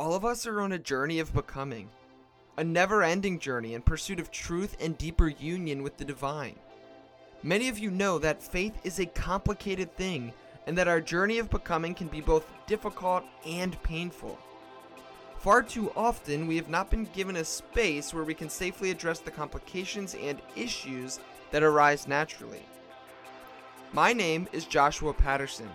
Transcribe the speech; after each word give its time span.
All 0.00 0.14
of 0.14 0.24
us 0.24 0.46
are 0.46 0.62
on 0.62 0.72
a 0.72 0.78
journey 0.78 1.18
of 1.18 1.34
becoming, 1.34 1.90
a 2.56 2.64
never 2.64 3.02
ending 3.02 3.38
journey 3.38 3.74
in 3.74 3.82
pursuit 3.82 4.18
of 4.18 4.30
truth 4.30 4.74
and 4.80 4.96
deeper 4.96 5.28
union 5.28 5.82
with 5.82 5.98
the 5.98 6.06
divine. 6.06 6.56
Many 7.42 7.68
of 7.68 7.78
you 7.78 7.90
know 7.90 8.18
that 8.18 8.42
faith 8.42 8.72
is 8.82 8.98
a 8.98 9.04
complicated 9.04 9.94
thing 9.98 10.32
and 10.66 10.78
that 10.78 10.88
our 10.88 11.02
journey 11.02 11.36
of 11.36 11.50
becoming 11.50 11.94
can 11.94 12.08
be 12.08 12.22
both 12.22 12.50
difficult 12.66 13.24
and 13.44 13.76
painful. 13.82 14.38
Far 15.36 15.62
too 15.62 15.92
often, 15.94 16.46
we 16.46 16.56
have 16.56 16.70
not 16.70 16.90
been 16.90 17.04
given 17.12 17.36
a 17.36 17.44
space 17.44 18.14
where 18.14 18.24
we 18.24 18.32
can 18.32 18.48
safely 18.48 18.90
address 18.90 19.18
the 19.18 19.30
complications 19.30 20.14
and 20.14 20.40
issues 20.56 21.20
that 21.50 21.62
arise 21.62 22.08
naturally. 22.08 22.64
My 23.92 24.14
name 24.14 24.48
is 24.50 24.64
Joshua 24.64 25.12
Patterson. 25.12 25.68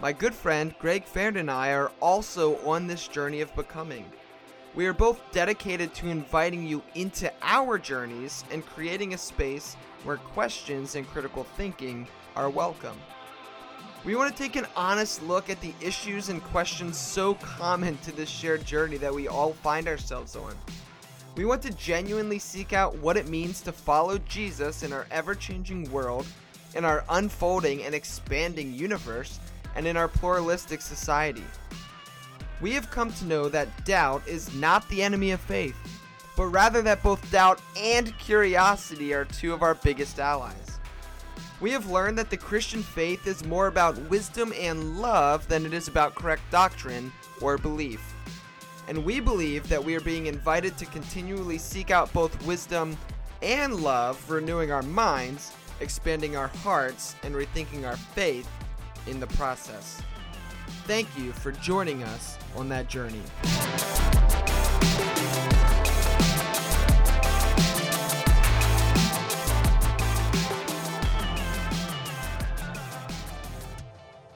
My 0.00 0.12
good 0.12 0.34
friend 0.34 0.74
Greg 0.80 1.04
Farrand 1.04 1.36
and 1.36 1.50
I 1.50 1.70
are 1.70 1.92
also 2.00 2.58
on 2.66 2.86
this 2.86 3.06
journey 3.06 3.40
of 3.40 3.54
becoming. 3.54 4.04
We 4.74 4.86
are 4.86 4.92
both 4.92 5.20
dedicated 5.30 5.94
to 5.94 6.08
inviting 6.08 6.66
you 6.66 6.82
into 6.96 7.32
our 7.42 7.78
journeys 7.78 8.44
and 8.50 8.66
creating 8.66 9.14
a 9.14 9.18
space 9.18 9.76
where 10.02 10.16
questions 10.16 10.96
and 10.96 11.06
critical 11.06 11.44
thinking 11.56 12.08
are 12.34 12.50
welcome. 12.50 12.96
We 14.04 14.16
want 14.16 14.36
to 14.36 14.42
take 14.42 14.56
an 14.56 14.66
honest 14.76 15.22
look 15.22 15.48
at 15.48 15.60
the 15.60 15.72
issues 15.80 16.28
and 16.28 16.42
questions 16.42 16.98
so 16.98 17.34
common 17.34 17.96
to 17.98 18.12
this 18.12 18.28
shared 18.28 18.66
journey 18.66 18.96
that 18.96 19.14
we 19.14 19.28
all 19.28 19.52
find 19.52 19.86
ourselves 19.86 20.34
on. 20.34 20.54
We 21.36 21.44
want 21.44 21.62
to 21.62 21.70
genuinely 21.70 22.40
seek 22.40 22.72
out 22.72 22.98
what 22.98 23.16
it 23.16 23.28
means 23.28 23.60
to 23.62 23.72
follow 23.72 24.18
Jesus 24.18 24.82
in 24.82 24.92
our 24.92 25.06
ever 25.12 25.36
changing 25.36 25.90
world, 25.90 26.26
in 26.74 26.84
our 26.84 27.04
unfolding 27.08 27.84
and 27.84 27.94
expanding 27.94 28.74
universe, 28.74 29.38
and 29.74 29.86
in 29.86 29.96
our 29.96 30.08
pluralistic 30.08 30.80
society. 30.80 31.44
We 32.60 32.72
have 32.72 32.90
come 32.90 33.12
to 33.14 33.26
know 33.26 33.48
that 33.48 33.84
doubt 33.84 34.26
is 34.26 34.54
not 34.54 34.88
the 34.88 35.02
enemy 35.02 35.32
of 35.32 35.40
faith, 35.40 35.76
but 36.36 36.46
rather 36.46 36.82
that 36.82 37.02
both 37.02 37.30
doubt 37.30 37.60
and 37.76 38.16
curiosity 38.18 39.12
are 39.12 39.24
two 39.24 39.52
of 39.52 39.62
our 39.62 39.74
biggest 39.74 40.18
allies. 40.18 40.78
We 41.60 41.70
have 41.70 41.90
learned 41.90 42.18
that 42.18 42.30
the 42.30 42.36
Christian 42.36 42.82
faith 42.82 43.26
is 43.26 43.44
more 43.44 43.68
about 43.68 43.98
wisdom 44.10 44.52
and 44.58 45.00
love 45.00 45.46
than 45.48 45.64
it 45.64 45.72
is 45.72 45.88
about 45.88 46.14
correct 46.14 46.42
doctrine 46.50 47.12
or 47.40 47.58
belief. 47.58 48.14
And 48.88 49.04
we 49.04 49.20
believe 49.20 49.68
that 49.68 49.82
we 49.82 49.94
are 49.94 50.00
being 50.00 50.26
invited 50.26 50.76
to 50.78 50.86
continually 50.86 51.58
seek 51.58 51.90
out 51.90 52.12
both 52.12 52.44
wisdom 52.44 52.96
and 53.40 53.76
love, 53.76 54.30
renewing 54.30 54.72
our 54.72 54.82
minds, 54.82 55.52
expanding 55.80 56.36
our 56.36 56.48
hearts, 56.48 57.14
and 57.22 57.34
rethinking 57.34 57.86
our 57.86 57.96
faith 57.96 58.48
in 59.06 59.20
the 59.20 59.26
process. 59.28 60.00
Thank 60.86 61.08
you 61.16 61.32
for 61.32 61.52
joining 61.52 62.02
us 62.02 62.38
on 62.56 62.68
that 62.68 62.88
journey. 62.88 63.22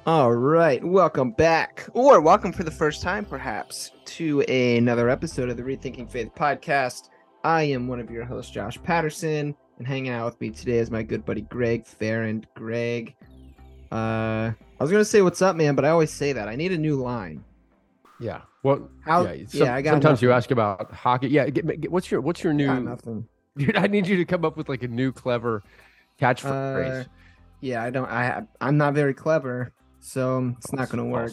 All 0.07 0.33
right, 0.33 0.83
welcome 0.83 1.33
back, 1.33 1.87
or 1.93 2.23
welcome 2.23 2.51
for 2.51 2.65
the 2.65 2.71
first 2.71 3.03
time, 3.03 3.27
perhaps, 3.27 3.91
to 4.07 4.41
another 4.41 5.11
episode 5.11 5.51
of 5.51 5.59
the 5.59 5.63
Rethinking 5.63 6.11
Faith 6.11 6.31
podcast. 6.35 7.11
I 7.45 7.65
am 7.65 7.89
one 7.89 8.01
of 8.01 8.11
your 8.11 8.25
hosts, 8.25 8.51
Josh 8.51 8.83
Patterson, 8.83 9.55
and 9.77 9.87
hanging 9.87 10.11
out 10.11 10.25
with 10.25 10.41
me 10.41 10.49
today 10.49 10.79
is 10.79 10.91
my 10.91 11.03
good 11.03 11.27
buddy 11.27 11.43
Greg 11.43 11.87
Farrand. 11.87 12.47
Greg, 12.55 13.17
uh, 13.93 14.53
I 14.53 14.83
was 14.83 14.91
gonna 14.91 15.05
say 15.05 15.23
what's 15.23 15.43
up, 15.43 15.57
man, 15.57 15.75
but 15.75 15.85
I 15.85 15.91
always 15.91 16.13
say 16.13 16.33
that. 16.33 16.49
I 16.49 16.57
need 16.57 16.73
a 16.73 16.79
new 16.79 16.97
line. 16.97 17.45
Yeah. 18.21 18.43
Well, 18.63 18.91
How- 19.05 19.23
yeah, 19.23 19.45
yeah, 19.53 19.75
I 19.75 19.83
got 19.83 19.93
sometimes 19.93 20.23
you 20.23 20.33
ask 20.33 20.51
about 20.51 20.93
hockey. 20.93 21.29
Yeah. 21.29 21.49
Get, 21.51 21.81
get, 21.81 21.91
what's 21.91 22.11
your 22.11 22.21
What's 22.21 22.43
your 22.43 22.53
new? 22.53 22.81
Nothing. 22.81 23.29
Dude, 23.57 23.77
I 23.77 23.87
need 23.87 24.07
you 24.07 24.17
to 24.17 24.25
come 24.25 24.45
up 24.45 24.57
with 24.57 24.69
like 24.69 24.83
a 24.83 24.89
new 24.89 25.13
clever 25.13 25.63
catchphrase. 26.21 27.03
Uh, 27.03 27.09
yeah, 27.61 27.83
I 27.83 27.91
don't. 27.91 28.09
I 28.09 28.43
I'm 28.61 28.77
not 28.77 28.95
very 28.95 29.15
clever, 29.15 29.73
so 30.01 30.55
it's 30.59 30.73
not 30.73 30.91
gonna 30.91 31.07
work. 31.07 31.33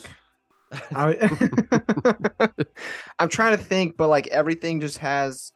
I, 0.91 1.15
I'm 3.19 3.29
trying 3.29 3.57
to 3.57 3.63
think, 3.63 3.95
but 3.95 4.07
like 4.07 4.27
everything 4.27 4.81
just 4.81 4.97
has 4.99 5.51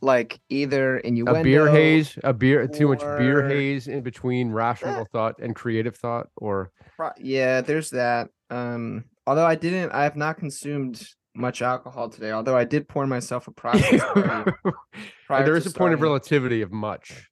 like 0.00 0.40
either 0.48 0.98
innuendo. 0.98 1.40
a 1.40 1.42
beer 1.42 1.68
haze, 1.68 2.18
a 2.22 2.32
beer, 2.32 2.66
too 2.68 2.88
much 2.88 3.00
beer 3.00 3.48
haze 3.48 3.88
in 3.88 4.02
between 4.02 4.50
rational 4.50 5.06
thought 5.12 5.36
and 5.40 5.54
creative 5.56 5.96
thought, 5.96 6.28
or 6.36 6.70
Yeah, 7.18 7.60
there's 7.60 7.90
that. 7.90 8.28
Um, 8.50 9.04
although 9.26 9.46
I 9.46 9.54
didn't, 9.56 9.90
I 9.92 10.04
have 10.04 10.16
not 10.16 10.38
consumed 10.38 11.06
much 11.34 11.62
alcohol 11.62 12.08
today. 12.08 12.32
Although 12.32 12.56
I 12.56 12.64
did 12.64 12.88
pour 12.88 13.06
myself 13.06 13.46
a 13.48 13.52
process. 13.52 14.00
prior 15.26 15.44
there 15.44 15.56
is 15.56 15.66
a 15.66 15.70
point 15.70 15.94
of 15.94 16.00
relativity 16.00 16.62
of 16.62 16.72
much. 16.72 17.28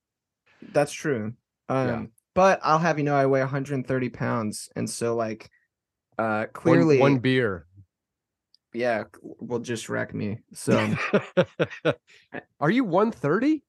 That's 0.73 0.93
true. 0.93 1.35
Um, 1.69 1.89
Yeah. 1.89 2.03
but 2.35 2.61
I'll 2.63 2.79
have 2.79 2.99
you 2.99 3.05
know, 3.05 3.17
I 3.17 3.27
weigh 3.27 3.41
130 3.41 4.09
pounds, 4.11 4.69
and 4.77 4.89
so 4.89 5.15
like, 5.17 5.49
uh, 6.19 6.23
One- 6.41 6.49
clearly, 6.53 6.99
one, 6.99 7.19
beer. 7.19 7.67
Yeah, 8.77 9.05
will 9.23 9.59
just 9.59 9.89
wreck 9.89 10.15
me. 10.15 10.39
So 10.53 10.95
Are 12.61 12.71
you 12.71 12.85
130? 12.85 13.63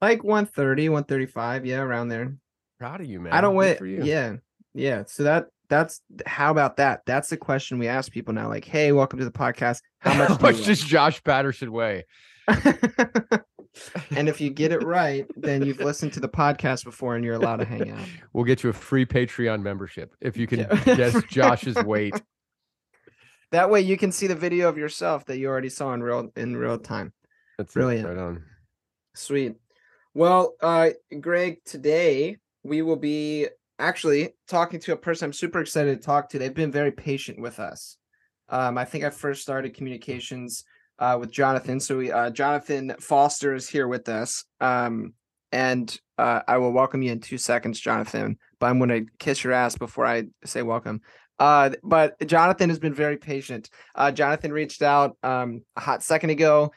like 0.00 0.24
130, 0.24 0.88
135, 0.88 1.64
yeah, 1.64 1.78
around 1.80 2.08
there. 2.08 2.34
Proud 2.80 3.00
of 3.00 3.06
you, 3.06 3.20
man. 3.20 3.32
I 3.32 3.40
don't 3.40 3.52
Good 3.54 3.58
weigh. 3.58 3.74
for 3.76 3.86
you. 3.86 4.02
Yeah, 4.02 4.36
yeah. 4.74 5.04
So 5.06 5.22
that 5.22 5.46
that's 5.68 6.00
how 6.26 6.50
about 6.50 6.76
that? 6.78 7.02
That's 7.06 7.28
the 7.30 7.36
question 7.36 7.78
we 7.78 7.86
ask 7.88 8.10
people 8.10 8.34
now. 8.34 8.48
Like, 8.48 8.64
hey, 8.64 8.90
welcome 8.92 9.20
to 9.20 9.24
the 9.24 9.30
podcast. 9.30 9.80
How 10.00 10.14
much? 10.14 10.28
How 10.28 10.36
do 10.36 10.42
much 10.42 10.64
does 10.64 10.80
Josh 10.82 11.22
Patterson 11.22 11.70
weigh? 11.70 12.04
weigh?" 12.48 12.58
and 14.16 14.28
if 14.28 14.40
you 14.40 14.50
get 14.50 14.72
it 14.72 14.82
right, 14.82 15.24
then 15.36 15.64
you've 15.64 15.78
listened 15.78 16.12
to 16.14 16.20
the 16.20 16.28
podcast 16.28 16.84
before, 16.84 17.14
and 17.14 17.24
you're 17.24 17.34
allowed 17.36 17.56
to 17.58 17.64
hang 17.64 17.90
out. 17.90 18.00
We'll 18.32 18.44
get 18.44 18.64
you 18.64 18.70
a 18.70 18.72
free 18.72 19.06
Patreon 19.06 19.62
membership 19.62 20.14
if 20.20 20.36
you 20.36 20.46
can 20.46 20.60
Yeah. 20.60 20.94
guess 20.96 21.22
Josh's 21.30 21.76
weight. 21.76 22.20
That 23.52 23.68
way, 23.68 23.82
you 23.82 23.98
can 23.98 24.10
see 24.10 24.26
the 24.26 24.34
video 24.34 24.68
of 24.68 24.78
yourself 24.78 25.26
that 25.26 25.38
you 25.38 25.46
already 25.46 25.68
saw 25.68 25.92
in 25.92 26.02
real 26.02 26.32
in 26.36 26.56
real 26.56 26.78
time. 26.78 27.12
That's 27.58 27.74
Brilliant. 27.74 28.08
Right 28.08 28.18
on. 28.18 28.44
Sweet. 29.14 29.56
Well, 30.14 30.54
uh, 30.62 30.90
Greg, 31.20 31.58
today 31.64 32.38
we 32.62 32.80
will 32.80 32.96
be 32.96 33.48
actually 33.78 34.30
talking 34.48 34.80
to 34.80 34.92
a 34.92 34.96
person 34.96 35.26
I'm 35.26 35.32
super 35.34 35.60
excited 35.60 36.00
to 36.00 36.04
talk 36.04 36.30
to. 36.30 36.38
They've 36.38 36.54
been 36.54 36.72
very 36.72 36.92
patient 36.92 37.40
with 37.40 37.60
us. 37.60 37.98
Um, 38.48 38.78
I 38.78 38.86
think 38.86 39.04
I 39.04 39.10
first 39.10 39.42
started 39.42 39.74
communications 39.74 40.64
uh, 40.98 41.18
with 41.20 41.30
Jonathan. 41.30 41.78
So 41.78 41.98
we, 41.98 42.10
uh, 42.10 42.30
Jonathan 42.30 42.94
Foster 43.00 43.54
is 43.54 43.68
here 43.68 43.88
with 43.88 44.08
us. 44.08 44.44
Um, 44.60 45.12
and 45.50 45.94
uh, 46.16 46.40
I 46.48 46.56
will 46.56 46.72
welcome 46.72 47.02
you 47.02 47.12
in 47.12 47.20
two 47.20 47.38
seconds, 47.38 47.78
Jonathan. 47.80 48.38
But 48.58 48.66
I'm 48.68 48.78
going 48.78 48.90
to 48.90 49.12
kiss 49.18 49.44
your 49.44 49.52
ass 49.52 49.76
before 49.76 50.06
I 50.06 50.24
say 50.44 50.62
welcome. 50.62 51.02
Uh, 51.42 51.70
but 51.82 52.24
Jonathan 52.24 52.68
has 52.68 52.78
been 52.78 52.94
very 52.94 53.16
patient. 53.16 53.68
Uh, 53.96 54.12
Jonathan 54.12 54.52
reached 54.52 54.80
out 54.80 55.16
um, 55.24 55.62
a 55.74 55.80
hot 55.80 56.04
second 56.04 56.30
ago, 56.30 56.70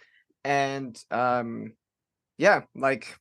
and 0.44 1.00
um, 1.12 1.74
yeah, 2.40 2.62
like 2.74 3.16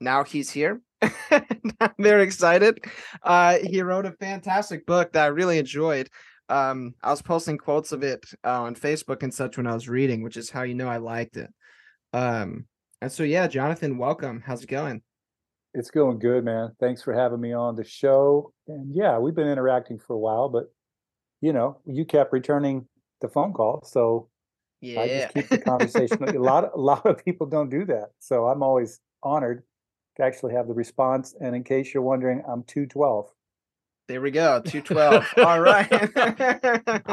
now 0.00 0.22
he's 0.22 0.50
here. 0.50 0.80
Very 1.98 2.22
excited. 2.22 2.78
Uh, 3.24 3.58
he 3.64 3.82
wrote 3.82 4.06
a 4.06 4.12
fantastic 4.12 4.86
book 4.86 5.12
that 5.14 5.24
I 5.24 5.26
really 5.26 5.58
enjoyed. 5.58 6.08
Um, 6.48 6.94
I 7.02 7.10
was 7.10 7.22
posting 7.22 7.58
quotes 7.58 7.90
of 7.90 8.04
it 8.04 8.24
uh, 8.44 8.62
on 8.62 8.76
Facebook 8.76 9.24
and 9.24 9.34
such 9.34 9.56
when 9.56 9.66
I 9.66 9.74
was 9.74 9.88
reading, 9.88 10.22
which 10.22 10.36
is 10.36 10.48
how 10.48 10.62
you 10.62 10.76
know 10.76 10.86
I 10.86 10.98
liked 10.98 11.36
it. 11.36 11.52
Um, 12.12 12.66
and 13.02 13.10
so 13.10 13.24
yeah, 13.24 13.48
Jonathan, 13.48 13.98
welcome. 13.98 14.44
How's 14.46 14.62
it 14.62 14.68
going? 14.68 15.02
It's 15.76 15.90
going 15.90 16.20
good, 16.20 16.44
man. 16.44 16.70
Thanks 16.78 17.02
for 17.02 17.12
having 17.12 17.40
me 17.40 17.52
on 17.52 17.74
the 17.74 17.82
show. 17.82 18.52
And 18.68 18.94
yeah, 18.94 19.18
we've 19.18 19.34
been 19.34 19.48
interacting 19.48 19.98
for 19.98 20.12
a 20.12 20.18
while, 20.18 20.48
but 20.48 20.66
you 21.44 21.52
know, 21.52 21.76
you 21.84 22.04
kept 22.06 22.32
returning 22.32 22.86
the 23.20 23.28
phone 23.28 23.52
call, 23.52 23.82
so 23.84 24.28
yeah. 24.80 25.00
I 25.02 25.08
just 25.08 25.34
keep 25.34 25.48
the 25.50 25.58
conversation. 25.58 26.22
a 26.24 26.38
lot, 26.40 26.70
a 26.74 26.80
lot 26.80 27.04
of 27.06 27.22
people 27.24 27.46
don't 27.46 27.70
do 27.70 27.84
that, 27.86 28.08
so 28.18 28.46
I'm 28.50 28.62
always 28.62 29.00
honored 29.22 29.62
to 30.16 30.22
actually 30.24 30.54
have 30.54 30.66
the 30.68 30.74
response. 30.74 31.34
And 31.40 31.54
in 31.54 31.62
case 31.64 31.92
you're 31.92 32.02
wondering, 32.12 32.42
I'm 32.50 32.62
two 32.72 32.86
twelve. 32.86 33.26
there 34.08 34.20
we 34.20 34.30
go. 34.30 34.60
212. 34.60 35.24
All 35.48 35.60
right. 35.60 35.88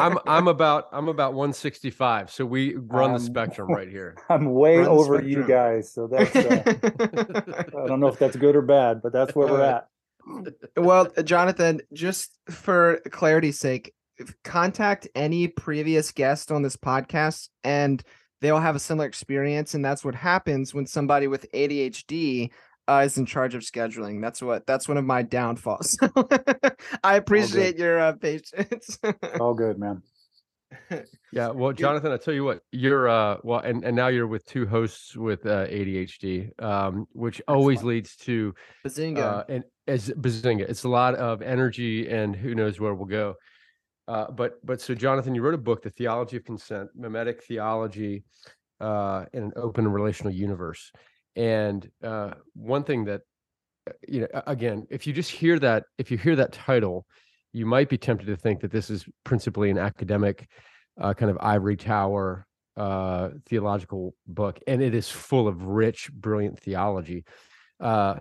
I'm 0.05 0.17
I'm 0.27 0.47
about 0.55 0.87
I'm 0.91 1.07
about 1.07 1.33
165, 1.33 2.29
so 2.31 2.45
we 2.45 2.75
run 2.75 3.11
the 3.11 3.15
Um, 3.15 3.21
spectrum 3.31 3.67
right 3.79 3.87
here. 3.97 4.15
I'm 4.29 4.45
way 4.53 4.77
Run 4.77 4.85
the 4.85 4.91
over 4.91 5.21
you 5.21 5.43
guys, 5.47 5.91
so 5.93 6.07
that's. 6.07 6.35
Uh, 6.35 6.63
I 7.83 7.87
don't 7.87 7.99
know 7.99 8.07
if 8.07 8.19
that's 8.19 8.35
good 8.35 8.55
or 8.55 8.61
bad, 8.61 9.01
but 9.01 9.11
that's 9.13 9.33
where 9.35 9.47
we're 9.47 9.61
Uh, 9.61 9.77
at. 9.77 9.87
well, 10.77 11.07
Jonathan, 11.23 11.81
just 11.93 12.37
for 12.49 12.99
clarity's 13.09 13.59
sake, 13.59 13.87
if- 13.87 13.93
contact 14.43 15.07
any 15.15 15.47
previous 15.47 16.11
guest 16.11 16.51
on 16.51 16.61
this 16.61 16.75
podcast 16.75 17.49
and 17.63 18.03
they'll 18.41 18.59
have 18.59 18.75
a 18.75 18.79
similar 18.79 19.07
experience. 19.07 19.73
And 19.73 19.83
that's 19.83 20.03
what 20.03 20.15
happens 20.15 20.73
when 20.73 20.85
somebody 20.85 21.27
with 21.27 21.51
ADHD 21.51 22.51
uh, 22.87 23.03
is 23.05 23.17
in 23.17 23.25
charge 23.25 23.55
of 23.55 23.61
scheduling. 23.61 24.21
That's 24.21 24.41
what 24.41 24.65
that's 24.65 24.87
one 24.87 24.97
of 24.97 25.05
my 25.05 25.21
downfalls. 25.21 25.97
I 27.03 27.15
appreciate 27.15 27.77
your 27.77 27.99
uh, 27.99 28.13
patience. 28.13 28.99
All 29.39 29.53
good, 29.53 29.77
man. 29.77 30.01
yeah, 31.33 31.49
well, 31.49 31.73
Jonathan, 31.73 32.13
I 32.13 32.17
tell 32.17 32.33
you 32.33 32.45
what, 32.45 32.61
you're 32.71 33.07
uh, 33.07 33.37
well, 33.43 33.59
and 33.59 33.83
and 33.83 33.95
now 33.95 34.07
you're 34.07 34.27
with 34.27 34.45
two 34.45 34.65
hosts 34.65 35.15
with 35.15 35.45
uh, 35.45 35.67
ADHD, 35.67 36.61
um, 36.61 37.07
which 37.11 37.41
always 37.47 37.83
leads 37.83 38.15
to 38.17 38.53
Bazinga. 38.85 39.19
uh, 39.19 39.43
and 39.49 39.63
as 39.87 40.09
bazinga. 40.09 40.61
It's 40.61 40.83
a 40.83 40.89
lot 40.89 41.15
of 41.15 41.41
energy, 41.41 42.09
and 42.09 42.35
who 42.35 42.55
knows 42.55 42.79
where 42.79 42.93
we'll 42.93 43.05
go. 43.05 43.35
Uh, 44.07 44.29
but 44.31 44.65
but 44.65 44.81
so 44.81 44.93
Jonathan, 44.95 45.35
you 45.35 45.41
wrote 45.41 45.53
a 45.53 45.59
book, 45.59 45.81
The 45.81 45.89
Theology 45.89 46.37
of 46.37 46.45
Consent, 46.45 46.89
Mimetic 46.95 47.43
Theology 47.43 48.23
uh, 48.79 49.25
in 49.33 49.43
an 49.43 49.53
Open 49.55 49.87
Relational 49.87 50.33
Universe. 50.33 50.91
And 51.35 51.89
uh, 52.03 52.31
one 52.53 52.83
thing 52.83 53.05
that 53.05 53.21
uh, 53.89 53.93
you 54.07 54.21
know, 54.21 54.27
again, 54.47 54.85
if 54.89 55.07
you 55.07 55.13
just 55.13 55.31
hear 55.31 55.57
that, 55.59 55.85
if 55.97 56.11
you 56.11 56.17
hear 56.17 56.35
that 56.35 56.51
title, 56.51 57.05
you 57.53 57.65
might 57.65 57.89
be 57.89 57.97
tempted 57.97 58.25
to 58.27 58.35
think 58.35 58.61
that 58.61 58.71
this 58.71 58.89
is 58.89 59.05
principally 59.23 59.69
an 59.69 59.77
academic 59.77 60.47
uh, 60.99 61.13
kind 61.13 61.31
of 61.31 61.37
ivory 61.41 61.77
tower 61.77 62.45
uh, 62.77 63.29
theological 63.47 64.15
book, 64.27 64.59
and 64.67 64.81
it 64.81 64.95
is 64.95 65.09
full 65.09 65.47
of 65.47 65.63
rich, 65.63 66.11
brilliant 66.13 66.59
theology. 66.59 67.25
Uh, 67.79 68.15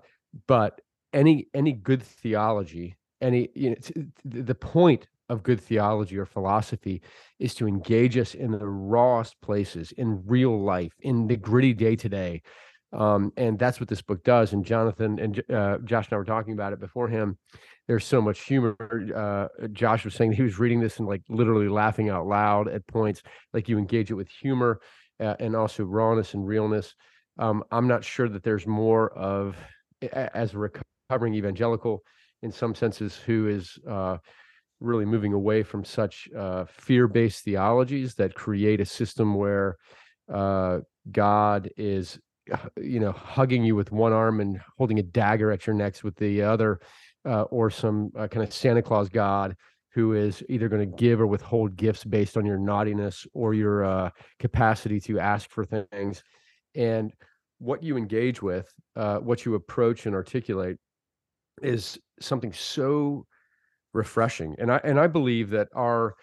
but 0.47 0.81
any 1.13 1.49
any 1.55 1.73
good 1.73 2.03
theology, 2.03 2.97
any 3.21 3.49
you 3.55 3.71
know, 3.71 3.77
t- 3.77 4.07
the 4.25 4.55
point 4.55 5.07
of 5.31 5.43
good 5.43 5.61
theology 5.61 6.19
or 6.19 6.27
philosophy 6.27 7.01
is 7.39 7.55
to 7.55 7.67
engage 7.67 8.19
us 8.19 8.35
in 8.35 8.51
the 8.51 8.69
rawest 8.69 9.41
places, 9.41 9.93
in 9.93 10.23
real 10.27 10.63
life, 10.63 10.93
in 11.01 11.27
the 11.27 11.37
gritty 11.37 11.73
day 11.73 11.97
to 11.97 12.09
day. 12.09 12.43
Um, 12.93 13.33
and 13.37 13.59
that's 13.59 13.79
what 13.79 13.89
this 13.89 14.03
book 14.03 14.25
does. 14.25 14.53
And 14.53 14.65
Jonathan 14.65 15.19
and 15.21 15.43
uh, 15.51 15.79
Josh 15.85 16.07
and 16.09 16.15
I 16.15 16.17
were 16.17 16.25
talking 16.25 16.53
about 16.53 16.73
it 16.73 16.81
before 16.81 17.09
him. 17.09 17.39
There's 17.87 18.05
so 18.05 18.21
much 18.21 18.41
humor. 18.41 18.77
Uh, 19.15 19.69
Josh 19.73 20.05
was 20.05 20.15
saying 20.15 20.33
he 20.33 20.43
was 20.43 20.59
reading 20.59 20.81
this 20.81 20.99
and 20.99 21.09
like 21.09 21.23
literally 21.29 21.69
laughing 21.69 22.11
out 22.11 22.27
loud 22.27 22.69
at 22.69 22.87
points. 22.89 23.23
Like 23.55 23.69
you 23.69 23.79
engage 23.79 24.11
it 24.11 24.15
with 24.15 24.29
humor 24.29 24.81
uh, 25.21 25.37
and 25.39 25.55
also 25.55 25.85
rawness 25.85 26.35
and 26.35 26.47
realness. 26.47 26.95
Um, 27.39 27.63
I'm 27.71 27.87
not 27.87 28.05
sure 28.05 28.29
that 28.29 28.43
there's 28.43 28.67
more 28.67 29.13
of, 29.13 29.57
as 30.13 30.55
a 30.55 30.59
recovering 30.59 31.35
evangelical, 31.35 32.03
in 32.43 32.51
some 32.51 32.75
senses, 32.75 33.17
who 33.17 33.49
is 33.49 33.79
uh, 33.89 34.17
really 34.81 35.05
moving 35.05 35.33
away 35.33 35.63
from 35.63 35.85
such 35.85 36.29
uh, 36.37 36.65
fear-based 36.65 37.45
theologies 37.45 38.15
that 38.15 38.35
create 38.35 38.81
a 38.81 38.85
system 38.85 39.35
where 39.35 39.77
uh, 40.33 40.79
God 41.13 41.71
is, 41.77 42.19
uh, 42.53 42.57
you 42.81 42.99
know, 42.99 43.13
hugging 43.13 43.63
you 43.63 43.77
with 43.77 43.93
one 43.93 44.13
arm 44.13 44.41
and 44.41 44.61
holding 44.79 44.99
a 44.99 45.03
dagger 45.03 45.53
at 45.53 45.67
your 45.67 45.75
necks 45.75 46.03
with 46.03 46.17
the 46.17 46.43
other, 46.43 46.81
uh, 47.27 47.43
or 47.43 47.71
some 47.71 48.11
uh, 48.19 48.27
kind 48.27 48.43
of 48.47 48.53
Santa 48.53 48.83
Claus 48.83 49.09
God 49.09 49.57
who 49.93 50.15
is 50.15 50.43
either 50.49 50.69
going 50.69 50.89
to 50.89 50.97
give 50.97 51.21
or 51.21 51.27
withhold 51.27 51.77
gifts 51.77 52.05
based 52.05 52.37
on 52.37 52.47
your 52.47 52.57
naughtiness 52.59 53.27
or 53.35 53.55
your 53.55 53.85
uh, 53.85 54.11
capacity 54.39 55.01
to 55.01 55.19
ask 55.19 55.51
for 55.51 55.65
things, 55.65 56.23
and 56.77 57.13
what 57.59 57.83
you 57.83 57.97
engage 57.97 58.41
with, 58.41 58.73
what 58.95 59.45
you 59.45 59.57
approach 59.57 60.07
and 60.07 60.15
articulate, 60.15 60.79
is 61.61 61.99
something 62.21 62.53
so 62.53 63.27
refreshing. 63.93 64.55
And 64.59 64.71
I 64.73 64.81
and 64.85 64.99
I 64.99 65.07
believe 65.07 65.51
that 65.51 65.69
our 65.75 66.15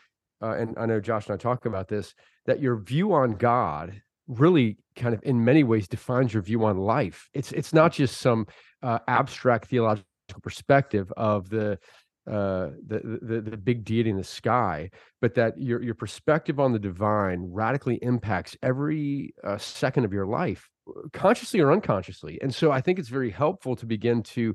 uh, 0.42 0.52
and 0.52 0.75
I 0.78 0.86
know 0.86 1.00
Josh 1.00 1.28
and 1.28 1.34
I 1.36 1.38
talk 1.38 1.66
about 1.66 1.88
this 1.88 2.14
that 2.46 2.62
your 2.62 2.78
view 2.78 3.14
on 3.14 3.34
God 3.34 4.02
really 4.28 4.78
kind 4.96 5.14
of 5.14 5.22
in 5.24 5.44
many 5.44 5.64
ways 5.64 5.88
defines 5.88 6.34
your 6.34 6.44
view 6.44 6.66
on 6.66 6.78
life. 6.78 7.30
It's 7.34 7.52
it's 7.52 7.74
not 7.74 7.94
just 7.94 8.19
some 8.19 8.48
uh, 8.84 9.00
abstract 9.08 9.69
theological 9.69 10.06
perspective 10.42 11.12
of 11.16 11.50
the 11.50 11.80
uh 12.28 12.72
the, 12.86 13.19
the 13.22 13.42
the 13.42 13.56
big 13.56 13.86
deity 13.86 14.10
in 14.10 14.18
the 14.18 14.24
sky 14.24 14.90
but 15.22 15.34
that 15.36 15.58
your 15.58 15.81
your 15.81 15.96
perspective 15.96 16.60
on 16.60 16.74
the 16.74 16.80
divine 16.80 17.40
radically 17.54 17.96
impacts 18.02 18.58
every 18.62 19.34
uh, 19.46 19.58
second 19.58 20.04
of 20.04 20.12
your 20.12 20.25
life 20.25 20.68
consciously 21.13 21.62
or 21.62 21.72
unconsciously 21.72 22.38
and 22.42 22.54
so 22.54 22.70
i 22.70 22.81
think 22.81 23.00
it's 23.00 23.08
very 23.08 23.31
helpful 23.31 23.78
to 23.78 23.86
begin 23.86 24.22
to 24.22 24.54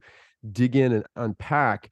dig 0.53 0.77
in 0.77 0.93
and 0.93 1.07
unpack 1.17 1.91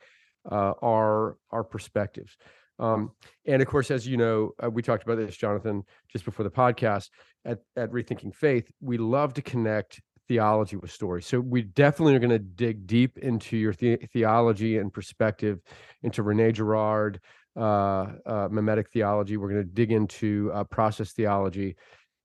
uh, 0.50 0.74
our 0.82 1.36
our 1.50 1.64
perspectives. 1.64 2.36
Um, 2.78 3.12
and 3.46 3.60
of 3.60 3.68
course, 3.68 3.90
as 3.90 4.06
you 4.06 4.16
know, 4.16 4.52
uh, 4.62 4.70
we 4.70 4.82
talked 4.82 5.02
about 5.02 5.18
this, 5.18 5.36
Jonathan, 5.36 5.84
just 6.10 6.24
before 6.24 6.44
the 6.44 6.50
podcast 6.50 7.10
at 7.44 7.58
at 7.76 7.90
Rethinking 7.90 8.34
Faith. 8.34 8.70
We 8.80 8.98
love 8.98 9.34
to 9.34 9.42
connect 9.42 10.00
theology 10.28 10.76
with 10.76 10.92
story. 10.92 11.22
So 11.22 11.40
we 11.40 11.62
definitely 11.62 12.14
are 12.14 12.20
going 12.20 12.30
to 12.30 12.38
dig 12.38 12.86
deep 12.86 13.18
into 13.18 13.56
your 13.56 13.72
the- 13.72 13.96
theology 14.12 14.78
and 14.78 14.92
perspective, 14.92 15.58
into 16.04 16.22
Rene 16.22 16.52
Girard, 16.52 17.20
uh, 17.56 18.06
uh, 18.24 18.48
mimetic 18.50 18.90
theology. 18.90 19.36
We're 19.36 19.50
going 19.50 19.64
to 19.64 19.68
dig 19.68 19.90
into 19.90 20.50
uh, 20.54 20.64
process 20.64 21.12
theology, 21.12 21.76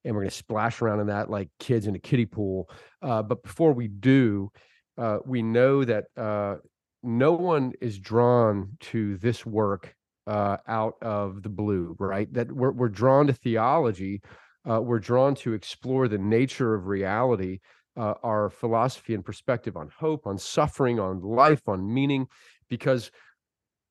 and 0.03 0.13
we're 0.13 0.21
going 0.21 0.29
to 0.29 0.35
splash 0.35 0.81
around 0.81 0.99
in 0.99 1.07
that 1.07 1.31
like 1.31 1.49
kids 1.59 1.87
in 1.87 1.95
a 1.95 1.99
kiddie 1.99 2.27
pool. 2.27 2.69
Uh, 3.01 3.23
but 3.23 3.41
before 3.41 3.73
we 3.73 3.87
do, 3.87 4.51
uh, 4.99 5.17
we 5.25 5.41
know 5.41 5.83
that 5.83 6.05
uh, 6.15 6.57
no 7.05 7.33
one 7.33 7.73
is 7.81 7.99
drawn 7.99 8.77
to 8.79 9.17
this 9.17 9.45
work 9.45 9.95
uh, 10.27 10.57
out 10.67 10.95
of 11.01 11.43
the 11.43 11.49
blue, 11.49 11.95
right? 11.99 12.31
That 12.33 12.51
we're 12.51 12.71
we're 12.71 12.89
drawn 12.89 13.27
to 13.27 13.33
theology. 13.33 14.21
Uh, 14.67 14.81
we're 14.81 14.99
drawn 14.99 15.35
to 15.35 15.53
explore 15.53 16.07
the 16.07 16.17
nature 16.17 16.73
of 16.73 16.87
reality, 16.87 17.59
uh, 17.95 18.15
our 18.23 18.49
philosophy 18.49 19.13
and 19.13 19.23
perspective 19.23 19.77
on 19.77 19.91
hope, 19.95 20.25
on 20.25 20.39
suffering, 20.39 20.99
on 20.99 21.21
life, 21.21 21.61
on 21.67 21.93
meaning, 21.93 22.25
because 22.67 23.11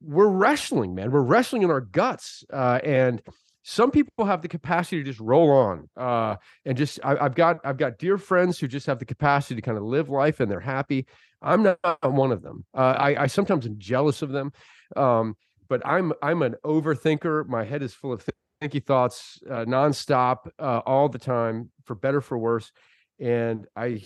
we're 0.00 0.28
wrestling, 0.28 0.94
man. 0.94 1.12
We're 1.12 1.22
wrestling 1.22 1.62
in 1.62 1.70
our 1.70 1.81
guts, 1.81 2.44
uh, 2.52 2.81
and 2.82 3.22
some 3.62 3.90
people 3.90 4.26
have 4.26 4.43
the 4.43 4.49
capacity 4.49 4.99
to 4.99 5.05
just 5.05 5.20
roll 5.20 5.50
on 5.50 5.88
uh, 5.96 6.37
and 6.64 6.76
just. 6.76 7.00
I, 7.02 7.16
I've 7.16 7.34
got 7.34 7.61
I've 7.64 7.78
got 7.78 7.99
dear 7.99 8.19
friends 8.19 8.58
who 8.58 8.69
just 8.69 8.87
have 8.87 8.99
the 8.99 9.06
capacity 9.06 9.55
to 9.55 9.62
kind 9.62 9.78
of 9.78 9.84
live 9.84 10.11
life 10.11 10.40
and 10.40 10.50
they're 10.50 10.61
happy. 10.61 11.06
I'm 11.44 11.62
not 11.62 11.79
one 12.02 12.32
of 12.32 12.43
them. 12.43 12.64
Uh, 12.75 12.96
I, 12.99 13.23
I 13.25 13.26
sometimes 13.26 13.67
am 13.67 13.79
jealous 13.79 14.23
of 14.23 14.31
them, 14.31 14.52
um, 14.96 15.37
but 15.69 15.87
I'm 15.87 16.12
I'm 16.23 16.43
an 16.43 16.56
overthinker. 16.64 17.46
My 17.46 17.64
head 17.64 17.82
is 17.82 17.94
full 17.94 18.12
of 18.12 18.25
thinky 18.62 18.85
thoughts 18.85 19.38
uh, 19.49 19.64
nonstop, 19.64 20.49
uh, 20.58 20.81
all 20.87 21.08
the 21.08 21.19
time, 21.19 21.70
for 21.85 21.94
better 21.94 22.20
for 22.20 22.38
worse. 22.38 22.73
And 23.20 23.67
I 23.76 24.02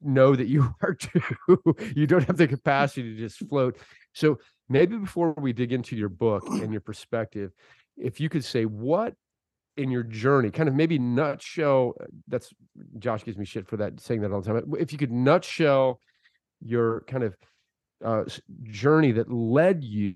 know 0.00 0.34
that 0.34 0.48
you 0.48 0.74
are 0.82 0.94
too. 0.94 1.20
you 1.94 2.06
don't 2.06 2.24
have 2.24 2.38
the 2.38 2.48
capacity 2.48 3.14
to 3.14 3.16
just 3.16 3.38
float. 3.48 3.76
So 4.14 4.38
maybe 4.68 4.96
before 4.96 5.34
we 5.36 5.52
dig 5.52 5.72
into 5.72 5.94
your 5.94 6.08
book 6.08 6.44
and 6.48 6.72
your 6.72 6.80
perspective, 6.80 7.52
if 7.96 8.20
you 8.20 8.28
could 8.28 8.44
say 8.44 8.64
what 8.64 9.14
in 9.76 9.90
your 9.90 10.02
journey, 10.02 10.50
kind 10.50 10.68
of 10.68 10.74
maybe 10.74 10.98
nutshell. 10.98 11.94
That's 12.26 12.52
Josh 12.98 13.24
gives 13.24 13.38
me 13.38 13.44
shit 13.44 13.68
for 13.68 13.76
that 13.76 14.00
saying 14.00 14.22
that 14.22 14.32
all 14.32 14.40
the 14.40 14.52
time. 14.52 14.74
If 14.78 14.92
you 14.92 14.98
could 14.98 15.12
nutshell 15.12 16.00
your 16.60 17.02
kind 17.06 17.24
of 17.24 17.36
uh, 18.04 18.24
journey 18.64 19.12
that 19.12 19.30
led 19.30 19.82
you 19.82 20.14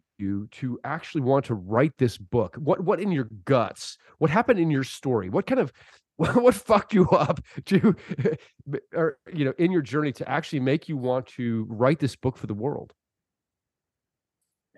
to 0.52 0.78
actually 0.84 1.20
want 1.20 1.44
to 1.46 1.54
write 1.54 1.92
this 1.98 2.16
book? 2.16 2.54
What 2.56 2.84
what 2.84 3.00
in 3.00 3.10
your 3.10 3.28
guts? 3.44 3.98
What 4.18 4.30
happened 4.30 4.58
in 4.58 4.70
your 4.70 4.84
story? 4.84 5.28
What 5.28 5.46
kind 5.46 5.60
of 5.60 5.72
what 6.16 6.54
fucked 6.54 6.94
you 6.94 7.08
up 7.10 7.40
to 7.66 7.96
or 8.94 9.18
you 9.32 9.44
know 9.44 9.52
in 9.58 9.72
your 9.72 9.82
journey 9.82 10.12
to 10.12 10.28
actually 10.28 10.60
make 10.60 10.88
you 10.88 10.96
want 10.96 11.26
to 11.26 11.66
write 11.68 11.98
this 11.98 12.16
book 12.16 12.36
for 12.36 12.46
the 12.46 12.54
world? 12.54 12.92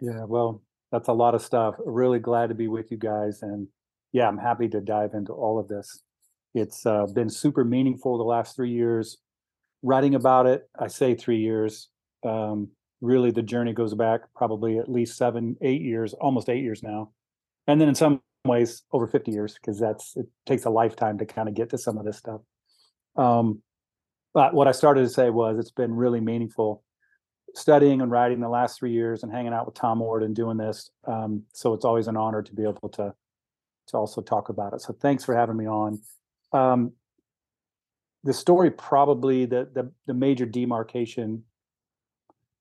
Yeah, 0.01 0.25
well, 0.25 0.63
that's 0.91 1.09
a 1.09 1.13
lot 1.13 1.35
of 1.35 1.43
stuff. 1.43 1.75
Really 1.85 2.19
glad 2.19 2.49
to 2.49 2.55
be 2.55 2.69
with 2.69 2.91
you 2.91 2.97
guys. 2.97 3.43
And 3.43 3.69
yeah, 4.13 4.29
I'm 4.29 4.39
happy 4.39 4.69
to 4.69 4.81
dive 4.81 5.11
into 5.15 5.33
all 5.33 5.59
of 5.59 5.69
this. 5.69 6.03
It's 6.55 6.87
uh, 6.87 7.07
been 7.07 7.29
super 7.29 7.65
meaningful 7.65 8.17
the 8.17 8.25
last 8.25 8.55
three 8.55 8.71
years. 8.71 9.19
Writing 9.85 10.15
about 10.15 10.47
it, 10.47 10.69
I 10.79 10.89
say 10.89 11.15
three 11.15 11.39
years. 11.39 11.91
Um, 12.25 12.71
really, 13.03 13.31
the 13.31 13.43
journey 13.43 13.75
goes 13.75 13.93
back 13.95 14.23
probably 14.35 14.79
at 14.79 14.91
least 14.91 15.19
seven, 15.19 15.57
eight 15.61 15.83
years, 15.83 16.15
almost 16.15 16.49
eight 16.49 16.63
years 16.63 16.83
now. 16.83 17.11
And 17.67 17.79
then 17.79 17.89
in 17.89 17.95
some 17.95 18.23
ways, 18.47 18.83
over 18.93 19.07
50 19.07 19.31
years, 19.31 19.55
because 19.55 19.79
that's 19.79 20.17
it 20.17 20.27
takes 20.47 20.65
a 20.65 20.71
lifetime 20.71 21.19
to 21.19 21.27
kind 21.27 21.49
of 21.49 21.55
get 21.55 21.69
to 21.71 21.79
some 21.79 21.99
of 21.99 22.07
this 22.07 22.17
stuff. 22.17 22.41
Um, 23.17 23.61
but 24.33 24.55
what 24.55 24.67
I 24.67 24.73
started 24.73 25.03
to 25.03 25.09
say 25.11 25.29
was 25.29 25.59
it's 25.59 25.71
been 25.71 25.93
really 25.93 26.21
meaningful 26.21 26.83
studying 27.55 28.01
and 28.01 28.11
writing 28.11 28.41
the 28.41 28.49
last 28.49 28.79
three 28.79 28.93
years 28.93 29.23
and 29.23 29.31
hanging 29.31 29.53
out 29.53 29.67
with 29.67 29.75
Tom 29.75 30.01
Oord 30.01 30.25
and 30.25 30.35
doing 30.35 30.57
this. 30.57 30.91
Um, 31.07 31.43
so 31.53 31.75
it's 31.75 31.85
always 31.85 32.09
an 32.09 32.17
honor 32.17 32.43
to 32.43 32.55
be 32.55 32.63
able 32.63 32.89
to 32.95 33.15
to 33.89 33.97
also 33.99 34.23
talk 34.23 34.49
about 34.49 34.73
it. 34.73 34.81
So 34.81 34.95
thanks 34.95 35.25
for 35.25 35.37
having 35.37 35.59
me 35.59 35.67
on. 35.67 36.01
Um, 36.53 36.93
the 38.25 38.33
story 38.33 38.71
probably 38.71 39.47
the, 39.47 39.69
the 39.73 39.93
the 40.07 40.15
major 40.15 40.47
demarcation, 40.47 41.45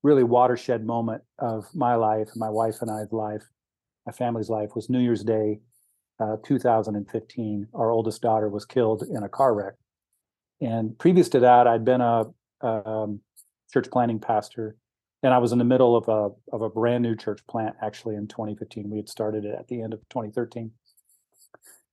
really 0.02 0.22
watershed 0.22 0.86
moment 0.86 1.22
of 1.38 1.66
my 1.74 1.94
life, 1.94 2.28
my 2.36 2.50
wife 2.50 2.76
and 2.80 2.90
I's 2.90 3.12
life, 3.12 3.42
my 4.06 4.12
family's 4.12 4.50
life 4.50 4.70
was 4.74 4.88
New 4.88 5.00
Year's 5.00 5.24
Day, 5.24 5.60
uh, 6.20 6.36
2015. 6.44 7.68
Our 7.74 7.90
oldest 7.90 8.22
daughter 8.22 8.48
was 8.48 8.64
killed 8.64 9.02
in 9.10 9.22
a 9.22 9.28
car 9.28 9.54
wreck, 9.54 9.74
and 10.60 10.96
previous 10.98 11.28
to 11.30 11.40
that, 11.40 11.66
I'd 11.66 11.84
been 11.84 12.00
a, 12.00 12.26
a 12.62 12.88
um, 12.88 13.20
church 13.72 13.90
planting 13.90 14.20
pastor 14.20 14.76
and 15.24 15.32
I 15.32 15.38
was 15.38 15.52
in 15.52 15.58
the 15.58 15.64
middle 15.64 15.96
of 15.96 16.08
a 16.08 16.30
of 16.54 16.60
a 16.60 16.68
brand 16.68 17.02
new 17.02 17.16
church 17.16 17.44
plant 17.46 17.74
actually 17.82 18.14
in 18.14 18.28
2015. 18.28 18.90
We 18.90 18.98
had 18.98 19.08
started 19.08 19.44
it 19.44 19.56
at 19.58 19.66
the 19.68 19.80
end 19.80 19.94
of 19.94 20.00
2013. 20.10 20.70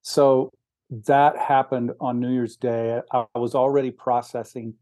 so 0.01 0.51
that 0.91 1.37
happened 1.37 1.91
on 2.01 2.19
New 2.19 2.31
Year's 2.31 2.57
Day. 2.57 3.01
I, 3.11 3.25
was 3.35 3.55
already 3.55 3.91
processing 3.91 4.73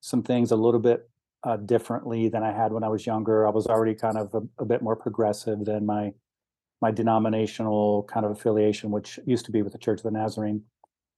some 0.00 0.22
things 0.22 0.50
a 0.50 0.56
little 0.56 0.80
bit 0.80 1.08
uh, 1.44 1.58
differently 1.58 2.28
than 2.28 2.42
I 2.42 2.52
had 2.52 2.72
when 2.72 2.82
I 2.82 2.88
was 2.88 3.06
younger. 3.06 3.46
I 3.46 3.50
was 3.50 3.66
already 3.66 3.94
kind 3.94 4.16
of 4.16 4.34
a, 4.34 4.62
a, 4.62 4.64
bit 4.64 4.82
more 4.82 4.96
progressive 4.96 5.64
than 5.64 5.86
my 5.86 6.12
my 6.80 6.90
denominational 6.90 8.04
kind 8.04 8.24
of 8.24 8.32
affiliation, 8.32 8.90
which 8.90 9.18
used 9.26 9.44
to 9.44 9.52
be 9.52 9.62
with 9.62 9.72
the 9.72 9.78
Church 9.78 9.98
of 9.98 10.04
the 10.04 10.10
Nazarene. 10.10 10.62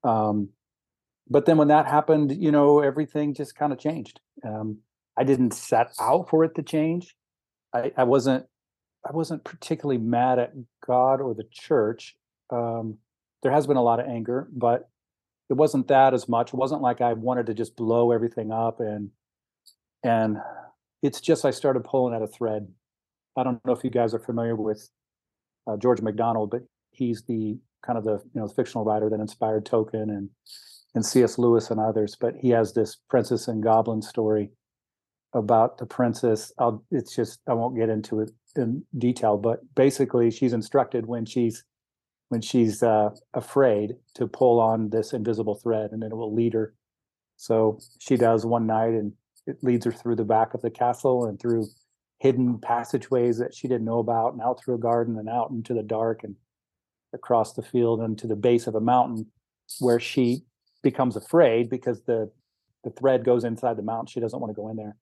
Um, 0.03 0.49
but 1.29 1.47
then 1.47 1.59
when 1.59 1.69
that 1.69 1.87
happened, 1.87 2.33
you 2.33 2.51
know, 2.51 2.81
everything 2.81 3.35
just 3.35 3.55
kind 3.55 3.73
of 3.73 3.79
changed. 3.79 4.21
Um, 4.45 4.79
I 5.19 5.25
didn't 5.25 5.53
set 5.53 5.93
out 6.01 6.31
for 6.31 6.45
it 6.45 6.55
to 6.57 6.63
change. 6.63 7.15
I, 7.75 7.93
I, 7.97 8.05
wasn't 8.05 8.47
I 9.07 9.13
wasn't 9.13 9.45
particularly 9.45 10.01
mad 10.01 10.39
at 10.39 10.55
God 10.85 11.21
or 11.21 11.35
the 11.35 11.45
church. 11.53 12.17
Um, 12.51 12.99
there 13.43 13.53
has 13.53 13.67
been 13.67 13.77
a 13.77 13.83
lot 13.83 14.01
of 14.01 14.07
anger, 14.07 14.49
but 14.53 14.89
it 15.49 15.55
wasn't 15.55 15.89
that 15.89 16.15
as 16.15 16.29
much. 16.29 16.49
It 16.49 16.57
wasn't 16.57 16.83
like 16.83 17.01
I 17.01 17.13
wanted 17.13 17.47
to 17.47 17.55
just 17.55 17.77
blow 17.77 18.13
everything 18.13 18.53
up 18.53 18.81
and 18.81 19.11
and 20.03 20.39
it's 21.03 21.21
just 21.21 21.45
I 21.45 21.51
started 21.51 21.85
pulling 21.85 22.15
at 22.15 22.23
a 22.23 22.27
thread. 22.27 22.69
I 23.37 23.43
don't 23.43 23.65
know 23.65 23.73
if 23.73 23.85
you 23.85 23.91
guys 23.91 24.15
are 24.15 24.19
familiar 24.19 24.57
with 24.57 24.89
uh, 25.67 25.77
George 25.77 26.01
MacDonald, 26.01 26.51
but 26.51 26.63
he's 26.91 27.23
the 27.23 27.59
kind 27.85 27.99
of 27.99 28.05
the 28.05 28.21
you 28.35 28.41
know 28.41 28.49
the 28.49 28.55
fictional 28.55 28.85
writer 28.85 29.09
that 29.09 29.21
inspired 29.21 29.65
Tolkien 29.65 30.05
and 30.05 30.31
and 30.95 31.07
C.S. 31.07 31.39
Lewis 31.39 31.71
and 31.71 31.81
others. 31.81 32.17
But 32.21 32.35
he 32.41 32.51
has 32.51 32.73
this 32.73 32.97
Princess 33.09 33.49
and 33.49 33.63
Goblin 33.63 34.03
story 34.03 34.51
about 35.33 35.79
the 35.79 35.87
princess. 35.87 36.53
I'll, 36.59 36.85
it's 36.91 37.15
just 37.15 37.41
I 37.49 37.55
won't 37.55 37.77
get 37.77 37.89
into 37.89 38.21
it 38.21 38.31
in 38.57 38.85
detail, 38.99 39.39
but 39.39 39.61
basically 39.75 40.31
she's 40.31 40.53
instructed 40.53 41.07
when 41.07 41.25
she's 41.25 41.65
when 42.31 42.41
she's 42.41 42.83
uh, 42.83 43.11
afraid 43.35 43.97
to 44.15 44.27
pull 44.27 44.61
on 44.61 44.91
this 44.91 45.13
invisible 45.13 45.57
thread, 45.57 45.91
and 45.91 46.03
it 46.03 46.17
will 46.17 46.33
lead 46.33 46.55
her. 46.55 46.75
So 47.37 47.79
she 47.99 48.17
does 48.17 48.47
one 48.47 48.67
night, 48.67 48.95
and 48.95 49.13
it 49.47 49.63
leads 49.63 49.85
her 49.85 49.93
through 49.93 50.17
the 50.17 50.25
back 50.25 50.55
of 50.55 50.63
the 50.63 50.71
castle 50.71 51.27
and 51.27 51.39
through 51.41 51.67
hidden 52.19 52.59
passageways 52.61 53.39
that 53.39 53.55
she 53.55 53.67
didn't 53.67 53.85
know 53.85 53.99
about, 53.99 54.33
and 54.33 54.43
out 54.43 54.61
through 54.61 54.77
a 54.77 54.79
garden 54.79 55.19
and 55.19 55.29
out 55.29 55.51
into 55.51 55.75
the 55.75 55.83
dark 55.83 56.23
and 56.23 56.37
across 57.13 57.55
the 57.55 57.63
field 57.63 58.01
and 58.01 58.17
to 58.19 58.29
the 58.29 58.37
base 58.37 58.69
of 58.69 58.77
a 58.77 58.81
mountain 58.81 59.27
where 59.81 59.99
she 59.99 60.43
becomes 60.83 61.17
afraid 61.17 61.69
because 61.69 62.03
the 62.03 62.31
the 62.85 62.91
thread 62.91 63.25
goes 63.25 63.45
inside 63.45 63.77
the 63.77 63.83
mountain. 63.83 64.07
She 64.07 64.21
doesn't 64.21 64.41
want 64.41 64.51
to 64.51 64.55
go 64.55 64.69
in 64.71 64.77
there. 64.77 64.97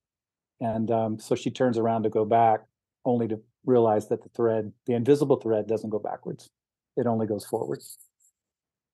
And 0.61 0.91
um, 0.91 1.21
so 1.21 1.37
she 1.37 1.51
turns 1.51 1.79
around 1.79 2.03
to 2.03 2.09
go 2.09 2.25
back, 2.25 2.61
only 3.05 3.29
to 3.29 3.41
realize 3.65 4.09
that 4.09 4.23
the 4.23 4.31
thread, 4.31 4.73
the 4.87 4.95
invisible 4.95 5.37
thread, 5.37 5.69
doesn't 5.69 5.91
go 5.91 6.01
backwards. 6.01 6.51
It 6.99 7.07
only 7.07 7.27
goes 7.27 7.47
forward. 7.47 7.81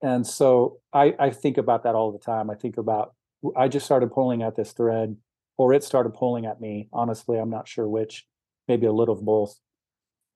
And 0.02 0.26
so 0.26 0.78
I, 0.92 1.14
I 1.18 1.30
think 1.30 1.56
about 1.58 1.82
that 1.82 1.94
all 1.94 2.12
the 2.12 2.18
time. 2.18 2.50
I 2.50 2.54
think 2.54 2.76
about, 2.76 3.14
I 3.56 3.68
just 3.68 3.86
started 3.86 4.12
pulling 4.12 4.42
at 4.42 4.54
this 4.54 4.72
thread, 4.72 5.16
or 5.56 5.72
it 5.72 5.82
started 5.82 6.14
pulling 6.14 6.44
at 6.44 6.60
me. 6.60 6.88
Honestly, 6.92 7.38
I'm 7.38 7.50
not 7.50 7.66
sure 7.66 7.88
which, 7.88 8.26
maybe 8.68 8.86
a 8.86 8.92
little 8.92 9.14
of 9.14 9.24
both. 9.24 9.58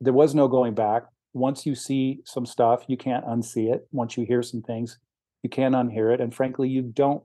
There 0.01 0.13
was 0.13 0.35
no 0.35 0.49
going 0.49 0.75
back. 0.75 1.05
Once 1.35 1.67
you 1.67 1.75
see 1.75 2.21
some 2.25 2.47
stuff, 2.47 2.85
you 2.89 2.97
can't 2.97 3.27
unsee 3.27 3.73
it. 3.73 3.87
Once 3.93 4.17
you 4.17 4.25
hear 4.25 4.43
some 4.43 4.63
things, 4.63 4.99
you 5.43 5.51
can't 5.51 5.75
unhear 5.75 6.13
it. 6.15 6.21
And 6.21 6.35
frankly, 6.35 6.69
you 6.69 6.83
don't, 6.83 7.23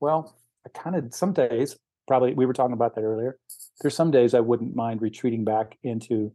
well, 0.00 0.36
I 0.66 0.68
kind 0.78 0.94
of, 0.94 1.14
some 1.14 1.32
days 1.32 1.76
probably 2.06 2.34
we 2.34 2.44
were 2.44 2.52
talking 2.52 2.74
about 2.74 2.94
that 2.96 3.02
earlier. 3.02 3.38
There's 3.80 3.96
some 3.96 4.10
days 4.10 4.34
I 4.34 4.40
wouldn't 4.40 4.76
mind 4.76 5.00
retreating 5.00 5.44
back 5.44 5.78
into 5.82 6.34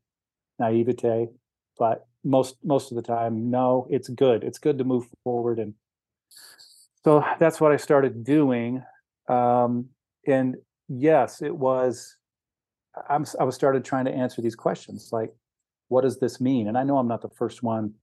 naivete, 0.57 1.27
but 1.77 2.07
most 2.27 2.57
most 2.63 2.91
of 2.91 2.95
the 2.95 3.01
time, 3.01 3.49
no, 3.49 3.87
it's 3.89 4.09
good. 4.09 4.43
It's 4.43 4.59
good 4.59 4.77
to 4.77 4.83
move 4.83 5.05
forward, 5.23 5.59
and 5.59 5.73
so 7.03 7.23
that's 7.39 7.61
what 7.61 7.71
I 7.71 7.77
started 7.77 8.23
doing. 8.23 8.83
Um, 9.29 9.87
and 10.27 10.57
yes, 10.87 11.41
it 11.41 11.55
was. 11.55 12.17
I'm, 13.09 13.25
I 13.39 13.43
was 13.43 13.53
started 13.53 13.85
trying 13.85 14.05
to 14.05 14.11
answer 14.11 14.41
these 14.41 14.55
questions 14.55 15.09
like, 15.11 15.31
what 15.87 16.01
does 16.01 16.19
this 16.19 16.41
mean? 16.41 16.67
And 16.67 16.75
I 16.75 16.83
know 16.83 16.97
I'm 16.97 17.07
not 17.07 17.21
the 17.21 17.29
first 17.29 17.61
one 17.61 17.93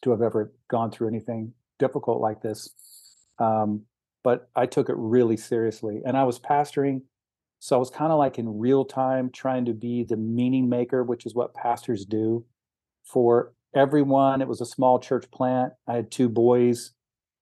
to 0.00 0.10
have 0.10 0.22
ever 0.22 0.50
gone 0.68 0.90
through 0.90 1.08
anything 1.08 1.52
difficult 1.78 2.20
like 2.20 2.40
this. 2.40 2.70
Um, 3.38 3.82
but 4.24 4.48
I 4.56 4.64
took 4.64 4.88
it 4.88 4.96
really 4.96 5.36
seriously. 5.36 6.00
And 6.06 6.16
I 6.16 6.24
was 6.24 6.38
pastoring, 6.38 7.02
so 7.58 7.76
I 7.76 7.78
was 7.78 7.90
kind 7.90 8.12
of 8.12 8.18
like 8.18 8.38
in 8.38 8.58
real 8.58 8.84
time 8.84 9.30
trying 9.30 9.66
to 9.66 9.74
be 9.74 10.04
the 10.04 10.16
meaning 10.16 10.70
maker, 10.70 11.04
which 11.04 11.26
is 11.26 11.34
what 11.34 11.52
pastors 11.52 12.06
do 12.06 12.46
for 13.12 13.52
everyone. 13.74 14.42
It 14.42 14.48
was 14.48 14.60
a 14.60 14.66
small 14.66 14.98
church 14.98 15.30
plant. 15.30 15.72
I 15.86 15.94
had 15.94 16.10
two 16.10 16.28
boys 16.28 16.92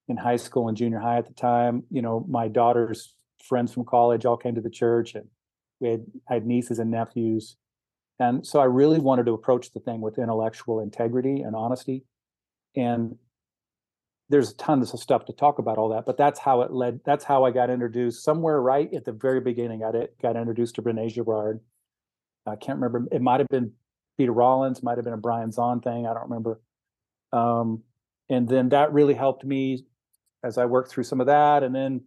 in 0.07 0.17
high 0.17 0.37
school 0.37 0.67
and 0.67 0.77
junior 0.77 0.99
high 0.99 1.17
at 1.17 1.27
the 1.27 1.33
time. 1.33 1.83
You 1.91 2.01
know, 2.01 2.25
my 2.29 2.47
daughter's 2.47 3.13
friends 3.43 3.73
from 3.73 3.85
college 3.85 4.25
all 4.25 4.37
came 4.37 4.55
to 4.55 4.61
the 4.61 4.69
church, 4.69 5.15
and 5.15 5.25
we 5.79 5.89
had 5.89 6.05
I 6.29 6.35
had 6.35 6.45
nieces 6.45 6.79
and 6.79 6.91
nephews. 6.91 7.57
And 8.19 8.45
so 8.45 8.59
I 8.59 8.65
really 8.65 8.99
wanted 8.99 9.27
to 9.27 9.33
approach 9.33 9.73
the 9.73 9.79
thing 9.79 10.01
with 10.01 10.17
intellectual 10.17 10.79
integrity 10.79 11.41
and 11.41 11.55
honesty. 11.55 12.03
And 12.75 13.15
there's 14.29 14.53
tons 14.53 14.93
of 14.93 14.99
stuff 14.99 15.25
to 15.25 15.33
talk 15.33 15.59
about 15.59 15.77
all 15.77 15.89
that, 15.89 16.05
but 16.05 16.17
that's 16.17 16.39
how 16.39 16.61
it 16.61 16.71
led. 16.71 16.99
That's 17.05 17.23
how 17.23 17.45
I 17.45 17.51
got 17.51 17.69
introduced. 17.69 18.23
Somewhere 18.23 18.59
right 18.59 18.91
at 18.93 19.05
the 19.05 19.13
very 19.13 19.39
beginning, 19.39 19.83
I 19.83 19.91
got, 20.21 20.35
introduced 20.35 20.75
to 20.75 20.81
Rene 20.81 21.09
Girard. 21.09 21.61
I 22.45 22.55
can't 22.55 22.79
remember. 22.79 23.07
It 23.11 23.21
might 23.21 23.39
have 23.39 23.47
been 23.49 23.73
Peter 24.17 24.31
Rollins, 24.31 24.83
might 24.83 24.97
have 24.97 25.05
been 25.05 25.13
a 25.13 25.17
Brian 25.17 25.51
Zahnd 25.51 25.83
thing. 25.83 26.07
I 26.07 26.13
don't 26.13 26.29
remember. 26.29 26.59
Um, 27.31 27.83
and 28.29 28.47
then 28.47 28.69
that 28.69 28.91
really 28.91 29.13
helped 29.13 29.45
me 29.45 29.85
as 30.43 30.57
I 30.57 30.65
worked 30.65 30.91
through 30.91 31.03
some 31.03 31.21
of 31.21 31.27
that. 31.27 31.63
And 31.63 31.73
then 31.73 32.01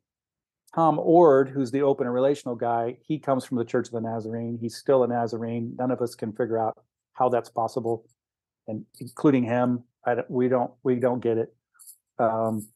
Tom 0.75 0.99
Oord, 0.99 1.49
who's 1.49 1.71
the 1.71 1.83
open 1.83 2.07
and 2.07 2.15
relational 2.15 2.55
guy, 2.55 2.99
he 3.03 3.19
comes 3.19 3.45
from 3.45 3.59
the 3.59 3.65
Church 3.65 3.87
of 3.89 3.93
the 3.93 4.01
Nazarene. 4.01 4.59
He's 4.61 4.77
still 4.77 5.03
a 5.03 5.09
Nazarene. 5.09 5.75
None 5.79 5.91
of 5.91 6.01
us 6.01 6.15
can 6.15 6.33
figure 6.33 6.59
out 6.59 6.79
how 7.15 7.29
that's 7.29 7.51
possible, 7.51 8.05
and 8.69 8.85
including 8.99 9.45
him. 9.45 9.85
I, 10.07 10.17
we 10.29 10.49
don't 10.49 10.71
we 10.83 10.97
don't 10.97 11.21
get 11.21 11.39
it. 11.39 11.55
Um, 12.19 12.69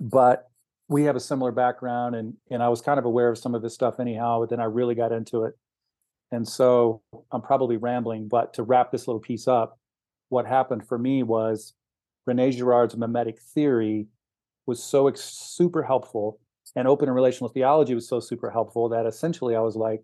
but 0.00 0.50
we 0.88 1.04
have 1.04 1.16
a 1.16 1.20
similar 1.20 1.52
background 1.52 2.16
and 2.16 2.34
and 2.50 2.62
I 2.62 2.68
was 2.68 2.80
kind 2.80 2.98
of 2.98 3.04
aware 3.04 3.28
of 3.28 3.38
some 3.38 3.54
of 3.54 3.62
this 3.62 3.74
stuff 3.74 4.00
anyhow, 4.00 4.40
but 4.40 4.50
then 4.50 4.60
I 4.60 4.64
really 4.64 4.94
got 4.94 5.12
into 5.12 5.44
it. 5.44 5.54
And 6.32 6.46
so 6.46 7.02
I'm 7.32 7.42
probably 7.42 7.76
rambling, 7.76 8.28
but 8.28 8.54
to 8.54 8.62
wrap 8.62 8.92
this 8.92 9.08
little 9.08 9.20
piece 9.20 9.48
up, 9.48 9.78
what 10.28 10.46
happened 10.46 10.86
for 10.86 10.98
me 10.98 11.22
was 11.22 11.74
Rene 12.26 12.52
Girard's 12.52 12.96
mimetic 12.96 13.40
theory 13.40 14.06
was 14.66 14.82
so 14.82 15.08
ex- 15.08 15.22
super 15.22 15.82
helpful 15.82 16.38
and 16.76 16.86
open 16.86 17.08
and 17.08 17.14
relational 17.14 17.48
theology 17.48 17.94
was 17.94 18.08
so 18.08 18.20
super 18.20 18.50
helpful 18.50 18.88
that 18.90 19.06
essentially 19.06 19.56
I 19.56 19.60
was 19.60 19.76
like, 19.76 20.02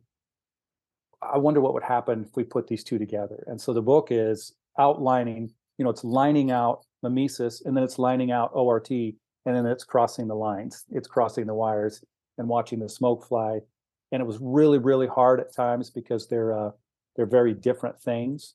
I 1.22 1.38
wonder 1.38 1.60
what 1.60 1.74
would 1.74 1.82
happen 1.82 2.24
if 2.28 2.36
we 2.36 2.44
put 2.44 2.66
these 2.66 2.84
two 2.84 2.98
together. 2.98 3.44
And 3.46 3.60
so 3.60 3.72
the 3.72 3.82
book 3.82 4.08
is 4.10 4.52
outlining, 4.78 5.52
you 5.78 5.84
know, 5.84 5.90
it's 5.90 6.04
lining 6.04 6.50
out 6.50 6.84
mimesis, 7.02 7.62
and 7.64 7.76
then 7.76 7.84
it's 7.84 7.98
lining 7.98 8.30
out 8.30 8.50
ORT, 8.52 8.90
and 8.90 9.14
then 9.44 9.66
it's 9.66 9.84
crossing 9.84 10.26
the 10.26 10.34
lines, 10.34 10.84
it's 10.90 11.08
crossing 11.08 11.46
the 11.46 11.54
wires 11.54 12.02
and 12.38 12.48
watching 12.48 12.80
the 12.80 12.88
smoke 12.88 13.26
fly. 13.26 13.60
And 14.16 14.22
it 14.22 14.26
was 14.26 14.38
really, 14.40 14.78
really 14.78 15.06
hard 15.06 15.40
at 15.40 15.54
times 15.54 15.90
because 15.90 16.26
they're 16.26 16.58
uh, 16.58 16.70
they're 17.16 17.26
very 17.26 17.52
different 17.52 18.00
things. 18.00 18.54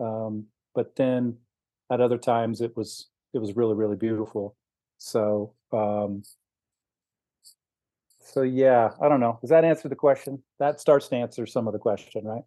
Um, 0.00 0.46
but 0.74 0.96
then 0.96 1.36
at 1.92 2.00
other 2.00 2.16
times 2.16 2.62
it 2.62 2.74
was 2.74 3.08
it 3.34 3.38
was 3.38 3.54
really, 3.54 3.74
really 3.74 3.96
beautiful. 3.96 4.56
So 4.96 5.52
um, 5.74 6.22
so 8.18 8.40
yeah, 8.40 8.92
I 8.98 9.10
don't 9.10 9.20
know. 9.20 9.38
Does 9.42 9.50
that 9.50 9.66
answer 9.66 9.90
the 9.90 9.94
question? 9.94 10.42
That 10.58 10.80
starts 10.80 11.08
to 11.08 11.16
answer 11.16 11.44
some 11.44 11.66
of 11.66 11.74
the 11.74 11.78
question, 11.78 12.24
right? 12.24 12.44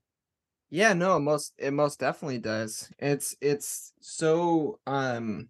Yeah, 0.72 0.94
no, 0.94 1.20
most 1.20 1.54
it 1.60 1.74
most 1.74 2.00
definitely 2.00 2.40
does. 2.40 2.92
It's 2.98 3.36
it's 3.40 3.94
so 4.02 4.80
um 4.88 5.50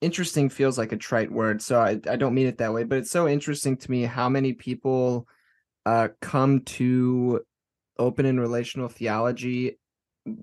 interesting 0.00 0.48
feels 0.48 0.78
like 0.78 0.92
a 0.92 0.96
trite 0.96 1.30
word, 1.30 1.62
so 1.62 1.80
I, 1.80 2.00
I 2.08 2.16
don't 2.16 2.34
mean 2.34 2.46
it 2.46 2.58
that 2.58 2.72
way, 2.72 2.84
but 2.84 2.98
it's 2.98 3.10
so 3.10 3.28
interesting 3.28 3.76
to 3.78 3.90
me 3.90 4.02
how 4.02 4.28
many 4.28 4.52
people 4.52 5.26
uh 5.86 6.08
come 6.20 6.60
to 6.60 7.40
open 7.98 8.26
and 8.26 8.38
relational 8.40 8.88
theology 8.88 9.78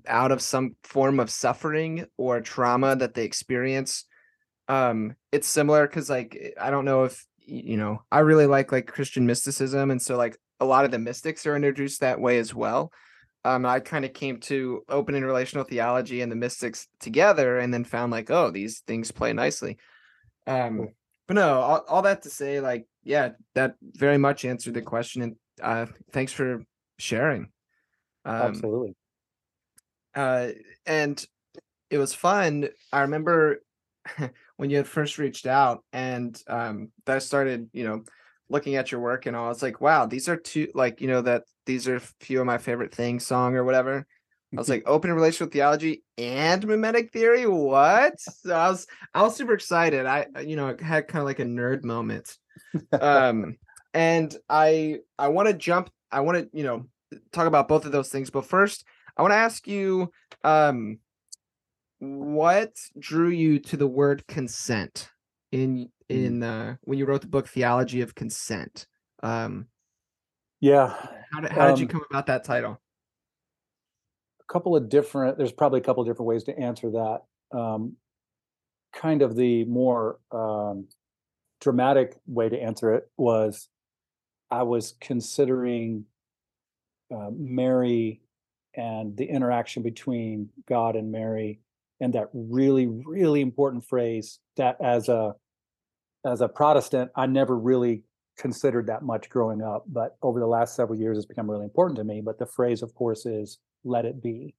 out 0.08 0.32
of 0.32 0.42
some 0.42 0.76
form 0.84 1.20
of 1.20 1.30
suffering 1.30 2.06
or 2.18 2.42
trauma 2.42 2.96
that 2.96 3.14
they 3.14 3.24
experience. 3.24 4.06
Um 4.68 5.16
it's 5.32 5.48
similar 5.48 5.88
cuz 5.88 6.10
like 6.10 6.56
I 6.60 6.72
don't 6.72 6.86
know 6.86 7.04
if 7.04 7.26
you 7.40 7.78
know, 7.78 8.04
I 8.12 8.20
really 8.20 8.46
like 8.46 8.72
like 8.72 8.88
Christian 8.88 9.26
mysticism 9.26 9.92
and 9.92 10.02
so 10.02 10.18
like 10.18 10.38
a 10.60 10.66
lot 10.66 10.86
of 10.86 10.92
the 10.92 11.00
mystics 11.00 11.46
are 11.46 11.56
introduced 11.56 12.02
that 12.02 12.20
way 12.20 12.40
as 12.40 12.54
well. 12.54 12.92
Um, 13.46 13.66
I 13.66 13.80
kind 13.80 14.04
of 14.04 14.14
came 14.14 14.40
to 14.42 14.84
open 14.90 15.16
and 15.16 15.26
relational 15.26 15.64
theology 15.64 16.22
and 16.22 16.32
the 16.32 16.36
mystics 16.36 16.88
together, 17.00 17.60
and 17.60 17.74
then 17.74 17.84
found 17.84 18.12
like, 18.12 18.30
oh, 18.30 18.52
these 18.52 18.80
things 18.88 19.12
play 19.12 19.34
nicely. 19.34 19.78
Um, 20.46 20.90
but 21.28 21.36
no, 21.36 21.60
all, 21.60 21.86
all 21.88 22.02
that 22.04 22.24
to 22.24 22.30
say, 22.30 22.60
like, 22.60 22.86
yeah, 23.04 23.32
that 23.56 23.76
very 23.82 24.18
much 24.18 24.46
answered 24.46 24.74
the 24.74 24.82
question, 24.82 25.22
and 25.22 25.36
uh, 25.62 25.86
thanks 26.12 26.34
for 26.34 26.64
sharing. 27.00 27.50
Um, 28.26 28.42
Absolutely. 28.42 28.96
Uh, 30.14 30.50
and 30.86 31.26
it 31.90 31.98
was 31.98 32.14
fun. 32.14 32.70
I 32.92 33.02
remember 33.02 33.62
when 34.58 34.70
you 34.70 34.78
had 34.78 34.88
first 34.88 35.18
reached 35.18 35.46
out 35.46 35.84
and 35.94 36.42
um 36.48 36.92
I 37.06 37.20
started, 37.20 37.70
you 37.74 37.84
know, 37.84 38.04
looking 38.50 38.76
at 38.76 38.92
your 38.92 39.02
work 39.02 39.26
and 39.26 39.36
all, 39.36 39.46
I 39.46 39.50
was 39.50 39.62
like, 39.62 39.82
wow, 39.82 40.06
these 40.06 40.28
are 40.30 40.38
two 40.38 40.70
like, 40.74 41.02
you 41.02 41.08
know, 41.08 41.22
that 41.22 41.44
these 41.68 41.88
are 41.88 41.98
a 41.98 42.02
few 42.22 42.40
of 42.40 42.48
my 42.48 42.58
favorite 42.58 42.94
things 42.94 43.26
song 43.26 43.56
or 43.56 43.64
whatever. 43.64 44.08
I 44.54 44.60
was 44.60 44.70
like, 44.70 44.84
open 44.88 45.14
relational 45.14 45.52
theology 45.52 46.04
and 46.18 46.66
mimetic 46.66 47.12
theory. 47.12 47.46
What? 47.46 48.20
So 48.20 48.56
I 48.56 48.70
was 48.70 48.88
I 49.14 49.22
was 49.22 49.36
super 49.36 49.54
excited. 49.54 50.08
I 50.08 50.26
you 50.44 50.56
know 50.56 50.76
had 50.82 51.08
kind 51.08 51.22
of 51.22 51.26
like 51.26 51.40
a 51.40 51.46
nerd 51.46 51.84
moment. 51.84 52.36
Um 52.92 53.58
and 53.94 54.36
I 54.50 55.00
I 55.20 55.28
want 55.28 55.50
to 55.50 55.54
jump, 55.54 55.92
I 56.12 56.22
want 56.22 56.38
to, 56.38 56.58
you 56.58 56.64
know, 56.64 56.88
talk 57.32 57.48
about 57.48 57.68
both 57.68 57.86
of 57.86 57.92
those 57.92 58.10
things. 58.10 58.30
But 58.30 58.46
first, 58.46 58.86
I 59.16 59.22
want 59.22 59.34
to 59.34 59.38
ask 59.38 59.68
you 59.68 60.12
um 60.44 61.00
what 62.00 62.74
drew 62.98 63.30
you 63.30 63.60
to 63.60 63.78
the 63.78 63.88
word 63.88 64.26
consent 64.28 65.10
in 65.52 65.90
in 66.10 66.44
uh 66.44 66.76
when 66.82 66.98
you 66.98 67.06
wrote 67.06 67.22
the 67.22 67.28
book 67.28 67.48
Theology 67.48 68.02
of 68.02 68.16
Consent? 68.16 68.88
Um 69.22 69.68
yeah. 70.60 70.94
How 71.32 71.42
did 71.42 71.52
how 71.52 71.68
did 71.68 71.80
you 71.80 71.86
Um, 71.86 71.92
come 71.92 72.04
about 72.10 72.26
that 72.28 72.44
title? 72.44 72.80
a 74.48 74.54
couple 74.54 74.76
of 74.76 74.90
different 74.90 75.38
there's 75.38 75.52
probably 75.52 75.80
a 75.80 75.84
couple 75.84 76.02
of 76.02 76.08
different 76.08 76.28
ways 76.28 76.44
to 76.46 76.58
answer 76.58 76.92
that 76.92 77.58
um, 77.58 77.96
kind 78.94 79.22
of 79.22 79.36
the 79.36 79.66
more 79.66 80.20
um, 80.32 80.88
dramatic 81.62 82.16
way 82.28 82.50
to 82.50 82.62
answer 82.62 82.94
it 82.94 83.10
was 83.18 83.70
i 84.52 84.64
was 84.64 84.96
considering 85.02 86.06
uh, 87.14 87.30
mary 87.32 88.22
and 88.76 89.18
the 89.18 89.26
interaction 89.26 89.84
between 89.84 90.50
god 90.68 90.96
and 90.96 91.12
mary 91.12 91.60
and 92.00 92.14
that 92.14 92.30
really 92.34 92.88
really 92.88 93.42
important 93.42 93.84
phrase 93.84 94.40
that 94.56 94.78
as 94.82 95.10
a 95.10 95.34
as 96.26 96.42
a 96.42 96.48
protestant 96.48 97.12
i 97.16 97.26
never 97.26 97.58
really 97.58 98.04
considered 98.38 98.88
that 98.88 99.02
much 99.02 99.30
growing 99.30 99.62
up 99.62 99.84
but 99.88 100.16
over 100.22 100.40
the 100.40 100.46
last 100.48 100.76
several 100.76 100.98
years 101.00 101.18
it's 101.18 101.26
become 101.26 101.50
really 101.50 101.64
important 101.64 101.98
to 101.98 102.04
me 102.04 102.22
but 102.24 102.38
the 102.38 102.46
phrase 102.46 102.82
of 102.82 102.94
course 102.94 103.26
is 103.26 103.58
let 103.84 104.06
it 104.06 104.22
be. 104.22 104.54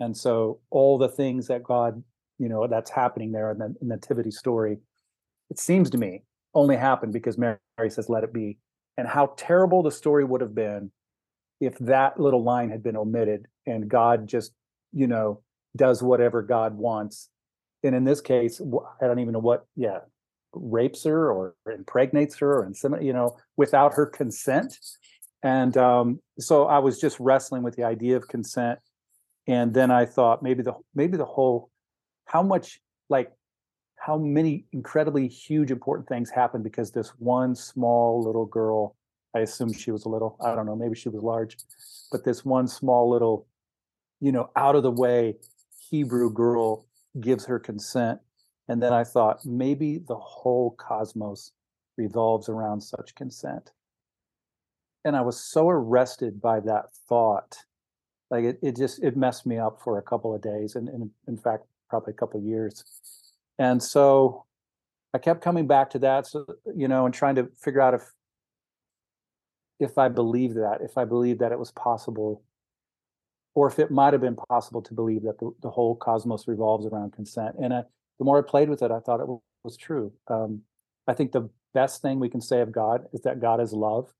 And 0.00 0.16
so 0.16 0.60
all 0.70 0.98
the 0.98 1.08
things 1.08 1.46
that 1.48 1.62
god 1.62 2.02
you 2.38 2.48
know 2.48 2.66
that's 2.66 2.90
happening 2.90 3.32
there 3.32 3.50
in 3.50 3.58
the 3.58 3.74
nativity 3.82 4.30
story 4.30 4.78
it 5.50 5.58
seems 5.58 5.90
to 5.90 5.98
me 5.98 6.22
only 6.54 6.76
happened 6.76 7.12
because 7.12 7.38
mary 7.38 7.58
says 7.88 8.08
let 8.08 8.24
it 8.24 8.32
be. 8.32 8.58
And 8.96 9.08
how 9.08 9.34
terrible 9.36 9.82
the 9.82 9.90
story 9.90 10.24
would 10.24 10.40
have 10.40 10.54
been 10.54 10.90
if 11.60 11.78
that 11.78 12.18
little 12.18 12.42
line 12.42 12.70
had 12.70 12.82
been 12.82 12.96
omitted 12.96 13.46
and 13.66 13.88
god 13.88 14.26
just 14.26 14.52
you 14.92 15.06
know 15.06 15.42
does 15.76 16.02
whatever 16.02 16.42
god 16.42 16.76
wants. 16.76 17.28
And 17.84 17.94
in 17.94 18.04
this 18.04 18.20
case 18.20 18.60
i 19.00 19.06
don't 19.06 19.18
even 19.18 19.32
know 19.32 19.38
what 19.38 19.66
yeah 19.76 19.98
rapes 20.54 21.04
her 21.04 21.32
or 21.32 21.54
impregnates 21.72 22.38
her 22.38 22.58
or 22.60 22.66
insemin- 22.68 23.04
you 23.04 23.12
know 23.12 23.36
without 23.56 23.94
her 23.94 24.06
consent. 24.06 24.78
And 25.44 25.76
um, 25.76 26.20
so 26.38 26.66
i 26.66 26.78
was 26.78 27.00
just 27.00 27.18
wrestling 27.18 27.62
with 27.62 27.76
the 27.76 27.84
idea 27.84 28.16
of 28.16 28.28
consent. 28.28 28.78
And 29.46 29.74
then 29.74 29.90
i 29.90 30.06
thought 30.06 30.42
maybe 30.42 30.62
the 30.62 30.74
maybe 30.94 31.16
the 31.16 31.24
whole 31.24 31.70
how 32.26 32.42
much 32.42 32.80
like 33.08 33.30
how 33.96 34.18
many 34.18 34.64
incredibly 34.72 35.28
huge 35.28 35.70
important 35.70 36.08
things 36.08 36.28
happened 36.30 36.64
because 36.64 36.90
this 36.90 37.10
one 37.18 37.54
small 37.54 38.24
little 38.24 38.46
girl 38.46 38.96
i 39.34 39.40
assume 39.40 39.72
she 39.72 39.90
was 39.90 40.04
a 40.04 40.08
little 40.08 40.36
i 40.40 40.54
don't 40.54 40.66
know 40.66 40.74
maybe 40.74 40.94
she 40.94 41.08
was 41.08 41.22
large 41.22 41.56
but 42.10 42.24
this 42.24 42.44
one 42.44 42.66
small 42.66 43.10
little 43.10 43.46
you 44.20 44.32
know 44.32 44.50
out 44.56 44.74
of 44.74 44.82
the 44.82 44.90
way 44.90 45.36
hebrew 45.90 46.32
girl 46.32 46.86
gives 47.20 47.44
her 47.44 47.58
consent 47.58 48.18
and 48.72 48.82
then 48.82 48.92
i 48.92 49.04
thought 49.04 49.44
maybe 49.44 49.98
the 49.98 50.16
whole 50.16 50.70
cosmos 50.78 51.52
revolves 51.98 52.48
around 52.48 52.80
such 52.80 53.14
consent. 53.14 53.70
And 55.04 55.14
i 55.14 55.20
was 55.20 55.38
so 55.38 55.68
arrested 55.68 56.40
by 56.40 56.60
that 56.60 56.86
thought 57.08 57.58
like 58.30 58.44
it, 58.44 58.58
it 58.62 58.76
just 58.76 59.02
it 59.02 59.14
messed 59.14 59.44
me 59.46 59.58
up 59.58 59.80
for 59.84 59.98
a 59.98 60.02
couple 60.02 60.34
of 60.34 60.40
days 60.40 60.74
and, 60.74 60.88
and 60.88 61.10
in 61.28 61.36
fact 61.36 61.64
probably 61.90 62.12
a 62.12 62.16
couple 62.16 62.40
of 62.40 62.46
years. 62.46 62.82
And 63.58 63.82
so 63.82 64.46
i 65.12 65.18
kept 65.18 65.42
coming 65.42 65.66
back 65.66 65.90
to 65.90 65.98
that 65.98 66.26
so 66.26 66.46
you 66.74 66.88
know 66.88 67.04
and 67.04 67.14
trying 67.14 67.34
to 67.34 67.50
figure 67.58 67.82
out 67.82 67.92
if 67.92 68.10
if 69.80 69.98
i 69.98 70.08
believed 70.08 70.56
that 70.56 70.78
if 70.80 70.96
i 70.96 71.04
believed 71.04 71.40
that 71.40 71.52
it 71.52 71.58
was 71.58 71.72
possible 71.72 72.42
or 73.54 73.68
if 73.68 73.78
it 73.78 73.90
might 73.90 74.14
have 74.14 74.22
been 74.22 74.36
possible 74.48 74.80
to 74.80 74.94
believe 74.94 75.22
that 75.24 75.38
the, 75.38 75.52
the 75.60 75.70
whole 75.70 75.94
cosmos 75.94 76.48
revolves 76.48 76.86
around 76.86 77.12
consent. 77.12 77.54
And 77.60 77.74
I, 77.74 77.82
the 78.22 78.24
more 78.24 78.38
i 78.38 78.48
played 78.48 78.70
with 78.70 78.82
it 78.82 78.92
i 78.92 79.00
thought 79.00 79.18
it 79.18 79.26
was 79.64 79.76
true. 79.76 80.12
Um, 80.28 80.62
i 81.08 81.12
think 81.12 81.32
the 81.32 81.50
best 81.74 82.02
thing 82.02 82.20
we 82.20 82.28
can 82.28 82.40
say 82.40 82.60
of 82.60 82.70
god 82.70 83.06
is 83.12 83.22
that 83.22 83.40
god 83.40 83.60
is 83.60 83.72
love. 83.72 84.14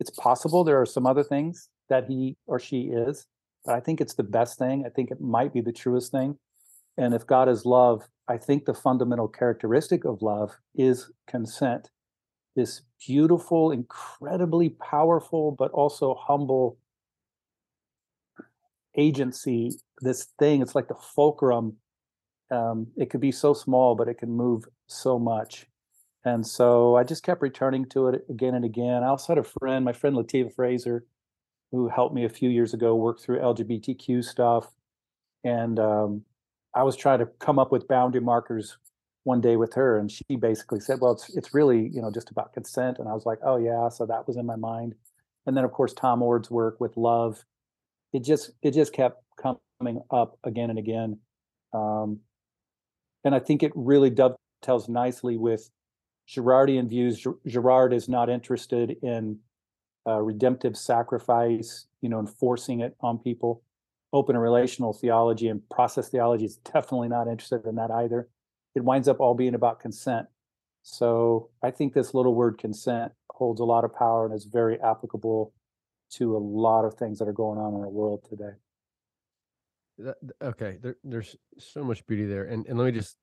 It's 0.00 0.10
possible 0.10 0.64
there 0.64 0.80
are 0.80 0.86
some 0.86 1.06
other 1.06 1.22
things 1.22 1.68
that 1.90 2.06
he 2.08 2.38
or 2.46 2.58
she 2.58 2.84
is 2.84 3.26
but 3.66 3.74
i 3.74 3.80
think 3.80 4.00
it's 4.00 4.14
the 4.14 4.22
best 4.22 4.58
thing. 4.58 4.84
I 4.86 4.88
think 4.88 5.10
it 5.10 5.20
might 5.20 5.52
be 5.52 5.60
the 5.60 5.72
truest 5.72 6.12
thing. 6.12 6.38
And 6.96 7.12
if 7.12 7.26
god 7.26 7.50
is 7.50 7.66
love 7.66 8.08
i 8.26 8.38
think 8.38 8.64
the 8.64 8.72
fundamental 8.72 9.28
characteristic 9.28 10.06
of 10.06 10.22
love 10.22 10.56
is 10.74 11.10
consent. 11.26 11.90
This 12.54 12.80
beautiful 13.06 13.70
incredibly 13.70 14.70
powerful 14.70 15.52
but 15.52 15.72
also 15.72 16.14
humble 16.14 16.78
agency 18.96 19.72
this 20.00 20.28
thing 20.38 20.62
it's 20.62 20.74
like 20.74 20.88
the 20.88 21.02
fulcrum 21.14 21.76
um, 22.50 22.86
it 22.96 23.10
could 23.10 23.20
be 23.20 23.32
so 23.32 23.54
small 23.54 23.94
but 23.94 24.08
it 24.08 24.18
can 24.18 24.30
move 24.30 24.64
so 24.86 25.18
much. 25.18 25.66
And 26.24 26.44
so 26.46 26.96
i 26.96 27.04
just 27.04 27.22
kept 27.22 27.42
returning 27.42 27.86
to 27.90 28.08
it 28.08 28.24
again 28.28 28.54
and 28.54 28.64
again. 28.64 29.02
I 29.02 29.08
also 29.08 29.34
had 29.34 29.38
a 29.38 29.48
friend 29.60 29.84
my 29.84 29.92
friend 29.92 30.16
lativa 30.16 30.52
fraser 30.54 31.04
who 31.72 31.88
helped 31.88 32.14
me 32.14 32.24
a 32.24 32.28
few 32.28 32.48
years 32.48 32.74
ago 32.74 32.94
work 32.94 33.20
through 33.20 33.38
lgbtq 33.40 34.24
stuff. 34.24 34.72
And 35.44 35.78
um, 35.78 36.22
i 36.74 36.82
was 36.82 36.96
trying 36.96 37.20
to 37.20 37.26
come 37.38 37.58
up 37.58 37.72
with 37.72 37.88
boundary 37.88 38.20
markers 38.20 38.78
one 39.24 39.40
day 39.40 39.56
with 39.56 39.74
her 39.74 39.98
and 39.98 40.10
she 40.10 40.36
basically 40.36 40.78
said 40.78 41.00
well 41.00 41.10
it's 41.12 41.36
it's 41.36 41.52
really 41.52 41.88
you 41.92 42.00
know 42.00 42.10
just 42.12 42.30
about 42.30 42.52
consent. 42.52 42.98
And 42.98 43.08
i 43.08 43.12
was 43.12 43.26
like 43.26 43.38
oh 43.44 43.56
yeah. 43.56 43.88
So 43.88 44.06
that 44.06 44.26
was 44.26 44.36
in 44.36 44.46
my 44.46 44.56
mind. 44.56 44.94
And 45.46 45.56
then 45.56 45.64
of 45.64 45.72
course 45.72 45.92
tom 45.94 46.22
oord's 46.22 46.50
work 46.50 46.80
with 46.80 46.96
love. 46.96 47.44
It 48.12 48.24
just 48.24 48.50
it 48.62 48.72
just 48.72 48.92
kept 48.92 49.22
coming 49.40 50.00
up 50.10 50.38
again 50.44 50.70
and 50.70 50.78
again. 50.78 51.18
Um, 51.72 52.20
and 53.26 53.34
i 53.34 53.38
think 53.38 53.62
it 53.62 53.72
really 53.74 54.08
dovetails 54.08 54.88
nicely 54.88 55.36
with 55.36 55.68
girardian 56.28 56.88
views. 56.88 57.24
Girard 57.46 57.92
is 57.92 58.08
not 58.08 58.28
interested 58.28 58.96
in 59.02 59.38
uh, 60.06 60.20
redemptive 60.20 60.76
sacrifice 60.76 61.86
you 62.00 62.08
know 62.08 62.20
enforcing 62.20 62.80
it 62.80 62.96
on 63.00 63.18
people. 63.18 63.62
Open 64.12 64.36
and 64.36 64.42
relational 64.42 64.92
theology 64.92 65.48
and 65.48 65.68
process 65.68 66.08
theology 66.08 66.44
is 66.44 66.56
definitely 66.72 67.08
not 67.08 67.28
interested 67.28 67.66
in 67.66 67.76
that 67.76 67.90
either. 67.90 68.28
It 68.74 68.84
winds 68.84 69.08
up 69.08 69.20
all 69.20 69.34
being 69.34 69.54
about 69.54 69.80
consent. 69.80 70.26
So 70.82 71.50
i 71.62 71.70
think 71.70 71.92
this 71.92 72.14
little 72.14 72.34
word 72.34 72.58
consent 72.58 73.12
holds 73.30 73.60
a 73.60 73.64
lot 73.64 73.84
of 73.84 73.94
power 73.94 74.24
and 74.24 74.34
is 74.34 74.44
very 74.44 74.80
applicable 74.80 75.52
to 76.08 76.36
a 76.36 76.38
lot 76.38 76.84
of 76.84 76.94
things 76.94 77.18
that 77.18 77.28
are 77.28 77.32
going 77.32 77.58
on 77.58 77.74
in 77.74 77.80
our 77.80 77.88
world 77.88 78.24
today. 78.28 78.54
That, 79.98 80.16
th- 80.20 80.32
okay, 80.42 80.78
there, 80.82 80.96
there's 81.04 81.36
so 81.58 81.82
much 81.84 82.06
beauty 82.06 82.26
there, 82.26 82.44
and 82.44 82.66
and 82.66 82.78
let 82.78 82.84
me 82.86 82.92
just 82.92 83.16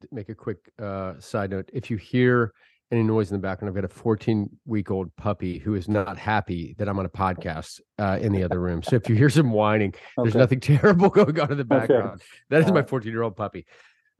d- 0.00 0.08
make 0.10 0.28
a 0.28 0.34
quick 0.34 0.58
uh, 0.80 1.14
side 1.18 1.50
note. 1.50 1.68
If 1.72 1.90
you 1.90 1.96
hear 1.96 2.52
any 2.92 3.02
noise 3.02 3.30
in 3.30 3.36
the 3.36 3.42
background, 3.42 3.70
I've 3.70 3.74
got 3.74 3.84
a 3.84 3.92
14 3.94 4.48
week 4.64 4.90
old 4.90 5.14
puppy 5.16 5.58
who 5.58 5.74
is 5.74 5.88
not 5.88 6.16
happy 6.18 6.74
that 6.78 6.88
I'm 6.88 6.98
on 6.98 7.06
a 7.06 7.08
podcast 7.10 7.80
uh, 7.98 8.18
in 8.20 8.32
the 8.32 8.42
other 8.44 8.60
room. 8.60 8.82
So 8.82 8.94
if 8.96 9.08
you 9.08 9.16
hear 9.16 9.28
some 9.30 9.50
whining, 9.50 9.92
there's 10.16 10.34
Okay. 10.34 10.38
nothing 10.38 10.60
terrible 10.80 11.08
going 11.10 11.38
on 11.40 11.50
in 11.50 11.58
the 11.58 11.64
background. 11.64 12.22
That 12.50 12.60
is 12.60 12.68
my 12.68 12.80
right. 12.80 12.88
14 12.88 13.10
year 13.10 13.22
old 13.22 13.36
puppy, 13.36 13.66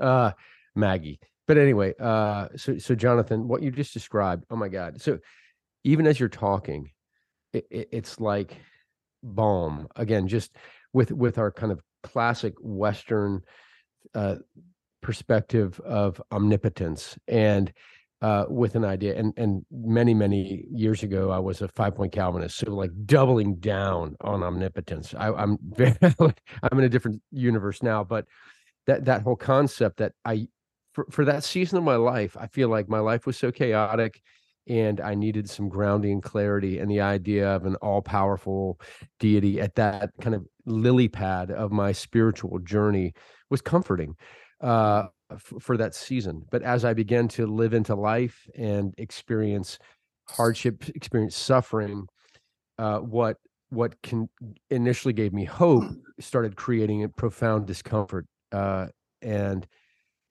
uh, 0.01 0.33
Maggie. 0.75 1.21
But 1.47 1.59
anyway, 1.59 1.95
uh, 2.01 2.49
so 2.57 2.79
so 2.79 2.95
Jonathan, 2.97 3.47
what 3.47 3.63
you 3.63 3.71
just 3.71 3.95
described, 3.95 4.45
oh 4.51 4.57
my 4.57 4.69
God! 4.69 5.01
So 5.01 5.19
even 5.85 6.07
as 6.09 6.19
you're 6.19 6.29
talking, 6.29 6.91
it, 7.53 7.67
it, 7.71 7.89
it's 7.93 8.19
like 8.21 8.57
balm 9.23 9.87
again 9.97 10.27
just 10.29 10.55
with 10.93 11.13
with 11.13 11.39
our 11.39 11.53
kind 11.53 11.71
of 11.71 11.81
classic 12.07 12.55
western 12.61 13.43
uh 14.15 14.37
perspective 15.03 15.81
of 15.81 16.21
omnipotence 16.33 17.19
and 17.29 17.73
uh 18.23 18.45
with 18.49 18.75
an 18.75 18.85
idea 18.85 19.17
and 19.17 19.33
and 19.37 19.65
many 19.71 20.15
many 20.15 20.65
years 20.71 21.03
ago 21.03 21.31
i 21.31 21.39
was 21.39 21.61
a 21.61 21.69
five 21.69 21.95
point 21.95 22.13
calvinist 22.13 22.57
so 22.57 22.71
like 22.73 22.91
doubling 23.05 23.57
down 23.57 24.17
on 24.23 24.43
omnipotence. 24.43 25.15
I, 25.15 25.33
i'm 25.33 25.59
very 25.63 25.97
i'm 26.01 26.79
in 26.79 26.85
a 26.85 26.89
different 26.89 27.21
universe 27.31 27.83
now 27.83 28.05
but 28.05 28.27
that 28.87 29.05
that 29.05 29.23
whole 29.23 29.37
concept 29.37 29.99
that 29.99 30.13
i 30.25 30.49
for, 30.93 31.07
for 31.11 31.25
that 31.27 31.45
season 31.45 31.79
of 31.79 31.85
my 31.85 31.97
life 31.97 32.37
i 32.39 32.47
feel 32.47 32.69
like 32.69 32.89
my 32.89 33.01
life 33.01 33.27
was 33.27 33.37
so 33.37 33.53
chaotic 33.53 34.23
and 34.67 35.01
I 35.01 35.15
needed 35.15 35.49
some 35.49 35.69
grounding 35.69 36.13
and 36.13 36.23
clarity. 36.23 36.79
And 36.79 36.91
the 36.91 37.01
idea 37.01 37.49
of 37.55 37.67
an 37.67 37.77
all 37.77 38.03
powerful 38.03 38.81
deity 39.21 39.61
at 39.61 39.75
that 39.77 40.11
kind 40.21 40.35
of 40.35 40.47
lily 40.65 41.09
pad 41.09 41.51
of 41.51 41.73
my 41.73 41.93
spiritual 41.93 42.59
journey 42.59 43.15
was 43.51 43.61
comforting 43.61 44.17
uh, 44.61 45.07
f- 45.31 45.53
for 45.61 45.77
that 45.77 45.95
season. 45.95 46.45
But 46.51 46.63
as 46.63 46.85
I 46.85 46.95
began 46.95 47.29
to 47.29 47.47
live 47.47 47.75
into 47.75 47.95
life 47.95 48.49
and 48.57 48.95
experience 48.99 49.79
hardship, 50.29 50.89
experience 50.89 51.37
suffering, 51.37 52.07
uh, 52.79 52.99
what 52.99 53.37
what 53.71 54.01
can 54.03 54.29
initially 54.71 55.13
gave 55.13 55.33
me 55.33 55.45
hope 55.45 55.83
started 56.21 56.55
creating 56.57 57.03
a 57.03 57.09
profound 57.09 57.67
discomfort 57.67 58.27
uh, 58.53 58.87
and 59.23 59.67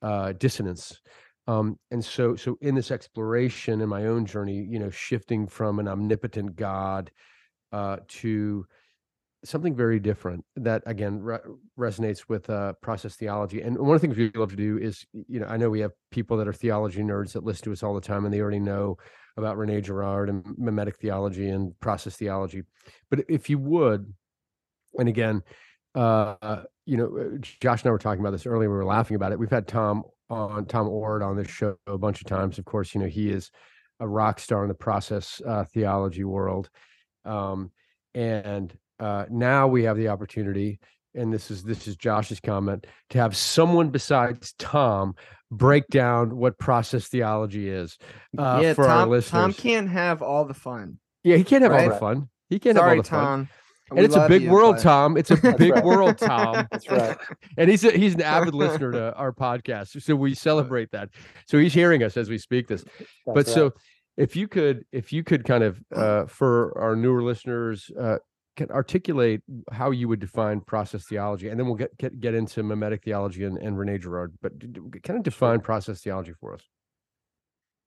uh, 0.02 0.32
dissonance 0.32 1.00
um, 1.46 1.78
and 1.90 2.04
so 2.04 2.36
so 2.36 2.56
in 2.60 2.74
this 2.74 2.90
exploration 2.90 3.80
in 3.80 3.88
my 3.88 4.06
own 4.06 4.26
journey 4.26 4.66
you 4.68 4.78
know 4.78 4.90
shifting 4.90 5.46
from 5.46 5.78
an 5.78 5.88
omnipotent 5.88 6.56
god 6.56 7.10
uh, 7.72 7.96
to 8.08 8.66
something 9.44 9.76
very 9.76 10.00
different 10.00 10.44
that 10.56 10.82
again 10.86 11.20
re- 11.20 11.38
resonates 11.78 12.24
with 12.28 12.48
uh, 12.50 12.72
process 12.80 13.14
theology 13.14 13.62
and 13.62 13.78
one 13.78 13.94
of 13.94 14.00
the 14.00 14.06
things 14.06 14.16
we 14.16 14.30
love 14.38 14.50
to 14.50 14.56
do 14.56 14.78
is 14.78 15.06
you 15.12 15.38
know 15.40 15.46
i 15.46 15.56
know 15.56 15.70
we 15.70 15.80
have 15.80 15.92
people 16.10 16.36
that 16.36 16.48
are 16.48 16.52
theology 16.52 17.02
nerds 17.02 17.32
that 17.32 17.44
listen 17.44 17.64
to 17.64 17.72
us 17.72 17.82
all 17.82 17.94
the 17.94 18.00
time 18.00 18.24
and 18.24 18.34
they 18.34 18.40
already 18.40 18.58
know 18.58 18.96
about 19.36 19.56
rene 19.56 19.80
girard 19.80 20.28
and 20.28 20.44
mimetic 20.58 20.96
theology 20.96 21.48
and 21.48 21.78
process 21.80 22.16
theology 22.16 22.62
but 23.10 23.20
if 23.28 23.48
you 23.48 23.58
would 23.58 24.12
and 24.98 25.08
again 25.08 25.42
uh, 25.94 26.62
you 26.84 26.96
know, 26.98 27.16
uh, 27.16 27.38
Josh 27.60 27.82
and 27.82 27.88
I 27.88 27.90
were 27.90 27.98
talking 27.98 28.20
about 28.20 28.32
this 28.32 28.46
earlier. 28.46 28.68
We 28.68 28.76
were 28.76 28.84
laughing 28.84 29.16
about 29.16 29.32
it. 29.32 29.38
We've 29.38 29.50
had 29.50 29.66
Tom 29.66 30.04
on 30.30 30.66
Tom 30.66 30.88
Oord 30.88 31.22
on 31.22 31.36
this 31.36 31.48
show 31.48 31.76
a 31.86 31.98
bunch 31.98 32.20
of 32.20 32.26
times. 32.26 32.58
Of 32.58 32.64
course, 32.64 32.94
you 32.94 33.00
know 33.00 33.06
he 33.06 33.30
is 33.30 33.50
a 34.00 34.08
rock 34.08 34.38
star 34.40 34.62
in 34.62 34.68
the 34.68 34.74
process 34.74 35.40
uh, 35.46 35.64
theology 35.64 36.24
world, 36.24 36.68
um, 37.24 37.70
and 38.14 38.76
uh, 39.00 39.26
now 39.30 39.66
we 39.66 39.84
have 39.84 39.96
the 39.96 40.08
opportunity. 40.08 40.78
And 41.14 41.32
this 41.32 41.50
is 41.50 41.62
this 41.62 41.88
is 41.88 41.96
Josh's 41.96 42.40
comment 42.40 42.86
to 43.10 43.18
have 43.18 43.34
someone 43.34 43.88
besides 43.88 44.52
Tom 44.58 45.14
break 45.50 45.86
down 45.88 46.36
what 46.36 46.58
process 46.58 47.08
theology 47.08 47.70
is 47.70 47.96
uh, 48.36 48.60
yeah, 48.62 48.74
for 48.74 48.84
Tom, 48.84 48.98
our 48.98 49.06
listeners. 49.06 49.30
Tom 49.30 49.52
can't 49.54 49.88
have 49.88 50.20
all 50.20 50.44
the 50.44 50.54
fun. 50.54 50.98
yeah, 51.24 51.36
he 51.36 51.44
can't 51.44 51.62
have 51.62 51.72
all 51.72 51.88
the 51.88 51.96
fun. 51.96 52.28
He 52.50 52.58
can't 52.58 52.76
Sorry, 52.76 52.96
have 52.96 52.98
all 52.98 53.02
the 53.02 53.08
fun. 53.08 53.48
And 53.90 54.00
it's 54.00 54.16
a 54.16 54.28
big 54.28 54.48
world, 54.48 54.78
Tom. 54.78 55.16
It's 55.16 55.30
a 55.30 55.36
big 55.58 55.74
right. 55.74 55.84
world, 55.84 56.18
Tom. 56.18 56.66
That's 56.72 56.88
right. 56.90 57.16
and 57.56 57.70
he's 57.70 57.84
a, 57.84 57.92
he's 57.92 58.14
an 58.14 58.22
avid 58.22 58.54
listener 58.54 58.92
to 58.92 59.14
our 59.14 59.32
podcast, 59.32 60.02
so 60.02 60.16
we 60.16 60.34
celebrate 60.34 60.90
that. 60.90 61.10
So 61.46 61.58
he's 61.58 61.72
hearing 61.72 62.02
us 62.02 62.16
as 62.16 62.28
we 62.28 62.38
speak 62.38 62.66
this. 62.66 62.84
but 63.24 63.34
That's 63.34 63.52
so, 63.52 63.72
if 64.16 64.34
you 64.34 64.48
could, 64.48 64.84
if 64.92 65.12
you 65.12 65.22
could 65.22 65.44
kind 65.44 65.62
of 65.62 65.80
uh, 65.94 66.26
for 66.26 66.76
our 66.78 66.96
newer 66.96 67.22
listeners, 67.22 67.90
uh, 67.98 68.16
can 68.56 68.70
articulate 68.70 69.42
how 69.70 69.90
you 69.90 70.08
would 70.08 70.18
define 70.18 70.60
process 70.62 71.04
theology, 71.04 71.48
and 71.48 71.60
then 71.60 71.66
we'll 71.66 71.76
get 71.76 71.96
get, 71.98 72.18
get 72.20 72.34
into 72.34 72.62
mimetic 72.62 73.04
theology 73.04 73.44
and, 73.44 73.58
and 73.58 73.78
Rene 73.78 73.98
Girard. 73.98 74.32
But 74.40 74.58
kind 75.02 75.18
of 75.18 75.22
define 75.22 75.60
process 75.60 76.00
theology 76.00 76.32
for 76.40 76.54
us. 76.54 76.62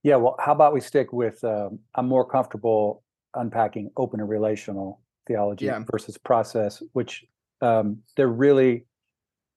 Yeah, 0.03 0.15
well, 0.15 0.37
how 0.39 0.53
about 0.53 0.73
we 0.73 0.79
stick 0.79 1.11
with 1.11 1.43
um, 1.43 1.79
I'm 1.95 2.07
more 2.07 2.25
comfortable 2.25 3.03
unpacking 3.35 3.91
open 3.97 4.21
and 4.21 4.29
relational 4.29 5.01
theology 5.29 5.65
Yeah. 5.65 5.83
versus 5.89 6.17
process, 6.17 6.83
which 6.93 7.25
um, 7.61 7.99
they're 8.15 8.27
really 8.47 8.85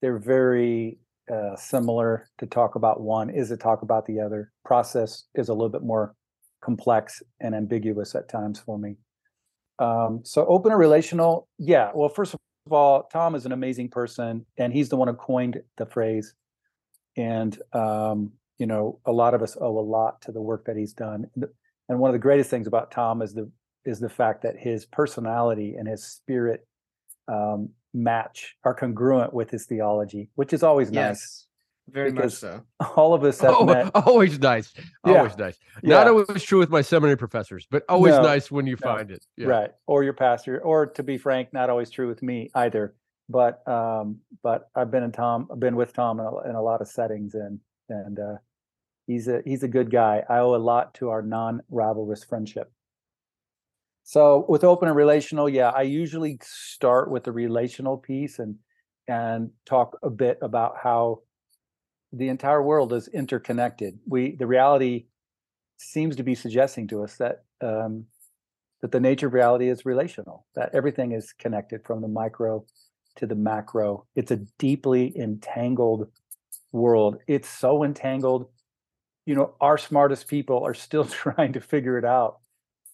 they're 0.00 0.18
very 0.18 0.98
uh, 1.32 1.56
similar. 1.56 2.28
To 2.38 2.46
talk 2.46 2.74
about 2.74 3.00
one 3.00 3.30
is 3.30 3.48
to 3.48 3.56
talk 3.56 3.82
about 3.82 4.04
the 4.06 4.20
other. 4.20 4.52
Process 4.64 5.24
is 5.34 5.48
a 5.48 5.54
little 5.54 5.68
bit 5.76 5.82
more 5.82 6.14
complex 6.60 7.22
and 7.40 7.54
ambiguous 7.54 8.14
at 8.14 8.28
times 8.28 8.58
for 8.60 8.78
me. 8.78 8.96
Um, 9.78 10.20
so 10.24 10.44
open 10.46 10.72
and 10.72 10.78
relational, 10.80 11.48
yeah. 11.58 11.90
Well, 11.94 12.08
first 12.08 12.34
of 12.34 12.72
all, 12.72 13.08
Tom 13.12 13.34
is 13.34 13.46
an 13.46 13.52
amazing 13.52 13.88
person, 13.88 14.44
and 14.58 14.72
he's 14.72 14.88
the 14.88 14.96
one 14.96 15.08
who 15.08 15.14
coined 15.14 15.60
the 15.78 15.86
phrase. 15.86 16.34
And 17.16 17.52
um, 17.72 18.32
you 18.58 18.66
know, 18.66 19.00
a 19.06 19.12
lot 19.12 19.34
of 19.34 19.42
us 19.42 19.56
owe 19.60 19.78
a 19.78 19.86
lot 19.96 20.20
to 20.22 20.32
the 20.32 20.42
work 20.42 20.66
that 20.66 20.76
he's 20.76 20.92
done. 20.92 21.26
And 21.34 21.46
And 21.88 21.98
one 22.00 22.10
of 22.10 22.14
the 22.14 22.26
greatest 22.28 22.50
things 22.50 22.66
about 22.66 22.90
Tom 22.90 23.22
is 23.22 23.34
the 23.34 23.50
is 23.84 23.98
the 24.00 24.08
fact 24.08 24.42
that 24.42 24.56
his 24.56 24.86
personality 24.86 25.74
and 25.76 25.86
his 25.88 26.04
spirit 26.04 26.66
um, 27.28 27.70
match 27.94 28.56
are 28.64 28.74
congruent 28.74 29.32
with 29.32 29.50
his 29.50 29.66
theology, 29.66 30.30
which 30.34 30.52
is 30.52 30.62
always 30.62 30.90
nice. 30.90 31.02
Yes, 31.02 31.46
very 31.90 32.12
much 32.12 32.32
so. 32.32 32.62
All 32.96 33.12
of 33.14 33.24
us 33.24 33.40
have 33.40 33.54
Oh, 33.58 33.64
met. 33.66 33.90
always 33.94 34.38
nice. 34.38 34.72
Yeah. 35.06 35.18
Always 35.18 35.36
nice. 35.36 35.58
Not 35.82 36.06
Yeah. 36.06 36.12
always 36.12 36.42
true 36.42 36.58
with 36.58 36.70
my 36.70 36.80
seminary 36.80 37.16
professors, 37.16 37.66
but 37.70 37.84
always 37.88 38.14
No, 38.14 38.22
nice 38.22 38.50
when 38.50 38.66
you 38.66 38.76
no. 38.82 38.86
find 38.94 39.10
it. 39.10 39.24
Yeah. 39.36 39.48
right 39.48 39.70
or 39.86 40.04
your 40.04 40.12
pastor 40.14 40.60
or 40.60 40.86
to 40.86 41.02
be 41.02 41.18
frank 41.18 41.52
not 41.52 41.70
always 41.70 41.90
true 41.90 42.08
with 42.08 42.22
me 42.22 42.50
either 42.54 42.94
but 43.28 43.66
um 43.68 44.18
but 44.42 44.68
i've 44.74 44.90
been 44.90 45.02
in 45.04 45.12
tom 45.12 45.48
i've 45.50 45.60
been 45.60 45.76
with 45.76 45.92
tom 45.92 46.18
in 46.20 46.26
a, 46.26 46.50
in 46.50 46.54
a 46.56 46.62
lot 46.62 46.80
of 46.80 46.88
settings 46.88 47.34
and 47.34 47.60
and 47.88 48.18
uh 48.18 48.34
he's 49.06 49.28
a 49.28 49.40
he's 49.44 49.62
a 49.62 49.68
good 49.68 49.90
guy 49.90 50.22
i 50.28 50.38
owe 50.38 50.54
a 50.54 50.56
lot 50.58 50.92
to 50.94 51.08
our 51.10 51.22
non-rivalrous 51.22 52.24
friendship 52.26 52.70
so 54.04 54.44
with 54.48 54.64
open 54.64 54.88
and 54.88 54.96
relational 54.96 55.48
yeah 55.48 55.70
i 55.70 55.82
usually 55.82 56.38
start 56.42 57.10
with 57.10 57.24
the 57.24 57.32
relational 57.32 57.96
piece 57.96 58.38
and 58.38 58.56
and 59.08 59.50
talk 59.66 59.98
a 60.02 60.10
bit 60.10 60.38
about 60.42 60.74
how 60.82 61.20
the 62.12 62.28
entire 62.28 62.62
world 62.62 62.92
is 62.92 63.08
interconnected 63.08 63.98
we 64.06 64.36
the 64.36 64.46
reality 64.46 65.06
seems 65.78 66.16
to 66.16 66.22
be 66.22 66.34
suggesting 66.34 66.86
to 66.86 67.02
us 67.02 67.16
that 67.16 67.44
um 67.62 68.04
that 68.82 68.90
the 68.90 69.00
nature 69.00 69.28
of 69.28 69.32
reality 69.32 69.70
is 69.70 69.86
relational, 69.86 70.44
that 70.54 70.74
everything 70.74 71.12
is 71.12 71.32
connected 71.32 71.84
from 71.84 72.02
the 72.02 72.08
micro 72.08 72.64
to 73.16 73.26
the 73.26 73.34
macro. 73.34 74.04
It's 74.16 74.32
a 74.32 74.40
deeply 74.58 75.16
entangled 75.16 76.08
world. 76.72 77.18
It's 77.28 77.48
so 77.48 77.84
entangled. 77.84 78.48
You 79.24 79.36
know, 79.36 79.54
our 79.60 79.78
smartest 79.78 80.26
people 80.26 80.64
are 80.64 80.74
still 80.74 81.04
trying 81.06 81.52
to 81.54 81.60
figure 81.60 81.96
it 81.96 82.04
out. 82.04 82.38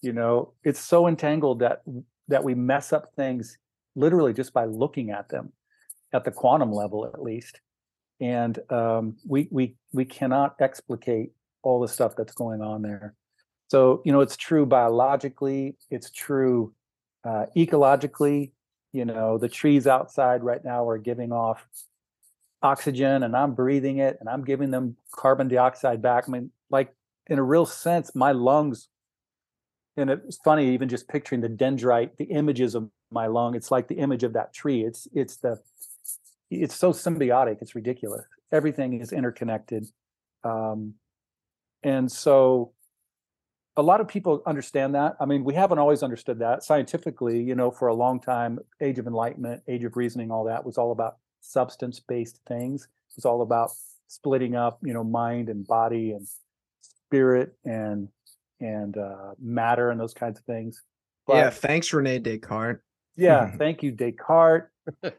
You 0.01 0.13
know, 0.13 0.53
it's 0.63 0.79
so 0.79 1.07
entangled 1.07 1.59
that 1.59 1.81
that 2.27 2.43
we 2.43 2.53
mess 2.55 2.93
up 2.93 3.13
things 3.15 3.57
literally 3.95 4.33
just 4.33 4.53
by 4.53 4.65
looking 4.65 5.09
at 5.09 5.29
them 5.29 5.51
at 6.13 6.23
the 6.23 6.31
quantum 6.31 6.71
level 6.71 7.05
at 7.05 7.21
least. 7.21 7.59
And 8.21 8.59
um, 8.71 9.17
we 9.27 9.47
we 9.51 9.75
we 9.93 10.05
cannot 10.05 10.55
explicate 10.59 11.31
all 11.61 11.79
the 11.79 11.87
stuff 11.87 12.15
that's 12.15 12.33
going 12.33 12.61
on 12.61 12.81
there. 12.81 13.15
So, 13.69 14.01
you 14.03 14.11
know, 14.11 14.21
it's 14.21 14.37
true 14.37 14.65
biologically, 14.65 15.75
it's 15.89 16.09
true 16.09 16.73
uh, 17.23 17.45
ecologically. 17.55 18.51
You 18.91 19.05
know, 19.05 19.37
the 19.37 19.49
trees 19.49 19.85
outside 19.85 20.43
right 20.43 20.63
now 20.63 20.87
are 20.89 20.97
giving 20.97 21.31
off 21.31 21.63
oxygen 22.61 23.23
and 23.23 23.35
I'm 23.35 23.53
breathing 23.53 23.99
it 23.99 24.17
and 24.19 24.27
I'm 24.27 24.43
giving 24.43 24.71
them 24.71 24.97
carbon 25.13 25.47
dioxide 25.47 26.01
back. 26.01 26.25
I 26.27 26.31
mean, 26.31 26.51
like 26.69 26.93
in 27.27 27.37
a 27.37 27.43
real 27.43 27.65
sense, 27.65 28.15
my 28.15 28.31
lungs, 28.31 28.87
and 29.97 30.09
it's 30.09 30.37
funny, 30.37 30.73
even 30.73 30.87
just 30.89 31.07
picturing 31.07 31.41
the 31.41 31.49
dendrite, 31.49 32.17
the 32.17 32.25
images 32.25 32.75
of 32.75 32.89
my 33.11 33.27
lung, 33.27 33.55
it's 33.55 33.71
like 33.71 33.87
the 33.87 33.95
image 33.95 34.23
of 34.23 34.33
that 34.33 34.53
tree. 34.53 34.83
It's 34.83 35.07
it's 35.13 35.37
the 35.37 35.59
it's 36.49 36.75
so 36.75 36.91
symbiotic, 36.91 37.61
it's 37.61 37.75
ridiculous. 37.75 38.25
Everything 38.51 38.99
is 39.01 39.11
interconnected. 39.11 39.87
Um, 40.43 40.95
and 41.83 42.11
so 42.11 42.71
a 43.77 43.83
lot 43.83 44.01
of 44.01 44.07
people 44.07 44.41
understand 44.45 44.95
that. 44.95 45.15
I 45.19 45.25
mean, 45.25 45.43
we 45.43 45.53
haven't 45.53 45.79
always 45.79 46.03
understood 46.03 46.39
that 46.39 46.63
scientifically, 46.63 47.41
you 47.41 47.55
know, 47.55 47.71
for 47.71 47.87
a 47.87 47.93
long 47.93 48.19
time, 48.19 48.59
age 48.81 48.99
of 48.99 49.07
enlightenment, 49.07 49.63
age 49.67 49.83
of 49.83 49.95
reasoning, 49.95 50.31
all 50.31 50.43
that 50.45 50.65
was 50.65 50.77
all 50.77 50.91
about 50.91 51.17
substance 51.41 51.99
based 51.99 52.39
things. 52.47 52.83
It 52.83 53.15
was 53.15 53.25
all 53.25 53.41
about 53.41 53.71
splitting 54.07 54.55
up, 54.55 54.79
you 54.83 54.93
know, 54.93 55.03
mind 55.03 55.49
and 55.49 55.65
body 55.65 56.11
and 56.11 56.27
spirit 56.81 57.55
and 57.63 58.09
and 58.59 58.97
uh, 58.97 59.31
matter 59.39 59.91
and 59.91 59.99
those 59.99 60.13
kinds 60.13 60.39
of 60.39 60.45
things. 60.45 60.83
yeah, 61.27 61.49
thanks, 61.49 61.93
Rene 61.93 62.19
Descartes. 62.19 62.81
yeah, 63.15 63.51
thank 63.57 63.83
you, 63.83 63.91
Descartes. 63.91 64.69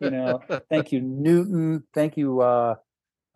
You 0.00 0.10
know, 0.10 0.40
thank 0.68 0.92
you, 0.92 1.00
Newton. 1.02 1.84
Thank 1.94 2.16
you, 2.16 2.40
uh, 2.40 2.74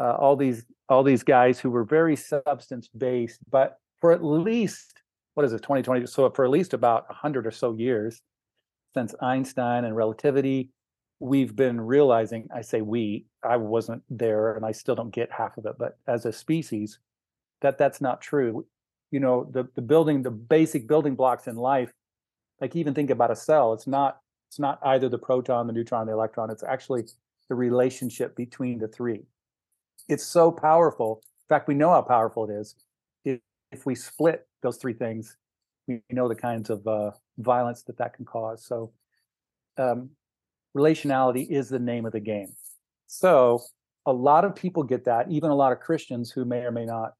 uh, 0.01 0.12
all 0.14 0.37
these 0.37 0.64
all 0.88 1.03
these 1.03 1.23
guys 1.23 1.59
who 1.59 1.71
were 1.71 1.85
very 1.85 2.17
substance 2.17 2.88
based, 2.88 3.40
but 3.51 3.79
for 4.01 4.12
at 4.12 4.23
least 4.23 4.95
what 5.35 5.45
is 5.45 5.53
it, 5.53 5.62
2020? 5.62 6.07
So 6.07 6.31
for 6.31 6.45
at 6.45 6.51
least 6.51 6.75
about 6.75 7.07
hundred 7.11 7.47
or 7.47 7.51
so 7.51 7.75
years 7.75 8.23
since 8.95 9.14
Einstein 9.21 9.85
and 9.85 9.95
relativity, 9.95 10.71
we've 11.21 11.55
been 11.55 11.81
realizing. 11.81 12.49
I 12.55 12.62
say 12.62 12.81
we. 12.81 13.27
I 13.45 13.57
wasn't 13.57 14.03
there, 14.09 14.55
and 14.55 14.64
I 14.64 14.73
still 14.73 14.95
don't 14.95 15.11
get 15.12 15.31
half 15.33 15.59
of 15.59 15.67
it. 15.67 15.75
But 15.79 15.99
as 16.07 16.25
a 16.25 16.33
species, 16.33 16.99
that 17.61 17.79
that's 17.79 18.01
not 18.01 18.21
true. 18.21 18.64
You 19.11 19.21
know, 19.21 19.49
the 19.51 19.69
the 19.75 19.83
building, 19.83 20.23
the 20.23 20.31
basic 20.31 20.87
building 20.87 21.14
blocks 21.14 21.47
in 21.47 21.57
life. 21.57 21.93
Like 22.61 22.77
even 22.77 22.95
think 22.95 23.11
about 23.11 23.31
a 23.31 23.37
cell. 23.37 23.73
It's 23.73 23.87
not 23.87 24.19
it's 24.49 24.59
not 24.59 24.79
either 24.85 25.09
the 25.09 25.19
proton, 25.19 25.67
the 25.67 25.73
neutron, 25.73 26.07
the 26.07 26.12
electron. 26.12 26.51
It's 26.51 26.62
actually 26.62 27.05
the 27.49 27.55
relationship 27.55 28.37
between 28.37 28.79
the 28.79 28.88
three. 28.88 29.23
It's 30.09 30.25
so 30.25 30.53
powerful. 30.53 31.23
In 31.25 31.49
fact, 31.49 31.69
we 31.69 31.75
know 31.75 31.90
how 31.90 32.03
powerful 32.03 32.49
it 32.49 32.53
is. 32.53 32.75
If, 33.25 33.40
if 33.73 33.87
we 33.87 33.95
split 33.95 34.47
those 34.62 34.77
three 34.77 34.93
things, 34.93 35.37
we 35.88 36.03
know 36.11 36.29
the 36.29 36.35
kinds 36.35 36.71
of 36.71 36.87
uh, 36.87 37.11
violence 37.38 37.83
that 37.83 37.99
that 37.99 38.14
can 38.14 38.25
cause. 38.25 38.64
So, 38.64 38.93
um, 39.77 40.11
relationality 40.77 41.51
is 41.51 41.69
the 41.69 41.79
name 41.79 42.07
of 42.07 42.12
the 42.12 42.21
game. 42.21 42.55
So, 43.07 43.62
a 44.07 44.12
lot 44.12 44.45
of 44.45 44.55
people 44.55 44.83
get 44.83 45.05
that, 45.07 45.31
even 45.31 45.51
a 45.51 45.55
lot 45.55 45.73
of 45.73 45.81
Christians 45.81 46.31
who 46.31 46.45
may 46.45 46.61
or 46.61 46.71
may 46.71 46.85
not 46.85 47.14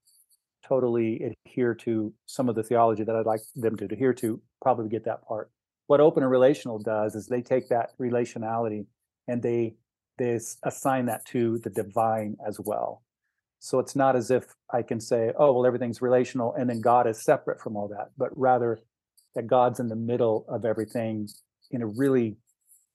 totally 0.67 1.35
adhere 1.47 1.75
to 1.75 2.13
some 2.27 2.49
of 2.49 2.55
the 2.55 2.63
theology 2.63 3.05
that 3.05 3.15
I'd 3.15 3.27
like 3.27 3.43
them 3.55 3.77
to 3.77 3.85
adhere 3.85 4.15
to, 4.15 4.41
probably 4.63 4.89
get 4.89 5.05
that 5.05 5.27
part. 5.27 5.51
What 5.87 6.01
open 6.01 6.23
and 6.23 6.33
relational 6.33 6.79
does 6.79 7.15
is 7.15 7.27
they 7.27 7.43
take 7.43 7.69
that 7.69 7.91
relationality 7.99 8.87
and 9.29 9.43
they 9.43 9.75
they 10.17 10.39
assign 10.63 11.07
that 11.07 11.25
to 11.27 11.59
the 11.59 11.71
divine 11.71 12.37
as 12.47 12.61
well. 12.61 13.03
So 13.59 13.79
it's 13.81 13.97
not 13.97 14.15
as 14.15 14.31
if 14.31 14.45
I 14.73 14.83
can 14.83 15.01
say, 15.01 15.33
oh, 15.37 15.53
well, 15.53 15.67
everything's 15.67 16.01
relational 16.01 16.55
and 16.55 16.71
then 16.71 16.81
God 16.81 17.09
is 17.09 17.25
separate 17.25 17.61
from 17.61 17.77
all 17.77 17.89
that, 17.89 18.11
but 18.17 18.31
rather 18.39 18.79
that 19.35 19.47
God's 19.47 19.81
in 19.81 19.89
the 19.89 19.97
middle 19.97 20.45
of 20.49 20.65
everything 20.65 21.29
in 21.71 21.83
a 21.83 21.87
really 21.87 22.37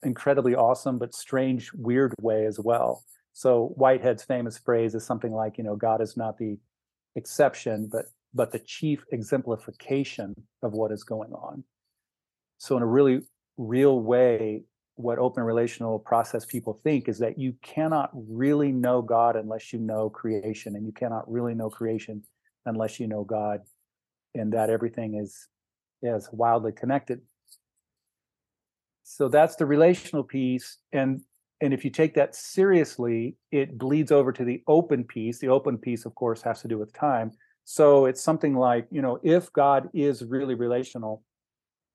incredibly 0.03 0.55
awesome 0.55 0.97
but 0.97 1.13
strange, 1.13 1.73
weird 1.73 2.13
way 2.21 2.45
as 2.45 2.59
well. 2.59 3.03
So 3.33 3.73
Whitehead's 3.75 4.23
famous 4.23 4.57
phrase 4.57 4.95
is 4.95 5.05
something 5.05 5.33
like, 5.33 5.57
you 5.57 5.63
know, 5.63 5.75
God 5.75 6.01
is 6.01 6.15
not 6.15 6.37
the 6.37 6.57
exception, 7.19 7.87
but 7.91 8.05
but 8.33 8.51
the 8.51 8.59
chief 8.59 9.03
exemplification 9.11 10.35
of 10.63 10.73
what 10.73 10.91
is 10.91 11.03
going 11.03 11.33
on. 11.33 11.63
So 12.57 12.77
in 12.77 12.83
a 12.83 12.87
really 12.87 13.21
real 13.57 13.99
way, 14.01 14.63
what 14.95 15.17
open 15.17 15.43
relational 15.43 15.97
process 15.99 16.45
people 16.45 16.79
think 16.83 17.07
is 17.07 17.19
that 17.19 17.39
you 17.39 17.53
cannot 17.61 18.09
really 18.13 18.71
know 18.71 19.01
God 19.01 19.35
unless 19.35 19.71
you 19.71 19.79
know 19.79 20.09
creation, 20.09 20.75
and 20.75 20.85
you 20.85 20.91
cannot 20.91 21.31
really 21.31 21.53
know 21.53 21.69
creation 21.69 22.23
unless 22.65 22.99
you 22.99 23.07
know 23.07 23.23
God, 23.23 23.61
and 24.35 24.53
that 24.53 24.69
everything 24.69 25.15
is 25.15 25.47
is 26.01 26.29
wildly 26.31 26.71
connected. 26.71 27.21
So 29.03 29.27
that's 29.27 29.55
the 29.55 29.65
relational 29.65 30.23
piece, 30.23 30.77
and 30.91 31.21
and 31.61 31.73
if 31.73 31.83
you 31.83 31.91
take 31.91 32.13
that 32.15 32.35
seriously, 32.35 33.35
it 33.51 33.77
bleeds 33.77 34.11
over 34.11 34.31
to 34.31 34.45
the 34.45 34.63
open 34.67 35.03
piece. 35.03 35.39
The 35.39 35.49
open 35.49 35.77
piece, 35.77 36.05
of 36.05 36.15
course, 36.15 36.41
has 36.41 36.61
to 36.61 36.67
do 36.67 36.77
with 36.77 36.93
time. 36.93 37.31
So 37.65 38.05
it's 38.05 38.21
something 38.21 38.55
like, 38.55 38.87
you 38.89 39.01
know, 39.01 39.19
if 39.23 39.51
God 39.53 39.89
is 39.93 40.23
really 40.23 40.55
relational 40.55 41.23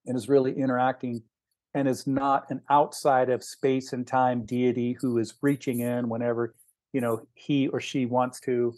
and 0.06 0.16
is 0.16 0.28
really 0.28 0.52
interacting 0.52 1.22
and 1.74 1.88
is 1.88 2.06
not 2.06 2.44
an 2.50 2.60
outside 2.70 3.28
of 3.28 3.42
space 3.42 3.92
and 3.92 4.06
time 4.06 4.44
deity 4.44 4.96
who 5.00 5.18
is 5.18 5.34
reaching 5.42 5.80
in 5.80 6.08
whenever 6.08 6.54
you 6.92 7.00
know 7.00 7.26
he 7.34 7.68
or 7.68 7.80
she 7.80 8.06
wants 8.06 8.40
to 8.40 8.72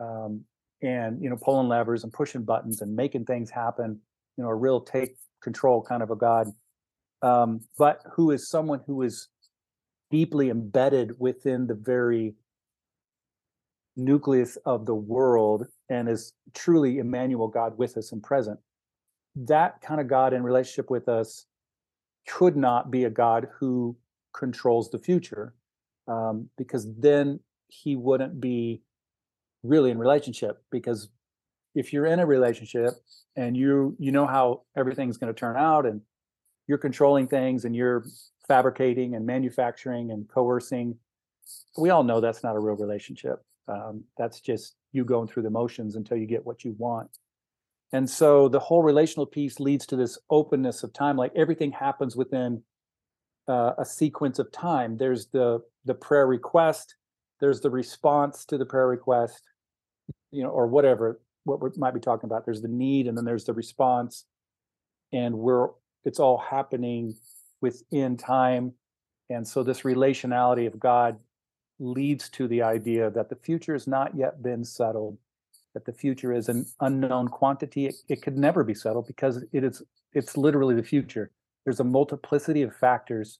um, 0.00 0.42
and 0.82 1.20
you 1.22 1.28
know 1.28 1.36
pulling 1.36 1.68
levers 1.68 2.04
and 2.04 2.12
pushing 2.12 2.44
buttons 2.44 2.80
and 2.80 2.94
making 2.94 3.24
things 3.24 3.50
happen 3.50 3.98
you 4.36 4.44
know 4.44 4.50
a 4.50 4.54
real 4.54 4.80
take 4.80 5.16
control 5.42 5.82
kind 5.82 6.02
of 6.02 6.10
a 6.10 6.16
god 6.16 6.48
um, 7.22 7.60
but 7.76 8.00
who 8.12 8.30
is 8.30 8.48
someone 8.48 8.80
who 8.86 9.02
is 9.02 9.28
deeply 10.10 10.50
embedded 10.50 11.18
within 11.18 11.66
the 11.66 11.74
very 11.74 12.34
nucleus 13.96 14.56
of 14.64 14.86
the 14.86 14.94
world 14.94 15.66
and 15.90 16.08
is 16.08 16.32
truly 16.54 16.98
Emmanuel 16.98 17.48
God 17.48 17.76
with 17.76 17.96
us 17.96 18.12
and 18.12 18.22
present. 18.22 18.58
That 19.34 19.80
kind 19.80 20.00
of 20.00 20.08
God 20.08 20.32
in 20.32 20.42
relationship 20.42 20.90
with 20.90 21.08
us 21.08 21.46
could 22.26 22.56
not 22.56 22.90
be 22.90 23.04
a 23.04 23.10
God 23.10 23.48
who 23.58 23.96
controls 24.34 24.90
the 24.90 24.98
future, 24.98 25.54
um, 26.06 26.48
because 26.56 26.86
then 26.98 27.40
he 27.68 27.96
wouldn't 27.96 28.40
be 28.40 28.82
really 29.62 29.90
in 29.90 29.98
relationship. 29.98 30.62
Because 30.70 31.08
if 31.74 31.92
you're 31.92 32.06
in 32.06 32.20
a 32.20 32.26
relationship 32.26 32.90
and 33.36 33.56
you 33.56 33.96
you 33.98 34.12
know 34.12 34.26
how 34.26 34.62
everything's 34.76 35.16
going 35.16 35.32
to 35.32 35.38
turn 35.38 35.56
out, 35.56 35.86
and 35.86 36.00
you're 36.66 36.78
controlling 36.78 37.26
things, 37.26 37.64
and 37.64 37.74
you're 37.74 38.04
fabricating 38.48 39.14
and 39.14 39.24
manufacturing 39.24 40.10
and 40.10 40.28
coercing, 40.28 40.96
we 41.76 41.90
all 41.90 42.02
know 42.02 42.20
that's 42.20 42.42
not 42.42 42.56
a 42.56 42.58
real 42.58 42.76
relationship. 42.76 43.44
Um, 43.68 44.04
that's 44.16 44.40
just 44.40 44.74
you 44.92 45.04
going 45.04 45.28
through 45.28 45.42
the 45.42 45.50
motions 45.50 45.96
until 45.96 46.16
you 46.16 46.26
get 46.26 46.44
what 46.44 46.64
you 46.64 46.74
want. 46.78 47.10
And 47.92 48.08
so 48.08 48.48
the 48.48 48.58
whole 48.58 48.82
relational 48.82 49.26
piece 49.26 49.60
leads 49.60 49.86
to 49.86 49.96
this 49.96 50.18
openness 50.30 50.82
of 50.82 50.92
time. 50.92 51.16
Like 51.16 51.32
everything 51.36 51.72
happens 51.72 52.16
within 52.16 52.62
uh, 53.46 53.72
a 53.78 53.84
sequence 53.84 54.38
of 54.38 54.50
time. 54.52 54.96
There's 54.96 55.26
the 55.26 55.60
the 55.84 55.94
prayer 55.94 56.26
request. 56.26 56.96
There's 57.40 57.60
the 57.60 57.70
response 57.70 58.44
to 58.46 58.58
the 58.58 58.66
prayer 58.66 58.88
request, 58.88 59.42
you 60.30 60.42
know, 60.42 60.50
or 60.50 60.66
whatever 60.66 61.20
what 61.44 61.62
we 61.62 61.70
might 61.76 61.94
be 61.94 62.00
talking 62.00 62.28
about. 62.28 62.44
There's 62.44 62.60
the 62.60 62.68
need, 62.68 63.06
and 63.06 63.16
then 63.16 63.24
there's 63.24 63.44
the 63.44 63.54
response, 63.54 64.24
and 65.12 65.38
we're 65.38 65.68
it's 66.04 66.20
all 66.20 66.38
happening 66.38 67.14
within 67.60 68.16
time. 68.16 68.72
And 69.30 69.46
so 69.46 69.62
this 69.62 69.82
relationality 69.82 70.66
of 70.66 70.78
God 70.78 71.18
leads 71.78 72.28
to 72.30 72.48
the 72.48 72.62
idea 72.62 73.10
that 73.10 73.28
the 73.28 73.36
future 73.36 73.72
has 73.72 73.86
not 73.86 74.16
yet 74.16 74.42
been 74.42 74.64
settled 74.64 75.18
that 75.78 75.84
the 75.84 75.92
future 75.92 76.32
is 76.32 76.48
an 76.48 76.66
unknown 76.80 77.28
quantity. 77.28 77.86
It, 77.86 77.94
it 78.08 78.22
could 78.22 78.36
never 78.36 78.64
be 78.64 78.74
settled 78.74 79.06
because 79.06 79.44
it 79.52 79.64
is 79.64 79.82
it's 80.12 80.36
literally 80.36 80.74
the 80.74 80.82
future. 80.82 81.30
There's 81.64 81.80
a 81.80 81.84
multiplicity 81.84 82.62
of 82.62 82.74
factors 82.74 83.38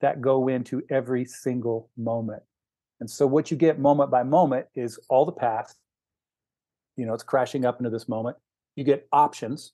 that 0.00 0.20
go 0.20 0.48
into 0.48 0.82
every 0.90 1.24
single 1.24 1.90
moment. 1.96 2.42
And 3.00 3.10
so 3.10 3.26
what 3.26 3.50
you 3.50 3.56
get 3.56 3.78
moment 3.78 4.10
by 4.10 4.22
moment 4.22 4.66
is 4.74 4.98
all 5.08 5.24
the 5.24 5.32
past. 5.32 5.76
You 6.96 7.06
know, 7.06 7.14
it's 7.14 7.22
crashing 7.22 7.64
up 7.64 7.80
into 7.80 7.90
this 7.90 8.08
moment. 8.08 8.36
You 8.76 8.84
get 8.84 9.08
options. 9.12 9.72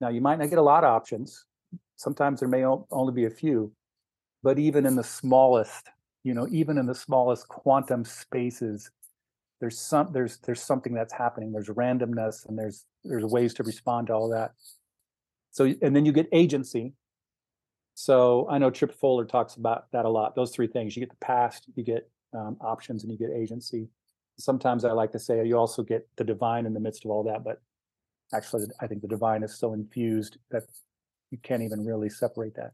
Now 0.00 0.08
you 0.08 0.20
might 0.20 0.38
not 0.38 0.50
get 0.50 0.58
a 0.58 0.62
lot 0.62 0.84
of 0.84 0.90
options. 0.90 1.44
Sometimes 2.02 2.40
there 2.40 2.48
may 2.48 2.64
only 2.64 3.12
be 3.12 3.26
a 3.26 3.30
few, 3.30 3.72
but 4.42 4.58
even 4.58 4.86
in 4.86 4.96
the 4.96 5.04
smallest, 5.04 5.88
you 6.24 6.34
know, 6.34 6.48
even 6.50 6.76
in 6.76 6.84
the 6.84 6.96
smallest 6.96 7.46
quantum 7.46 8.04
spaces, 8.04 8.90
there's 9.60 9.78
some 9.78 10.12
there's 10.12 10.38
there's 10.38 10.60
something 10.60 10.94
that's 10.94 11.12
happening. 11.12 11.52
There's 11.52 11.68
randomness 11.68 12.48
and 12.48 12.58
there's 12.58 12.86
there's 13.04 13.24
ways 13.24 13.54
to 13.54 13.62
respond 13.62 14.08
to 14.08 14.14
all 14.14 14.28
that. 14.30 14.50
So 15.52 15.72
and 15.80 15.94
then 15.94 16.04
you 16.04 16.10
get 16.10 16.28
agency. 16.32 16.94
So 17.94 18.48
i 18.50 18.58
know 18.58 18.70
Tripp 18.70 18.94
Fuller 18.94 19.24
talks 19.24 19.54
about 19.54 19.86
that 19.92 20.04
a 20.04 20.08
lot 20.08 20.34
those 20.34 20.50
three 20.50 20.66
things. 20.66 20.96
You 20.96 21.00
get 21.00 21.10
the 21.10 21.24
past 21.24 21.66
you 21.76 21.84
get 21.84 22.10
um, 22.34 22.56
options 22.60 23.04
and 23.04 23.12
you 23.12 23.18
get 23.18 23.30
agency. 23.30 23.86
Sometimes 24.38 24.84
i 24.84 24.90
like 24.90 25.12
to 25.12 25.20
say 25.20 25.46
you 25.46 25.56
also 25.56 25.84
get 25.84 26.08
the 26.16 26.24
divine 26.24 26.66
in 26.66 26.74
the 26.74 26.80
midst 26.80 27.04
of 27.04 27.12
all 27.12 27.22
that 27.22 27.44
but 27.44 27.62
actually 28.34 28.64
i 28.80 28.88
think 28.88 29.02
the 29.02 29.06
divine 29.16 29.44
is 29.44 29.54
so 29.54 29.74
infused 29.74 30.38
that 30.50 30.64
you 31.32 31.38
can't 31.42 31.62
even 31.62 31.84
really 31.84 32.08
separate 32.08 32.54
that 32.54 32.72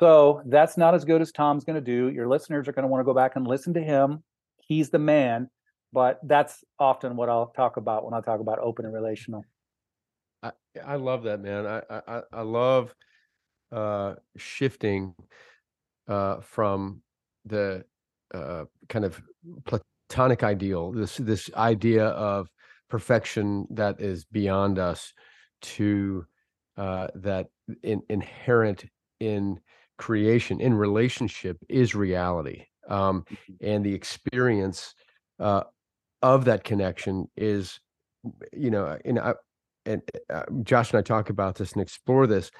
so 0.00 0.42
that's 0.46 0.76
not 0.76 0.94
as 0.94 1.04
good 1.04 1.22
as 1.22 1.30
tom's 1.30 1.64
going 1.64 1.76
to 1.76 1.80
do 1.80 2.10
your 2.10 2.26
listeners 2.26 2.66
are 2.66 2.72
going 2.72 2.82
to 2.82 2.88
want 2.88 3.00
to 3.00 3.04
go 3.04 3.14
back 3.14 3.36
and 3.36 3.46
listen 3.46 3.72
to 3.72 3.82
him 3.82 4.22
he's 4.66 4.90
the 4.90 4.98
man 4.98 5.48
but 5.94 6.18
that's 6.24 6.64
often 6.80 7.14
what 7.14 7.28
I'll 7.28 7.46
talk 7.46 7.76
about 7.76 8.04
when 8.04 8.14
I 8.14 8.20
talk 8.20 8.40
about 8.40 8.58
open 8.58 8.84
and 8.84 8.92
relational. 8.92 9.44
I, 10.42 10.50
I 10.84 10.96
love 10.96 11.22
that, 11.22 11.40
man. 11.40 11.66
I, 11.66 11.82
I, 11.88 12.22
I 12.32 12.42
love 12.42 12.92
uh, 13.70 14.14
shifting 14.36 15.14
uh, 16.08 16.40
from 16.40 17.00
the 17.44 17.84
uh, 18.34 18.64
kind 18.88 19.04
of 19.04 19.22
platonic 19.64 20.42
ideal, 20.42 20.90
this 20.90 21.16
this 21.18 21.48
idea 21.54 22.06
of 22.06 22.48
perfection 22.90 23.68
that 23.70 24.00
is 24.00 24.24
beyond 24.24 24.80
us, 24.80 25.12
to 25.62 26.26
uh, 26.76 27.08
that 27.14 27.48
in, 27.82 28.02
inherent 28.08 28.84
in 29.20 29.60
creation, 29.98 30.60
in 30.60 30.74
relationship, 30.74 31.56
is 31.68 31.94
reality, 31.94 32.64
um, 32.88 33.24
mm-hmm. 33.30 33.52
and 33.60 33.84
the 33.84 33.94
experience 33.94 34.94
uh, 35.38 35.62
of 36.22 36.46
that 36.46 36.64
connection 36.64 37.28
is 37.36 37.80
you 38.52 38.70
know 38.70 38.96
and 39.04 39.18
I, 39.18 39.34
and 39.84 40.02
uh, 40.32 40.44
Josh 40.62 40.92
and 40.92 40.98
I 40.98 41.02
talk 41.02 41.28
about 41.28 41.56
this 41.56 41.72
and 41.72 41.82
explore 41.82 42.26
this 42.26 42.50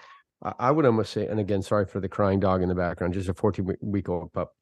I 0.58 0.70
would 0.70 0.84
almost 0.84 1.12
say 1.12 1.26
and 1.26 1.40
again 1.40 1.62
sorry 1.62 1.86
for 1.86 2.00
the 2.00 2.08
crying 2.08 2.40
dog 2.40 2.62
in 2.62 2.68
the 2.68 2.74
background 2.74 3.14
just 3.14 3.30
a 3.30 3.34
14 3.34 3.76
week 3.80 4.08
old 4.08 4.32
pup 4.32 4.52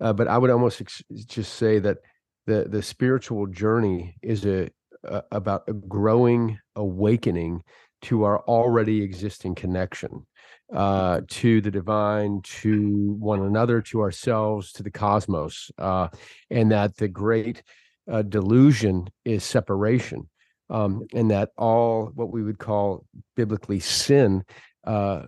uh, 0.00 0.12
but 0.12 0.28
I 0.28 0.38
would 0.38 0.50
almost 0.50 0.80
ex- 0.80 1.02
just 1.26 1.54
say 1.54 1.80
that 1.80 1.98
the 2.46 2.66
the 2.68 2.82
spiritual 2.82 3.46
journey 3.48 4.16
is 4.22 4.46
a, 4.46 4.70
a 5.02 5.22
about 5.32 5.64
a 5.66 5.72
growing 5.72 6.58
awakening 6.76 7.62
to 8.04 8.24
our 8.24 8.40
already 8.40 9.02
existing 9.02 9.54
connection 9.54 10.26
uh, 10.72 11.20
to 11.28 11.60
the 11.60 11.70
divine, 11.70 12.40
to 12.42 13.16
one 13.18 13.42
another, 13.42 13.80
to 13.80 14.00
ourselves, 14.00 14.72
to 14.72 14.82
the 14.82 14.90
cosmos, 14.90 15.70
uh, 15.78 16.08
and 16.50 16.70
that 16.70 16.96
the 16.96 17.08
great 17.08 17.62
uh, 18.10 18.22
delusion 18.22 19.08
is 19.24 19.44
separation, 19.44 20.28
um, 20.70 21.06
and 21.14 21.30
that 21.30 21.50
all 21.56 22.10
what 22.14 22.32
we 22.32 22.42
would 22.42 22.58
call 22.58 23.04
biblically 23.36 23.80
sin 23.80 24.42
uh, 24.86 25.22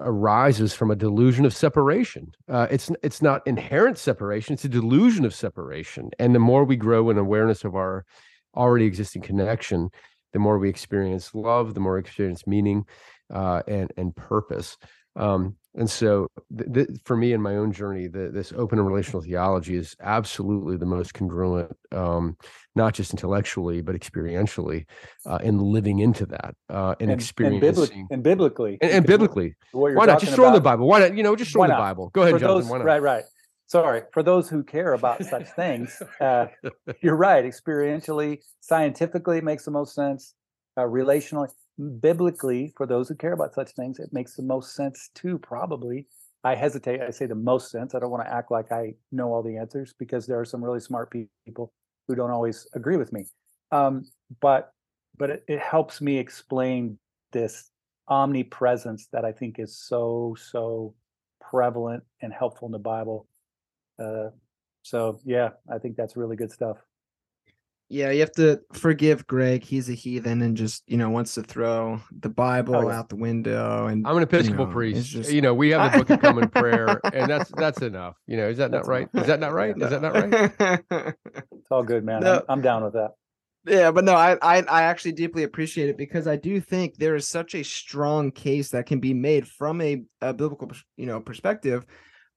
arises 0.00 0.72
from 0.72 0.90
a 0.90 0.96
delusion 0.96 1.44
of 1.44 1.54
separation. 1.54 2.32
Uh, 2.48 2.66
it's 2.70 2.90
it's 3.02 3.22
not 3.22 3.46
inherent 3.46 3.98
separation; 3.98 4.54
it's 4.54 4.64
a 4.64 4.68
delusion 4.68 5.24
of 5.24 5.34
separation. 5.34 6.10
And 6.18 6.34
the 6.34 6.38
more 6.38 6.64
we 6.64 6.76
grow 6.76 7.10
in 7.10 7.18
awareness 7.18 7.64
of 7.64 7.74
our 7.74 8.04
already 8.56 8.84
existing 8.84 9.22
connection, 9.22 9.90
the 10.34 10.38
more 10.40 10.58
we 10.58 10.68
experience 10.68 11.34
love, 11.34 11.72
the 11.72 11.80
more 11.80 11.94
we 11.94 12.00
experience 12.00 12.46
meaning 12.46 12.84
uh, 13.32 13.62
and 13.66 13.90
and 13.96 14.14
purpose. 14.14 14.76
Um, 15.16 15.56
and 15.76 15.88
so, 15.88 16.28
th- 16.56 16.72
th- 16.72 16.88
for 17.04 17.16
me 17.16 17.32
in 17.32 17.40
my 17.40 17.56
own 17.56 17.72
journey, 17.72 18.08
the, 18.08 18.30
this 18.30 18.52
open 18.52 18.78
and 18.78 18.86
relational 18.86 19.22
theology 19.22 19.76
is 19.76 19.96
absolutely 20.00 20.76
the 20.76 20.86
most 20.86 21.14
congruent, 21.14 21.72
um, 21.92 22.36
not 22.74 22.94
just 22.94 23.12
intellectually 23.12 23.80
but 23.80 23.94
experientially, 23.94 24.86
uh, 25.24 25.38
in 25.42 25.58
living 25.58 26.00
into 26.00 26.26
that 26.26 26.54
uh, 26.68 26.94
and, 27.00 27.12
and, 27.12 27.20
experiencing 27.20 27.68
and, 27.68 27.76
bibli- 27.76 28.06
and 28.10 28.22
biblically, 28.24 28.78
and, 28.82 28.90
and 28.90 29.06
biblically. 29.06 29.54
Why 29.72 30.04
not 30.04 30.20
just 30.20 30.34
throw 30.34 30.48
in 30.48 30.52
the 30.52 30.60
Bible? 30.60 30.86
Why 30.88 30.98
not? 31.00 31.16
You 31.16 31.22
know, 31.22 31.36
just 31.36 31.52
throw 31.52 31.62
in 31.64 31.70
the? 31.70 31.76
Bible. 31.76 32.10
Go 32.12 32.22
ahead, 32.22 32.40
Jonathan. 32.40 32.62
those, 32.62 32.70
Why 32.70 32.78
not? 32.78 32.84
right, 32.84 33.02
right. 33.02 33.24
Sorry, 33.74 34.02
for 34.12 34.22
those 34.22 34.48
who 34.48 34.62
care 34.62 34.92
about 34.92 35.24
such 35.34 35.48
things, 35.56 36.00
uh, 36.20 36.46
you're 37.02 37.16
right. 37.16 37.44
Experientially, 37.44 38.38
scientifically, 38.60 39.38
it 39.38 39.44
makes 39.44 39.64
the 39.64 39.72
most 39.72 39.96
sense. 39.96 40.34
Uh, 40.76 40.82
relationally, 40.82 41.48
biblically, 41.98 42.72
for 42.76 42.86
those 42.86 43.08
who 43.08 43.16
care 43.16 43.32
about 43.32 43.52
such 43.52 43.72
things, 43.72 43.98
it 43.98 44.10
makes 44.12 44.36
the 44.36 44.44
most 44.44 44.76
sense 44.76 45.10
too. 45.16 45.38
Probably, 45.40 46.06
I 46.44 46.54
hesitate. 46.54 47.00
I 47.00 47.10
say 47.10 47.26
the 47.26 47.34
most 47.34 47.72
sense. 47.72 47.96
I 47.96 47.98
don't 47.98 48.12
want 48.12 48.24
to 48.24 48.32
act 48.32 48.52
like 48.52 48.70
I 48.70 48.94
know 49.10 49.32
all 49.32 49.42
the 49.42 49.56
answers 49.56 49.92
because 49.98 50.24
there 50.24 50.38
are 50.38 50.44
some 50.44 50.62
really 50.62 50.78
smart 50.78 51.12
people 51.44 51.72
who 52.06 52.14
don't 52.14 52.30
always 52.30 52.68
agree 52.74 52.96
with 52.96 53.12
me. 53.12 53.24
Um, 53.72 54.04
but 54.40 54.70
but 55.18 55.30
it, 55.30 55.44
it 55.48 55.58
helps 55.58 56.00
me 56.00 56.18
explain 56.18 56.96
this 57.32 57.72
omnipresence 58.06 59.08
that 59.12 59.24
I 59.24 59.32
think 59.32 59.58
is 59.58 59.76
so 59.76 60.36
so 60.38 60.94
prevalent 61.40 62.04
and 62.22 62.32
helpful 62.32 62.66
in 62.66 62.72
the 62.72 62.78
Bible. 62.78 63.26
Uh, 63.98 64.30
so 64.82 65.18
yeah, 65.24 65.50
I 65.70 65.78
think 65.78 65.96
that's 65.96 66.16
really 66.16 66.36
good 66.36 66.50
stuff. 66.52 66.78
Yeah, 67.90 68.10
you 68.10 68.20
have 68.20 68.32
to 68.32 68.60
forgive 68.72 69.26
Greg. 69.26 69.62
He's 69.62 69.90
a 69.90 69.92
heathen 69.92 70.40
and 70.42 70.56
just 70.56 70.82
you 70.86 70.96
know 70.96 71.10
wants 71.10 71.34
to 71.34 71.42
throw 71.42 72.00
the 72.18 72.30
Bible 72.30 72.76
Oh, 72.76 72.88
yeah. 72.88 72.98
out 72.98 73.08
the 73.10 73.16
window. 73.16 73.86
And 73.86 74.06
I'm 74.06 74.16
an 74.16 74.22
Episcopal 74.22 74.66
know, 74.66 74.72
priest. 74.72 75.10
just- 75.10 75.30
You 75.32 75.42
know, 75.42 75.54
we 75.54 75.70
have 75.70 75.92
the 75.92 75.98
Book 76.04 76.10
of 76.10 76.20
Common 76.20 76.48
Prayer, 76.48 76.98
and 77.12 77.30
that's 77.30 77.50
that's 77.56 77.82
enough. 77.82 78.16
You 78.26 78.38
know, 78.38 78.48
is 78.48 78.56
that 78.58 78.70
not 78.70 78.86
right? 78.86 79.06
enough. 79.12 79.24
Is 79.24 79.28
that 79.28 79.40
not 79.40 79.52
right? 79.52 79.74
Is 79.76 79.90
that 79.90 80.02
not 80.02 80.14
right? 80.14 81.14
It's 81.52 81.70
all 81.70 81.82
good, 81.82 82.04
man. 82.04 82.20
No. 82.22 82.36
I'm, 82.36 82.42
I'm 82.48 82.60
down 82.62 82.84
with 82.84 82.94
that. 82.94 83.12
Yeah, 83.66 83.90
but 83.92 84.04
no, 84.04 84.14
I, 84.14 84.36
I 84.42 84.62
I 84.62 84.82
actually 84.82 85.12
deeply 85.12 85.42
appreciate 85.44 85.88
it 85.88 85.96
because 85.96 86.26
I 86.26 86.36
do 86.36 86.60
think 86.60 86.96
there 86.96 87.14
is 87.14 87.26
such 87.28 87.54
a 87.54 87.62
strong 87.62 88.30
case 88.30 88.70
that 88.70 88.84
can 88.86 88.98
be 89.00 89.14
made 89.14 89.46
from 89.48 89.80
a, 89.80 90.02
a 90.20 90.34
biblical 90.34 90.70
you 90.96 91.06
know 91.06 91.20
perspective 91.20 91.86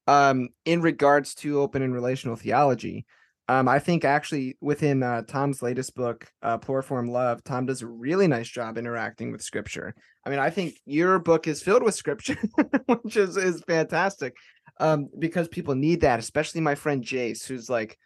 um 0.08 0.50
in 0.66 0.82
regards 0.82 1.36
to 1.36 1.62
open 1.62 1.82
and 1.82 1.94
relational 1.94 2.36
theology. 2.36 3.06
Um 3.48 3.68
I 3.68 3.80
think 3.80 4.06
actually 4.06 4.58
within 4.62 5.04
uh, 5.04 5.24
Tom's 5.28 5.62
latest 5.62 5.96
book, 5.96 6.28
uh 6.42 6.58
Pluriform 6.58 7.10
Love, 7.10 7.44
Tom 7.44 7.66
does 7.66 7.82
a 7.82 7.88
really 7.88 8.28
nice 8.28 8.50
job 8.50 8.78
interacting 8.78 9.32
with 9.32 9.42
scripture. 9.42 9.94
I 10.26 10.30
mean, 10.30 10.40
I 10.40 10.50
think 10.50 10.76
your 10.86 11.20
book 11.20 11.48
is 11.48 11.62
filled 11.62 11.84
with 11.84 11.96
scripture, 11.96 12.38
which 13.02 13.18
is 13.18 13.38
is 13.38 13.62
fantastic. 13.68 14.36
Um 14.80 15.10
because 15.18 15.48
people 15.48 15.76
need 15.76 16.02
that, 16.02 16.20
especially 16.20 16.62
my 16.62 16.76
friend 16.76 17.04
Jace 17.04 17.46
who's 17.48 17.70
like 17.70 17.98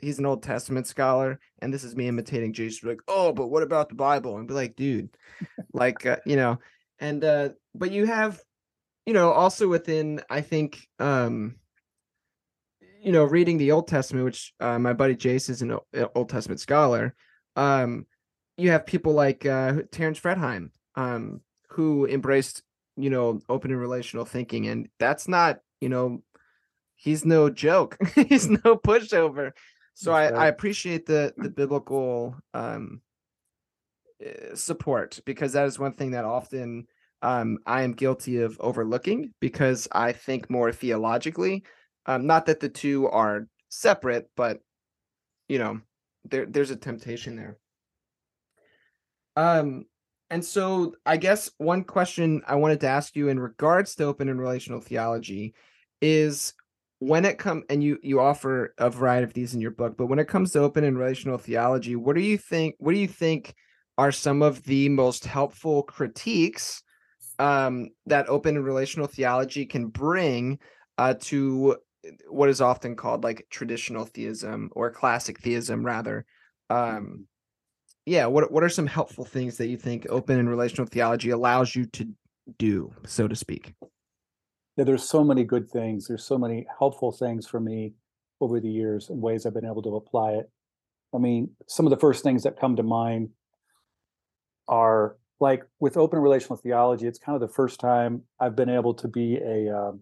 he's 0.00 0.18
an 0.18 0.26
Old 0.26 0.42
Testament 0.42 0.86
scholar, 0.86 1.38
and 1.60 1.72
this 1.72 1.84
is 1.84 1.96
me 1.96 2.08
imitating 2.08 2.52
Jace, 2.52 2.84
Like, 2.84 3.00
oh, 3.08 3.32
but 3.32 3.48
what 3.48 3.62
about 3.62 3.88
the 3.88 3.94
Bible? 3.94 4.38
And 4.38 4.48
be 4.48 4.54
like, 4.54 4.76
dude, 4.76 5.10
like, 5.72 6.06
uh, 6.06 6.18
you 6.24 6.36
know, 6.36 6.58
and 7.00 7.22
uh, 7.24 7.50
but 7.74 7.90
you 7.92 8.06
have, 8.06 8.40
you 9.08 9.14
know, 9.14 9.32
also 9.32 9.66
within, 9.68 10.20
I 10.28 10.42
think, 10.42 10.86
um, 10.98 11.54
you 13.00 13.10
know, 13.10 13.24
reading 13.24 13.56
the 13.56 13.72
Old 13.72 13.88
Testament, 13.88 14.26
which 14.26 14.52
uh, 14.60 14.78
my 14.78 14.92
buddy 14.92 15.16
Jace 15.16 15.48
is 15.48 15.62
an 15.62 15.72
uh, 15.72 16.06
Old 16.14 16.28
Testament 16.28 16.60
scholar. 16.60 17.14
Um, 17.56 18.04
you 18.58 18.70
have 18.70 18.84
people 18.84 19.14
like 19.14 19.46
uh, 19.46 19.76
Terence 19.90 20.20
Fretheim, 20.20 20.72
um, 20.94 21.40
who 21.70 22.06
embraced, 22.06 22.62
you 22.98 23.08
know, 23.08 23.40
open 23.48 23.70
and 23.70 23.80
relational 23.80 24.26
thinking, 24.26 24.66
and 24.66 24.90
that's 24.98 25.26
not, 25.26 25.60
you 25.80 25.88
know, 25.88 26.22
he's 26.94 27.24
no 27.24 27.48
joke. 27.48 27.96
he's 28.14 28.50
no 28.50 28.76
pushover. 28.76 29.52
So 29.94 30.12
I, 30.12 30.26
I 30.26 30.46
appreciate 30.48 31.06
the 31.06 31.32
the 31.38 31.48
biblical 31.48 32.36
um 32.52 33.00
uh, 34.22 34.54
support 34.54 35.18
because 35.24 35.54
that 35.54 35.66
is 35.66 35.78
one 35.78 35.94
thing 35.94 36.10
that 36.10 36.26
often 36.26 36.86
um 37.22 37.58
I 37.66 37.82
am 37.82 37.92
guilty 37.92 38.38
of 38.38 38.56
overlooking 38.60 39.34
because 39.40 39.88
I 39.92 40.12
think 40.12 40.50
more 40.50 40.72
theologically. 40.72 41.64
Um 42.06 42.26
not 42.26 42.46
that 42.46 42.60
the 42.60 42.68
two 42.68 43.08
are 43.08 43.48
separate, 43.68 44.30
but 44.36 44.60
you 45.48 45.58
know, 45.58 45.80
there 46.24 46.46
there's 46.46 46.70
a 46.70 46.76
temptation 46.76 47.36
there. 47.36 47.58
Um 49.36 49.86
and 50.30 50.44
so 50.44 50.94
I 51.06 51.16
guess 51.16 51.50
one 51.58 51.84
question 51.84 52.42
I 52.46 52.56
wanted 52.56 52.80
to 52.80 52.88
ask 52.88 53.16
you 53.16 53.28
in 53.28 53.40
regards 53.40 53.94
to 53.96 54.04
open 54.04 54.28
and 54.28 54.38
relational 54.38 54.80
theology 54.80 55.54
is 56.00 56.52
when 57.00 57.24
it 57.24 57.38
come 57.38 57.62
and 57.70 57.82
you 57.82 57.98
you 58.02 58.20
offer 58.20 58.74
a 58.78 58.90
variety 58.90 59.24
of 59.24 59.32
these 59.32 59.54
in 59.54 59.60
your 59.60 59.70
book 59.70 59.96
but 59.96 60.06
when 60.06 60.18
it 60.18 60.28
comes 60.28 60.52
to 60.52 60.60
open 60.60 60.84
and 60.84 60.98
relational 60.98 61.38
theology 61.38 61.94
what 61.94 62.16
do 62.16 62.22
you 62.22 62.36
think 62.36 62.74
what 62.78 62.92
do 62.92 62.98
you 62.98 63.06
think 63.06 63.54
are 63.96 64.12
some 64.12 64.42
of 64.42 64.62
the 64.64 64.88
most 64.88 65.24
helpful 65.24 65.82
critiques 65.84 66.82
um 67.38 67.88
that 68.06 68.28
open 68.28 68.56
and 68.56 68.64
relational 68.64 69.06
theology 69.06 69.66
can 69.66 69.86
bring 69.86 70.58
uh 70.98 71.14
to 71.20 71.76
what 72.28 72.48
is 72.48 72.60
often 72.60 72.96
called 72.96 73.24
like 73.24 73.46
traditional 73.50 74.04
theism 74.04 74.70
or 74.72 74.90
classic 74.90 75.40
theism 75.40 75.84
rather 75.84 76.24
um 76.70 77.26
yeah 78.06 78.26
what 78.26 78.50
what 78.50 78.64
are 78.64 78.68
some 78.68 78.86
helpful 78.86 79.24
things 79.24 79.56
that 79.56 79.68
you 79.68 79.76
think 79.76 80.06
open 80.08 80.38
and 80.38 80.48
relational 80.48 80.86
theology 80.86 81.30
allows 81.30 81.74
you 81.74 81.86
to 81.86 82.08
do 82.58 82.92
so 83.04 83.28
to 83.28 83.36
speak 83.36 83.74
Yeah, 84.76 84.84
there's 84.84 85.08
so 85.08 85.22
many 85.22 85.44
good 85.44 85.68
things. 85.68 86.08
There's 86.08 86.24
so 86.24 86.38
many 86.38 86.66
helpful 86.78 87.12
things 87.12 87.46
for 87.46 87.60
me 87.60 87.94
over 88.40 88.60
the 88.60 88.70
years 88.70 89.10
and 89.10 89.20
ways 89.20 89.44
I've 89.44 89.54
been 89.54 89.66
able 89.66 89.82
to 89.82 89.96
apply 89.96 90.32
it. 90.32 90.50
I 91.14 91.18
mean, 91.18 91.50
some 91.66 91.86
of 91.86 91.90
the 91.90 91.98
first 91.98 92.22
things 92.22 92.44
that 92.44 92.60
come 92.60 92.76
to 92.76 92.82
mind 92.82 93.30
are 94.68 95.16
like 95.40 95.64
with 95.78 95.96
open 95.96 96.18
relational 96.18 96.56
theology. 96.56 97.06
It's 97.06 97.18
kind 97.18 97.34
of 97.34 97.40
the 97.46 97.54
first 97.54 97.80
time 97.80 98.22
I've 98.40 98.56
been 98.56 98.68
able 98.68 98.94
to 98.94 99.08
be 99.08 99.36
a 99.36 99.76
um, 99.76 100.00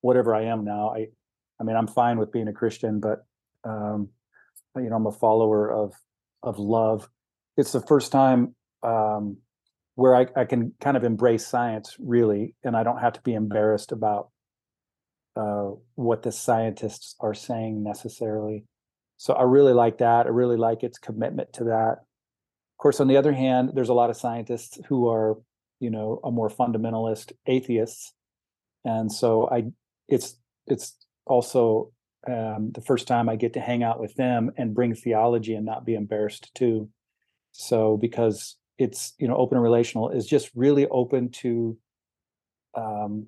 whatever 0.00 0.34
I 0.34 0.44
am 0.44 0.64
now. 0.64 0.94
I, 0.94 1.08
I 1.60 1.64
mean, 1.64 1.76
I'm 1.76 1.86
fine 1.86 2.18
with 2.18 2.32
being 2.32 2.48
a 2.48 2.52
Christian, 2.52 3.00
but 3.00 3.24
um, 3.64 4.10
you 4.76 4.90
know, 4.90 4.96
I'm 4.96 5.06
a 5.06 5.12
follower 5.12 5.70
of 5.72 5.94
of 6.42 6.58
love. 6.58 7.08
It's 7.56 7.72
the 7.72 7.80
first 7.80 8.12
time 8.12 8.54
um, 8.82 9.38
where 9.94 10.14
I, 10.14 10.26
I 10.36 10.44
can 10.44 10.74
kind 10.80 10.96
of 10.96 11.04
embrace 11.04 11.46
science 11.46 11.96
really, 11.98 12.54
and 12.64 12.76
I 12.76 12.82
don't 12.82 12.98
have 12.98 13.14
to 13.14 13.22
be 13.22 13.34
embarrassed 13.34 13.92
about 13.92 14.28
uh, 15.36 15.70
what 15.94 16.22
the 16.22 16.32
scientists 16.32 17.16
are 17.20 17.34
saying 17.34 17.82
necessarily. 17.82 18.64
So 19.16 19.34
I 19.34 19.42
really 19.42 19.72
like 19.72 19.98
that. 19.98 20.26
I 20.26 20.30
really 20.30 20.56
like 20.56 20.82
its 20.82 20.98
commitment 20.98 21.52
to 21.54 21.64
that. 21.64 22.00
Of 22.74 22.82
course, 22.82 23.00
on 23.00 23.08
the 23.08 23.16
other 23.16 23.32
hand, 23.32 23.72
there's 23.74 23.88
a 23.88 23.94
lot 23.94 24.10
of 24.10 24.16
scientists 24.16 24.78
who 24.88 25.08
are, 25.08 25.38
you 25.80 25.90
know, 25.90 26.20
a 26.24 26.30
more 26.30 26.48
fundamentalist 26.48 27.32
atheists, 27.46 28.12
and 28.84 29.10
so 29.10 29.48
I, 29.48 29.72
it's 30.08 30.36
it's 30.66 30.94
also 31.26 31.92
um, 32.26 32.72
the 32.72 32.80
first 32.80 33.06
time 33.06 33.28
I 33.28 33.36
get 33.36 33.54
to 33.54 33.60
hang 33.60 33.82
out 33.82 34.00
with 34.00 34.14
them 34.16 34.50
and 34.56 34.74
bring 34.74 34.94
theology 34.94 35.54
and 35.54 35.64
not 35.64 35.86
be 35.86 35.94
embarrassed 35.94 36.50
too. 36.54 36.90
So 37.52 37.96
because 37.96 38.56
it's 38.78 39.14
you 39.18 39.28
know 39.28 39.36
open 39.36 39.56
and 39.56 39.62
relational 39.62 40.10
is 40.10 40.26
just 40.26 40.50
really 40.54 40.86
open 40.88 41.30
to 41.30 41.76
um 42.74 43.26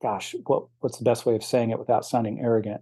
gosh 0.00 0.34
what 0.46 0.64
what's 0.80 0.98
the 0.98 1.04
best 1.04 1.26
way 1.26 1.34
of 1.34 1.44
saying 1.44 1.70
it 1.70 1.78
without 1.78 2.04
sounding 2.04 2.40
arrogant 2.40 2.80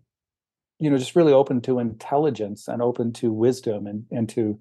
you 0.79 0.89
know 0.89 0.99
just 0.99 1.17
really 1.17 1.33
open 1.33 1.61
to 1.61 1.81
intelligence 1.81 2.69
and 2.69 2.81
open 2.81 3.13
to 3.13 3.33
wisdom 3.33 3.87
and 3.87 4.05
and 4.11 4.29
to 4.29 4.59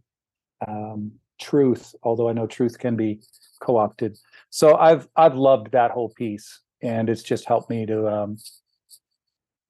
um 0.67 1.11
truth 1.39 1.93
although 2.03 2.29
i 2.29 2.33
know 2.33 2.47
truth 2.47 2.79
can 2.79 2.95
be 2.95 3.19
co-opted 3.61 4.17
so 4.49 4.75
i've 4.77 5.07
i've 5.15 5.35
loved 5.35 5.71
that 5.71 5.91
whole 5.91 6.09
piece 6.09 6.61
and 6.81 7.09
it's 7.09 7.23
just 7.23 7.45
helped 7.45 7.69
me 7.69 7.85
to 7.85 8.07
um 8.07 8.37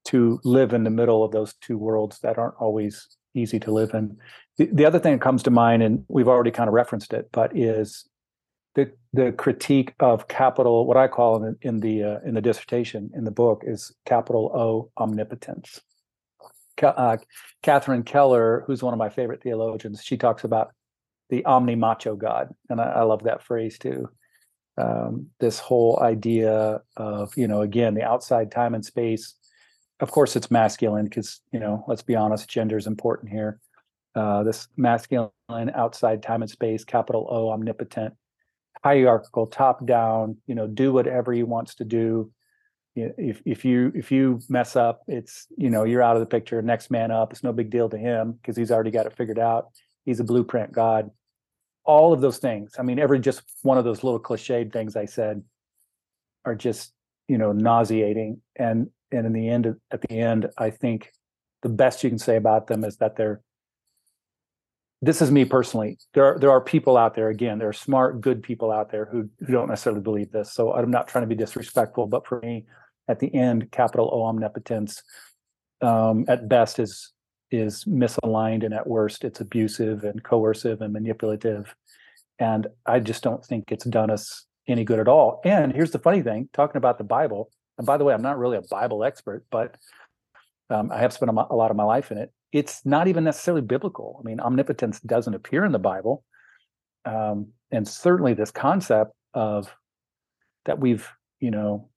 to 0.06 0.40
live 0.46 0.74
in 0.74 0.84
the 0.86 0.90
middle 0.90 1.24
of 1.24 1.32
those 1.32 1.54
two 1.56 1.78
worlds 1.78 2.20
that 2.20 2.38
aren't 2.38 2.56
always 2.60 3.18
easy 3.36 3.60
to 3.60 3.72
live 3.72 3.94
in 3.94 4.18
the, 4.58 4.70
the 4.72 4.86
other 4.86 5.00
thing 5.00 5.14
that 5.14 5.22
comes 5.22 5.44
to 5.44 5.52
mind, 5.52 5.84
and 5.84 6.04
we've 6.08 6.28
already 6.28 6.52
kind 6.52 6.68
of 6.68 6.74
referenced 6.74 7.14
it, 7.14 7.30
but 7.32 7.56
is 7.56 8.08
the 8.76 8.92
the 9.14 9.32
critique 9.32 9.94
of 10.00 10.28
capital, 10.28 10.86
what 10.86 10.98
I 10.98 11.08
call 11.08 11.44
in, 11.44 11.56
in 11.62 11.80
the 11.80 12.04
uh, 12.04 12.20
in 12.26 12.34
the 12.34 12.42
dissertation 12.42 13.12
in 13.16 13.24
the 13.24 13.32
book 13.32 13.64
is 13.66 13.94
capital 14.06 14.52
O 14.54 14.92
omnipotence. 15.02 15.80
Uh, 16.82 17.18
Catherine 17.64 18.04
Keller, 18.04 18.64
who's 18.68 18.84
one 18.84 18.94
of 18.94 19.00
my 19.00 19.10
favorite 19.10 19.42
theologians, 19.42 20.04
she 20.04 20.16
talks 20.16 20.44
about 20.44 20.74
the 21.30 21.46
omni 21.46 21.76
macho 21.76 22.16
God, 22.16 22.54
and 22.70 22.80
I, 22.80 22.86
I 22.86 23.02
love 23.04 23.24
that 23.24 23.44
phrase 23.44 23.78
too. 23.78 24.10
Um, 24.78 25.28
this 25.40 25.60
whole 25.60 26.00
idea 26.02 26.82
of 26.96 27.36
you 27.38 27.48
know 27.48 27.62
again 27.62 27.94
the 27.94 28.04
outside 28.04 28.52
time 28.52 28.76
and 28.76 28.86
space. 28.86 29.36
Of 30.00 30.12
course, 30.12 30.36
it's 30.36 30.52
masculine 30.52 31.06
because 31.06 31.42
you 31.52 31.60
know 31.60 31.84
let's 31.88 32.04
be 32.04 32.16
honest, 32.16 32.50
gender 32.50 32.78
is 32.78 32.88
important 32.88 33.32
here 33.32 33.60
uh, 34.18 34.42
this 34.42 34.68
masculine 34.76 35.30
outside 35.76 36.24
time 36.24 36.42
and 36.42 36.50
space, 36.50 36.84
capital 36.84 37.28
O, 37.30 37.50
omnipotent, 37.50 38.16
hierarchical, 38.84 39.46
top 39.46 39.86
down. 39.86 40.38
You 40.48 40.56
know, 40.56 40.66
do 40.66 40.92
whatever 40.92 41.32
he 41.32 41.44
wants 41.44 41.76
to 41.76 41.86
do. 41.86 42.32
If 42.96 43.42
if 43.46 43.64
you 43.64 43.92
if 43.94 44.12
you 44.12 44.40
mess 44.50 44.76
up, 44.76 45.04
it's 45.08 45.46
you 45.56 45.70
know 45.70 45.84
you're 45.84 46.02
out 46.02 46.16
of 46.16 46.20
the 46.22 46.26
picture. 46.26 46.64
Next 46.64 46.90
man 46.90 47.12
up. 47.12 47.32
It's 47.32 47.44
no 47.44 47.54
big 47.54 47.70
deal 47.70 47.90
to 47.90 47.98
him 47.98 48.32
because 48.32 48.58
he's 48.58 48.72
already 48.72 48.90
got 48.90 49.06
it 49.06 49.16
figured 49.16 49.38
out. 49.38 49.68
He's 50.08 50.22
a 50.22 50.24
blueprint 50.24 50.72
god. 50.72 51.12
All 51.84 52.14
of 52.14 52.22
those 52.22 52.38
things. 52.38 52.76
I 52.80 52.82
mean, 52.82 52.98
every 52.98 53.20
just 53.20 53.42
one 53.62 53.78
of 53.78 53.84
those 53.84 54.06
little 54.06 54.22
cliched 54.22 54.72
things 54.72 54.96
I 54.96 55.06
said 55.06 55.44
are 56.46 56.56
just 56.56 56.94
you 57.28 57.38
know 57.38 57.52
nauseating. 57.52 58.42
And 58.56 58.90
and 59.12 59.26
in 59.26 59.34
the 59.34 59.50
end, 59.50 59.76
at 59.92 60.02
the 60.02 60.18
end, 60.18 60.50
I 60.58 60.70
think 60.70 61.12
the 61.62 61.70
best 61.70 62.04
you 62.06 62.10
can 62.10 62.20
say 62.20 62.38
about 62.38 62.68
them 62.68 62.86
is 62.86 62.98
that 62.98 63.18
they're 63.18 63.42
this 65.02 65.22
is 65.22 65.30
me 65.30 65.44
personally. 65.44 65.98
There 66.14 66.24
are 66.24 66.40
there 66.40 66.52
are 66.52 66.62
people 66.62 66.96
out 66.96 67.14
there 67.14 67.28
again. 67.28 67.60
There 67.60 67.68
are 67.68 67.74
smart, 67.74 68.22
good 68.22 68.42
people 68.42 68.72
out 68.72 68.90
there 68.90 69.06
who 69.12 69.30
who 69.40 69.52
don't 69.52 69.68
necessarily 69.68 70.02
believe 70.02 70.32
this. 70.32 70.54
So 70.54 70.74
I'm 70.74 70.90
not 70.90 71.10
trying 71.10 71.24
to 71.24 71.28
be 71.28 71.36
disrespectful, 71.36 72.08
but 72.08 72.26
for 72.26 72.40
me, 72.40 72.66
at 73.10 73.20
the 73.20 73.34
end, 73.36 73.72
capital 73.72 74.10
O 74.14 74.24
omnipotence, 74.24 75.04
um, 75.82 76.24
at 76.30 76.48
best 76.48 76.80
is 76.80 77.12
is 77.52 77.86
misaligned, 77.86 78.64
and 78.64 78.74
at 78.74 78.88
worst, 78.88 79.24
it's 79.24 79.42
abusive 79.42 80.04
and 80.04 80.24
coercive 80.24 80.82
and 80.82 80.94
manipulative. 80.94 81.76
And 82.40 82.68
I 82.86 83.00
just 83.00 83.24
don't 83.24 83.44
think 83.44 83.72
it's 83.72 83.86
done 83.86 84.12
us 84.12 84.46
any 84.68 84.84
good 84.84 85.00
at 85.00 85.08
all. 85.08 85.42
And 85.44 85.74
here's 85.74 85.92
the 85.92 86.00
funny 86.00 86.22
thing: 86.22 86.50
talking 86.54 86.78
about 86.78 86.98
the 86.98 87.04
Bible. 87.04 87.50
And 87.78 87.86
by 87.86 87.98
the 87.98 88.04
way, 88.04 88.14
I'm 88.14 88.22
not 88.22 88.40
really 88.40 88.58
a 88.58 88.62
Bible 88.62 89.04
expert, 89.04 89.46
but 89.52 89.78
um, 90.70 90.92
I 90.92 90.98
have 90.98 91.14
spent 91.14 91.30
a, 91.30 91.56
lot 91.56 91.70
of 91.72 91.78
my 91.78 91.84
life 91.84 92.12
in 92.12 92.18
it 92.18 92.32
it's 92.52 92.86
not 92.86 93.08
even 93.08 93.24
necessarily 93.24 93.62
biblical. 93.62 94.18
I 94.20 94.24
mean, 94.24 94.40
omnipotence 94.40 95.00
doesn't 95.02 95.34
appear 95.34 95.66
in 95.66 95.72
the 95.72 95.80
Bible. 95.80 96.24
Um, 97.06 97.50
and 97.72 97.88
certainly 97.88 98.34
this 98.34 98.52
concept 98.52 99.14
of 99.34 99.74
that 100.66 100.80
we've, 100.80 101.08
you 101.40 101.52
know, 101.52 101.90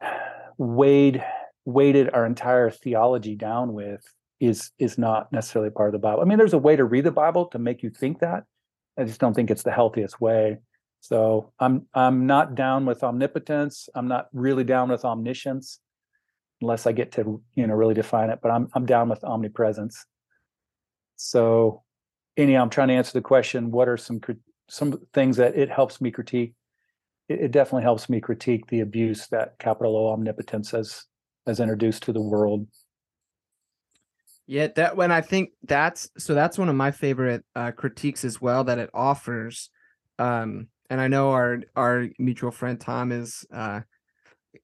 weighed 0.58 1.24
weighted 1.64 2.12
our 2.12 2.26
entire 2.26 2.70
theology 2.70 3.36
down 3.36 3.72
with 3.72 4.04
is 4.40 4.70
is 4.78 4.98
not 4.98 5.32
necessarily 5.32 5.70
part 5.70 5.88
of 5.88 5.92
the 5.92 5.98
Bible. 5.98 6.22
I 6.22 6.24
mean, 6.24 6.38
there's 6.38 6.52
a 6.52 6.58
way 6.58 6.76
to 6.76 6.84
read 6.84 7.04
the 7.04 7.10
Bible 7.10 7.46
to 7.46 7.58
make 7.58 7.82
you 7.82 7.90
think 7.90 8.20
that. 8.20 8.44
I 8.98 9.04
just 9.04 9.20
don't 9.20 9.34
think 9.34 9.50
it's 9.50 9.62
the 9.62 9.72
healthiest 9.72 10.20
way. 10.20 10.58
So 11.00 11.52
I'm 11.58 11.86
I'm 11.94 12.26
not 12.26 12.54
down 12.54 12.86
with 12.86 13.02
omnipotence. 13.02 13.88
I'm 13.94 14.08
not 14.08 14.28
really 14.32 14.64
down 14.64 14.90
with 14.90 15.04
omniscience 15.04 15.80
unless 16.60 16.86
I 16.86 16.92
get 16.92 17.12
to 17.12 17.42
you 17.54 17.66
know 17.66 17.74
really 17.74 17.94
define 17.94 18.30
it. 18.30 18.38
But 18.42 18.50
I'm 18.50 18.68
I'm 18.74 18.86
down 18.86 19.08
with 19.08 19.24
omnipresence. 19.24 20.04
So, 21.16 21.82
anyhow, 22.36 22.62
I'm 22.62 22.70
trying 22.70 22.88
to 22.88 22.94
answer 22.94 23.12
the 23.12 23.20
question: 23.20 23.70
What 23.70 23.88
are 23.88 23.96
some 23.96 24.20
some 24.68 24.98
things 25.12 25.36
that 25.36 25.56
it 25.56 25.70
helps 25.70 26.00
me 26.00 26.10
critique? 26.10 26.54
It, 27.28 27.40
it 27.40 27.50
definitely 27.50 27.84
helps 27.84 28.08
me 28.08 28.20
critique 28.20 28.66
the 28.68 28.80
abuse 28.80 29.26
that 29.28 29.58
capital 29.58 29.96
O 29.96 30.08
omnipotence 30.08 30.70
has 30.70 31.04
has 31.46 31.60
introduced 31.60 32.04
to 32.04 32.12
the 32.12 32.20
world. 32.20 32.66
Yeah, 34.46 34.68
that 34.76 34.96
when 34.96 35.10
I 35.10 35.22
think 35.22 35.50
that's 35.62 36.10
so 36.18 36.34
that's 36.34 36.58
one 36.58 36.68
of 36.68 36.76
my 36.76 36.90
favorite 36.90 37.44
uh, 37.56 37.70
critiques 37.70 38.24
as 38.24 38.40
well 38.40 38.64
that 38.64 38.78
it 38.78 38.90
offers. 38.92 39.70
Um, 40.18 40.68
and 40.90 41.00
I 41.00 41.08
know 41.08 41.30
our 41.30 41.62
our 41.74 42.08
mutual 42.18 42.50
friend 42.50 42.78
Tom 42.78 43.10
is 43.10 43.46
uh, 43.52 43.80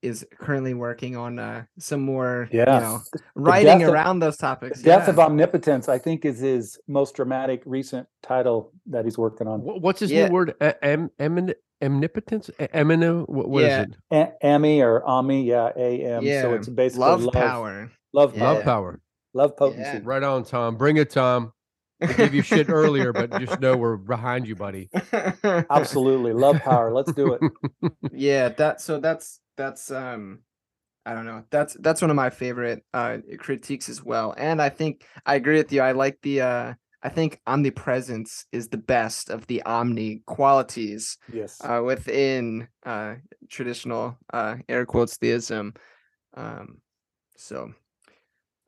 is 0.03 0.27
currently 0.39 0.75
working 0.75 1.17
on 1.17 1.39
uh, 1.39 1.65
some 1.79 2.01
more, 2.01 2.49
yeah. 2.53 2.75
you 2.75 2.81
know, 2.81 3.01
writing 3.35 3.83
around 3.83 4.17
of, 4.17 4.21
those 4.21 4.37
topics. 4.37 4.83
Death 4.83 5.05
yeah. 5.05 5.11
of 5.11 5.19
Omnipotence, 5.19 5.89
I 5.89 5.99
think, 5.99 6.25
is 6.25 6.39
his 6.39 6.79
most 6.87 7.15
dramatic 7.15 7.63
recent 7.67 8.07
title 8.23 8.73
that 8.87 9.05
he's 9.05 9.19
working 9.19 9.47
on. 9.47 9.61
What's 9.61 10.01
his 10.01 10.11
yeah. 10.11 10.27
new 10.27 10.33
word? 10.33 10.55
Am, 10.61 11.11
am, 11.19 11.51
omnipotence? 11.83 12.51
Amino? 12.59 13.29
What, 13.29 13.49
what 13.49 13.65
yeah. 13.65 13.83
is 13.83 13.89
it? 13.89 14.35
A- 14.43 14.47
Ami 14.47 14.83
or 14.83 15.05
Ami? 15.05 15.45
Yeah, 15.45 15.71
A 15.77 16.05
M. 16.17 16.23
Yeah. 16.23 16.43
So 16.43 16.55
it's 16.55 16.69
basically 16.69 17.07
love, 17.07 17.23
love 17.23 17.35
power. 17.35 17.91
Love, 18.13 18.37
yeah. 18.37 18.45
love 18.45 18.65
power. 18.65 19.01
Love 19.35 19.57
potency. 19.57 20.05
Right 20.05 20.23
on, 20.23 20.45
Tom. 20.45 20.77
Bring 20.77 20.97
it, 20.97 21.11
Tom. 21.11 21.53
I 22.03 22.13
gave 22.13 22.35
you 22.35 22.43
shit 22.43 22.69
earlier, 22.71 23.13
but 23.13 23.31
just 23.39 23.61
know 23.61 23.77
we're 23.77 23.97
behind 23.97 24.49
you, 24.49 24.57
buddy. 24.57 24.89
Absolutely. 25.43 26.33
Love 26.33 26.61
power. 26.63 26.93
Let's 26.93 27.13
do 27.13 27.35
it. 27.35 27.93
yeah, 28.13 28.49
that 28.51 28.81
so 28.81 28.99
that's 28.99 29.41
that's 29.57 29.91
um 29.91 30.41
I 31.05 31.15
don't 31.15 31.27
know. 31.27 31.45
That's 31.51 31.75
that's 31.75 32.01
one 32.01 32.11
of 32.11 32.17
my 32.17 32.31
favorite 32.31 32.85
uh 32.95 33.19
critiques 33.39 33.89
as 33.89 34.03
well. 34.03 34.35
And 34.37 34.63
I 34.63 34.71
think 34.71 35.05
I 35.27 35.35
agree 35.35 35.59
with 35.59 35.73
you. 35.73 35.83
I 35.83 35.93
like 35.93 36.19
the 36.23 36.41
uh 36.41 36.75
I 37.03 37.09
think 37.09 37.41
omnipresence 37.47 38.45
is 38.53 38.69
the 38.69 38.77
best 38.77 39.31
of 39.31 39.47
the 39.47 39.63
omni 39.63 40.23
qualities 40.27 41.17
yes 41.33 41.59
uh 41.65 41.83
within 41.85 42.69
uh 42.85 43.15
traditional 43.49 44.17
uh 44.33 44.57
air 44.69 44.87
quotes 44.87 45.17
theism. 45.17 45.75
Um 46.35 46.79
so 47.37 47.73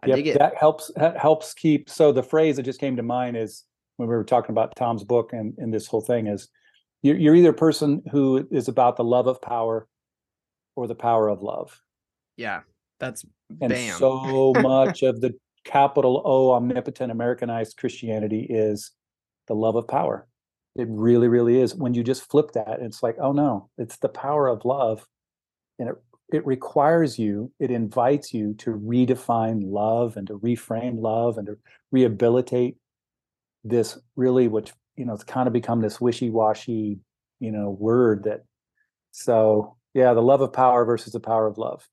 I 0.03 0.09
yep, 0.09 0.39
that 0.39 0.57
helps 0.57 0.91
that 0.97 1.18
helps 1.18 1.55
keep 1.55 1.89
so 1.89 2.11
the 2.11 2.22
phrase 2.22 2.57
that 2.57 2.64
just 2.64 2.80
came 2.80 2.97
to 2.97 3.03
mind 3.03 3.37
is 3.37 3.64
when 3.97 4.09
we 4.09 4.14
were 4.14 4.24
talking 4.24 4.53
about 4.53 4.74
Tom's 4.74 5.05
book 5.05 5.33
and, 5.33 5.55
and 5.59 5.72
this 5.72 5.87
whole 5.87 6.01
thing 6.01 6.26
is 6.26 6.49
you're, 7.03 7.16
you're 7.16 7.37
either 7.37 7.51
a 7.51 7.55
person 7.55 8.03
who 8.11 8.49
is 8.51 8.68
about 8.68 8.97
the 8.97 9.05
love 9.05 9.26
of 9.26 9.43
power 9.43 9.87
or 10.76 10.87
the 10.87 10.95
power 10.95 11.28
of 11.28 11.43
love. 11.43 11.80
Yeah, 12.37 12.61
that's 12.99 13.24
and 13.61 13.70
bam. 13.70 13.99
so 13.99 14.53
much 14.61 15.03
of 15.03 15.20
the 15.20 15.35
capital 15.65 16.23
O 16.25 16.53
omnipotent 16.53 17.13
Americanized 17.13 17.77
Christianity 17.77 18.47
is 18.49 18.91
the 19.49 19.55
love 19.55 19.77
of 19.77 19.89
power. 19.89 20.27
It 20.75 20.89
really, 20.89 21.29
really 21.29 21.61
is. 21.61 21.75
When 21.75 21.95
you 21.95 22.03
just 22.03 22.29
flip 22.31 22.53
that, 22.53 22.79
it's 22.81 23.03
like, 23.03 23.17
oh 23.21 23.33
no, 23.33 23.69
it's 23.77 23.99
the 23.99 24.09
power 24.09 24.49
of 24.49 24.65
love. 24.65 25.07
And 25.79 25.91
it 25.91 25.97
it 26.33 26.47
requires 26.47 27.19
you, 27.19 27.53
it 27.61 27.71
invites 27.71 28.33
you 28.33 28.55
to 28.55 28.71
redefine 28.71 29.61
love 29.65 30.17
and 30.17 30.27
to 30.29 30.39
reframe 30.39 31.01
love 31.01 31.37
and 31.37 31.47
to 31.47 31.59
rehabilitate 31.91 32.77
this 33.65 33.99
really 34.17 34.49
which 34.49 34.73
you 34.97 35.05
know 35.05 35.13
it's 35.13 35.25
kind 35.25 35.47
of 35.47 35.53
become 35.53 35.81
this 35.83 36.01
wishy-washy, 36.01 36.99
you 37.39 37.53
know, 37.53 37.71
word 37.71 38.25
that 38.25 38.45
so 39.11 39.77
yeah, 39.95 40.15
the 40.15 40.23
love 40.23 40.41
of 40.41 40.53
power 40.55 40.87
versus 40.87 41.13
the 41.13 41.21
power 41.21 41.47
of 41.47 41.59
love. 41.59 41.87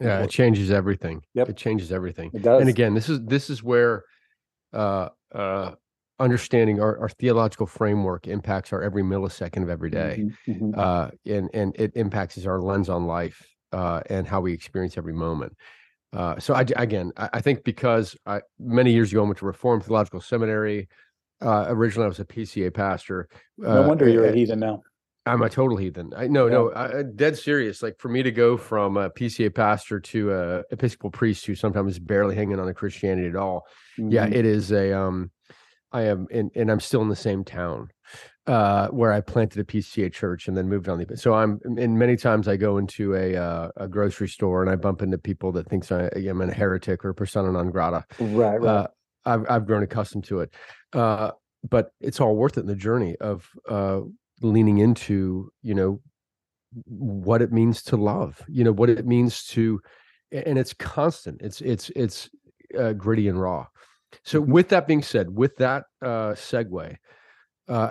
Yeah, 0.00 0.20
it 0.20 0.30
changes 0.30 0.70
everything. 0.70 1.22
Yep. 1.34 1.50
It 1.50 1.56
changes 1.56 1.92
everything. 1.92 2.30
It 2.32 2.42
does. 2.42 2.60
And 2.60 2.68
again, 2.68 2.94
this 2.94 3.08
is 3.08 3.20
this 3.24 3.50
is 3.50 3.62
where 3.62 4.04
uh 4.72 5.08
uh 5.34 5.72
understanding 6.20 6.80
our, 6.80 6.98
our 6.98 7.08
theological 7.08 7.66
framework 7.66 8.26
impacts 8.26 8.72
our 8.72 8.82
every 8.82 9.02
millisecond 9.02 9.62
of 9.62 9.70
every 9.70 9.90
day. 9.90 10.24
Mm-hmm, 10.46 10.52
mm-hmm. 10.52 10.80
Uh 10.80 11.10
and 11.26 11.50
and 11.52 11.74
it 11.76 11.92
impacts 11.96 12.44
our 12.46 12.60
lens 12.60 12.88
on 12.88 13.06
life 13.06 13.44
uh 13.72 14.00
and 14.08 14.26
how 14.26 14.40
we 14.40 14.52
experience 14.52 14.96
every 14.96 15.14
moment. 15.14 15.56
Uh, 16.12 16.38
so 16.38 16.54
I, 16.54 16.64
again, 16.76 17.12
I, 17.16 17.28
I 17.34 17.40
think 17.40 17.64
because 17.64 18.16
I, 18.24 18.40
many 18.58 18.92
years 18.92 19.12
ago 19.12 19.22
I 19.22 19.26
went 19.26 19.38
to 19.38 19.46
Reformed 19.46 19.84
Theological 19.84 20.20
Seminary. 20.20 20.88
Uh, 21.40 21.66
originally, 21.68 22.06
I 22.06 22.08
was 22.08 22.18
a 22.18 22.24
PCA 22.24 22.72
pastor. 22.72 23.28
No 23.58 23.86
wonder 23.86 24.08
you're 24.08 24.26
a 24.26 24.32
heathen 24.32 24.60
now. 24.60 24.82
I'm 25.28 25.42
a 25.42 25.50
total 25.50 25.76
heathen. 25.76 26.12
I 26.16 26.26
no, 26.26 26.46
yeah. 26.46 26.52
no, 26.52 26.72
I, 26.74 27.02
dead 27.02 27.36
serious. 27.36 27.82
Like 27.82 27.98
for 27.98 28.08
me 28.08 28.22
to 28.22 28.30
go 28.30 28.56
from 28.56 28.96
a 28.96 29.10
PCA 29.10 29.54
pastor 29.54 30.00
to 30.00 30.32
a 30.32 30.58
Episcopal 30.70 31.10
priest 31.10 31.46
who 31.46 31.54
sometimes 31.54 31.92
is 31.92 31.98
barely 31.98 32.34
hanging 32.34 32.58
on 32.58 32.66
to 32.66 32.74
Christianity 32.74 33.28
at 33.28 33.36
all. 33.36 33.66
Mm-hmm. 33.98 34.10
Yeah, 34.10 34.26
it 34.26 34.46
is 34.46 34.72
a 34.72 34.98
um 34.98 35.30
I 35.92 36.02
am 36.02 36.26
and 36.30 36.50
and 36.54 36.70
I'm 36.70 36.80
still 36.80 37.02
in 37.02 37.08
the 37.08 37.16
same 37.16 37.44
town 37.44 37.90
uh 38.46 38.88
where 38.88 39.12
I 39.12 39.20
planted 39.20 39.60
a 39.60 39.64
PCA 39.64 40.12
church 40.12 40.48
and 40.48 40.56
then 40.56 40.68
moved 40.68 40.88
on 40.88 40.98
the 40.98 41.16
so 41.16 41.34
I'm 41.34 41.60
and 41.64 41.98
many 41.98 42.16
times 42.16 42.48
I 42.48 42.56
go 42.56 42.78
into 42.78 43.14
a 43.14 43.36
uh, 43.36 43.70
a 43.76 43.88
grocery 43.88 44.28
store 44.28 44.62
and 44.62 44.70
I 44.70 44.76
bump 44.76 45.02
into 45.02 45.18
people 45.18 45.52
that 45.52 45.68
thinks 45.68 45.92
I 45.92 46.08
am 46.16 46.40
a 46.40 46.52
heretic 46.52 47.04
or 47.04 47.12
persona 47.12 47.52
non 47.52 47.70
grata. 47.70 48.04
Right, 48.18 48.60
right. 48.60 48.68
Uh, 48.68 48.86
I've 49.26 49.50
I've 49.50 49.66
grown 49.66 49.82
accustomed 49.82 50.24
to 50.24 50.40
it. 50.40 50.54
Uh 50.92 51.32
but 51.68 51.90
it's 52.00 52.20
all 52.20 52.36
worth 52.36 52.56
it 52.56 52.60
in 52.60 52.66
the 52.66 52.76
journey 52.76 53.16
of 53.16 53.48
uh 53.68 54.00
leaning 54.40 54.78
into 54.78 55.50
you 55.62 55.74
know 55.74 56.00
what 56.84 57.40
it 57.40 57.50
means 57.50 57.82
to 57.82 57.96
love 57.96 58.42
you 58.48 58.62
know 58.62 58.72
what 58.72 58.90
it 58.90 59.06
means 59.06 59.44
to 59.44 59.80
and 60.32 60.58
it's 60.58 60.74
constant 60.74 61.40
it's 61.40 61.60
it's 61.60 61.90
it's 61.96 62.28
uh, 62.76 62.92
gritty 62.92 63.28
and 63.28 63.40
raw. 63.40 63.66
So 64.24 64.40
mm-hmm. 64.40 64.52
with 64.52 64.68
that 64.70 64.86
being 64.86 65.02
said 65.02 65.34
with 65.34 65.56
that 65.56 65.84
uh 66.02 66.32
segue 66.32 66.96
uh 67.68 67.90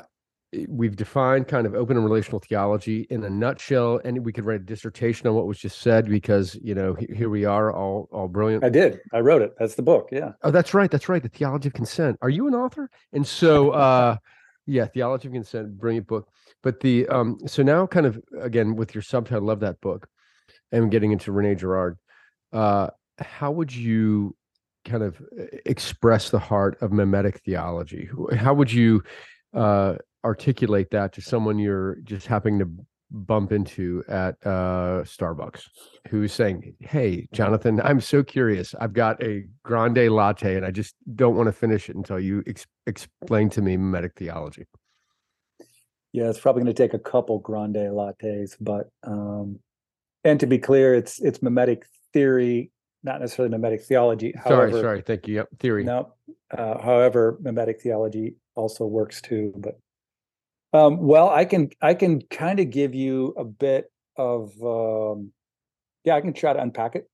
we've 0.67 0.95
defined 0.95 1.47
kind 1.47 1.67
of 1.67 1.75
open 1.75 1.97
and 1.97 2.05
relational 2.05 2.39
theology 2.39 3.05
in 3.09 3.23
a 3.23 3.29
nutshell 3.29 3.99
and 4.03 4.25
we 4.25 4.31
could 4.31 4.45
write 4.45 4.61
a 4.61 4.63
dissertation 4.63 5.27
on 5.27 5.35
what 5.35 5.45
was 5.45 5.59
just 5.59 5.81
said 5.81 6.09
because 6.09 6.55
you 6.55 6.73
know 6.73 6.95
here 6.95 7.29
we 7.29 7.45
are 7.45 7.71
all 7.71 8.07
all 8.11 8.27
brilliant. 8.27 8.63
I 8.63 8.69
did. 8.69 8.99
I 9.13 9.19
wrote 9.19 9.41
it. 9.41 9.53
That's 9.59 9.75
the 9.75 9.83
book. 9.83 10.09
Yeah. 10.11 10.31
Oh 10.43 10.51
that's 10.51 10.73
right. 10.73 10.89
That's 10.89 11.09
right. 11.09 11.21
The 11.21 11.29
theology 11.29 11.67
of 11.67 11.73
consent. 11.73 12.17
Are 12.21 12.29
you 12.29 12.47
an 12.47 12.55
author? 12.55 12.89
And 13.13 13.27
so 13.27 13.71
uh 13.71 14.17
yeah, 14.67 14.85
Theology 14.85 15.29
of 15.29 15.33
Consent, 15.33 15.77
brilliant 15.77 16.07
book. 16.07 16.27
But 16.61 16.81
the 16.81 17.07
um, 17.07 17.39
so 17.47 17.63
now 17.63 17.87
kind 17.87 18.05
of 18.05 18.21
again 18.39 18.75
with 18.75 18.93
your 18.93 19.01
subtitle, 19.01 19.45
love 19.45 19.61
that 19.61 19.79
book, 19.81 20.07
and 20.71 20.91
getting 20.91 21.11
into 21.11 21.31
Rene 21.31 21.55
Girard. 21.55 21.97
Uh, 22.51 22.89
how 23.17 23.51
would 23.51 23.73
you 23.73 24.35
kind 24.85 25.03
of 25.03 25.21
uh, 25.39 25.45
express 25.65 26.29
the 26.29 26.39
heart 26.39 26.77
of 26.81 26.91
mimetic 26.91 27.39
theology? 27.39 28.09
How 28.35 28.53
would 28.53 28.71
you 28.71 29.03
uh, 29.53 29.95
articulate 30.23 30.91
that 30.91 31.13
to 31.13 31.21
someone 31.21 31.57
you're 31.57 31.95
just 32.03 32.27
happening 32.27 32.59
to 32.59 32.69
bump 33.11 33.51
into 33.51 34.03
at 34.07 34.35
uh, 34.45 35.03
Starbucks 35.03 35.63
who's 36.09 36.33
saying, 36.33 36.75
Hey, 36.79 37.27
Jonathan, 37.31 37.81
I'm 37.81 38.01
so 38.01 38.23
curious. 38.23 38.75
I've 38.79 38.93
got 38.93 39.21
a 39.23 39.45
grande 39.63 40.09
latte 40.09 40.55
and 40.55 40.65
I 40.65 40.71
just 40.71 40.95
don't 41.15 41.35
want 41.35 41.47
to 41.47 41.53
finish 41.53 41.89
it 41.89 41.95
until 41.95 42.19
you 42.19 42.43
ex- 42.47 42.67
explain 42.85 43.49
to 43.51 43.61
me 43.61 43.77
mimetic 43.77 44.13
theology. 44.15 44.65
Yeah, 46.13 46.29
it's 46.29 46.39
probably 46.39 46.63
going 46.63 46.73
to 46.73 46.83
take 46.83 46.93
a 46.93 46.99
couple 46.99 47.39
grande 47.39 47.75
lattes, 47.75 48.55
but 48.59 48.89
um, 49.03 49.59
and 50.23 50.39
to 50.39 50.47
be 50.47 50.57
clear, 50.57 50.95
it's 50.95 51.19
it's 51.19 51.41
mimetic 51.41 51.85
theory, 52.13 52.71
not 53.03 53.19
necessarily 53.19 53.51
mimetic 53.51 53.83
theology. 53.83 54.33
However, 54.35 54.71
sorry, 54.71 54.81
sorry, 54.81 55.01
thank 55.01 55.27
you. 55.27 55.35
Yep, 55.35 55.49
theory. 55.59 55.83
No, 55.83 56.13
uh, 56.51 56.81
however, 56.81 57.37
mimetic 57.41 57.81
theology 57.81 58.35
also 58.55 58.85
works 58.85 59.21
too. 59.21 59.53
But 59.57 59.79
um, 60.73 60.99
well, 60.99 61.29
I 61.29 61.45
can 61.45 61.69
I 61.81 61.93
can 61.93 62.21
kind 62.21 62.59
of 62.59 62.69
give 62.69 62.93
you 62.93 63.33
a 63.37 63.43
bit 63.43 63.91
of 64.17 64.51
um, 64.61 65.31
yeah, 66.03 66.15
I 66.15 66.21
can 66.21 66.33
try 66.33 66.53
to 66.53 66.61
unpack 66.61 66.95
it. 66.95 67.09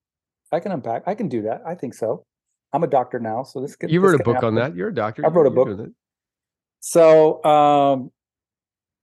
I 0.51 0.59
can 0.59 0.71
unpack. 0.71 1.03
I 1.07 1.15
can 1.15 1.27
do 1.27 1.41
that. 1.43 1.61
I 1.65 1.75
think 1.75 1.93
so. 1.93 2.25
I'm 2.73 2.83
a 2.83 2.87
doctor 2.87 3.19
now, 3.19 3.43
so 3.43 3.61
this. 3.61 3.75
Can, 3.75 3.89
you 3.89 4.01
wrote 4.01 4.19
a 4.19 4.23
book 4.23 4.35
happen. 4.35 4.49
on 4.49 4.55
that. 4.55 4.75
You're 4.75 4.89
a 4.89 4.93
doctor. 4.93 5.25
I 5.25 5.29
wrote 5.29 5.47
a 5.47 5.51
book. 5.51 5.89
So, 6.79 7.43
um, 7.43 8.11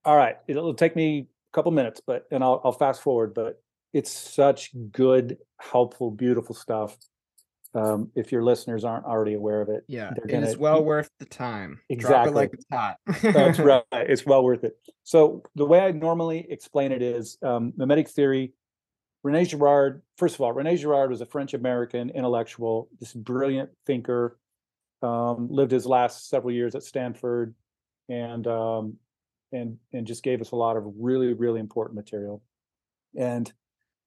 all 0.04 0.16
right, 0.16 0.36
it'll 0.48 0.74
take 0.74 0.96
me 0.96 1.28
a 1.52 1.54
couple 1.54 1.72
minutes, 1.72 2.00
but 2.04 2.26
and 2.30 2.42
I'll 2.42 2.60
I'll 2.64 2.72
fast 2.72 3.02
forward. 3.02 3.34
But 3.34 3.62
it's 3.92 4.10
such 4.10 4.70
good, 4.90 5.38
helpful, 5.58 6.10
beautiful 6.10 6.54
stuff. 6.54 6.96
Um, 7.72 8.10
if 8.16 8.32
your 8.32 8.42
listeners 8.42 8.84
aren't 8.84 9.04
already 9.04 9.34
aware 9.34 9.60
of 9.60 9.68
it, 9.68 9.84
yeah, 9.86 10.10
gonna, 10.26 10.44
it 10.44 10.48
is 10.48 10.56
well 10.56 10.82
worth 10.82 11.08
the 11.20 11.24
time. 11.24 11.80
Exactly, 11.88 12.34
like 12.34 12.52
it's 12.52 12.64
hot. 12.72 12.96
That's 13.22 13.58
right. 13.60 13.84
It's 13.92 14.26
well 14.26 14.42
worth 14.42 14.64
it. 14.64 14.76
So 15.04 15.44
the 15.54 15.64
way 15.64 15.80
I 15.80 15.92
normally 15.92 16.46
explain 16.50 16.90
it 16.90 17.00
is 17.00 17.38
um, 17.42 17.72
mimetic 17.76 18.08
theory. 18.08 18.54
Rene 19.22 19.44
Girard, 19.44 20.02
first 20.16 20.34
of 20.34 20.40
all, 20.40 20.52
Rene 20.52 20.76
Girard 20.76 21.10
was 21.10 21.20
a 21.20 21.26
French 21.26 21.54
American 21.54 22.10
intellectual, 22.10 22.88
this 22.98 23.12
brilliant 23.12 23.70
thinker. 23.86 24.38
Um, 25.02 25.48
lived 25.50 25.70
his 25.70 25.86
last 25.86 26.28
several 26.28 26.52
years 26.52 26.74
at 26.74 26.82
Stanford, 26.82 27.54
and 28.08 28.46
um, 28.46 28.96
and 29.52 29.78
and 29.92 30.06
just 30.06 30.22
gave 30.22 30.40
us 30.40 30.50
a 30.50 30.56
lot 30.56 30.76
of 30.76 30.84
really 30.98 31.32
really 31.34 31.60
important 31.60 31.96
material. 31.96 32.42
And 33.16 33.50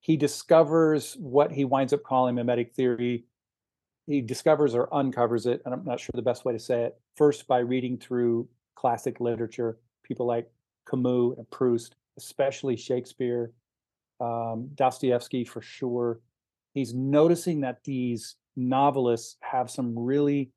he 0.04 0.18
discovers 0.18 1.16
what 1.18 1.52
he 1.52 1.64
winds 1.64 1.94
up 1.94 2.04
calling 2.04 2.36
mimetic 2.36 2.74
theory. 2.74 3.24
He 4.08 4.22
discovers 4.22 4.76
or 4.76 4.94
uncovers 4.94 5.46
it, 5.46 5.62
and 5.66 5.74
I'm 5.74 5.86
not 5.86 6.00
sure 6.00 6.12
the 6.14 6.22
best 6.22 6.46
way 6.46 6.54
to 6.54 6.60
say 6.60 6.84
it. 6.84 7.00
First, 7.16 7.48
by 7.48 7.60
reading 7.60 7.98
through 7.98 8.48
classic 8.76 9.20
literature, 9.20 9.78
people 10.04 10.26
like 10.26 10.50
Camus 10.90 11.38
and 11.38 11.50
Proust, 11.50 11.96
especially 12.18 12.76
Shakespeare, 12.76 13.52
um, 14.20 14.70
Dostoevsky 14.76 15.46
for 15.46 15.62
sure. 15.62 16.20
He's 16.74 16.94
noticing 16.94 17.62
that 17.62 17.84
these 17.86 18.36
novelists 18.56 19.38
have 19.42 19.70
some 19.70 19.98
really 19.98 20.52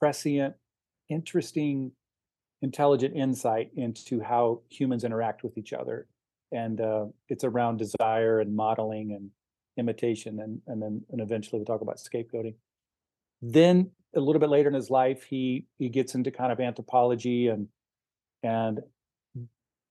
prescient, 0.00 0.54
interesting, 1.08 1.92
intelligent 2.62 3.14
insight 3.16 3.70
into 3.76 4.20
how 4.20 4.62
humans 4.68 5.04
interact 5.04 5.44
with 5.44 5.56
each 5.56 5.72
other 5.72 6.08
and 6.54 6.80
uh, 6.80 7.06
it's 7.28 7.44
around 7.44 7.78
desire 7.78 8.40
and 8.40 8.54
modeling 8.54 9.12
and 9.12 9.30
imitation 9.76 10.40
and 10.40 10.60
and 10.66 10.80
then 10.80 11.02
and 11.10 11.20
eventually 11.20 11.58
we'll 11.58 11.66
talk 11.66 11.80
about 11.80 11.96
scapegoating 11.96 12.54
then 13.42 13.90
a 14.14 14.20
little 14.20 14.40
bit 14.40 14.48
later 14.48 14.68
in 14.68 14.74
his 14.74 14.90
life 14.90 15.24
he 15.24 15.66
he 15.78 15.88
gets 15.88 16.14
into 16.14 16.30
kind 16.30 16.52
of 16.52 16.60
anthropology 16.60 17.48
and 17.48 17.68
and 18.42 18.80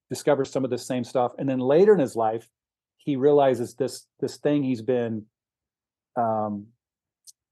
discovers 0.09 0.49
some 0.51 0.63
of 0.63 0.69
the 0.69 0.77
same 0.77 1.03
stuff 1.03 1.33
and 1.37 1.49
then 1.49 1.59
later 1.59 1.93
in 1.93 1.99
his 1.99 2.15
life 2.15 2.47
he 2.97 3.15
realizes 3.15 3.73
this 3.75 4.05
this 4.19 4.37
thing 4.37 4.63
he's 4.63 4.81
been 4.81 5.25
um, 6.15 6.67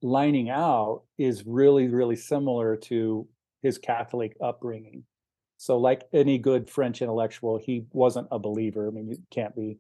lining 0.02 0.50
out 0.50 1.04
is 1.18 1.44
really 1.46 1.88
really 1.88 2.16
similar 2.16 2.78
to 2.78 3.28
his 3.62 3.78
catholic 3.78 4.38
upbringing 4.42 5.04
so, 5.62 5.78
like 5.78 6.08
any 6.12 6.40
good 6.40 6.72
French 6.72 7.04
intellectual, 7.04 7.60
he 7.60 7.86
wasn't 7.92 8.30
a 8.32 8.40
believer. 8.40 8.88
I 8.88 8.90
mean, 8.90 9.10
you 9.10 9.18
can't 9.30 9.56
be. 9.56 9.78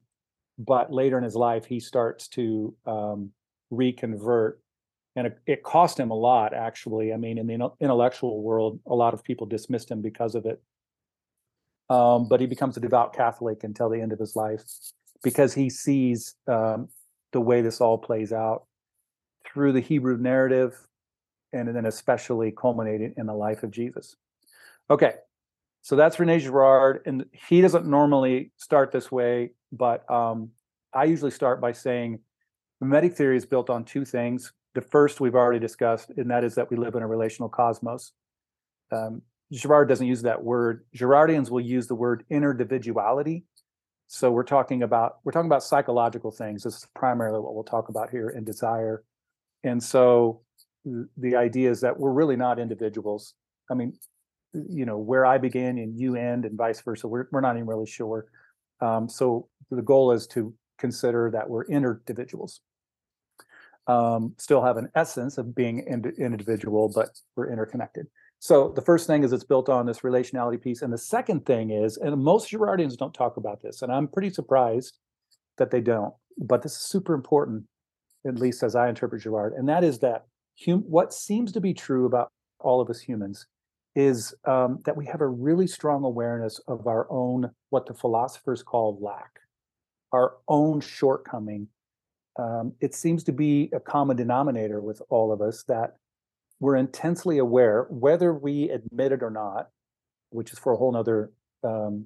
But 0.57 0.91
later 0.91 1.17
in 1.17 1.23
his 1.23 1.35
life, 1.35 1.65
he 1.65 1.79
starts 1.79 2.27
to 2.29 2.75
um, 2.85 3.31
reconvert, 3.69 4.61
and 5.15 5.33
it, 5.45 5.63
cost 5.63 5.99
him 5.99 6.11
a 6.11 6.15
lot. 6.15 6.53
Actually, 6.53 7.13
I 7.13 7.17
mean, 7.17 7.37
in 7.37 7.47
the 7.47 7.71
intellectual 7.79 8.41
world, 8.41 8.79
a 8.85 8.95
lot 8.95 9.13
of 9.13 9.23
people 9.23 9.47
dismissed 9.47 9.89
him 9.89 10.01
because 10.01 10.35
of 10.35 10.45
it. 10.45 10.61
Um, 11.89 12.29
but 12.29 12.39
he 12.39 12.47
becomes 12.47 12.77
a 12.77 12.79
devout 12.79 13.13
Catholic 13.13 13.63
until 13.63 13.89
the 13.89 13.99
end 13.99 14.13
of 14.13 14.19
his 14.19 14.35
life 14.35 14.63
because 15.23 15.53
he 15.53 15.69
sees 15.69 16.35
um, 16.47 16.87
the 17.31 17.41
way 17.41 17.61
this 17.61 17.81
all 17.81 17.97
plays 17.97 18.31
out 18.31 18.63
through 19.45 19.73
the 19.73 19.81
Hebrew 19.81 20.17
narrative, 20.17 20.87
and 21.51 21.75
then 21.75 21.85
especially 21.85 22.51
culminating 22.51 23.13
in 23.17 23.25
the 23.25 23.33
life 23.33 23.63
of 23.63 23.71
Jesus. 23.71 24.15
Okay, 24.89 25.15
so 25.81 25.95
that's 25.95 26.19
Rene 26.19 26.39
Girard, 26.39 27.01
and 27.05 27.25
he 27.31 27.61
doesn't 27.61 27.85
normally 27.85 28.51
start 28.57 28.91
this 28.91 29.11
way, 29.11 29.51
but 29.71 30.09
um, 30.11 30.49
I 30.93 31.05
usually 31.05 31.31
start 31.31 31.61
by 31.61 31.71
saying 31.71 32.19
mimetic 32.79 33.15
theory 33.15 33.37
is 33.37 33.45
built 33.45 33.69
on 33.69 33.85
two 33.85 34.05
things. 34.05 34.51
The 34.73 34.81
first 34.81 35.19
we've 35.19 35.35
already 35.35 35.59
discussed, 35.59 36.11
and 36.15 36.29
that 36.31 36.43
is 36.43 36.55
that 36.55 36.69
we 36.69 36.77
live 36.77 36.95
in 36.95 37.03
a 37.03 37.07
relational 37.07 37.49
cosmos. 37.49 38.13
Um, 38.91 39.21
Girard 39.51 39.89
doesn't 39.89 40.07
use 40.07 40.21
that 40.21 40.41
word. 40.43 40.85
Girardians 40.95 41.49
will 41.49 41.61
use 41.61 41.87
the 41.87 41.95
word 41.95 42.23
interdividuality. 42.31 43.43
So 44.07 44.31
we're 44.31 44.43
talking 44.43 44.83
about 44.83 45.17
we're 45.23 45.31
talking 45.31 45.49
about 45.49 45.63
psychological 45.63 46.31
things. 46.31 46.63
This 46.63 46.75
is 46.75 46.87
primarily 46.95 47.39
what 47.39 47.53
we'll 47.53 47.63
talk 47.63 47.89
about 47.89 48.09
here 48.09 48.29
in 48.29 48.43
desire. 48.43 49.03
And 49.63 49.81
so 49.81 50.41
the 51.17 51.35
idea 51.35 51.69
is 51.69 51.81
that 51.81 51.99
we're 51.99 52.11
really 52.11 52.35
not 52.35 52.59
individuals. 52.59 53.33
I 53.69 53.73
mean, 53.73 53.93
you 54.53 54.85
know 54.85 54.97
where 54.97 55.25
I 55.25 55.37
begin 55.37 55.77
and 55.77 55.97
you 55.97 56.15
end, 56.15 56.45
and 56.45 56.57
vice 56.57 56.81
versa. 56.81 57.07
We're 57.07 57.27
we're 57.31 57.41
not 57.41 57.55
even 57.55 57.67
really 57.67 57.85
sure. 57.87 58.25
Um, 58.81 59.07
so 59.07 59.47
the 59.69 59.81
goal 59.81 60.11
is 60.11 60.27
to 60.27 60.53
consider 60.77 61.29
that 61.31 61.49
we're 61.49 61.65
individuals. 61.65 62.61
Um, 63.87 64.33
still 64.37 64.63
have 64.63 64.77
an 64.77 64.89
essence 64.95 65.37
of 65.37 65.55
being 65.55 65.85
ind- 65.87 66.13
individual, 66.17 66.91
but 66.93 67.09
we're 67.35 67.51
interconnected. 67.51 68.07
So 68.39 68.71
the 68.75 68.81
first 68.81 69.05
thing 69.05 69.23
is 69.23 69.33
it's 69.33 69.43
built 69.43 69.69
on 69.69 69.85
this 69.85 69.99
relationality 69.99 70.61
piece, 70.61 70.81
and 70.81 70.91
the 70.91 70.97
second 70.97 71.45
thing 71.45 71.69
is, 71.69 71.97
and 71.97 72.23
most 72.23 72.51
Girardians 72.51 72.97
don't 72.97 73.13
talk 73.13 73.37
about 73.37 73.61
this, 73.61 73.81
and 73.81 73.91
I'm 73.91 74.07
pretty 74.07 74.31
surprised 74.31 74.97
that 75.57 75.71
they 75.71 75.81
don't. 75.81 76.13
But 76.37 76.63
this 76.63 76.73
is 76.73 76.79
super 76.79 77.13
important, 77.13 77.65
at 78.25 78.39
least 78.39 78.63
as 78.63 78.75
I 78.75 78.89
interpret 78.89 79.21
Girard, 79.21 79.53
and 79.53 79.69
that 79.69 79.83
is 79.83 79.99
that 79.99 80.25
hum- 80.65 80.85
what 80.87 81.13
seems 81.13 81.51
to 81.51 81.61
be 81.61 81.73
true 81.73 82.05
about 82.05 82.31
all 82.59 82.81
of 82.81 82.89
us 82.89 82.99
humans 82.99 83.45
is 83.95 84.33
um, 84.45 84.79
that 84.85 84.95
we 84.95 85.05
have 85.05 85.21
a 85.21 85.27
really 85.27 85.67
strong 85.67 86.03
awareness 86.03 86.59
of 86.67 86.87
our 86.87 87.07
own, 87.09 87.51
what 87.69 87.85
the 87.85 87.93
philosophers 87.93 88.63
call 88.63 88.97
lack, 89.01 89.39
our 90.11 90.35
own 90.47 90.79
shortcoming. 90.79 91.67
Um, 92.39 92.73
it 92.79 92.95
seems 92.95 93.23
to 93.25 93.33
be 93.33 93.69
a 93.73 93.79
common 93.79 94.15
denominator 94.15 94.79
with 94.79 95.01
all 95.09 95.33
of 95.33 95.41
us 95.41 95.63
that 95.67 95.97
we're 96.59 96.77
intensely 96.77 97.39
aware, 97.39 97.87
whether 97.89 98.33
we 98.33 98.69
admit 98.69 99.11
it 99.11 99.23
or 99.23 99.31
not, 99.31 99.69
which 100.29 100.53
is 100.53 100.59
for 100.59 100.73
a 100.73 100.77
whole 100.77 100.93
nother, 100.93 101.31
um, 101.63 102.05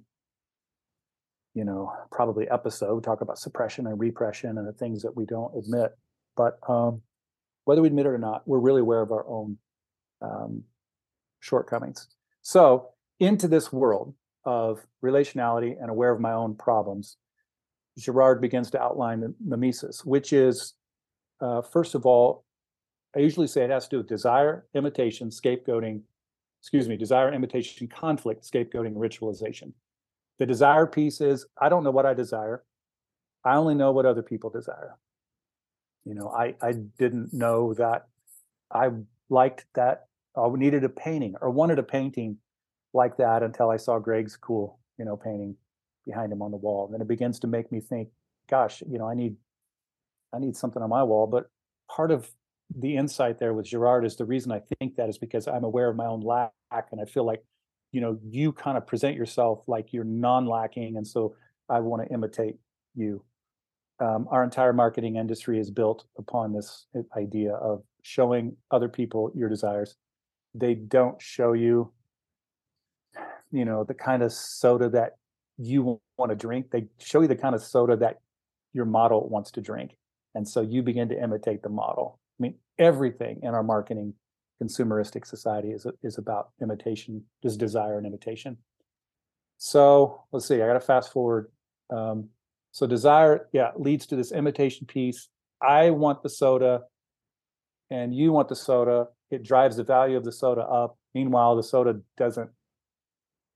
you 1.53 1.63
know, 1.63 1.93
probably 2.11 2.49
episode, 2.49 3.03
talk 3.03 3.21
about 3.21 3.37
suppression 3.37 3.85
and 3.85 3.99
repression 3.99 4.57
and 4.57 4.67
the 4.67 4.73
things 4.73 5.03
that 5.03 5.15
we 5.15 5.25
don't 5.25 5.55
admit. 5.55 5.91
But 6.35 6.57
um, 6.67 7.01
whether 7.65 7.81
we 7.81 7.89
admit 7.89 8.07
it 8.07 8.09
or 8.09 8.17
not, 8.17 8.47
we're 8.47 8.59
really 8.59 8.81
aware 8.81 9.01
of 9.01 9.11
our 9.11 9.27
own 9.27 9.57
um, 10.21 10.63
shortcomings. 11.45 12.07
So, 12.41 12.89
into 13.19 13.47
this 13.47 13.71
world 13.71 14.13
of 14.43 14.85
relationality 15.03 15.75
and 15.79 15.89
aware 15.89 16.11
of 16.11 16.19
my 16.19 16.33
own 16.33 16.55
problems, 16.55 17.17
Girard 17.97 18.41
begins 18.41 18.71
to 18.71 18.81
outline 18.81 19.21
the 19.21 19.33
mimesis, 19.39 20.03
which 20.03 20.33
is, 20.33 20.73
uh, 21.39 21.61
first 21.61 21.95
of 21.95 22.05
all, 22.05 22.43
I 23.15 23.19
usually 23.19 23.47
say 23.47 23.63
it 23.63 23.69
has 23.69 23.85
to 23.85 23.91
do 23.91 23.97
with 23.97 24.07
desire, 24.07 24.65
imitation, 24.73 25.29
scapegoating, 25.29 26.01
excuse 26.61 26.89
me, 26.89 26.97
desire, 26.97 27.31
imitation, 27.33 27.87
conflict, 27.87 28.43
scapegoating, 28.43 28.95
ritualization. 28.95 29.71
The 30.39 30.45
desire 30.45 30.87
piece 30.87 31.21
is 31.21 31.45
I 31.61 31.69
don't 31.69 31.83
know 31.83 31.91
what 31.91 32.05
I 32.05 32.13
desire. 32.13 32.63
I 33.45 33.55
only 33.55 33.75
know 33.75 33.91
what 33.91 34.05
other 34.05 34.23
people 34.23 34.49
desire. 34.49 34.97
You 36.03 36.15
know, 36.15 36.27
I, 36.29 36.55
I 36.61 36.73
didn't 36.73 37.33
know 37.33 37.73
that 37.75 38.07
I 38.69 38.89
liked 39.29 39.65
that 39.75 40.07
uh, 40.37 40.49
needed 40.49 40.83
a 40.83 40.89
painting 40.89 41.35
or 41.41 41.49
wanted 41.49 41.79
a 41.79 41.83
painting 41.83 42.37
like 42.93 43.17
that 43.17 43.43
until 43.43 43.69
I 43.69 43.77
saw 43.77 43.99
Greg's 43.99 44.37
cool, 44.37 44.79
you 44.97 45.05
know, 45.05 45.17
painting 45.17 45.55
behind 46.05 46.31
him 46.31 46.41
on 46.41 46.51
the 46.51 46.57
wall. 46.57 46.85
And 46.85 46.93
then 46.93 47.01
it 47.01 47.07
begins 47.07 47.39
to 47.39 47.47
make 47.47 47.71
me 47.71 47.79
think, 47.79 48.09
gosh, 48.49 48.81
you 48.89 48.97
know, 48.97 49.07
I 49.07 49.15
need, 49.15 49.35
I 50.33 50.39
need 50.39 50.55
something 50.55 50.81
on 50.81 50.89
my 50.89 51.03
wall. 51.03 51.27
But 51.27 51.49
part 51.89 52.11
of 52.11 52.29
the 52.75 52.95
insight 52.95 53.39
there 53.39 53.53
with 53.53 53.67
Girard 53.67 54.05
is 54.05 54.15
the 54.15 54.25
reason 54.25 54.51
I 54.51 54.61
think 54.79 54.95
that 54.95 55.09
is 55.09 55.17
because 55.17 55.47
I'm 55.47 55.63
aware 55.63 55.89
of 55.89 55.95
my 55.95 56.05
own 56.05 56.21
lack 56.21 56.51
and 56.91 56.99
I 57.01 57.05
feel 57.05 57.25
like, 57.25 57.43
you 57.91 58.01
know, 58.01 58.17
you 58.23 58.51
kind 58.51 58.77
of 58.77 58.85
present 58.85 59.15
yourself 59.15 59.63
like 59.67 59.93
you're 59.93 60.03
non-lacking, 60.03 60.97
and 60.97 61.07
so 61.07 61.35
I 61.69 61.79
want 61.79 62.03
to 62.03 62.13
imitate 62.13 62.57
you. 62.93 63.23
Um, 64.01 64.27
our 64.29 64.43
entire 64.43 64.73
marketing 64.73 65.15
industry 65.15 65.59
is 65.59 65.71
built 65.71 66.05
upon 66.17 66.51
this 66.51 66.87
uh, 66.93 67.03
idea 67.17 67.53
of 67.53 67.83
showing 68.01 68.57
other 68.69 68.89
people 68.89 69.31
your 69.33 69.47
desires. 69.47 69.95
They 70.57 70.75
don't 70.75 71.21
show 71.21 71.53
you, 71.53 71.91
you 73.51 73.65
know, 73.65 73.83
the 73.83 73.93
kind 73.93 74.23
of 74.23 74.31
soda 74.31 74.89
that 74.89 75.17
you 75.57 75.99
want 76.17 76.29
to 76.31 76.35
drink. 76.35 76.71
They 76.71 76.87
show 76.99 77.21
you 77.21 77.27
the 77.27 77.35
kind 77.35 77.55
of 77.55 77.61
soda 77.61 77.95
that 77.97 78.19
your 78.73 78.85
model 78.85 79.27
wants 79.29 79.51
to 79.51 79.61
drink. 79.61 79.97
And 80.33 80.47
so 80.47 80.61
you 80.61 80.83
begin 80.83 81.09
to 81.09 81.21
imitate 81.21 81.63
the 81.63 81.69
model. 81.69 82.19
I 82.39 82.43
mean, 82.43 82.55
everything 82.77 83.39
in 83.43 83.53
our 83.53 83.63
marketing 83.63 84.13
consumeristic 84.61 85.25
society 85.25 85.71
is, 85.71 85.85
is 86.03 86.17
about 86.17 86.49
imitation, 86.61 87.23
just 87.43 87.59
desire 87.59 87.97
and 87.97 88.05
imitation. 88.05 88.57
So 89.57 90.23
let's 90.31 90.47
see, 90.47 90.61
I 90.61 90.67
got 90.67 90.73
to 90.73 90.79
fast 90.79 91.11
forward. 91.11 91.49
Um, 91.89 92.29
so 92.71 92.85
desire, 92.85 93.47
yeah, 93.53 93.71
leads 93.77 94.05
to 94.07 94.15
this 94.15 94.31
imitation 94.31 94.85
piece. 94.85 95.29
I 95.61 95.91
want 95.91 96.23
the 96.23 96.29
soda 96.29 96.83
and 97.89 98.13
you 98.13 98.31
want 98.31 98.49
the 98.49 98.55
soda. 98.55 99.07
It 99.31 99.43
drives 99.43 99.77
the 99.77 99.83
value 99.83 100.17
of 100.17 100.23
the 100.23 100.31
soda 100.31 100.61
up. 100.61 100.97
Meanwhile, 101.13 101.55
the 101.55 101.63
soda 101.63 102.01
doesn't 102.17 102.49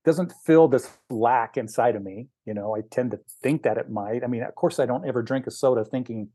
doesn't 0.04 0.32
fill 0.46 0.66
this 0.66 0.88
lack 1.10 1.58
inside 1.58 1.94
of 1.94 2.02
me. 2.02 2.28
You 2.46 2.54
know, 2.54 2.74
I 2.74 2.80
tend 2.90 3.10
to 3.10 3.20
think 3.42 3.62
that 3.64 3.76
it 3.76 3.90
might. 3.90 4.24
I 4.24 4.28
mean, 4.28 4.42
of 4.42 4.54
course, 4.54 4.78
I 4.78 4.86
don't 4.86 5.06
ever 5.06 5.22
drink 5.22 5.46
a 5.46 5.50
soda 5.50 5.84
thinking, 5.84 6.30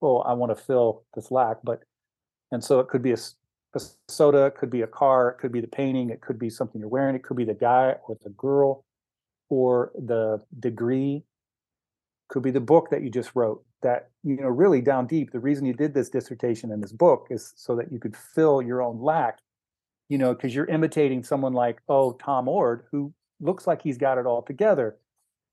"Oh, 0.00 0.18
I 0.18 0.32
want 0.32 0.56
to 0.56 0.62
fill 0.62 1.04
this 1.14 1.30
lack." 1.30 1.58
But 1.62 1.82
and 2.52 2.62
so 2.62 2.80
it 2.80 2.88
could 2.88 3.02
be 3.02 3.12
a, 3.12 3.18
a 3.74 3.80
soda, 4.08 4.46
it 4.46 4.56
could 4.56 4.70
be 4.70 4.82
a 4.82 4.86
car, 4.86 5.30
it 5.30 5.38
could 5.38 5.52
be 5.52 5.60
the 5.60 5.66
painting, 5.66 6.10
it 6.10 6.20
could 6.20 6.38
be 6.38 6.50
something 6.50 6.80
you're 6.80 6.88
wearing, 6.88 7.16
it 7.16 7.24
could 7.24 7.36
be 7.36 7.46
the 7.46 7.54
guy 7.54 7.96
or 8.06 8.16
the 8.22 8.30
girl, 8.30 8.84
or 9.48 9.90
the 9.94 10.38
degree, 10.60 11.24
could 12.28 12.42
be 12.42 12.50
the 12.50 12.60
book 12.60 12.90
that 12.90 13.02
you 13.02 13.10
just 13.10 13.34
wrote. 13.34 13.64
That 13.82 14.10
you 14.22 14.36
know, 14.36 14.48
really 14.48 14.80
down 14.80 15.06
deep, 15.06 15.32
the 15.32 15.40
reason 15.40 15.66
you 15.66 15.72
did 15.72 15.94
this 15.94 16.08
dissertation 16.08 16.70
and 16.70 16.82
this 16.82 16.92
book 16.92 17.26
is 17.30 17.52
so 17.56 17.74
that 17.76 17.90
you 17.90 17.98
could 17.98 18.16
fill 18.16 18.62
your 18.62 18.82
own 18.82 19.00
lack 19.00 19.38
you 20.12 20.18
know, 20.18 20.34
because 20.34 20.54
you're 20.54 20.66
imitating 20.66 21.24
someone 21.24 21.54
like, 21.54 21.80
oh, 21.88 22.12
Tom 22.22 22.46
Oord 22.46 22.82
who 22.90 23.14
looks 23.40 23.66
like 23.66 23.80
he's 23.80 23.96
got 23.96 24.18
it 24.18 24.26
all 24.26 24.42
together, 24.42 24.98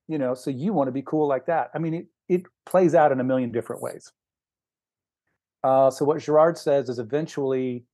you 0.09 0.17
know, 0.17 0.33
so 0.33 0.49
you 0.49 0.73
want 0.73 0.89
to 0.89 0.91
be 0.91 1.01
cool 1.01 1.29
like 1.29 1.45
that. 1.45 1.71
I 1.73 1.79
mean, 1.79 1.93
it, 1.93 2.07
it 2.27 2.43
plays 2.65 2.93
out 2.93 3.13
in 3.13 3.21
a 3.21 3.23
million 3.23 3.53
different 3.53 3.81
ways. 3.81 4.11
Uh, 5.63 5.89
so 5.89 6.03
what 6.03 6.19
Girard 6.19 6.57
says 6.57 6.89
is 6.89 6.99
eventually 6.99 7.85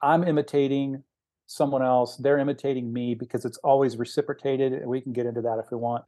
I'm 0.00 0.24
imitating 0.24 1.02
someone 1.46 1.82
else, 1.82 2.16
they're 2.16 2.38
imitating 2.38 2.90
me 2.90 3.14
because 3.14 3.44
it's 3.44 3.58
always 3.58 3.98
reciprocated, 3.98 4.72
and 4.72 4.86
we 4.86 5.02
can 5.02 5.12
get 5.12 5.26
into 5.26 5.42
that 5.42 5.58
if 5.58 5.70
we 5.70 5.76
want. 5.76 6.06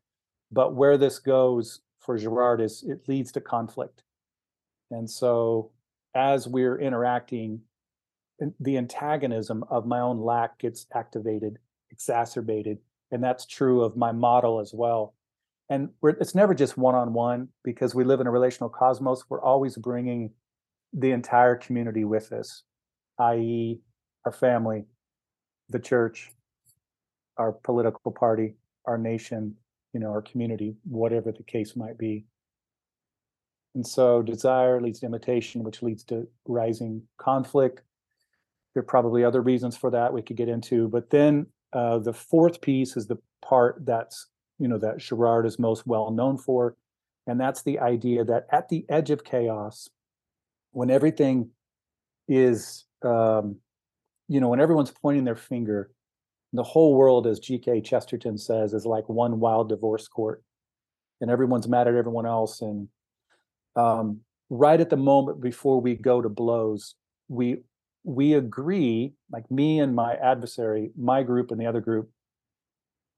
But 0.51 0.75
where 0.75 0.97
this 0.97 1.19
goes 1.19 1.81
for 2.05 2.19
Girard 2.19 2.61
is 2.61 2.83
it 2.83 3.09
leads 3.09 3.33
to 3.33 3.41
conflict. 3.41 4.03
And 4.91 5.09
so 5.09 5.71
as 6.15 6.47
we're 6.47 6.79
interacting, 6.79 7.63
the 8.61 8.77
antagonism 8.77 9.65
of 9.71 9.87
my 9.87 10.01
own 10.01 10.21
lack 10.21 10.59
gets 10.59 10.87
activated, 10.95 11.59
exacerbated, 11.91 12.79
and 13.11 13.23
that's 13.23 13.47
true 13.47 13.83
of 13.83 13.97
my 13.97 14.13
model 14.13 14.61
as 14.61 14.73
well. 14.75 15.15
And 15.71 15.91
it's 16.03 16.35
never 16.35 16.55
just 16.55 16.77
one 16.77 16.95
on 16.95 17.15
one 17.15 17.49
because 17.63 17.95
we 17.95 18.05
live 18.05 18.21
in 18.21 18.27
a 18.27 18.31
relational 18.31 18.69
cosmos. 18.69 19.25
We're 19.29 19.43
always 19.43 19.77
bringing 19.77 20.33
the 20.93 21.13
entire 21.13 21.57
community 21.57 22.05
with 22.05 22.33
us, 22.33 22.65
i.e., 23.19 23.81
our 24.27 24.33
family, 24.33 24.85
the 25.71 25.79
church, 25.79 26.33
our 27.39 27.53
political 27.53 28.13
party, 28.13 28.57
our 28.85 28.99
nation, 28.99 29.57
you 29.95 30.01
know, 30.01 30.11
our 30.11 30.21
community, 30.21 30.75
whatever 30.85 31.33
the 31.33 31.43
case 31.45 31.75
might 31.77 31.97
be. 31.97 32.27
And 33.75 33.87
so 33.87 34.23
desire 34.23 34.81
leads 34.81 35.01
to 35.01 35.07
imitation, 35.07 35.63
which 35.63 35.83
leads 35.83 36.05
to 36.05 36.29
rising 36.47 37.03
conflict, 37.17 37.81
there 38.75 38.81
are 38.81 38.85
probably 38.85 39.25
other 39.25 39.41
reasons 39.41 39.77
for 39.77 39.91
that 39.91 40.13
we 40.13 40.21
could 40.21 40.37
get 40.37 40.49
into. 40.49 40.89
But 40.89 41.11
then 41.11 41.47
uh, 41.73 41.99
the 41.99 42.13
fourth 42.13 42.61
piece 42.61 42.97
is 42.97 43.07
the 43.07 43.19
part 43.43 43.87
that's, 43.87 44.27
you 44.59 44.69
know, 44.69 44.79
that 44.79 44.99
Girard 44.99 45.47
is 45.47 45.59
most 45.59 45.87
well 45.87 46.11
known 46.11 46.37
for. 46.37 46.77
And 47.27 47.41
that's 47.41 47.63
the 47.63 47.79
idea 47.79 48.25
that 48.25 48.47
at 48.53 48.69
the 48.69 48.85
edge 48.89 49.11
of 49.11 49.25
chaos, 49.25 49.89
when 50.73 50.91
everything 50.91 51.51
is, 52.29 52.85
um, 53.03 53.57
you 54.29 54.41
know, 54.41 54.49
when 54.49 54.61
everyone's 54.61 54.91
pointing 54.91 55.25
their 55.25 55.37
finger, 55.37 55.91
the 56.59 56.63
whole 56.63 56.95
world, 56.95 57.27
as 57.27 57.41
G.K. 57.41 57.81
Chesterton 57.81 58.39
says, 58.39 58.75
is 58.75 58.87
like 58.87 59.09
one 59.09 59.41
wild 59.41 59.69
divorce 59.69 60.07
court, 60.09 60.43
and 61.21 61.31
everyone's 61.31 61.69
mad 61.69 61.89
at 61.89 61.95
everyone 61.95 62.27
else. 62.27 62.61
And 62.61 62.89
um, 63.77 64.21
right 64.51 64.81
at 64.81 64.91
the 64.91 64.97
moment 64.97 65.41
before 65.41 65.81
we 65.81 65.95
go 65.95 66.23
to 66.23 66.29
blows, 66.29 66.95
we 67.29 67.63
we 68.05 68.35
agree, 68.35 69.15
like 69.33 69.51
me 69.51 69.81
and 69.81 69.95
my 69.95 70.15
adversary, 70.15 70.91
my 70.97 71.23
group 71.23 71.51
and 71.51 71.61
the 71.61 71.67
other 71.67 71.81
group, 71.81 72.11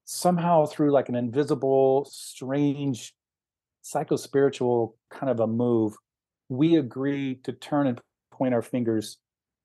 somehow 0.04 0.64
through 0.64 0.92
like 0.92 1.08
an 1.08 1.16
invisible, 1.16 2.06
strange, 2.10 3.12
psychospiritual 3.84 4.94
kind 5.10 5.28
of 5.28 5.40
a 5.40 5.46
move, 5.46 5.96
we 6.48 6.76
agree 6.76 7.40
to 7.42 7.52
turn 7.52 7.88
and 7.88 8.00
point 8.30 8.54
our 8.54 8.62
fingers 8.62 9.18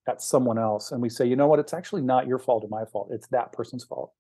at 0.08 0.22
someone 0.22 0.58
else. 0.58 0.92
And 0.92 1.02
we 1.02 1.10
say, 1.10 1.26
you 1.26 1.36
know 1.36 1.48
what, 1.48 1.60
it's 1.60 1.74
actually 1.74 2.02
not 2.02 2.28
your 2.28 2.40
fault 2.40 2.64
or 2.64 2.70
my 2.70 2.86
fault, 2.86 3.10
it's 3.12 3.28
that 3.28 3.54
person's 3.54 3.84
fault. 3.84 4.12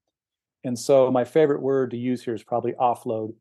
And 0.64 0.78
so 0.78 1.10
my 1.12 1.24
favorite 1.24 1.62
word 1.62 1.92
to 1.92 1.98
use 1.98 2.24
here 2.24 2.36
is 2.36 2.44
probably 2.44 2.74
offload. 2.74 3.34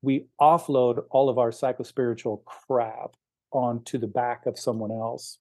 We 0.00 0.26
offload 0.40 1.04
all 1.10 1.28
of 1.28 1.38
our 1.38 1.50
psychospiritual 1.50 2.44
crap 2.44 3.16
onto 3.52 3.98
the 3.98 4.06
back 4.06 4.46
of 4.46 4.58
someone 4.58 4.90
else 4.90 5.38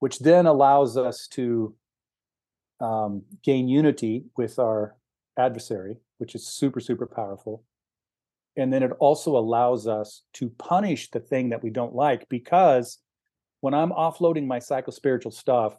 which 0.00 0.18
then 0.20 0.46
allows 0.46 0.96
us 0.96 1.26
to 1.28 1.74
um, 2.80 3.22
gain 3.42 3.68
unity 3.68 4.24
with 4.36 4.58
our 4.58 4.96
adversary, 5.38 5.96
which 6.18 6.34
is 6.34 6.46
super, 6.46 6.80
super 6.80 7.06
powerful. 7.06 7.64
And 8.56 8.72
then 8.72 8.82
it 8.82 8.92
also 8.98 9.36
allows 9.36 9.86
us 9.86 10.22
to 10.34 10.50
punish 10.50 11.10
the 11.10 11.20
thing 11.20 11.50
that 11.50 11.62
we 11.62 11.70
don't 11.70 11.94
like 11.94 12.28
because 12.28 12.98
when 13.60 13.74
I'm 13.74 13.90
offloading 13.90 14.46
my 14.46 14.58
psychospiritual 14.58 15.32
stuff, 15.32 15.76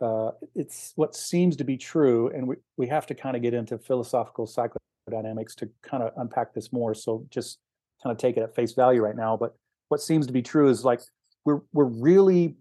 uh, 0.00 0.30
it's 0.54 0.92
what 0.96 1.14
seems 1.14 1.56
to 1.56 1.64
be 1.64 1.76
true. 1.76 2.28
And 2.28 2.46
we, 2.48 2.56
we 2.76 2.86
have 2.88 3.06
to 3.06 3.14
kind 3.14 3.36
of 3.36 3.42
get 3.42 3.52
into 3.52 3.78
philosophical 3.78 4.46
psychodynamics 4.46 5.54
to 5.56 5.68
kind 5.82 6.02
of 6.02 6.12
unpack 6.16 6.54
this 6.54 6.72
more. 6.72 6.94
So 6.94 7.26
just 7.30 7.58
kind 8.02 8.12
of 8.12 8.18
take 8.18 8.36
it 8.36 8.42
at 8.42 8.54
face 8.54 8.72
value 8.72 9.02
right 9.02 9.16
now. 9.16 9.36
But 9.36 9.54
what 9.88 10.00
seems 10.00 10.26
to 10.26 10.32
be 10.32 10.42
true 10.42 10.68
is 10.68 10.84
like 10.84 11.00
we're 11.44 11.60
we're 11.72 11.84
really 11.84 12.56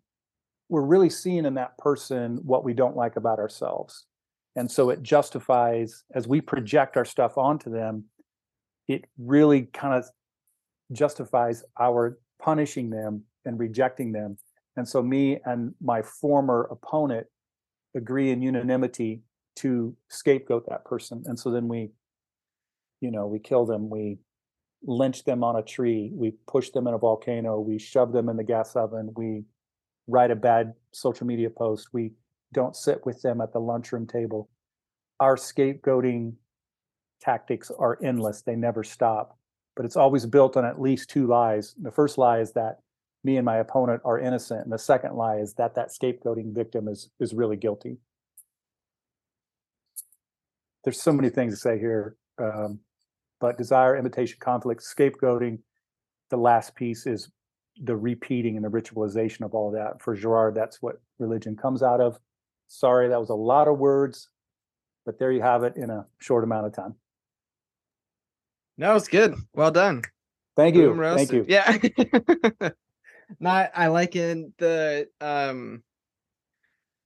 we're 0.68 0.82
really 0.82 1.10
seeing 1.10 1.46
in 1.46 1.56
that 1.56 1.78
person 1.78 2.40
what 2.44 2.64
we 2.64 2.74
don't 2.74 2.96
like 2.96 3.16
about 3.16 3.40
ourselves. 3.40 4.06
And 4.56 4.70
so 4.70 4.90
it 4.90 5.02
justifies, 5.02 6.04
as 6.14 6.28
we 6.28 6.42
project 6.42 6.98
our 6.98 7.06
stuff 7.06 7.38
onto 7.38 7.72
them, 7.72 8.06
it 8.88 9.06
really 9.18 9.64
kind 9.64 9.94
of 9.96 10.06
justifies 10.92 11.64
our 11.80 12.20
punishing 12.42 12.90
them 12.90 13.24
and 13.46 13.60
rejecting 13.60 14.12
them. 14.12 14.38
And 14.76 14.88
so 14.88 15.02
me 15.02 15.40
and 15.46 15.74
my 15.82 16.02
former 16.02 16.68
opponent 16.72 17.28
agree 17.96 18.32
in 18.32 18.42
unanimity 18.42 19.22
to 19.58 19.96
scapegoat 20.10 20.70
that 20.70 20.86
person. 20.86 21.24
And 21.26 21.38
so 21.38 21.52
then 21.52 21.68
we, 21.68 21.92
you 23.02 23.12
know, 23.12 23.28
we 23.28 23.40
kill 23.40 23.66
them, 23.66 23.90
we 23.90 24.20
lynch 24.84 25.26
them 25.26 25.44
on 25.44 25.58
a 25.58 25.64
tree, 25.64 26.12
we 26.14 26.36
push 26.48 26.70
them 26.70 26.88
in 26.88 26.94
a 26.94 26.98
volcano, 26.98 27.60
we 27.60 27.78
shove 27.78 28.14
them 28.14 28.30
in 28.30 28.38
the 28.38 28.44
gas 28.44 28.76
oven, 28.76 29.12
we 29.16 29.44
write 30.08 30.32
a 30.32 30.36
bad 30.36 30.74
social 30.92 31.28
media 31.28 31.50
post. 31.50 31.90
We 31.94 32.12
don't 32.54 32.76
sit 32.76 33.06
with 33.06 33.22
them 33.22 33.42
at 33.42 33.54
the 33.54 33.60
lunchroom 33.60 34.08
table. 34.08 34.50
Our 35.20 35.36
scapegoating 35.36 36.34
tactics 37.22 37.72
are 37.78 38.00
endless, 38.04 38.42
they 38.42 38.56
never 38.56 38.84
stop. 38.84 39.38
But 39.76 39.86
it's 39.86 39.96
always 39.96 40.26
built 40.26 40.58
on 40.58 40.66
at 40.66 40.82
least 40.82 41.10
two 41.10 41.28
lies. 41.28 41.76
The 41.82 41.92
first 41.92 42.18
lie 42.18 42.40
is 42.40 42.54
that 42.54 42.80
me 43.24 43.38
and 43.38 43.46
my 43.46 43.58
opponent 43.58 44.02
are 44.06 44.20
innocent. 44.20 44.64
And 44.64 44.72
the 44.72 44.80
second 44.80 45.16
lie 45.16 45.38
is 45.38 45.54
that 45.56 45.76
that 45.76 45.90
scapegoating 45.90 46.54
victim 46.54 46.88
is, 46.88 47.10
is 47.20 47.34
really 47.34 47.58
guilty. 47.58 47.98
There's 50.84 51.02
so 51.02 51.12
many 51.12 51.30
things 51.30 51.54
to 51.54 51.60
say 51.60 51.78
here. 51.78 52.16
Um, 52.38 52.80
but 53.42 53.58
desire, 53.58 53.98
imitation, 53.98 54.38
conflict, 54.40 54.84
scapegoating. 54.84 55.60
The 56.30 56.38
last 56.38 56.76
piece 56.76 57.06
is 57.06 57.30
the 57.82 57.96
repeating 57.96 58.56
and 58.56 58.66
the 58.66 58.70
ritualization 58.70 59.42
of 59.42 59.54
all 59.54 59.72
that. 59.72 60.02
For 60.02 60.16
Girard, 60.16 60.56
that's 60.56 60.82
what 60.82 61.02
religion 61.18 61.56
comes 61.56 61.84
out 61.84 62.02
of. 62.02 62.20
Sorry, 62.68 63.08
that 63.10 63.20
was 63.20 63.30
a 63.30 63.36
lot 63.36 63.68
of 63.68 63.80
words, 63.80 64.30
but 65.06 65.18
there 65.18 65.32
you 65.32 65.42
have 65.42 65.64
it 65.64 65.76
in 65.76 65.90
a 65.90 66.06
short 66.20 66.44
amount 66.44 66.68
of 66.68 66.74
time. 66.74 66.96
No, 68.78 68.96
it's 68.96 69.08
good. 69.08 69.36
Well 69.54 69.72
done. 69.72 70.04
Thank 70.56 70.76
you. 70.76 70.96
Thank 70.96 71.32
you. 71.32 71.46
Yeah. 71.48 72.70
Not 73.40 73.72
I 73.76 73.88
like 73.88 74.16
in 74.16 74.54
the 74.58 75.08
um 75.22 75.84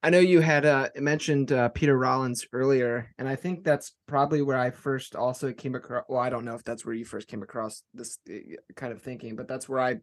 I 0.02 0.10
know 0.10 0.20
you 0.20 0.42
had 0.42 0.66
uh 0.66 0.90
mentioned 0.96 1.52
uh 1.52 1.70
Peter 1.70 1.98
Rollins 1.98 2.46
earlier, 2.54 3.12
and 3.18 3.28
I 3.28 3.36
think 3.36 3.64
that's 3.64 3.94
probably 4.08 4.42
where 4.42 4.58
I 4.58 4.70
first 4.70 5.16
also 5.16 5.52
came 5.54 5.76
across 5.76 6.04
well, 6.08 6.20
I 6.20 6.30
don't 6.30 6.46
know 6.46 6.56
if 6.56 6.64
that's 6.64 6.86
where 6.86 6.96
you 6.96 7.06
first 7.06 7.28
came 7.28 7.44
across 7.44 7.84
this 7.94 8.18
uh, 8.30 8.34
kind 8.76 8.94
of 8.94 9.02
thinking, 9.02 9.36
but 9.36 9.48
that's 9.48 9.68
where 9.68 9.80
I 9.80 9.98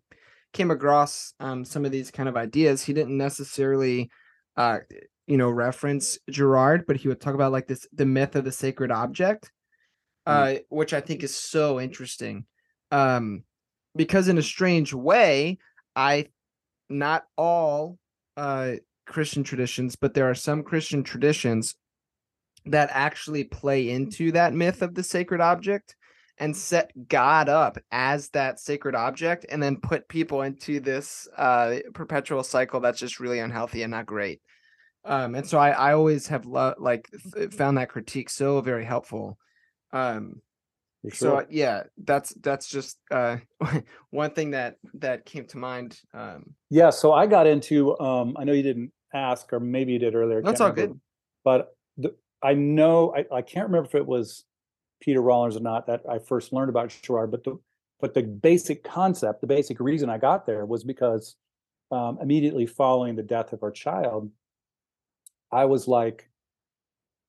came 0.52 0.70
across 0.70 1.34
um 1.40 1.64
some 1.64 1.84
of 1.84 1.92
these 1.92 2.10
kind 2.10 2.28
of 2.28 2.36
ideas. 2.36 2.82
He 2.82 2.92
didn't 2.92 3.16
necessarily 3.16 4.10
uh 4.56 4.78
you 5.26 5.36
know 5.36 5.50
reference 5.50 6.18
Girard, 6.28 6.86
but 6.86 6.96
he 6.96 7.08
would 7.08 7.20
talk 7.20 7.34
about 7.34 7.52
like 7.52 7.66
this 7.66 7.86
the 7.92 8.06
myth 8.06 8.36
of 8.36 8.44
the 8.44 8.52
sacred 8.52 8.90
object, 8.90 9.50
uh, 10.26 10.44
mm. 10.44 10.60
which 10.68 10.92
I 10.92 11.00
think 11.00 11.22
is 11.22 11.34
so 11.34 11.80
interesting. 11.80 12.46
Um 12.90 13.44
because 13.96 14.28
in 14.28 14.38
a 14.38 14.42
strange 14.42 14.94
way, 14.94 15.58
I 15.96 16.26
not 16.88 17.24
all 17.36 17.98
uh 18.36 18.74
Christian 19.06 19.42
traditions, 19.42 19.96
but 19.96 20.14
there 20.14 20.30
are 20.30 20.34
some 20.34 20.62
Christian 20.62 21.02
traditions 21.02 21.74
that 22.66 22.90
actually 22.92 23.44
play 23.44 23.90
into 23.90 24.32
that 24.32 24.52
myth 24.54 24.82
of 24.82 24.94
the 24.94 25.02
sacred 25.02 25.40
object 25.40 25.96
and 26.38 26.56
set 26.56 26.92
God 27.08 27.48
up 27.48 27.78
as 27.90 28.30
that 28.30 28.60
sacred 28.60 28.94
object 28.94 29.46
and 29.48 29.62
then 29.62 29.76
put 29.76 30.08
people 30.08 30.42
into 30.42 30.80
this 30.80 31.28
uh 31.36 31.76
perpetual 31.94 32.42
cycle 32.42 32.80
that's 32.80 32.98
just 32.98 33.20
really 33.20 33.40
unhealthy 33.40 33.82
and 33.82 33.90
not 33.90 34.06
great. 34.06 34.40
Um 35.04 35.34
and 35.34 35.46
so 35.46 35.58
I 35.58 35.70
I 35.70 35.92
always 35.94 36.28
have 36.28 36.46
lo- 36.46 36.74
like 36.78 37.08
found 37.52 37.78
that 37.78 37.88
critique 37.90 38.30
so 38.30 38.60
very 38.60 38.84
helpful. 38.84 39.38
Um 39.92 40.40
Sure. 41.04 41.12
So 41.12 41.36
uh, 41.38 41.44
yeah, 41.48 41.84
that's 42.04 42.34
that's 42.42 42.68
just 42.68 42.98
uh, 43.10 43.38
one 44.10 44.32
thing 44.32 44.50
that 44.50 44.76
that 44.94 45.24
came 45.24 45.46
to 45.46 45.58
mind. 45.58 45.98
Um, 46.12 46.54
yeah, 46.68 46.90
so 46.90 47.12
I 47.12 47.26
got 47.26 47.46
into. 47.46 47.98
Um, 47.98 48.36
I 48.38 48.44
know 48.44 48.52
you 48.52 48.62
didn't 48.62 48.92
ask, 49.14 49.50
or 49.52 49.60
maybe 49.60 49.92
you 49.92 49.98
did 49.98 50.14
earlier. 50.14 50.42
That's 50.42 50.60
all 50.60 50.72
good. 50.72 51.00
But 51.42 51.74
the, 51.96 52.14
I 52.42 52.52
know 52.52 53.14
I, 53.16 53.36
I 53.36 53.42
can't 53.42 53.66
remember 53.66 53.88
if 53.88 53.94
it 53.94 54.06
was 54.06 54.44
Peter 55.00 55.22
Rollins 55.22 55.56
or 55.56 55.60
not 55.60 55.86
that 55.86 56.02
I 56.08 56.18
first 56.18 56.52
learned 56.52 56.68
about 56.68 56.94
Girard, 57.02 57.30
but 57.30 57.44
the 57.44 57.58
but 58.00 58.12
the 58.12 58.22
basic 58.22 58.84
concept, 58.84 59.40
the 59.40 59.46
basic 59.46 59.80
reason 59.80 60.10
I 60.10 60.18
got 60.18 60.44
there 60.44 60.66
was 60.66 60.84
because 60.84 61.36
um, 61.90 62.18
immediately 62.20 62.66
following 62.66 63.16
the 63.16 63.22
death 63.22 63.52
of 63.52 63.62
our 63.62 63.70
child, 63.70 64.30
I 65.50 65.64
was 65.64 65.88
like, 65.88 66.30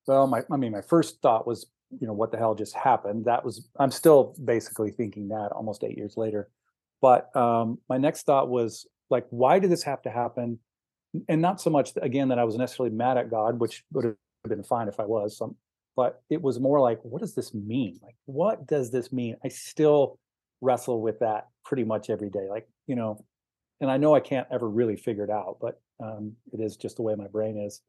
well, 0.06 0.26
my 0.26 0.42
I 0.50 0.56
mean, 0.56 0.72
my 0.72 0.82
first 0.82 1.22
thought 1.22 1.46
was 1.46 1.66
you 1.98 2.06
know 2.06 2.12
what 2.12 2.32
the 2.32 2.38
hell 2.38 2.54
just 2.54 2.74
happened. 2.74 3.24
That 3.26 3.44
was 3.44 3.68
i'm 3.78 3.90
still 3.90 4.34
basically 4.44 4.90
thinking 4.90 5.28
that 5.28 5.52
almost 5.52 5.84
eight 5.84 5.96
years 5.96 6.16
later. 6.16 6.48
But 7.00 7.34
um, 7.34 7.78
my 7.88 7.98
next 7.98 8.26
thought 8.26 8.48
was 8.48 8.86
like 9.10 9.26
why 9.30 9.58
did 9.58 9.70
this 9.70 9.82
have 9.84 10.02
to 10.02 10.10
happen? 10.10 10.58
And 11.28 11.42
not 11.42 11.60
so 11.60 11.70
much 11.70 11.90
again 12.00 12.28
that 12.28 12.38
i 12.38 12.44
was 12.44 12.56
necessarily 12.56 12.94
mad 12.94 13.18
at 13.18 13.30
god 13.30 13.60
which 13.60 13.84
would 13.92 14.04
have 14.06 14.16
been 14.48 14.62
fine 14.62 14.88
if 14.88 14.98
i 14.98 15.04
was 15.04 15.36
some 15.36 15.56
but 15.94 16.22
it 16.30 16.40
was 16.40 16.58
more 16.58 16.80
like 16.80 17.00
what 17.02 17.20
does 17.20 17.34
this 17.34 17.52
mean? 17.52 18.00
Like 18.02 18.16
what 18.24 18.66
does 18.66 18.90
this 18.90 19.12
mean? 19.12 19.36
I 19.44 19.48
still 19.48 20.18
wrestle 20.62 21.02
with 21.02 21.18
that 21.18 21.48
pretty 21.64 21.84
much 21.84 22.08
every 22.08 22.30
day 22.30 22.48
like 22.48 22.66
you 22.86 22.94
know 22.94 23.22
and 23.80 23.90
i 23.90 23.96
know 23.96 24.14
i 24.14 24.20
can't 24.20 24.46
ever 24.50 24.68
really 24.68 24.96
figure 24.96 25.24
it 25.24 25.30
out 25.30 25.58
but 25.60 25.80
um, 26.02 26.32
it 26.52 26.60
is 26.60 26.76
just 26.76 26.96
the 26.96 27.02
way 27.02 27.14
my 27.14 27.26
brain 27.26 27.58
is 27.58 27.80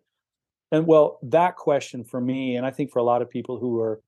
and 0.74 0.88
well, 0.88 1.20
that 1.22 1.56
question 1.56 2.04
for 2.04 2.20
me, 2.20 2.56
and 2.56 2.66
I 2.66 2.72
think 2.72 2.92
for 2.92 2.98
a 2.98 3.04
lot 3.04 3.22
of 3.22 3.30
people 3.30 3.60
who 3.60 3.80
are 3.80 4.02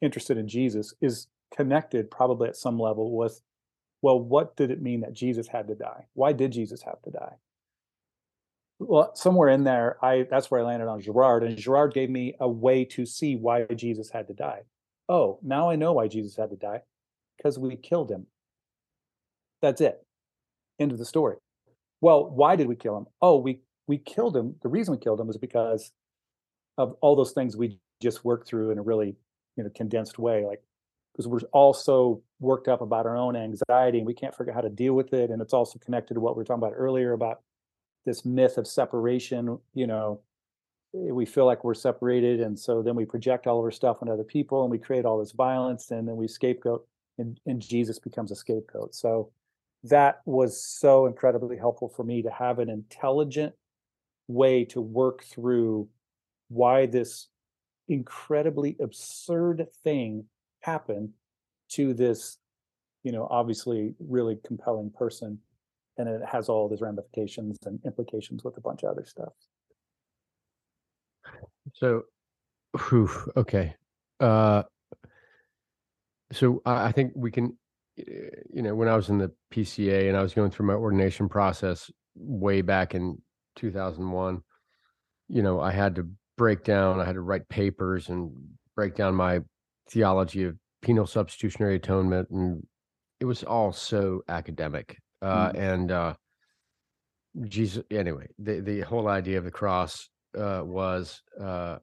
interested 0.00 0.38
in 0.38 0.48
Jesus, 0.48 0.94
is 1.02 1.26
connected 1.54 2.10
probably 2.10 2.48
at 2.48 2.56
some 2.56 2.78
level 2.78 3.14
with, 3.14 3.42
well, 4.00 4.18
what 4.18 4.56
did 4.56 4.70
it 4.70 4.80
mean 4.80 5.02
that 5.02 5.12
Jesus 5.12 5.46
had 5.46 5.68
to 5.68 5.74
die? 5.74 6.06
Why 6.14 6.32
did 6.32 6.52
Jesus 6.52 6.80
have 6.82 7.02
to 7.02 7.10
die? 7.10 7.34
Well, 8.78 9.14
somewhere 9.14 9.50
in 9.50 9.64
there, 9.64 10.02
I 10.02 10.26
that's 10.30 10.50
where 10.50 10.62
I 10.62 10.64
landed 10.64 10.88
on 10.88 11.02
Girard, 11.02 11.44
and 11.44 11.54
Girard 11.58 11.92
gave 11.92 12.08
me 12.08 12.34
a 12.40 12.48
way 12.48 12.86
to 12.86 13.04
see 13.04 13.36
why 13.36 13.66
Jesus 13.76 14.08
had 14.08 14.26
to 14.28 14.32
die. 14.32 14.62
Oh, 15.06 15.38
now 15.42 15.68
I 15.68 15.76
know 15.76 15.92
why 15.92 16.08
Jesus 16.08 16.34
had 16.34 16.48
to 16.48 16.56
die, 16.56 16.80
because 17.36 17.58
we 17.58 17.76
killed 17.76 18.10
him. 18.10 18.26
That's 19.60 19.82
it. 19.82 20.02
End 20.78 20.92
of 20.92 20.98
the 20.98 21.04
story. 21.04 21.36
Well, 22.00 22.24
why 22.24 22.56
did 22.56 22.68
we 22.68 22.74
kill 22.74 22.96
him? 22.96 23.06
Oh, 23.20 23.36
we 23.36 23.60
we 23.90 23.98
killed 23.98 24.36
him. 24.36 24.54
The 24.62 24.68
reason 24.68 24.92
we 24.92 24.98
killed 24.98 25.20
him 25.20 25.26
was 25.26 25.36
because 25.36 25.90
of 26.78 26.94
all 27.00 27.16
those 27.16 27.32
things 27.32 27.56
we 27.56 27.78
just 28.00 28.24
worked 28.24 28.46
through 28.46 28.70
in 28.70 28.78
a 28.78 28.82
really, 28.82 29.16
you 29.56 29.64
know, 29.64 29.70
condensed 29.74 30.16
way. 30.16 30.46
Like 30.46 30.62
because 31.12 31.26
we're 31.26 31.40
all 31.52 31.74
so 31.74 32.22
worked 32.38 32.68
up 32.68 32.80
about 32.80 33.04
our 33.04 33.16
own 33.16 33.34
anxiety 33.34 33.98
and 33.98 34.06
we 34.06 34.14
can't 34.14 34.34
figure 34.34 34.52
out 34.52 34.54
how 34.54 34.60
to 34.60 34.70
deal 34.70 34.94
with 34.94 35.12
it. 35.12 35.30
And 35.30 35.42
it's 35.42 35.52
also 35.52 35.78
connected 35.80 36.14
to 36.14 36.20
what 36.20 36.36
we 36.36 36.40
were 36.40 36.44
talking 36.44 36.62
about 36.62 36.74
earlier 36.76 37.12
about 37.12 37.40
this 38.06 38.24
myth 38.24 38.58
of 38.58 38.66
separation. 38.68 39.58
You 39.74 39.88
know, 39.88 40.20
eh, 40.94 41.10
we 41.10 41.26
feel 41.26 41.46
like 41.46 41.64
we're 41.64 41.74
separated, 41.74 42.40
and 42.40 42.56
so 42.56 42.82
then 42.82 42.94
we 42.94 43.04
project 43.04 43.48
all 43.48 43.58
of 43.58 43.64
our 43.64 43.72
stuff 43.72 43.98
on 44.02 44.08
other 44.08 44.24
people, 44.24 44.62
and 44.62 44.70
we 44.70 44.78
create 44.78 45.04
all 45.04 45.18
this 45.18 45.32
violence, 45.32 45.90
and 45.90 46.06
then 46.06 46.16
we 46.16 46.28
scapegoat, 46.28 46.86
and, 47.18 47.40
and 47.44 47.60
Jesus 47.60 47.98
becomes 47.98 48.30
a 48.30 48.36
scapegoat. 48.36 48.94
So 48.94 49.32
that 49.84 50.20
was 50.26 50.64
so 50.64 51.06
incredibly 51.06 51.56
helpful 51.56 51.88
for 51.88 52.04
me 52.04 52.22
to 52.22 52.30
have 52.30 52.60
an 52.60 52.70
intelligent 52.70 53.54
way 54.30 54.64
to 54.64 54.80
work 54.80 55.24
through 55.24 55.88
why 56.48 56.86
this 56.86 57.28
incredibly 57.88 58.76
absurd 58.80 59.66
thing 59.82 60.24
happened 60.60 61.10
to 61.68 61.94
this 61.94 62.38
you 63.02 63.12
know 63.12 63.26
obviously 63.30 63.94
really 63.98 64.38
compelling 64.44 64.90
person 64.90 65.38
and 65.96 66.08
it 66.08 66.22
has 66.24 66.48
all 66.48 66.68
these 66.68 66.80
ramifications 66.80 67.56
and 67.66 67.78
implications 67.84 68.44
with 68.44 68.56
a 68.56 68.60
bunch 68.60 68.82
of 68.84 68.90
other 68.90 69.04
stuff. 69.04 69.32
So 71.74 72.04
whew, 72.88 73.10
okay. 73.36 73.74
Uh 74.18 74.62
so 76.32 76.62
I, 76.64 76.86
I 76.86 76.92
think 76.92 77.12
we 77.14 77.30
can 77.30 77.56
you 77.96 78.62
know 78.62 78.74
when 78.74 78.88
i 78.88 78.96
was 78.96 79.08
in 79.10 79.18
the 79.18 79.30
pca 79.52 80.08
and 80.08 80.16
i 80.16 80.22
was 80.22 80.32
going 80.32 80.50
through 80.50 80.66
my 80.66 80.74
ordination 80.74 81.28
process 81.28 81.90
way 82.14 82.62
back 82.62 82.94
in 82.94 83.20
2001 83.60 84.42
you 85.28 85.42
know 85.42 85.60
i 85.60 85.70
had 85.70 85.94
to 85.94 86.08
break 86.36 86.64
down 86.64 86.98
i 87.00 87.04
had 87.04 87.14
to 87.14 87.20
write 87.20 87.48
papers 87.48 88.08
and 88.08 88.32
break 88.74 88.94
down 88.94 89.14
my 89.14 89.40
theology 89.90 90.44
of 90.44 90.56
penal 90.82 91.06
substitutionary 91.06 91.76
atonement 91.76 92.28
and 92.30 92.66
it 93.20 93.26
was 93.26 93.44
all 93.44 93.72
so 93.72 94.22
academic 94.28 94.96
uh, 95.22 95.50
mm. 95.50 95.58
and 95.58 95.92
uh, 95.92 96.14
jesus 97.44 97.82
anyway 97.90 98.26
the, 98.38 98.60
the 98.60 98.80
whole 98.80 99.08
idea 99.08 99.36
of 99.36 99.44
the 99.44 99.50
cross 99.50 100.08
uh, 100.38 100.62
was 100.64 101.20
uh, 101.40 101.76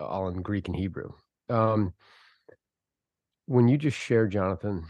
all 0.00 0.28
in 0.28 0.40
greek 0.40 0.68
and 0.68 0.76
hebrew 0.76 1.10
um, 1.50 1.92
when 3.46 3.66
you 3.66 3.76
just 3.76 3.98
shared 3.98 4.30
jonathan 4.30 4.84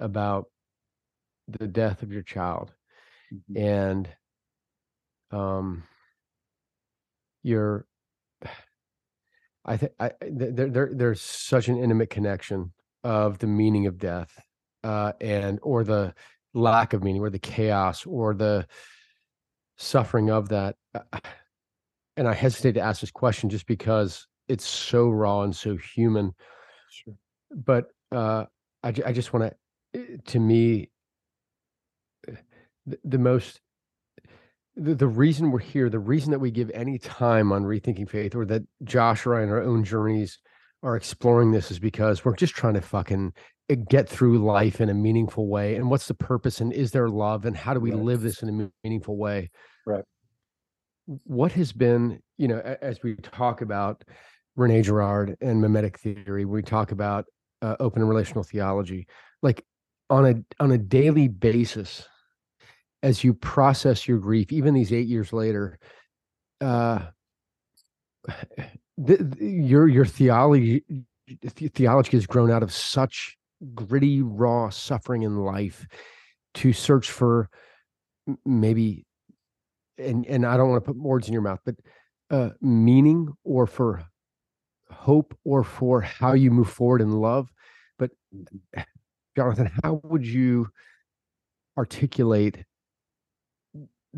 about 0.00 0.46
the 1.46 1.66
death 1.66 2.02
of 2.02 2.12
your 2.12 2.22
child 2.22 2.72
mm-hmm. 3.32 3.62
and 3.62 4.08
um 5.30 5.82
you're 7.42 7.86
i 9.64 9.76
think 9.76 9.92
i 10.00 10.10
there, 10.22 10.68
there 10.68 10.90
there's 10.92 11.20
such 11.20 11.68
an 11.68 11.76
intimate 11.76 12.10
connection 12.10 12.72
of 13.04 13.38
the 13.38 13.46
meaning 13.46 13.86
of 13.86 13.98
death 13.98 14.40
uh 14.84 15.12
and 15.20 15.58
or 15.62 15.84
the 15.84 16.14
lack 16.54 16.92
of 16.92 17.02
meaning 17.02 17.20
or 17.20 17.30
the 17.30 17.38
chaos 17.38 18.06
or 18.06 18.34
the 18.34 18.66
suffering 19.76 20.30
of 20.30 20.48
that 20.48 20.76
uh, 20.94 21.00
and 22.16 22.26
i 22.28 22.34
hesitate 22.34 22.72
to 22.72 22.80
ask 22.80 23.00
this 23.00 23.10
question 23.10 23.48
just 23.48 23.66
because 23.66 24.26
it's 24.48 24.66
so 24.66 25.08
raw 25.08 25.42
and 25.42 25.54
so 25.54 25.76
human 25.76 26.32
sure. 26.90 27.14
but 27.64 27.88
uh 28.12 28.44
i, 28.82 28.88
I 29.06 29.12
just 29.12 29.32
want 29.32 29.52
to 29.92 30.00
eh, 30.00 30.16
to 30.26 30.40
me 30.40 30.90
eh, 32.26 32.32
the, 32.86 32.98
the 33.04 33.18
most 33.18 33.60
the, 34.78 34.94
the 34.94 35.08
reason 35.08 35.50
we're 35.50 35.58
here, 35.58 35.90
the 35.90 35.98
reason 35.98 36.30
that 36.30 36.38
we 36.38 36.50
give 36.50 36.70
any 36.72 36.98
time 36.98 37.52
on 37.52 37.64
rethinking 37.64 38.08
faith, 38.08 38.34
or 38.34 38.44
that 38.46 38.62
Josh 38.84 39.26
or 39.26 39.34
I 39.34 39.42
in 39.42 39.48
our 39.50 39.62
own 39.62 39.84
journeys 39.84 40.38
are 40.82 40.96
exploring 40.96 41.50
this, 41.50 41.70
is 41.70 41.78
because 41.78 42.24
we're 42.24 42.36
just 42.36 42.54
trying 42.54 42.74
to 42.74 42.80
fucking 42.80 43.32
eh, 43.68 43.74
get 43.88 44.08
through 44.08 44.38
life 44.38 44.80
in 44.80 44.88
a 44.88 44.94
meaningful 44.94 45.48
way. 45.48 45.74
And 45.74 45.90
what's 45.90 46.06
the 46.06 46.14
purpose? 46.14 46.60
And 46.60 46.72
is 46.72 46.92
there 46.92 47.08
love? 47.08 47.44
And 47.44 47.56
how 47.56 47.74
do 47.74 47.80
we 47.80 47.90
right. 47.90 48.00
live 48.00 48.20
this 48.20 48.42
in 48.42 48.48
a 48.48 48.70
meaningful 48.84 49.16
way? 49.16 49.50
Right. 49.84 50.04
What 51.24 51.52
has 51.52 51.72
been, 51.72 52.20
you 52.36 52.48
know, 52.48 52.58
as 52.80 53.02
we 53.02 53.16
talk 53.16 53.62
about 53.62 54.04
Rene 54.54 54.82
Girard 54.82 55.36
and 55.40 55.60
mimetic 55.60 55.98
theory, 55.98 56.44
we 56.44 56.62
talk 56.62 56.92
about 56.92 57.24
uh, 57.62 57.74
open 57.80 58.02
and 58.02 58.08
relational 58.08 58.44
theology, 58.44 59.08
like 59.42 59.64
on 60.10 60.24
a 60.24 60.62
on 60.62 60.70
a 60.70 60.78
daily 60.78 61.26
basis 61.28 62.06
as 63.02 63.22
you 63.22 63.34
process 63.34 64.08
your 64.08 64.18
grief, 64.18 64.52
even 64.52 64.74
these 64.74 64.92
eight 64.92 65.06
years 65.06 65.32
later, 65.32 65.78
uh, 66.60 67.00
the, 68.98 69.16
the, 69.16 69.44
your 69.44 69.86
your 69.88 70.04
theology 70.04 70.82
theology 71.44 72.16
has 72.16 72.26
grown 72.26 72.50
out 72.50 72.62
of 72.62 72.72
such 72.72 73.36
gritty, 73.74 74.22
raw 74.22 74.70
suffering 74.70 75.22
in 75.22 75.36
life 75.36 75.86
to 76.54 76.72
search 76.72 77.10
for 77.10 77.48
maybe 78.44 79.04
and 79.98 80.26
and 80.26 80.44
I 80.44 80.56
don't 80.56 80.70
want 80.70 80.84
to 80.84 80.92
put 80.92 81.00
words 81.00 81.28
in 81.28 81.32
your 81.32 81.42
mouth, 81.42 81.60
but 81.64 81.76
uh, 82.30 82.50
meaning 82.60 83.28
or 83.44 83.66
for 83.66 84.04
hope 84.90 85.36
or 85.44 85.64
for 85.64 86.00
how 86.00 86.32
you 86.32 86.50
move 86.50 86.68
forward 86.70 87.00
in 87.00 87.12
love. 87.12 87.48
But 87.98 88.10
Mm-hmm. 88.34 88.80
Jonathan, 89.36 89.70
how 89.82 90.00
would 90.04 90.26
you 90.26 90.68
articulate 91.76 92.64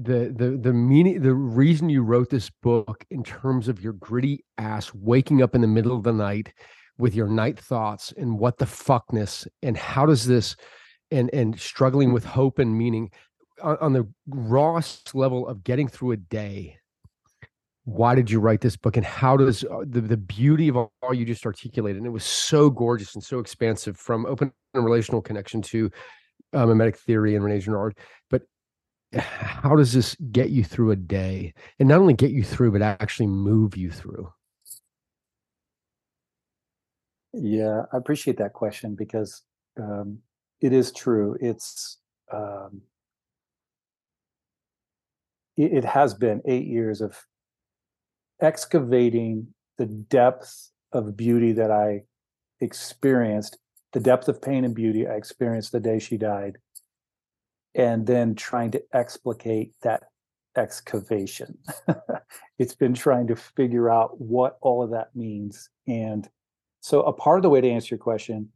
the 0.02 0.32
the 0.34 0.58
the 0.60 0.72
meaning 0.72 1.20
the 1.20 1.34
reason 1.34 1.90
you 1.90 2.02
wrote 2.02 2.30
this 2.30 2.50
book 2.62 3.04
in 3.10 3.22
terms 3.22 3.68
of 3.68 3.82
your 3.82 3.92
gritty 3.92 4.44
ass 4.56 4.92
waking 4.94 5.42
up 5.42 5.54
in 5.54 5.60
the 5.60 5.66
middle 5.66 5.94
of 5.94 6.02
the 6.02 6.12
night 6.12 6.52
with 6.98 7.14
your 7.14 7.28
night 7.28 7.58
thoughts 7.58 8.12
and 8.16 8.38
what 8.38 8.58
the 8.58 8.64
fuckness 8.64 9.46
and 9.62 9.76
how 9.76 10.06
does 10.06 10.26
this 10.26 10.56
and 11.10 11.28
and 11.34 11.58
struggling 11.58 12.12
with 12.12 12.24
hope 12.24 12.58
and 12.58 12.76
meaning 12.76 13.10
on, 13.62 13.76
on 13.80 13.92
the 13.92 14.08
rawest 14.28 15.14
level 15.14 15.46
of 15.46 15.62
getting 15.64 15.88
through 15.88 16.12
a 16.12 16.16
day 16.16 16.76
why 17.84 18.14
did 18.14 18.30
you 18.30 18.40
write 18.40 18.60
this 18.60 18.76
book 18.76 18.96
and 18.96 19.04
how 19.04 19.36
does 19.36 19.64
uh, 19.64 19.80
the, 19.86 20.00
the 20.00 20.16
beauty 20.16 20.68
of 20.68 20.76
all, 20.76 20.90
you 21.12 21.24
just 21.24 21.44
articulated 21.44 21.98
and 21.98 22.06
it 22.06 22.10
was 22.10 22.24
so 22.24 22.70
gorgeous 22.70 23.14
and 23.14 23.24
so 23.24 23.38
expansive 23.38 23.96
from 23.96 24.24
open 24.26 24.52
relational 24.74 25.20
connection 25.20 25.60
to 25.60 25.90
uh, 26.52 26.64
mimetic 26.66 26.96
theory 26.96 27.34
and 27.34 27.44
rene 27.44 27.60
girard 27.60 27.96
but 28.30 28.42
how 29.18 29.76
does 29.76 29.92
this 29.92 30.16
get 30.32 30.50
you 30.50 30.64
through 30.64 30.90
a 30.90 30.96
day? 30.96 31.54
And 31.78 31.88
not 31.88 31.98
only 31.98 32.14
get 32.14 32.30
you 32.30 32.44
through 32.44 32.72
but 32.72 32.82
actually 32.82 33.26
move 33.26 33.76
you 33.76 33.90
through. 33.90 34.32
Yeah, 37.32 37.82
I 37.92 37.96
appreciate 37.96 38.38
that 38.38 38.52
question 38.52 38.96
because 38.96 39.42
um, 39.80 40.18
it 40.60 40.72
is 40.72 40.90
true. 40.92 41.36
It's 41.40 41.98
um, 42.32 42.82
it, 45.56 45.72
it 45.72 45.84
has 45.84 46.14
been 46.14 46.42
eight 46.46 46.66
years 46.66 47.00
of 47.00 47.16
excavating 48.40 49.48
the 49.78 49.86
depth 49.86 50.70
of 50.92 51.16
beauty 51.16 51.52
that 51.52 51.70
I 51.70 52.02
experienced, 52.60 53.58
the 53.92 54.00
depth 54.00 54.28
of 54.28 54.42
pain 54.42 54.64
and 54.64 54.74
beauty 54.74 55.06
I 55.06 55.14
experienced 55.14 55.72
the 55.72 55.80
day 55.80 55.98
she 55.98 56.16
died, 56.16 56.58
and 57.74 58.06
then 58.06 58.34
trying 58.34 58.70
to 58.72 58.82
explicate 58.92 59.72
that 59.82 60.04
excavation. 60.56 61.58
it's 62.58 62.74
been 62.74 62.94
trying 62.94 63.26
to 63.28 63.36
figure 63.36 63.90
out 63.90 64.20
what 64.20 64.58
all 64.60 64.82
of 64.82 64.90
that 64.90 65.14
means. 65.14 65.70
And 65.86 66.28
so 66.80 67.02
a 67.02 67.12
part 67.12 67.38
of 67.38 67.42
the 67.42 67.50
way 67.50 67.60
to 67.60 67.70
answer 67.70 67.94
your 67.94 68.02
question, 68.02 68.50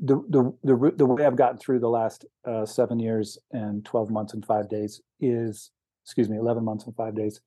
the 0.00 0.16
the 0.28 0.52
the, 0.64 0.92
the 0.96 1.06
way 1.06 1.24
I've 1.24 1.36
gotten 1.36 1.58
through 1.58 1.78
the 1.78 1.88
last 1.88 2.24
uh, 2.44 2.66
seven 2.66 2.98
years 2.98 3.38
and 3.52 3.84
twelve 3.84 4.10
months 4.10 4.34
and 4.34 4.44
five 4.44 4.68
days 4.68 5.00
is, 5.20 5.70
excuse 6.04 6.28
me, 6.28 6.36
eleven 6.36 6.64
months 6.64 6.84
and 6.86 6.96
five 6.96 7.14
days, 7.14 7.40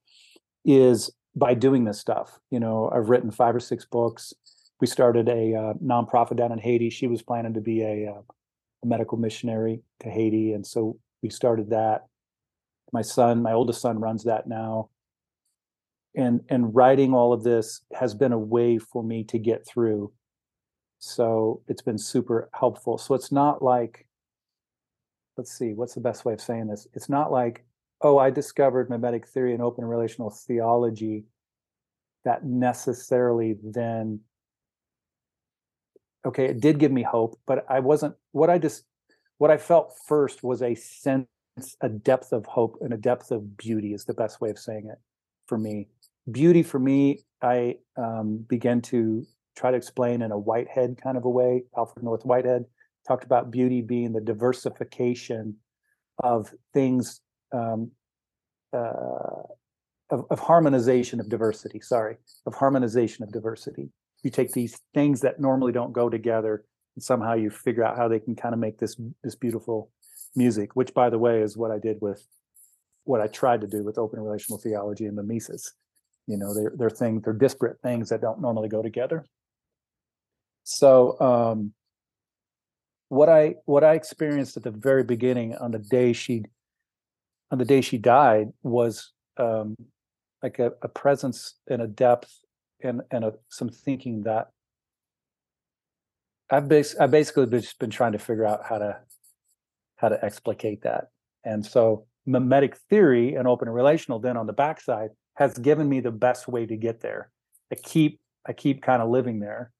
is 0.64 1.10
by 1.36 1.54
doing 1.54 1.84
this 1.84 2.00
stuff. 2.00 2.38
You 2.50 2.60
know, 2.60 2.90
I've 2.94 3.10
written 3.10 3.30
five 3.30 3.54
or 3.54 3.60
six 3.60 3.84
books. 3.84 4.32
We 4.80 4.86
started 4.86 5.28
a 5.28 5.54
uh, 5.54 5.72
nonprofit 5.74 6.36
down 6.36 6.52
in 6.52 6.58
Haiti. 6.58 6.88
She 6.88 7.06
was 7.06 7.20
planning 7.20 7.54
to 7.54 7.60
be 7.60 7.82
a, 7.82 8.12
uh, 8.12 8.22
a 8.82 8.86
medical 8.86 9.18
missionary 9.18 9.82
to 10.00 10.10
Haiti, 10.10 10.52
and 10.52 10.66
so 10.66 10.98
we 11.22 11.30
started 11.30 11.70
that. 11.70 12.06
My 12.92 13.02
son, 13.02 13.42
my 13.42 13.52
oldest 13.52 13.80
son, 13.80 13.98
runs 13.98 14.24
that 14.24 14.46
now. 14.46 14.90
And 16.14 16.40
and 16.48 16.74
writing 16.74 17.14
all 17.14 17.32
of 17.32 17.44
this 17.44 17.82
has 17.92 18.14
been 18.14 18.32
a 18.32 18.38
way 18.38 18.78
for 18.78 19.02
me 19.02 19.24
to 19.24 19.38
get 19.38 19.66
through. 19.66 20.12
So 20.98 21.62
it's 21.68 21.82
been 21.82 21.98
super 21.98 22.48
helpful. 22.54 22.98
So 22.98 23.14
it's 23.14 23.30
not 23.30 23.62
like 23.62 24.06
let's 25.36 25.56
see 25.56 25.72
what's 25.74 25.94
the 25.94 26.00
best 26.00 26.24
way 26.24 26.32
of 26.32 26.40
saying 26.40 26.66
this? 26.66 26.88
It's 26.94 27.08
not 27.08 27.30
like 27.30 27.64
oh 28.00 28.18
i 28.18 28.30
discovered 28.30 28.90
mimetic 28.90 29.26
theory 29.26 29.52
and 29.52 29.62
open 29.62 29.84
relational 29.84 30.30
theology 30.30 31.24
that 32.24 32.44
necessarily 32.44 33.56
then 33.62 34.20
okay 36.26 36.46
it 36.46 36.60
did 36.60 36.78
give 36.78 36.92
me 36.92 37.02
hope 37.02 37.38
but 37.46 37.64
i 37.68 37.80
wasn't 37.80 38.14
what 38.32 38.50
i 38.50 38.58
just 38.58 38.84
what 39.38 39.50
i 39.50 39.56
felt 39.56 39.94
first 40.06 40.42
was 40.42 40.62
a 40.62 40.74
sense 40.74 41.26
a 41.80 41.88
depth 41.88 42.32
of 42.32 42.46
hope 42.46 42.76
and 42.80 42.92
a 42.92 42.96
depth 42.96 43.30
of 43.30 43.56
beauty 43.56 43.92
is 43.92 44.04
the 44.04 44.14
best 44.14 44.40
way 44.40 44.48
of 44.50 44.58
saying 44.58 44.88
it 44.92 44.98
for 45.48 45.58
me. 45.58 45.88
Beauty 46.30 46.62
for 46.62 46.78
me 46.78 47.20
i 47.42 47.76
um, 47.96 48.44
began 48.48 48.80
to 48.80 49.24
try 49.56 49.70
to 49.70 49.76
explain 49.76 50.22
in 50.22 50.30
a 50.30 50.38
whitehead 50.38 50.98
kind 51.02 51.16
of 51.16 51.24
a 51.24 51.30
way 51.30 51.62
alfred 51.76 52.04
north 52.04 52.24
whitehead 52.24 52.64
talked 53.06 53.24
about 53.24 53.50
beauty 53.50 53.80
being 53.80 54.12
the 54.12 54.20
diversification 54.20 55.56
of 56.22 56.52
things 56.74 57.20
um, 57.52 57.90
uh, 58.72 59.42
of, 60.10 60.26
of 60.30 60.38
harmonization 60.38 61.18
of 61.18 61.28
diversity 61.28 61.80
sorry 61.80 62.16
of 62.46 62.54
harmonization 62.54 63.24
of 63.24 63.32
diversity 63.32 63.88
you 64.22 64.30
take 64.30 64.52
these 64.52 64.78
things 64.94 65.20
that 65.20 65.40
normally 65.40 65.72
don't 65.72 65.92
go 65.92 66.08
together 66.08 66.64
and 66.96 67.02
somehow 67.02 67.34
you 67.34 67.50
figure 67.50 67.84
out 67.84 67.96
how 67.96 68.08
they 68.08 68.18
can 68.18 68.34
kind 68.34 68.54
of 68.54 68.60
make 68.60 68.78
this 68.78 69.00
this 69.22 69.34
beautiful 69.34 69.90
music 70.36 70.74
which 70.74 70.92
by 70.94 71.08
the 71.08 71.18
way 71.18 71.40
is 71.40 71.56
what 71.56 71.70
i 71.70 71.78
did 71.78 71.96
with 72.00 72.26
what 73.04 73.20
i 73.20 73.26
tried 73.26 73.60
to 73.60 73.66
do 73.66 73.82
with 73.82 73.98
open 73.98 74.20
relational 74.20 74.58
theology 74.58 75.06
and 75.06 75.16
mimesis 75.16 75.72
you 76.28 76.36
know 76.36 76.54
they're 76.54 76.72
they're 76.76 76.90
things 76.90 77.22
they're 77.24 77.32
disparate 77.32 77.80
things 77.82 78.10
that 78.10 78.20
don't 78.20 78.40
normally 78.40 78.68
go 78.68 78.82
together. 78.82 79.24
So 80.62 81.18
um 81.20 81.72
what 83.08 83.30
i 83.30 83.54
what 83.64 83.82
i 83.82 83.94
experienced 83.94 84.58
at 84.58 84.62
the 84.62 84.70
very 84.70 85.02
beginning 85.02 85.56
on 85.56 85.70
the 85.70 85.78
day 85.78 86.12
she 86.12 86.44
on 87.50 87.56
the 87.56 87.64
day 87.64 87.80
she 87.80 87.96
died 87.96 88.48
was 88.62 89.12
um 89.38 89.74
like 90.42 90.58
a, 90.58 90.72
a 90.82 90.88
presence 90.88 91.54
and 91.68 91.80
a 91.80 91.86
depth 91.86 92.30
and 92.82 93.02
and 93.10 93.24
a, 93.24 93.32
some 93.48 93.68
thinking 93.68 94.22
that 94.22 94.50
i've 96.50 96.68
bas- 96.68 96.96
i've 97.00 97.10
basically 97.10 97.46
just 97.46 97.78
been 97.78 97.90
trying 97.90 98.12
to 98.12 98.18
figure 98.18 98.46
out 98.46 98.64
how 98.64 98.78
to 98.78 98.98
how 99.96 100.08
to 100.08 100.24
explicate 100.24 100.82
that 100.82 101.08
and 101.44 101.64
so 101.64 102.06
mimetic 102.26 102.76
theory 102.90 103.34
and 103.34 103.48
open 103.48 103.68
relational 103.68 104.18
then 104.18 104.36
on 104.36 104.46
the 104.46 104.52
backside 104.52 105.10
has 105.38 105.56
given 105.56 105.88
me 105.88 106.00
the 106.00 106.10
best 106.10 106.48
way 106.48 106.66
to 106.66 106.76
get 106.76 107.00
there. 107.00 107.30
I 107.72 107.76
keep 107.76 108.20
I 108.46 108.52
keep 108.52 108.82
kind 108.82 109.00
of 109.00 109.08
living 109.08 109.38
there. 109.38 109.70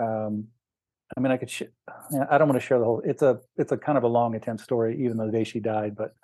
Um, 0.00 0.46
I 1.16 1.20
mean, 1.20 1.32
I 1.32 1.36
could. 1.36 1.50
Sh- 1.50 1.74
I 2.30 2.38
don't 2.38 2.48
want 2.48 2.60
to 2.60 2.66
share 2.66 2.78
the 2.78 2.84
whole. 2.84 3.02
It's 3.04 3.22
a 3.22 3.40
it's 3.56 3.72
a 3.72 3.76
kind 3.76 3.98
of 3.98 4.04
a 4.04 4.08
long, 4.08 4.34
intense 4.34 4.62
story, 4.62 5.02
even 5.02 5.16
though 5.16 5.26
the 5.26 5.32
day 5.32 5.44
she 5.44 5.58
died. 5.58 5.96
But 5.96 6.14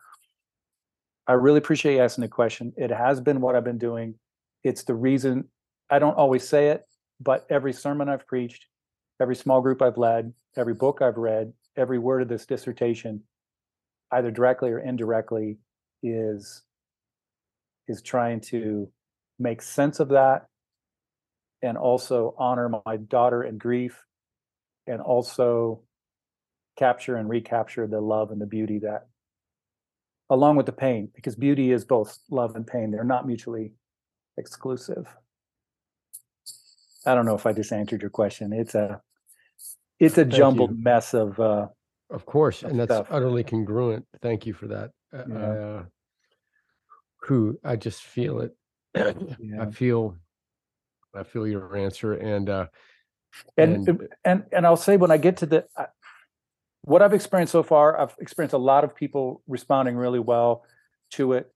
I 1.27 1.33
really 1.33 1.59
appreciate 1.59 1.95
you 1.95 2.01
asking 2.03 2.23
the 2.23 2.29
question. 2.29 2.73
It 2.77 2.91
has 2.91 3.21
been 3.21 3.41
what 3.41 3.57
I've 3.57 3.65
been 3.65 3.79
doing. 3.79 4.15
It's 4.63 4.85
the 4.85 4.95
reason 4.95 5.49
I 5.91 5.99
don't 5.99 6.17
always 6.17 6.47
say 6.47 6.69
it, 6.69 6.85
but 7.21 7.47
every 7.51 7.73
sermon 7.73 8.09
I've 8.09 8.27
preached, 8.27 8.67
every 9.21 9.37
small 9.37 9.61
group 9.61 9.83
I've 9.83 9.99
led, 9.99 10.33
every 10.57 10.75
book 10.75 11.03
I've 11.03 11.17
read, 11.17 11.53
every 11.77 11.99
word 11.99 12.23
of 12.23 12.29
this 12.29 12.47
dissertation, 12.47 13.23
either 14.11 14.31
directly 14.31 14.71
or 14.71 14.79
indirectly, 14.79 15.59
is 16.03 16.63
is 17.87 18.01
trying 18.03 18.41
to 18.41 18.89
make 19.39 19.61
sense 19.61 20.01
of 20.01 20.09
that 20.09 20.47
and 21.63 21.77
also 21.77 22.35
honor 22.39 22.71
my 22.87 22.97
daughter 22.97 23.43
in 23.43 23.59
grief 23.59 24.05
and 24.87 25.01
also 25.01 25.83
capture 26.77 27.17
and 27.17 27.29
recapture 27.29 27.87
the 27.87 28.01
love 28.01 28.31
and 28.31 28.41
the 28.41 28.47
beauty 28.47 28.79
that 28.81 29.07
along 30.31 30.57
with 30.57 30.67
the 30.67 30.73
pain 30.73 31.09
because 31.15 31.37
beauty 31.37 31.71
is 31.71 31.85
both 31.85 32.19
love 32.31 32.57
and 32.57 32.67
pain. 32.67 32.91
They're 32.91 33.05
not 33.05 33.27
mutually 33.27 33.73
exclusive 34.37 35.07
i 37.07 37.15
don't 37.15 37.27
know 37.27 37.35
if 37.35 37.47
i 37.47 37.53
just 37.53 37.73
answered 37.73 38.01
your 38.03 38.11
question 38.11 38.53
it's 38.53 38.75
a 38.75 39.01
it's 40.01 40.19
a 40.19 40.23
Thank 40.25 40.33
jumbled 40.35 40.71
you. 40.77 40.83
mess 40.83 41.15
of 41.15 41.39
uh 41.39 41.69
Of 42.11 42.27
course, 42.27 42.63
Of 42.63 42.71
and 42.71 42.81
that's 42.81 42.93
stuff. 42.93 43.07
utterly 43.11 43.45
congruent. 43.45 44.07
Thank 44.21 44.45
you 44.47 44.53
for 44.53 44.67
that. 44.69 44.91
Uh, 45.13 45.25
Yeah. 45.29 45.39
Uh, 45.39 45.85
who 47.23 47.59
I 47.65 47.77
just 47.77 48.03
feel 48.03 48.41
it. 48.41 48.53
Yeah. 49.41 49.63
I 49.63 49.71
feel, 49.71 50.17
I 51.15 51.23
feel 51.23 51.47
your 51.47 51.77
answer, 51.77 52.13
and 52.15 52.49
uh, 52.51 52.67
and 53.57 53.89
And- 53.89 54.09
and 54.25 54.45
and 54.53 54.67
I'll 54.67 54.77
say 54.77 54.97
when 54.97 55.11
I 55.11 55.17
get 55.17 55.39
to 55.39 55.47
the 55.47 55.65
I- 55.77 55.89
what 56.83 57.01
I've 57.01 57.15
experienced 57.15 57.53
so 57.53 57.63
far, 57.63 57.99
I've 57.99 58.15
experienced 58.19 58.53
a 58.55 58.59
lot 58.73 58.85
of 58.85 58.95
people 58.95 59.43
responding 59.49 59.97
really 59.97 60.21
well 60.21 60.65
to 61.13 61.33
it. 61.33 61.51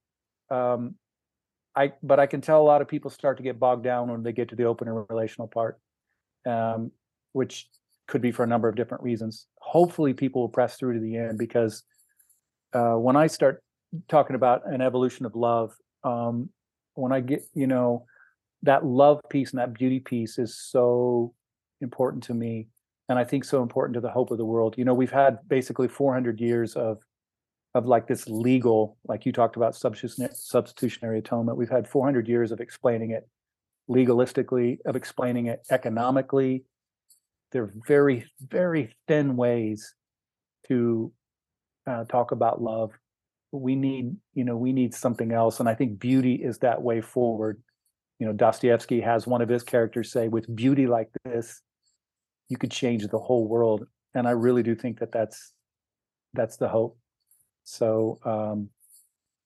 Um, 0.50 0.94
I 1.78 1.92
but 2.02 2.18
I 2.18 2.26
can 2.26 2.40
tell 2.40 2.60
a 2.60 2.64
lot 2.64 2.82
of 2.82 2.88
people 2.88 3.08
start 3.08 3.36
to 3.36 3.42
get 3.44 3.60
bogged 3.60 3.84
down 3.84 4.10
when 4.10 4.24
they 4.24 4.32
get 4.32 4.48
to 4.48 4.56
the 4.56 4.64
open 4.64 4.88
and 4.88 5.06
relational 5.08 5.46
part, 5.46 5.78
um, 6.44 6.90
which 7.32 7.68
could 8.08 8.20
be 8.20 8.32
for 8.32 8.42
a 8.42 8.48
number 8.48 8.68
of 8.68 8.74
different 8.74 9.04
reasons. 9.04 9.46
Hopefully, 9.60 10.12
people 10.12 10.42
will 10.42 10.48
press 10.48 10.76
through 10.76 10.94
to 10.94 11.00
the 11.00 11.16
end 11.16 11.38
because 11.38 11.84
uh, 12.72 12.94
when 12.94 13.14
I 13.14 13.28
start 13.28 13.62
talking 14.08 14.34
about 14.34 14.62
an 14.66 14.80
evolution 14.80 15.24
of 15.24 15.36
love, 15.36 15.72
um, 16.02 16.50
when 16.94 17.12
I 17.12 17.20
get 17.20 17.44
you 17.54 17.68
know 17.68 18.06
that 18.64 18.84
love 18.84 19.20
piece 19.30 19.52
and 19.52 19.60
that 19.60 19.72
beauty 19.72 20.00
piece 20.00 20.36
is 20.36 20.58
so 20.58 21.32
important 21.80 22.24
to 22.24 22.34
me 22.34 22.66
and 23.08 23.20
i 23.20 23.22
think 23.22 23.44
so 23.44 23.62
important 23.62 23.94
to 23.94 24.00
the 24.00 24.10
hope 24.10 24.32
of 24.32 24.38
the 24.38 24.44
world 24.44 24.74
you 24.76 24.84
know 24.84 24.94
we've 24.94 25.12
had 25.12 25.38
basically 25.46 25.86
400 25.86 26.40
years 26.40 26.74
of 26.74 26.98
of 27.74 27.86
like 27.86 28.06
this 28.06 28.28
legal, 28.28 28.96
like 29.06 29.26
you 29.26 29.32
talked 29.32 29.56
about 29.56 29.76
substitutionary, 29.76 31.18
atonement. 31.18 31.58
We've 31.58 31.68
had 31.68 31.86
400 31.86 32.28
years 32.28 32.50
of 32.50 32.60
explaining 32.60 33.10
it 33.10 33.28
legalistically, 33.88 34.78
of 34.86 34.96
explaining 34.96 35.46
it 35.46 35.60
economically. 35.70 36.64
They're 37.52 37.72
very, 37.86 38.26
very 38.40 38.94
thin 39.06 39.36
ways 39.36 39.94
to 40.68 41.12
uh, 41.86 42.04
talk 42.04 42.32
about 42.32 42.62
love. 42.62 42.92
We 43.52 43.74
need, 43.76 44.16
you 44.34 44.44
know, 44.44 44.56
we 44.56 44.72
need 44.72 44.94
something 44.94 45.32
else, 45.32 45.60
and 45.60 45.68
I 45.68 45.74
think 45.74 45.98
beauty 45.98 46.34
is 46.34 46.58
that 46.58 46.82
way 46.82 47.00
forward. 47.00 47.62
You 48.18 48.26
know, 48.26 48.32
Dostoevsky 48.34 49.00
has 49.00 49.26
one 49.26 49.40
of 49.40 49.48
his 49.48 49.62
characters 49.62 50.12
say, 50.12 50.28
"With 50.28 50.54
beauty 50.54 50.86
like 50.86 51.08
this, 51.24 51.62
you 52.50 52.58
could 52.58 52.70
change 52.70 53.06
the 53.06 53.18
whole 53.18 53.48
world." 53.48 53.86
And 54.14 54.28
I 54.28 54.32
really 54.32 54.62
do 54.62 54.74
think 54.74 54.98
that 55.00 55.12
that's 55.12 55.54
that's 56.34 56.58
the 56.58 56.68
hope. 56.68 56.98
So 57.68 58.18
um, 58.24 58.70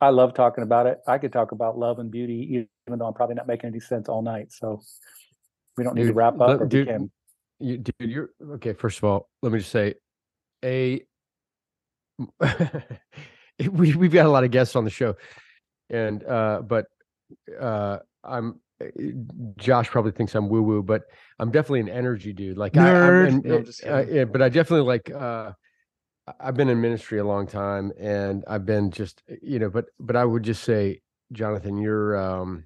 I 0.01 0.11
love 0.11 0.33
talking 0.33 0.63
about 0.63 0.87
it. 0.87 1.01
I 1.09 1.19
could 1.19 1.33
talk 1.33 1.51
about 1.51 1.77
love 1.77 1.99
and 1.99 2.09
beauty, 2.11 2.69
even 2.87 2.99
though 2.99 3.07
I'm 3.07 3.15
probably 3.15 3.35
not 3.35 3.49
making 3.49 3.69
any 3.69 3.81
sense 3.81 4.09
all 4.09 4.23
night. 4.23 4.53
So 4.53 4.81
we 5.77 5.83
don't 5.83 5.97
need 5.97 6.07
to 6.07 6.13
wrap 6.13 6.35
up. 6.35 6.49
let- 6.49 6.61
or 6.61 6.65
we 6.65 6.69
dude, 6.69 6.87
can. 6.87 7.11
You, 7.59 7.79
dude, 7.79 7.95
you're 8.01 8.31
okay. 8.55 8.73
First 8.75 8.99
of 8.99 9.05
all, 9.05 9.29
let 9.43 9.53
me 9.53 9.59
just 9.59 9.73
say, 9.73 9.95
a 10.65 11.03
we 13.71 13.95
we've 13.95 14.13
got 14.13 14.27
a 14.27 14.31
lot 14.31 14.45
of 14.45 14.51
guests 14.51 14.77
on 14.77 14.85
the 14.85 14.91
show, 14.91 15.17
and 15.91 16.25
uh, 16.25 16.63
but 16.63 16.87
uh, 17.61 17.99
I'm 18.25 18.61
uh, 18.81 18.87
Josh 19.57 19.89
probably 19.89 20.13
thinks 20.13 20.35
I'm 20.35 20.49
woo 20.49 20.63
woo, 20.63 20.83
but 20.83 21.03
I'm 21.39 21.51
definitely 21.51 21.81
an 21.81 21.89
energy 21.89 22.33
dude. 22.33 22.57
Like 22.57 22.77
I, 22.77 22.89
I'm, 22.89 23.43
Nerd. 23.43 23.45
No, 23.45 23.57
I'm 23.59 23.65
just 23.65 23.85
uh, 23.87 24.05
yeah, 24.09 24.25
but 24.25 24.43
I 24.43 24.49
definitely 24.49 24.87
like. 24.87 25.11
uh 25.11 25.51
I- 25.51 25.55
I've 26.41 26.55
been 26.57 26.69
in 26.69 26.81
ministry 26.81 27.19
a 27.19 27.25
long 27.25 27.47
time, 27.47 27.93
and 27.99 28.45
I've 28.47 28.65
been 28.65 28.91
just 28.91 29.23
you 29.43 29.59
know, 29.59 29.71
but 29.71 29.87
but 29.99 30.17
I 30.17 30.25
would 30.25 30.43
just 30.45 30.63
say, 30.63 31.03
Jonathan, 31.33 31.79
you're 31.79 32.17
um, 32.17 32.65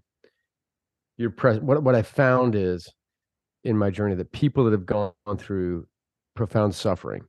you're 1.17 1.31
present. 1.31 1.65
What 1.65 1.83
what 1.83 1.95
I 1.95 2.03
found 2.03 2.55
is 2.55 2.93
in 3.65 3.79
my 3.79 3.91
journey 3.91 4.15
that 4.17 4.33
people 4.33 4.65
that 4.67 4.73
have 4.73 4.87
gone 4.87 5.13
through 5.39 5.87
profound 6.37 6.75
suffering 6.75 7.25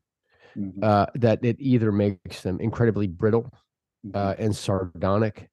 Mhm, 0.56 0.82
uh, 0.82 1.08
that 1.16 1.40
it 1.44 1.58
either 1.60 1.92
makes 1.92 2.44
them 2.44 2.60
incredibly 2.62 3.08
brittle 3.08 3.52
mhm. 4.04 4.12
uh, 4.16 4.36
and 4.40 4.56
sardonic 4.56 5.50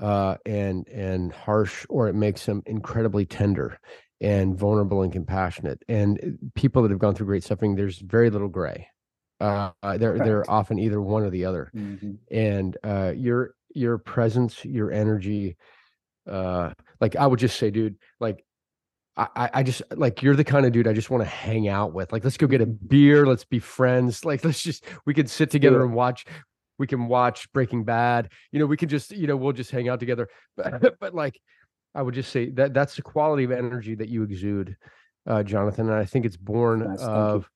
uh, 0.00 0.36
and 0.46 0.88
and 0.88 1.32
harsh, 1.32 1.86
or 1.90 2.08
it 2.08 2.14
makes 2.14 2.46
them 2.46 2.62
incredibly 2.66 3.26
tender 3.26 3.78
and 4.20 4.58
vulnerable 4.58 5.02
and 5.02 5.12
compassionate. 5.12 5.82
And 5.88 6.20
uh, 6.22 6.46
people 6.54 6.82
that 6.82 6.90
have 6.90 7.00
gone 7.00 7.14
through 7.14 7.26
great 7.26 7.44
suffering, 7.44 7.76
there's 7.76 7.98
very 8.00 8.30
little 8.30 8.48
gray. 8.48 8.88
Uh, 9.40 9.70
uh, 9.82 9.96
they're 9.98 10.12
Correct. 10.12 10.24
they're 10.24 10.50
often 10.50 10.78
either 10.78 11.00
one 11.00 11.22
or 11.22 11.30
the 11.30 11.44
other. 11.44 11.70
Mhm. 11.74 12.18
And 12.30 12.76
uh, 12.82 13.12
your 13.16 13.54
your 13.74 13.98
presence, 13.98 14.64
your 14.64 14.90
energy, 14.90 15.56
uh, 16.28 16.72
like 17.00 17.16
I 17.16 17.26
would 17.26 17.38
just 17.38 17.58
say, 17.58 17.70
dude, 17.70 17.96
like 18.20 18.44
I, 19.16 19.50
I 19.54 19.62
just 19.64 19.82
like 19.96 20.22
you're 20.22 20.36
the 20.36 20.44
kind 20.44 20.64
of 20.64 20.72
dude 20.72 20.86
I 20.86 20.92
just 20.92 21.10
want 21.10 21.22
to 21.22 21.28
hang 21.28 21.66
out 21.68 21.92
with. 21.92 22.12
Like, 22.12 22.22
let's 22.22 22.36
go 22.36 22.46
get 22.46 22.60
a 22.60 22.66
beer. 22.66 23.26
Let's 23.26 23.44
be 23.44 23.58
friends. 23.58 24.24
Like, 24.24 24.44
let's 24.44 24.62
just 24.62 24.84
we 25.06 25.14
could 25.14 25.28
sit 25.28 25.50
together 25.50 25.80
it. 25.80 25.86
and 25.86 25.94
watch. 25.94 26.24
We 26.78 26.86
can 26.86 27.08
watch 27.08 27.52
Breaking 27.52 27.82
Bad. 27.82 28.30
You 28.52 28.60
know, 28.60 28.66
we 28.66 28.76
can 28.76 28.88
just 28.88 29.10
you 29.10 29.26
know 29.26 29.36
we'll 29.36 29.52
just 29.52 29.70
hang 29.70 29.88
out 29.88 30.00
together. 30.00 30.28
But 30.56 30.98
but 31.00 31.14
like, 31.14 31.40
I 31.94 32.02
would 32.02 32.14
just 32.14 32.30
say 32.30 32.50
that 32.50 32.74
that's 32.74 32.94
the 32.96 33.02
quality 33.02 33.44
of 33.44 33.50
energy 33.50 33.96
that 33.96 34.08
you 34.08 34.22
exude, 34.22 34.76
uh, 35.26 35.42
Jonathan. 35.42 35.88
And 35.88 35.98
I 35.98 36.04
think 36.04 36.24
it's 36.24 36.36
born 36.36 36.80
Nice, 36.80 37.00
of 37.00 37.50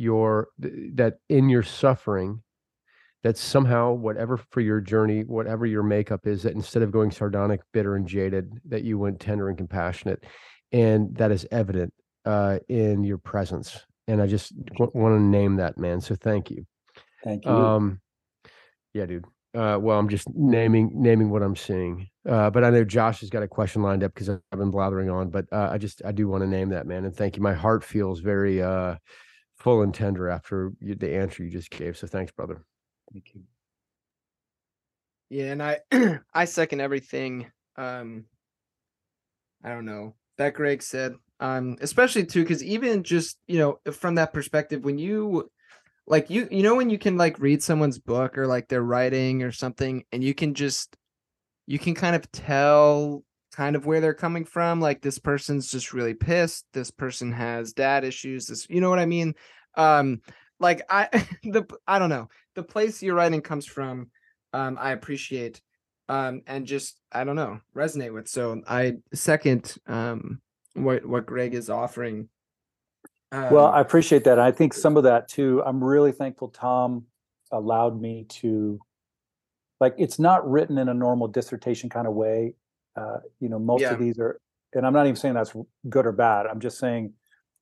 your 0.00 0.48
that 0.58 1.18
in 1.28 1.48
your 1.48 1.62
suffering. 1.62 2.42
That 3.22 3.36
somehow, 3.36 3.92
whatever 3.92 4.38
for 4.38 4.62
your 4.62 4.80
journey, 4.80 5.24
whatever 5.24 5.66
your 5.66 5.82
makeup 5.82 6.26
is, 6.26 6.42
that 6.44 6.54
instead 6.54 6.82
of 6.82 6.90
going 6.90 7.10
sardonic, 7.10 7.60
bitter, 7.70 7.96
and 7.96 8.08
jaded, 8.08 8.50
that 8.64 8.82
you 8.82 8.98
went 8.98 9.20
tender 9.20 9.50
and 9.50 9.58
compassionate 9.58 10.24
and 10.72 11.14
that 11.16 11.30
is 11.30 11.46
evident 11.50 11.92
uh, 12.24 12.58
in 12.68 13.04
your 13.04 13.18
presence. 13.18 13.84
And 14.06 14.20
I 14.20 14.26
just 14.26 14.52
w- 14.72 14.90
want 14.94 15.16
to 15.16 15.20
name 15.20 15.56
that, 15.56 15.78
man. 15.78 16.00
So 16.00 16.14
thank 16.14 16.50
you. 16.50 16.66
Thank 17.24 17.44
you. 17.44 17.50
Um, 17.50 18.00
yeah, 18.94 19.06
dude. 19.06 19.24
Uh, 19.52 19.78
well, 19.80 19.98
I'm 19.98 20.08
just 20.08 20.28
naming 20.32 20.90
naming 20.94 21.28
what 21.28 21.42
I'm 21.42 21.56
seeing. 21.56 22.08
Uh, 22.28 22.50
but 22.50 22.62
I 22.62 22.70
know 22.70 22.84
Josh 22.84 23.20
has 23.20 23.30
got 23.30 23.42
a 23.42 23.48
question 23.48 23.82
lined 23.82 24.04
up 24.04 24.14
because 24.14 24.28
I've 24.28 24.40
been 24.52 24.70
blathering 24.70 25.10
on. 25.10 25.30
But 25.30 25.46
uh, 25.52 25.68
I 25.72 25.78
just 25.78 26.02
I 26.04 26.12
do 26.12 26.28
want 26.28 26.42
to 26.44 26.48
name 26.48 26.68
that, 26.68 26.86
man. 26.86 27.04
And 27.04 27.14
thank 27.14 27.36
you. 27.36 27.42
My 27.42 27.54
heart 27.54 27.82
feels 27.82 28.20
very 28.20 28.62
uh, 28.62 28.96
full 29.60 29.82
and 29.82 29.94
tender 29.94 30.28
after 30.28 30.72
you, 30.80 30.94
the 30.94 31.14
answer 31.14 31.44
you 31.44 31.50
just 31.50 31.70
gave. 31.70 31.96
So 31.96 32.06
thanks, 32.06 32.32
brother. 32.32 32.64
Thank 33.12 33.34
you. 33.34 33.42
Yeah, 35.28 35.52
and 35.52 35.62
I 35.62 35.78
I 36.34 36.46
second 36.46 36.80
everything. 36.80 37.46
Um, 37.76 38.24
I 39.62 39.68
don't 39.68 39.84
know 39.84 40.14
that 40.38 40.54
Greg 40.54 40.82
said. 40.82 41.14
Um, 41.38 41.76
especially 41.80 42.26
too, 42.26 42.42
because 42.42 42.64
even 42.64 43.02
just 43.04 43.38
you 43.46 43.58
know 43.58 43.78
from 43.92 44.16
that 44.16 44.32
perspective, 44.32 44.84
when 44.84 44.98
you 44.98 45.50
like 46.06 46.30
you 46.30 46.48
you 46.50 46.62
know 46.62 46.74
when 46.74 46.90
you 46.90 46.98
can 46.98 47.16
like 47.16 47.38
read 47.38 47.62
someone's 47.62 47.98
book 47.98 48.36
or 48.38 48.46
like 48.46 48.68
their 48.68 48.82
writing 48.82 49.42
or 49.42 49.52
something, 49.52 50.04
and 50.10 50.24
you 50.24 50.34
can 50.34 50.54
just 50.54 50.96
you 51.66 51.78
can 51.78 51.94
kind 51.94 52.16
of 52.16 52.30
tell 52.32 53.22
kind 53.52 53.76
of 53.76 53.86
where 53.86 54.00
they're 54.00 54.14
coming 54.14 54.44
from. 54.44 54.80
Like 54.80 55.00
this 55.00 55.18
person's 55.18 55.70
just 55.70 55.92
really 55.92 56.14
pissed. 56.14 56.66
This 56.72 56.90
person 56.90 57.32
has 57.32 57.72
dad 57.72 58.04
issues. 58.04 58.46
This 58.46 58.66
you 58.68 58.80
know 58.80 58.90
what 58.90 58.98
I 58.98 59.06
mean. 59.06 59.34
Um, 59.76 60.20
like 60.58 60.82
I 60.90 61.08
the 61.44 61.64
I 61.86 61.98
don't 61.98 62.10
know 62.10 62.28
the 62.54 62.62
place 62.62 63.02
your 63.02 63.14
writing 63.14 63.40
comes 63.40 63.66
from. 63.66 64.10
Um, 64.52 64.78
I 64.80 64.92
appreciate 64.92 65.60
um 66.08 66.42
and 66.48 66.66
just 66.66 66.98
i 67.12 67.22
don't 67.22 67.36
know 67.36 67.60
resonate 67.74 68.12
with 68.12 68.26
so 68.26 68.60
i 68.66 68.96
second 69.14 69.76
um 69.86 70.40
what 70.74 71.06
what 71.06 71.24
greg 71.24 71.54
is 71.54 71.70
offering 71.70 72.28
Well, 73.32 73.66
Um, 73.66 73.74
I 73.74 73.80
appreciate 73.80 74.24
that. 74.24 74.40
I 74.40 74.50
think 74.50 74.74
some 74.74 74.96
of 74.96 75.04
that 75.04 75.28
too. 75.28 75.62
I'm 75.64 75.82
really 75.82 76.10
thankful 76.10 76.48
Tom 76.48 77.04
allowed 77.52 78.00
me 78.00 78.26
to, 78.40 78.80
like, 79.78 79.94
it's 79.98 80.18
not 80.18 80.48
written 80.50 80.78
in 80.78 80.88
a 80.88 80.94
normal 80.94 81.28
dissertation 81.28 81.88
kind 81.90 82.08
of 82.08 82.14
way. 82.14 82.54
Uh, 82.96 83.18
you 83.40 83.48
know, 83.48 83.58
most 83.58 83.82
Yeah. 83.82 83.92
of 83.92 83.98
these 83.98 84.18
are, 84.18 84.40
and 84.74 84.86
I'm 84.86 84.92
not 84.92 85.06
even 85.06 85.16
saying 85.16 85.34
that's 85.34 85.54
good 85.88 86.06
or 86.06 86.12
bad. 86.12 86.46
I'm 86.46 86.60
just 86.60 86.78
saying 86.78 87.12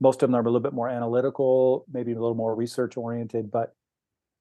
most 0.00 0.22
of 0.22 0.30
them 0.30 0.36
are 0.36 0.40
a 0.40 0.44
little 0.44 0.60
bit 0.60 0.72
more 0.72 0.88
analytical, 0.88 1.84
maybe 1.92 2.12
a 2.12 2.14
little 2.20 2.34
more 2.34 2.54
research 2.54 2.96
oriented, 2.96 3.50
but 3.50 3.74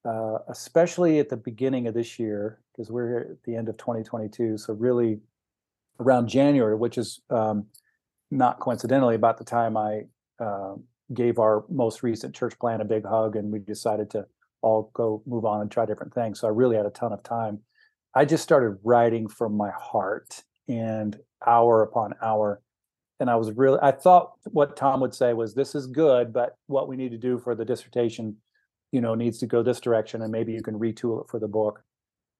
uh, 0.05 0.39
especially 0.47 1.19
at 1.19 1.29
the 1.29 1.37
beginning 1.37 1.87
of 1.87 1.93
this 1.93 2.17
year, 2.19 2.61
because 2.71 2.91
we're 2.91 3.07
here 3.07 3.27
at 3.31 3.43
the 3.43 3.55
end 3.55 3.67
of 3.67 3.77
2022. 3.77 4.57
So 4.57 4.73
really 4.73 5.19
around 5.99 6.27
January, 6.27 6.75
which 6.75 6.97
is 6.97 7.21
um, 7.29 7.65
not 8.31 8.59
coincidentally 8.59 9.15
about 9.15 9.37
the 9.37 9.43
time 9.43 9.75
I 9.77 10.03
um 10.39 10.83
gave 11.13 11.39
our 11.39 11.63
most 11.69 12.03
recent 12.03 12.35
church 12.35 12.59
plan 12.59 12.81
a 12.81 12.85
big 12.85 13.05
hug 13.05 13.37
and 13.37 13.51
we 13.51 13.59
decided 13.59 14.09
to 14.11 14.25
all 14.61 14.91
go 14.93 15.23
move 15.25 15.45
on 15.45 15.61
and 15.61 15.71
try 15.71 15.85
different 15.85 16.13
things. 16.13 16.39
So 16.39 16.47
I 16.47 16.51
really 16.51 16.75
had 16.75 16.85
a 16.85 16.89
ton 16.91 17.13
of 17.13 17.23
time. 17.23 17.59
I 18.13 18.25
just 18.25 18.43
started 18.43 18.77
writing 18.83 19.27
from 19.29 19.55
my 19.55 19.71
heart 19.71 20.43
and 20.67 21.17
hour 21.45 21.83
upon 21.83 22.13
hour. 22.21 22.61
And 23.19 23.29
I 23.29 23.35
was 23.35 23.51
really, 23.51 23.79
I 23.81 23.91
thought 23.91 24.33
what 24.45 24.75
Tom 24.75 24.99
would 25.01 25.13
say 25.13 25.33
was, 25.33 25.53
this 25.53 25.73
is 25.73 25.87
good, 25.87 26.31
but 26.31 26.55
what 26.67 26.87
we 26.87 26.97
need 26.97 27.11
to 27.11 27.17
do 27.17 27.39
for 27.39 27.55
the 27.55 27.65
dissertation, 27.65 28.37
you 28.91 29.01
know, 29.01 29.15
needs 29.15 29.39
to 29.39 29.47
go 29.47 29.63
this 29.63 29.79
direction 29.79 30.21
and 30.21 30.31
maybe 30.31 30.53
you 30.53 30.61
can 30.61 30.79
retool 30.79 31.21
it 31.21 31.29
for 31.29 31.39
the 31.39 31.47
book. 31.47 31.83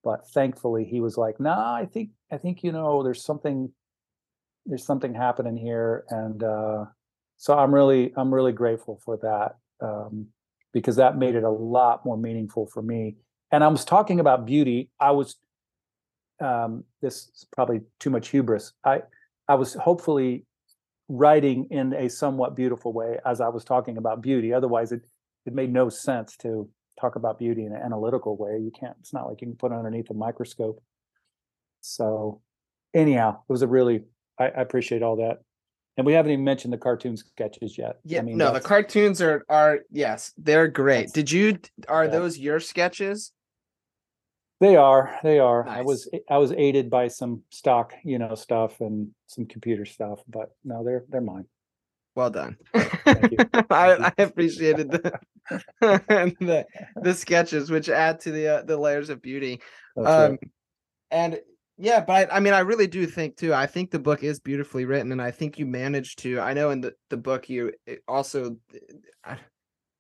But 0.04 0.30
thankfully 0.30 0.86
he 0.86 1.02
was 1.02 1.18
like, 1.18 1.40
nah, 1.40 1.74
I 1.76 1.86
think, 1.86 2.12
I 2.32 2.38
think, 2.38 2.64
you 2.64 2.72
know, 2.72 3.04
there's 3.04 3.24
something, 3.24 3.72
there's 4.66 4.86
something 4.86 5.16
happening 5.16 5.58
here. 5.58 6.06
And, 6.10 6.44
uh, 6.44 6.86
so 7.38 7.58
I'm 7.58 7.74
really 7.74 8.12
I'm 8.18 8.34
really 8.34 8.52
grateful 8.52 9.00
for 9.06 9.18
that 9.18 9.58
um, 9.80 10.28
because 10.74 10.96
that 10.98 11.18
made 11.18 11.36
it 11.36 11.44
a 11.44 11.50
lot 11.50 12.04
more 12.04 12.18
meaningful 12.18 12.66
for 12.66 12.82
me. 12.82 13.18
And 13.52 13.64
I 13.64 13.68
was 13.68 13.86
talking 13.86 14.20
about 14.20 14.46
beauty. 14.46 14.90
I 15.00 15.12
was 15.12 15.36
um, 16.40 16.84
this 17.02 17.30
is 17.34 17.46
probably 17.52 17.82
too 18.00 18.10
much 18.10 18.30
hubris. 18.30 18.74
I 18.84 19.02
I 19.48 19.56
was 19.56 19.74
hopefully 19.74 20.46
writing 21.10 21.68
in 21.72 21.94
a 21.94 22.10
somewhat 22.10 22.56
beautiful 22.56 22.92
way 22.94 23.18
as 23.26 23.40
I 23.42 23.48
was 23.48 23.64
talking 23.64 23.98
about 23.98 24.22
beauty. 24.22 24.54
Otherwise, 24.54 24.92
it 24.92 25.02
it 25.46 25.54
made 25.54 25.72
no 25.72 25.90
sense 25.90 26.36
to 26.38 26.70
talk 27.00 27.16
about 27.16 27.40
beauty 27.40 27.66
in 27.66 27.74
an 27.74 27.82
analytical 27.82 28.36
way. 28.36 28.60
You 28.60 28.72
can't. 28.78 28.96
It's 29.00 29.14
not 29.14 29.28
like 29.28 29.42
you 29.42 29.48
can 29.48 29.56
put 29.56 29.72
it 29.72 29.76
underneath 29.76 30.10
a 30.10 30.14
microscope. 30.14 30.82
So, 31.82 32.42
anyhow, 32.94 33.40
it 33.48 33.52
was 33.52 33.62
a 33.62 33.68
really 33.68 34.04
I, 34.40 34.46
I 34.46 34.62
appreciate 34.62 35.04
all 35.04 35.18
that. 35.18 35.40
And 35.98 36.06
we 36.06 36.14
haven't 36.14 36.32
even 36.32 36.46
mentioned 36.46 36.72
the 36.72 36.78
cartoon 36.78 37.18
sketches 37.18 37.76
yet. 37.76 37.98
yeah 38.04 38.20
I 38.20 38.22
mean, 38.22 38.38
no 38.38 38.54
the 38.54 38.60
cartoons 38.60 39.20
are 39.22 39.44
are 39.50 39.80
yes 39.92 40.32
they're 40.38 40.68
great 40.68 41.12
did 41.12 41.32
you 41.32 41.58
are 41.88 42.06
yeah. 42.06 42.12
those 42.12 42.38
your 42.38 42.60
sketches 42.60 43.32
They 44.60 44.76
are. 44.76 45.20
They 45.24 45.40
are. 45.40 45.68
I 45.68 45.82
was 45.82 46.10
I 46.30 46.38
was 46.38 46.52
aided 46.52 46.90
by 46.90 47.10
some 47.10 47.44
stock, 47.52 47.94
you 48.04 48.18
know, 48.18 48.34
stuff 48.34 48.82
and 48.82 49.10
some 49.28 49.46
computer 49.46 49.86
stuff, 49.86 50.20
but 50.28 50.52
no, 50.64 50.84
they're 50.84 51.06
they're 51.10 51.22
mine. 51.22 51.46
Well 52.16 52.32
done. 52.32 52.58
Thank 52.74 53.32
you. 53.32 53.38
I, 53.70 54.12
I 54.18 54.22
appreciated 54.24 54.90
the, 54.90 55.20
the 55.82 56.66
the 56.96 57.14
sketches, 57.14 57.70
which 57.70 57.90
add 57.90 58.20
to 58.22 58.32
the 58.32 58.48
uh, 58.48 58.62
the 58.64 58.78
layers 58.78 59.12
of 59.12 59.22
beauty. 59.22 59.62
That's 59.96 60.08
right. 60.08 60.26
Um, 60.32 60.38
and 61.12 61.40
yeah, 61.78 62.00
but 62.00 62.32
I, 62.32 62.38
I 62.38 62.40
mean, 62.40 62.54
I 62.54 62.62
really 62.62 62.88
do 62.88 63.06
think 63.06 63.38
too. 63.38 63.54
I 63.54 63.68
think 63.68 63.92
the 63.92 64.00
book 64.00 64.24
is 64.24 64.40
beautifully 64.40 64.86
written, 64.86 65.12
and 65.12 65.22
I 65.22 65.30
think 65.30 65.60
you 65.60 65.68
managed 65.68 66.18
to. 66.20 66.40
I 66.40 66.54
know 66.54 66.72
in 66.72 66.82
the 66.82 66.94
the 67.12 67.18
book 67.18 67.50
you 67.50 67.74
also. 68.08 68.58
I, 69.24 69.38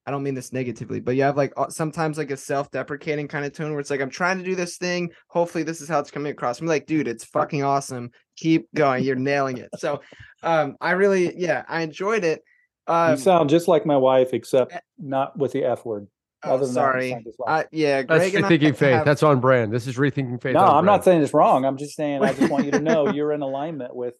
I 0.07 0.11
don't 0.11 0.23
mean 0.23 0.35
this 0.35 0.53
negatively, 0.53 1.01
but 1.01 1.17
you 1.17 1.23
have 1.23 1.35
like 1.35 1.51
uh, 1.57 1.67
sometimes 1.67 2.17
like 2.17 2.31
a 2.31 2.37
self-deprecating 2.37 3.27
kind 3.27 3.45
of 3.45 3.51
tone 3.51 3.71
where 3.71 3.81
it's 3.81 3.89
like 3.89 3.99
I'm 3.99 4.09
trying 4.09 4.37
to 4.37 4.43
do 4.43 4.55
this 4.55 4.77
thing. 4.77 5.11
Hopefully, 5.27 5.65
this 5.65 5.81
is 5.81 5.89
how 5.89 5.99
it's 5.99 6.09
coming 6.09 6.31
across. 6.31 6.61
I'm 6.61 6.65
like, 6.67 6.85
dude, 6.85 7.09
it's 7.09 7.25
fucking 7.25 7.61
awesome. 7.61 8.11
Keep 8.37 8.73
going. 8.73 9.03
You're 9.03 9.17
nailing 9.17 9.57
it. 9.57 9.69
So, 9.77 9.99
um, 10.43 10.77
I 10.79 10.91
really, 10.91 11.33
yeah, 11.37 11.63
I 11.67 11.81
enjoyed 11.81 12.23
it. 12.23 12.41
Um, 12.87 13.11
you 13.11 13.17
sound 13.17 13.49
just 13.49 13.67
like 13.67 13.85
my 13.85 13.97
wife, 13.97 14.29
except 14.33 14.71
eh, 14.73 14.79
not 14.97 15.37
with 15.37 15.51
the 15.51 15.65
F 15.65 15.83
word. 15.85 16.07
oh, 16.45 16.53
other 16.53 16.65
than 16.65 16.75
that, 16.75 16.79
you 16.79 16.83
sorry. 16.91 17.09
sound 17.09 17.23
just 17.25 17.39
like- 17.41 17.65
I, 17.65 17.67
yeah, 17.73 18.01
That's 18.03 18.07
Greg 18.31 18.35
and 18.35 18.45
I 18.45 18.49
rethinking 18.49 18.75
faith. 18.77 18.95
have- 18.95 19.05
That's 19.05 19.23
on 19.23 19.41
brand. 19.41 19.73
This 19.73 19.87
is 19.87 19.97
rethinking 19.97 20.41
faith. 20.41 20.53
No, 20.53 20.61
I'm 20.61 20.85
not 20.85 21.03
saying 21.03 21.21
it's 21.21 21.33
wrong. 21.33 21.65
I'm 21.65 21.75
just 21.75 21.97
saying 21.97 22.23
I 22.23 22.31
just 22.31 22.49
want 22.49 22.63
you 22.63 22.71
to 22.71 22.79
know 22.79 23.09
you're 23.13 23.33
in 23.33 23.41
alignment 23.41 23.93
with 23.93 24.13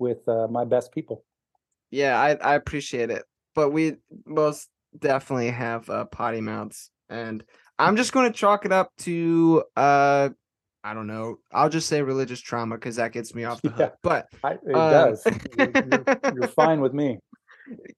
with 0.00 0.26
uh, 0.28 0.48
my 0.48 0.64
best 0.64 0.90
people. 0.90 1.24
yeah, 1.92 2.20
I, 2.20 2.30
I 2.34 2.54
appreciate 2.56 3.10
it. 3.10 3.22
But 3.54 3.70
we 3.70 3.94
most 4.26 4.68
definitely 4.98 5.50
have 5.50 5.88
uh, 5.90 6.04
potty 6.06 6.40
mouths, 6.40 6.90
and 7.08 7.44
I'm 7.78 7.96
just 7.96 8.12
going 8.12 8.30
to 8.32 8.36
chalk 8.38 8.64
it 8.64 8.72
up 8.72 8.90
to 8.98 9.64
uh, 9.76 10.30
I 10.82 10.92
don't 10.92 11.06
know. 11.06 11.38
I'll 11.50 11.70
just 11.70 11.88
say 11.88 12.02
religious 12.02 12.40
trauma 12.40 12.76
because 12.76 12.96
that 12.96 13.12
gets 13.12 13.34
me 13.34 13.44
off 13.44 13.62
the 13.62 13.70
Yeah. 13.70 13.84
hook. 13.86 13.94
But 14.02 14.28
I, 14.42 14.52
it 14.52 14.74
Um, 14.74 14.90
does. 14.90 15.26
You're, 15.56 15.74
you're, 15.86 16.06
you're 16.34 16.46
fine 16.54 16.80
with 16.80 16.92
me. 16.92 17.18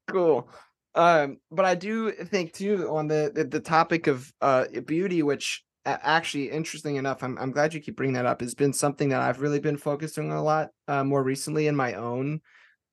cool. 0.09 0.49
Um, 0.95 1.39
but 1.51 1.65
I 1.67 1.75
do 1.75 2.11
think 2.13 2.53
too 2.53 2.89
on 2.89 3.09
the 3.09 3.31
the, 3.35 3.45
the 3.45 3.61
topic 3.61 4.07
of 4.07 4.33
uh 4.41 4.67
beauty, 4.87 5.23
which 5.23 5.63
actually 5.85 6.51
interesting 6.51 6.97
enough, 6.97 7.23
I'm 7.23 7.37
I'm 7.39 7.51
glad 7.51 7.75
you 7.75 7.81
keep 7.81 7.97
bringing 7.97 8.15
that 8.15 8.25
up. 8.27 8.41
Has 8.41 8.55
been 8.55 8.73
something 8.73 9.11
that 9.11 9.21
I've 9.21 9.41
really 9.41 9.61
been 9.61 9.77
focusing 9.77 10.31
on 10.31 10.37
a 10.37 10.43
lot 10.43 10.71
uh, 10.89 11.05
more 11.05 11.23
recently 11.23 11.67
in 11.67 11.77
my 11.77 11.95
own 11.95 12.41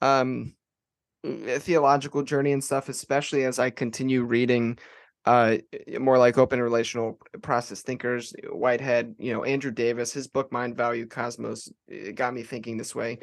um 0.02 0.56
uh, 0.60 0.63
theological 1.24 2.24
journey 2.24 2.52
and 2.52 2.64
stuff, 2.64 2.90
especially 2.90 3.46
as 3.46 3.60
I 3.60 3.70
continue 3.70 4.24
reading 4.24 4.78
uh 5.26 5.56
more 6.00 6.18
like 6.18 6.38
open 6.38 6.62
relational 6.62 7.18
process 7.42 7.82
thinkers 7.82 8.34
whitehead 8.52 9.16
you 9.20 9.32
know 9.32 9.46
andrew 9.46 9.72
davis 9.72 10.12
his 10.12 10.28
book 10.28 10.52
mind 10.52 10.76
value 10.76 11.06
cosmos 11.06 11.72
it 11.88 12.16
got 12.16 12.34
me 12.34 12.44
thinking 12.44 12.76
this 12.76 12.94
way. 12.94 13.18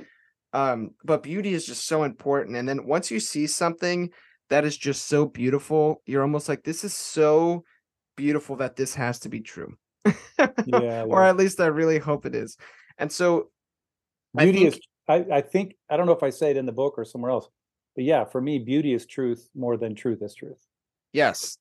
Um 0.55 0.93
but 1.05 1.23
beauty 1.23 1.53
is 1.53 1.67
just 1.67 1.87
so 1.87 2.05
important 2.05 2.57
and 2.57 2.67
then 2.67 2.87
once 2.87 3.11
you 3.11 3.21
see 3.21 3.47
something 3.47 4.09
that 4.49 4.65
is 4.65 4.79
just 4.79 5.09
so 5.09 5.27
beautiful 5.27 6.01
you're 6.07 6.23
almost 6.23 6.49
like 6.49 6.65
this 6.65 6.85
is 6.85 6.95
so 6.95 7.65
beautiful 8.17 8.57
that 8.57 8.77
this 8.77 8.95
has 8.95 9.19
to 9.21 9.29
be 9.29 9.41
true. 9.41 9.75
Yeah, 10.67 11.05
or 11.07 11.23
at 11.23 11.37
least 11.37 11.61
i 11.61 11.67
really 11.67 11.99
hope 11.99 12.25
it 12.25 12.35
is. 12.35 12.57
And 12.97 13.13
so 13.13 13.51
I 14.37 14.45
Beauty 14.45 14.59
think- 14.61 14.75
is. 14.75 14.81
I, 15.09 15.27
I 15.33 15.41
think 15.41 15.75
I 15.91 15.97
don't 15.97 16.07
know 16.07 16.13
if 16.13 16.23
I 16.23 16.31
say 16.31 16.51
it 16.51 16.57
in 16.57 16.67
the 16.67 16.73
book 16.73 16.95
or 16.97 17.05
somewhere 17.05 17.33
else, 17.33 17.49
but 18.01 18.07
yeah, 18.07 18.25
for 18.25 18.41
me, 18.41 18.59
beauty 18.59 18.95
is 18.95 19.05
truth 19.05 19.47
more 19.55 19.77
than 19.77 19.95
truth 19.95 20.23
is 20.23 20.35
truth. 20.35 20.57
Yes. 21.13 21.59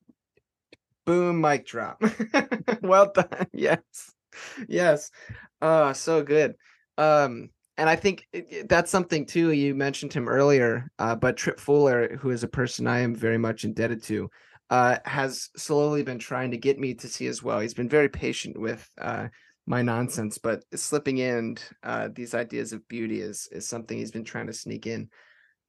Boom, 1.05 1.41
mic 1.41 1.65
drop. 1.65 2.01
well 2.81 3.11
done. 3.13 3.47
Yes. 3.51 3.81
Yes. 4.69 5.11
Uh 5.61 5.91
so 5.91 6.23
good. 6.23 6.55
Um 6.97 7.49
and 7.77 7.89
I 7.89 7.97
think 7.97 8.25
it- 8.31 8.47
it- 8.49 8.69
that's 8.69 8.89
something 8.89 9.25
too 9.25 9.51
you 9.51 9.75
mentioned 9.75 10.13
him 10.13 10.29
earlier, 10.29 10.89
uh 10.97 11.13
but 11.13 11.35
Tripp 11.35 11.59
Fuller 11.59 12.15
who 12.15 12.29
is 12.29 12.43
a 12.43 12.47
person 12.47 12.87
I 12.87 12.99
am 12.99 13.13
very 13.13 13.37
much 13.37 13.65
indebted 13.65 14.01
to 14.03 14.29
uh 14.69 14.99
has 15.03 15.49
slowly 15.57 16.03
been 16.03 16.19
trying 16.19 16.51
to 16.51 16.57
get 16.57 16.79
me 16.79 16.93
to 16.93 17.09
see 17.09 17.27
as 17.27 17.43
well. 17.43 17.59
He's 17.59 17.73
been 17.73 17.89
very 17.89 18.07
patient 18.07 18.57
with 18.57 18.87
uh 18.97 19.27
my 19.67 19.81
nonsense, 19.81 20.37
but 20.37 20.63
slipping 20.73 21.17
in 21.17 21.57
uh 21.83 22.07
these 22.15 22.33
ideas 22.33 22.71
of 22.71 22.87
beauty 22.87 23.19
is 23.19 23.49
is 23.51 23.67
something 23.67 23.97
he's 23.97 24.11
been 24.13 24.23
trying 24.23 24.47
to 24.47 24.53
sneak 24.53 24.87
in. 24.87 25.09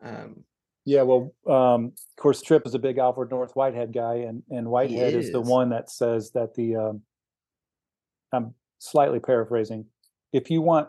Um 0.01 0.45
Yeah, 0.85 1.03
well, 1.03 1.35
um, 1.47 1.87
of 1.87 2.23
course, 2.23 2.41
Tripp 2.41 2.67
is 2.67 2.75
a 2.75 2.79
big 2.79 2.99
Alfred 2.99 3.31
North 3.31 3.53
Whitehead 3.55 3.93
guy, 3.93 4.15
and 4.27 4.43
and 4.51 4.69
Whitehead 4.69 5.15
is. 5.15 5.31
the 5.31 5.41
one 5.41 5.71
that 5.71 5.91
says 5.91 6.31
that 6.33 6.55
the. 6.55 6.77
Um, 6.77 7.03
I'm 8.33 8.55
slightly 8.79 9.21
paraphrasing. 9.21 9.87
If 10.33 10.51
you 10.51 10.63
want 10.63 10.89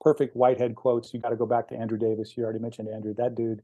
perfect 0.00 0.34
Whitehead 0.34 0.74
quotes, 0.74 1.12
you 1.12 1.20
got 1.20 1.30
to 1.30 1.36
go 1.36 1.46
back 1.46 1.68
to 1.68 1.76
Andrew 1.76 1.98
Davis. 1.98 2.36
You 2.36 2.44
already 2.44 2.58
mentioned 2.58 2.88
Andrew. 2.88 3.14
That 3.14 3.34
dude 3.34 3.62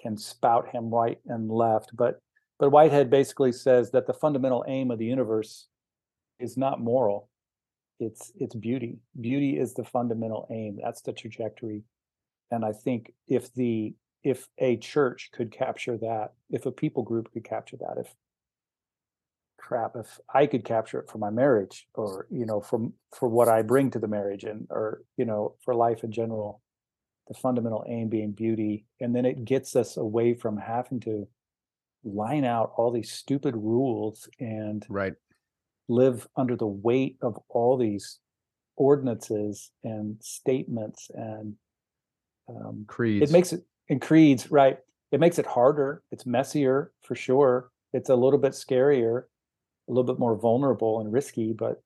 can 0.00 0.16
spout 0.16 0.68
him 0.68 0.90
right 0.90 1.18
and 1.26 1.50
left, 1.50 1.96
but 1.96 2.20
but 2.58 2.70
Whitehead 2.70 3.10
basically 3.10 3.52
says 3.52 3.90
that 3.90 4.06
the 4.06 4.14
fundamental 4.14 4.64
aim 4.66 4.90
of 4.90 4.98
the 4.98 5.04
universe 5.04 5.66
is 6.38 6.56
not 6.56 6.80
moral. 6.80 7.28
It's 7.98 8.32
it's 8.38 8.54
beauty. 8.54 8.98
Beauty 9.20 9.58
is 9.58 9.74
the 9.74 9.84
fundamental 9.84 10.46
aim. 10.50 10.78
That's 10.82 11.02
the 11.02 11.12
trajectory. 11.12 11.82
And 12.50 12.64
I 12.64 12.72
think 12.72 13.12
if 13.26 13.52
the 13.54 13.94
if 14.22 14.48
a 14.58 14.76
church 14.76 15.30
could 15.32 15.50
capture 15.52 15.96
that, 15.98 16.32
if 16.50 16.66
a 16.66 16.72
people 16.72 17.02
group 17.02 17.30
could 17.32 17.44
capture 17.44 17.76
that, 17.78 17.96
if 17.98 18.14
crap, 19.58 19.96
if 19.96 20.20
I 20.32 20.46
could 20.46 20.64
capture 20.64 21.00
it 21.00 21.10
for 21.10 21.18
my 21.18 21.30
marriage 21.30 21.86
or, 21.94 22.26
you 22.30 22.46
know, 22.46 22.60
from 22.60 22.92
for 23.14 23.28
what 23.28 23.48
I 23.48 23.62
bring 23.62 23.90
to 23.92 23.98
the 23.98 24.08
marriage 24.08 24.44
and 24.44 24.66
or, 24.70 25.02
you 25.16 25.24
know, 25.24 25.56
for 25.64 25.74
life 25.74 26.04
in 26.04 26.12
general, 26.12 26.60
the 27.28 27.34
fundamental 27.34 27.84
aim 27.88 28.08
being 28.08 28.32
beauty. 28.32 28.86
And 29.00 29.14
then 29.14 29.24
it 29.24 29.44
gets 29.44 29.74
us 29.74 29.96
away 29.96 30.34
from 30.34 30.56
having 30.56 31.00
to 31.00 31.26
line 32.04 32.44
out 32.44 32.72
all 32.76 32.92
these 32.92 33.10
stupid 33.10 33.56
rules 33.56 34.28
and 34.38 34.86
Right. 34.88 35.14
live 35.88 36.28
under 36.36 36.56
the 36.56 36.66
weight 36.66 37.16
of 37.22 37.38
all 37.48 37.76
these 37.76 38.20
ordinances 38.76 39.72
and 39.82 40.16
statements 40.22 41.10
and 41.14 41.54
um, 42.48 42.84
Creeds. 42.86 43.28
it 43.28 43.32
makes 43.32 43.52
it 43.52 43.64
and 43.88 44.00
creeds 44.00 44.50
right 44.50 44.78
it 45.12 45.20
makes 45.20 45.38
it 45.38 45.46
harder 45.46 46.02
it's 46.10 46.26
messier 46.26 46.92
for 47.02 47.14
sure 47.14 47.70
it's 47.92 48.08
a 48.10 48.14
little 48.14 48.38
bit 48.38 48.52
scarier 48.52 49.22
a 49.88 49.92
little 49.92 50.04
bit 50.04 50.18
more 50.18 50.36
vulnerable 50.36 51.00
and 51.00 51.12
risky 51.12 51.52
but 51.52 51.82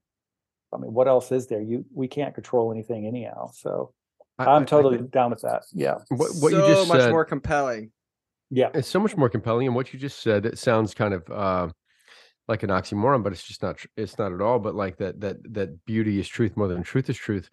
i 0.72 0.78
mean 0.78 0.92
what 0.92 1.06
else 1.08 1.30
is 1.32 1.46
there 1.46 1.60
you 1.60 1.84
we 1.94 2.08
can't 2.08 2.34
control 2.34 2.72
anything 2.72 3.06
anyhow 3.06 3.48
so 3.52 3.92
I- 4.38 4.44
I- 4.44 4.46
I 4.52 4.56
i'm 4.56 4.66
totally 4.66 4.96
think 4.98 5.10
down 5.10 5.30
with 5.30 5.42
that 5.42 5.64
yeah 5.72 5.96
What, 6.08 6.30
what 6.40 6.52
you 6.52 6.58
so 6.58 6.66
just 6.74 6.88
much 6.88 7.00
said, 7.00 7.10
more 7.10 7.24
compelling. 7.24 7.92
yeah 8.50 8.70
it's 8.74 8.88
so 8.88 8.98
much 9.00 9.16
more 9.16 9.28
compelling. 9.28 9.66
And 9.66 9.76
what 9.76 9.92
you 9.92 9.98
just 9.98 10.22
said, 10.22 10.46
it 10.46 10.58
sounds 10.58 10.94
kind 10.94 11.14
of 11.14 11.22
uh, 11.30 11.68
like 12.48 12.62
an 12.64 12.70
oxymoron, 12.70 13.22
but 13.22 13.32
it's 13.32 13.44
just 13.44 13.62
not. 13.62 13.76
It's 13.96 14.18
not 14.18 14.32
at 14.32 14.40
all. 14.40 14.58
But 14.58 14.74
like 14.74 14.96
that, 14.96 15.20
that 15.20 15.36
that 15.54 15.84
beauty 15.84 16.18
is 16.18 16.26
truth 16.26 16.56
more 16.56 16.66
than 16.66 16.82
truth 16.82 17.08
is 17.08 17.16
truth. 17.16 17.48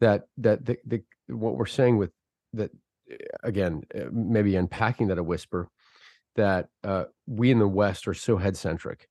That 0.00 0.24
that 0.38 0.66
the, 0.66 0.76
the 0.86 1.02
what 1.28 1.56
we're 1.56 1.64
saying 1.66 1.96
with 1.96 2.10
that 2.52 2.70
again, 3.42 3.82
uh, 3.94 4.04
maybe 4.12 4.56
unpacking 4.56 5.08
that 5.08 5.18
a 5.18 5.22
whisper 5.22 5.68
that 6.36 6.68
uh, 6.84 7.04
we 7.26 7.50
in 7.50 7.58
the 7.58 7.68
West 7.68 8.08
are 8.08 8.14
so 8.14 8.36
head 8.36 8.56
centric, 8.56 9.08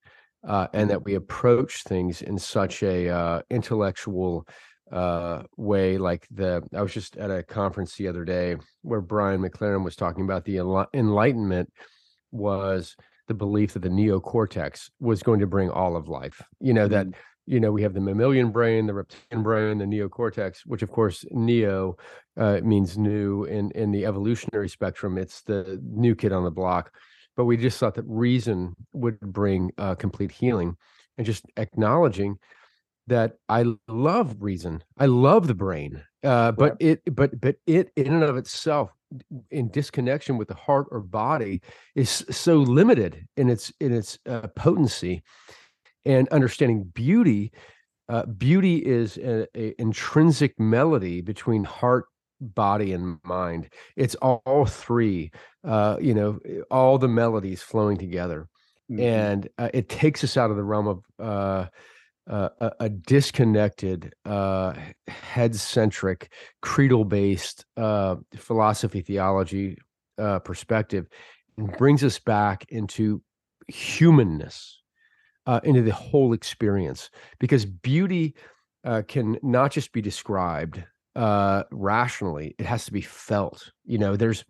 uh, 0.47 0.67
and 0.73 0.89
that 0.89 1.03
we 1.03 1.15
approach 1.15 1.83
things 1.83 2.21
in 2.21 2.37
such 2.37 2.83
a 2.83 3.09
uh, 3.09 3.41
intellectual 3.49 4.47
uh 4.91 5.43
way 5.55 5.97
like 5.97 6.27
the 6.31 6.61
i 6.75 6.81
was 6.81 6.93
just 6.93 7.15
at 7.15 7.31
a 7.31 7.43
conference 7.43 7.95
the 7.95 8.09
other 8.09 8.25
day 8.25 8.57
where 8.81 8.99
brian 8.99 9.41
mclaren 9.41 9.85
was 9.85 9.95
talking 9.95 10.25
about 10.25 10.43
the 10.43 10.57
enli- 10.57 10.87
enlightenment 10.93 11.71
was 12.31 12.97
the 13.29 13.33
belief 13.33 13.71
that 13.71 13.83
the 13.83 13.89
neocortex 13.89 14.89
was 14.99 15.23
going 15.23 15.39
to 15.39 15.47
bring 15.47 15.69
all 15.69 15.95
of 15.95 16.09
life 16.09 16.41
you 16.59 16.73
know 16.73 16.89
that 16.89 17.07
you 17.51 17.59
know 17.59 17.71
we 17.71 17.81
have 17.81 17.93
the 17.93 17.99
mammalian 17.99 18.49
brain 18.49 18.87
the 18.87 18.93
reptilian 18.93 19.43
brain 19.43 19.77
the 19.77 19.85
neocortex 19.85 20.59
which 20.65 20.81
of 20.81 20.89
course 20.89 21.25
neo 21.31 21.97
uh, 22.37 22.59
means 22.63 22.97
new 22.97 23.43
in 23.43 23.69
in 23.71 23.91
the 23.91 24.05
evolutionary 24.05 24.69
spectrum 24.69 25.17
it's 25.17 25.41
the 25.41 25.79
new 25.83 26.15
kid 26.15 26.31
on 26.31 26.43
the 26.43 26.51
block 26.51 26.91
but 27.35 27.45
we 27.45 27.57
just 27.57 27.77
thought 27.77 27.95
that 27.95 28.05
reason 28.07 28.75
would 28.93 29.19
bring 29.19 29.71
uh, 29.77 29.95
complete 29.95 30.31
healing 30.31 30.75
and 31.17 31.25
just 31.25 31.45
acknowledging 31.57 32.37
that 33.07 33.33
I 33.49 33.65
love 33.87 34.37
reason. 34.39 34.83
I 34.97 35.07
love 35.07 35.47
the 35.47 35.55
brain. 35.55 36.03
Uh, 36.23 36.51
but 36.51 36.77
it 36.79 37.01
but 37.13 37.39
but 37.41 37.55
it 37.65 37.91
in 37.95 38.13
and 38.13 38.23
of 38.23 38.37
itself 38.37 38.91
in 39.49 39.69
disconnection 39.69 40.37
with 40.37 40.47
the 40.47 40.55
heart 40.55 40.87
or 40.91 41.01
body 41.01 41.61
is 41.95 42.23
so 42.29 42.57
limited 42.57 43.27
in 43.37 43.49
its 43.49 43.73
in 43.79 43.91
its 43.91 44.19
uh, 44.29 44.47
potency 44.55 45.23
and 46.05 46.27
understanding 46.29 46.83
beauty 46.83 47.51
uh, 48.09 48.25
beauty 48.25 48.77
is 48.77 49.17
a, 49.17 49.47
a 49.55 49.73
intrinsic 49.79 50.59
melody 50.59 51.21
between 51.21 51.63
heart 51.63 52.05
body 52.41 52.91
and 52.91 53.19
mind. 53.23 53.69
It's 53.95 54.15
all, 54.15 54.41
all 54.45 54.65
three 54.65 55.31
uh, 55.63 55.97
you 56.01 56.13
know 56.13 56.39
all 56.69 56.97
the 56.97 57.07
melodies 57.07 57.61
flowing 57.61 57.97
together. 57.97 58.47
Mhm. 58.91 58.99
and 58.99 59.49
uh, 59.57 59.69
it 59.73 59.87
takes 59.87 60.21
us 60.21 60.35
out 60.35 60.51
of 60.51 60.57
the 60.57 60.63
realm 60.63 60.87
of 60.87 61.05
uh, 61.17 61.67
uh, 62.29 62.49
a, 62.59 62.71
a 62.81 62.89
disconnected, 62.89 64.13
uh, 64.25 64.73
head 65.07 65.55
centric, 65.55 66.31
creedal 66.61 67.05
based 67.05 67.65
uh, 67.77 68.17
philosophy, 68.35 69.01
theology, 69.01 69.77
uh, 70.17 70.39
perspective 70.39 71.07
and 71.57 71.75
brings 71.77 72.03
us 72.03 72.19
back 72.19 72.65
into 72.69 73.21
humanness, 73.67 74.80
uh, 75.45 75.59
into 75.63 75.81
the 75.81 75.93
whole 75.93 76.33
experience. 76.33 77.09
Because 77.39 77.65
beauty 77.65 78.35
uh, 78.83 79.03
can 79.07 79.37
not 79.41 79.71
just 79.71 79.91
be 79.91 80.01
described 80.01 80.83
uh, 81.15 81.63
rationally; 81.71 82.55
it 82.57 82.65
has 82.65 82.85
to 82.85 82.91
be 82.91 83.01
felt. 83.01 83.71
You 83.85 83.97
know, 83.97 84.15
there's 84.15 84.43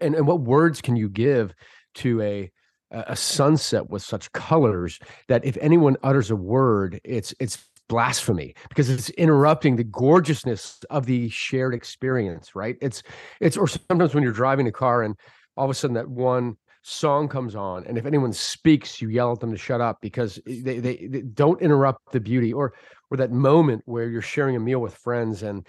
and 0.00 0.14
and 0.14 0.26
what 0.26 0.40
words 0.40 0.80
can 0.80 0.96
you 0.96 1.08
give 1.08 1.54
to 1.96 2.20
a 2.22 2.50
a 2.90 3.16
sunset 3.16 3.90
with 3.90 4.02
such 4.02 4.32
colors 4.32 4.98
that 5.28 5.44
if 5.44 5.58
anyone 5.60 5.96
utters 6.02 6.30
a 6.30 6.36
word, 6.36 7.00
it's 7.04 7.34
it's 7.38 7.68
blasphemy 7.88 8.54
because 8.68 8.90
it's 8.90 9.08
interrupting 9.10 9.76
the 9.76 9.84
gorgeousness 9.84 10.80
of 10.90 11.06
the 11.06 11.28
shared 11.30 11.74
experience 11.74 12.54
right 12.54 12.76
it's 12.82 13.02
it's 13.40 13.56
or 13.56 13.66
sometimes 13.66 14.14
when 14.14 14.22
you're 14.22 14.30
driving 14.30 14.66
a 14.66 14.72
car 14.72 15.02
and 15.02 15.16
all 15.56 15.64
of 15.64 15.70
a 15.70 15.74
sudden 15.74 15.94
that 15.94 16.08
one 16.08 16.54
song 16.88 17.28
comes 17.28 17.54
on 17.54 17.84
and 17.86 17.98
if 17.98 18.06
anyone 18.06 18.32
speaks 18.32 19.02
you 19.02 19.10
yell 19.10 19.32
at 19.32 19.40
them 19.40 19.50
to 19.50 19.58
shut 19.58 19.80
up 19.80 19.98
because 20.00 20.40
they, 20.46 20.78
they, 20.78 21.06
they 21.06 21.20
don't 21.20 21.60
interrupt 21.60 22.12
the 22.12 22.20
beauty 22.20 22.50
or 22.52 22.72
or 23.10 23.18
that 23.18 23.30
moment 23.30 23.82
where 23.84 24.08
you're 24.08 24.22
sharing 24.22 24.56
a 24.56 24.60
meal 24.60 24.78
with 24.78 24.94
friends 24.94 25.42
and 25.42 25.66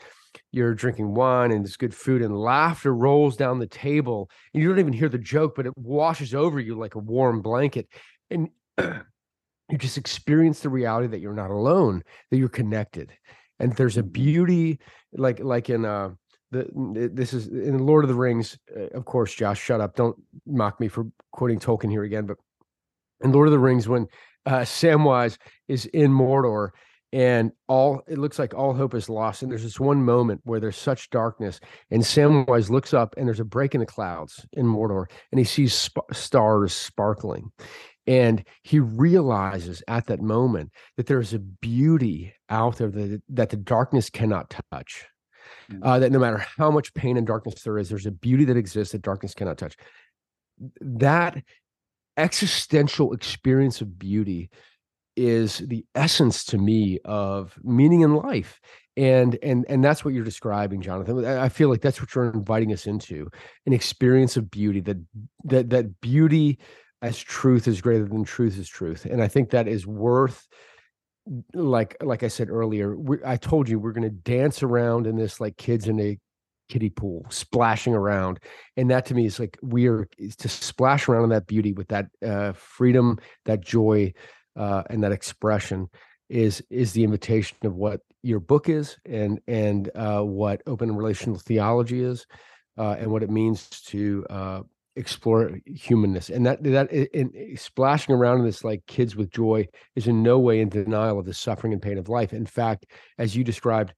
you're 0.52 0.74
drinking 0.74 1.14
wine 1.14 1.52
and 1.52 1.66
it's 1.66 1.76
good 1.76 1.94
food 1.94 2.22
and 2.22 2.38
laughter 2.38 2.96
rolls 2.96 3.36
down 3.36 3.60
the 3.60 3.68
table 3.68 4.30
and 4.54 4.64
you 4.64 4.70
don't 4.70 4.80
even 4.80 4.94
hear 4.94 5.10
the 5.10 5.18
joke 5.18 5.56
but 5.58 5.66
it 5.66 5.78
washes 5.78 6.34
over 6.34 6.58
you 6.58 6.78
like 6.78 6.96
a 6.96 7.00
warm 7.00 7.42
blanket 7.42 7.88
and 8.30 8.48
you 8.80 9.78
just 9.78 9.98
experience 9.98 10.62
the 10.62 10.70
reality 10.70 11.08
that 11.08 11.20
you're 11.20 11.34
not 11.34 11.52
alone 11.52 12.02
that 12.32 12.38
you're 12.38 12.48
connected 12.48 13.12
and 13.60 13.76
there's 13.76 13.98
a 13.98 14.02
mm-hmm. 14.02 14.12
beauty 14.12 14.80
like 15.12 15.40
like 15.40 15.70
in 15.70 15.84
uh 15.84 16.10
the 16.52 17.10
this 17.14 17.34
is 17.34 17.48
in 17.48 17.86
lord 17.86 18.04
of 18.04 18.10
the 18.10 18.16
rings 18.16 18.58
uh, 18.76 18.88
of 18.98 19.06
course 19.06 19.34
josh 19.34 19.60
shut 19.62 19.82
up 19.82 19.96
don't 19.96 20.18
mock 20.46 20.80
me 20.80 20.88
for 20.88 21.06
quoting 21.32 21.60
tolkien 21.60 21.90
here 21.92 22.04
again 22.04 22.26
but 22.26 22.38
in 23.24 23.32
lord 23.32 23.48
of 23.48 23.52
the 23.52 23.60
rings 23.60 23.88
when 23.88 24.08
uh 24.46 24.60
samwise 24.60 25.38
is 25.68 25.86
in 25.88 26.12
mordor 26.12 26.70
and 27.12 27.52
all 27.68 28.02
it 28.08 28.20
looks 28.20 28.38
like 28.38 28.54
all 28.54 28.74
hope 28.74 28.94
is 28.94 29.10
lost 29.10 29.42
and 29.42 29.52
there's 29.52 29.64
this 29.64 29.80
one 29.80 30.04
moment 30.04 30.42
where 30.44 30.60
there's 30.60 30.78
such 30.78 31.10
darkness 31.10 31.60
and 31.92 32.04
samwise 32.04 32.70
looks 32.70 32.94
up 32.94 33.16
and 33.18 33.28
there's 33.28 33.40
a 33.40 33.46
break 33.46 33.74
in 33.74 33.80
the 33.80 33.86
clouds 33.86 34.46
in 34.54 34.66
mordor 34.66 35.06
and 35.32 35.40
he 35.40 35.46
sees 35.46 35.74
sp- 35.74 36.06
stars 36.12 36.74
sparkling 36.74 37.52
and 38.10 38.44
he 38.64 38.80
realizes 38.80 39.84
at 39.88 40.08
that 40.08 40.20
moment 40.20 40.72
that 40.98 41.06
there's 41.06 41.32
a 41.32 41.38
beauty 41.38 42.34
out 42.50 42.78
there 42.78 42.90
that, 42.90 43.22
that 43.30 43.50
the 43.52 43.56
darkness 43.56 44.10
cannot 44.10 44.52
touch. 44.72 45.06
Uh, 45.82 46.00
that 46.00 46.12
no 46.12 46.20
matter 46.20 46.38
how 46.58 46.72
much 46.72 46.94
pain 46.94 47.18
and 47.18 47.28
darkness 47.28 47.64
there 47.64 47.78
is 47.78 47.90
there's 47.90 48.06
a 48.06 48.12
beauty 48.12 48.46
that 48.46 48.58
exists 48.58 48.92
that 48.92 49.02
darkness 49.02 49.34
cannot 49.34 49.58
touch. 49.58 49.76
That 50.82 51.42
existential 52.18 53.14
experience 53.14 53.82
of 53.82 53.98
beauty 53.98 54.50
is 55.16 55.60
the 55.60 55.86
essence 55.96 56.46
to 56.46 56.58
me 56.58 57.00
of 57.06 57.58
meaning 57.64 58.02
in 58.02 58.16
life. 58.16 58.60
And 58.98 59.38
and 59.42 59.66
and 59.70 59.84
that's 59.84 60.04
what 60.04 60.14
you're 60.14 60.26
describing 60.26 60.82
jonathan. 60.82 61.26
I 61.26 61.48
feel 61.48 61.70
like 61.70 61.82
that's 61.82 62.02
what 62.02 62.14
you're 62.14 62.32
inviting 62.32 62.74
us 62.74 62.86
into 62.86 63.30
an 63.66 63.72
experience 63.72 64.36
of 64.36 64.52
beauty 64.52 64.82
that 64.82 64.98
that 65.46 65.70
that 65.70 66.02
beauty 66.02 66.60
as 67.02 67.18
truth 67.18 67.66
is 67.68 67.80
greater 67.80 68.06
than 68.06 68.26
truth 68.26 68.58
is 68.58 68.68
truth. 68.68 69.06
And 69.06 69.22
i 69.22 69.28
think 69.28 69.52
that 69.52 69.68
is 69.68 69.88
worth 69.88 70.48
like 71.54 71.96
like 72.02 72.24
i 72.24 72.28
said 72.28 72.50
earlier 72.50 72.96
i 73.26 73.38
told 73.38 73.70
you 73.70 73.80
we're 73.80 73.92
going 73.92 74.04
to 74.04 74.10
dance 74.10 74.64
around 74.64 75.06
in 75.06 75.16
this 75.16 75.40
like 75.40 75.58
kids 75.58 75.88
in 75.88 76.00
a 76.00 76.18
kiddie 76.70 76.90
pool 76.90 77.26
splashing 77.30 77.94
around 77.94 78.40
and 78.78 78.90
that 78.90 79.06
to 79.06 79.16
me 79.16 79.26
is 79.26 79.40
like 79.40 79.58
we 79.62 79.88
are 79.88 80.08
to 80.38 80.48
splash 80.48 81.08
around 81.08 81.24
in 81.24 81.30
that 81.30 81.48
beauty 81.48 81.74
with 81.74 81.88
that 81.88 82.08
uh, 82.26 82.52
freedom 82.54 83.18
that 83.46 83.62
joy 83.62 84.12
uh, 84.56 84.84
and 84.90 85.04
that 85.04 85.12
expression 85.12 85.88
is 86.30 86.64
is 86.70 86.94
the 86.94 87.04
invitation 87.04 87.58
of 87.64 87.76
what 87.76 88.02
your 88.22 88.40
book 88.40 88.70
is 88.70 88.98
and 89.06 89.40
and 89.48 89.90
uh, 89.96 90.22
what 90.22 90.62
open 90.68 90.96
relational 90.96 91.38
theology 91.38 92.04
is 92.04 92.26
uh, 92.78 92.96
and 93.00 93.12
what 93.12 93.24
it 93.24 93.30
means 93.30 93.68
to 93.70 94.26
uh, 94.30 94.62
explore 95.00 95.58
humanness 95.66 96.30
and 96.30 96.46
that 96.46 96.62
that 96.64 96.92
in, 96.92 97.32
in, 97.32 97.58
splashing 97.58 98.14
around 98.14 98.40
in 98.40 98.46
this 98.46 98.64
like 98.64 98.86
kids 98.86 99.16
with 99.16 99.32
joy 99.32 99.66
is 99.96 100.08
in 100.08 100.22
no 100.22 100.38
way 100.38 100.60
in 100.60 100.70
denial 100.70 101.18
of 101.18 101.26
the 101.26 101.34
suffering 101.34 101.74
and 101.74 101.82
pain 101.82 101.98
of 101.98 102.10
life 102.10 102.34
in 102.34 102.46
fact 102.46 102.86
as 103.18 103.36
you 103.36 103.44
described 103.44 103.94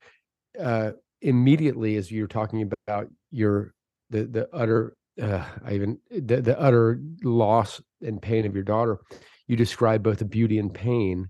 uh, 0.59 0.91
immediately 1.21 1.95
as 1.97 2.11
you're 2.11 2.27
talking 2.27 2.71
about 2.87 3.07
your 3.31 3.73
the 4.11 4.25
the 4.25 4.47
utter 4.53 4.95
uh, 5.21 5.43
I 5.65 5.73
even 5.73 5.99
the, 6.09 6.41
the 6.41 6.59
utter 6.59 7.01
loss 7.23 7.81
and 8.01 8.21
pain 8.21 8.45
of 8.45 8.53
your 8.53 8.63
daughter 8.63 8.99
you 9.47 9.57
describe 9.57 10.03
both 10.03 10.19
the 10.19 10.25
beauty 10.25 10.59
and 10.59 10.73
pain 10.73 11.29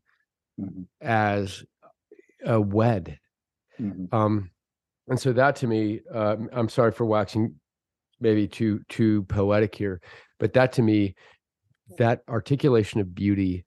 mm-hmm. 0.59 0.83
as 1.01 1.63
a 2.45 2.59
wed. 2.59 3.17
Mm-hmm. 3.79 4.15
Um, 4.15 4.51
and 5.07 5.19
so 5.19 5.33
that 5.33 5.55
to 5.57 5.67
me, 5.67 6.01
uh, 6.13 6.35
I'm 6.51 6.69
sorry 6.69 6.91
for 6.91 7.05
waxing 7.05 7.55
maybe 8.21 8.47
too 8.47 8.81
too 8.89 9.23
poetic 9.23 9.75
here, 9.75 10.01
but 10.39 10.53
that 10.53 10.73
to 10.73 10.81
me, 10.81 11.15
that 11.97 12.21
articulation 12.29 12.99
of 12.99 13.13
beauty, 13.13 13.65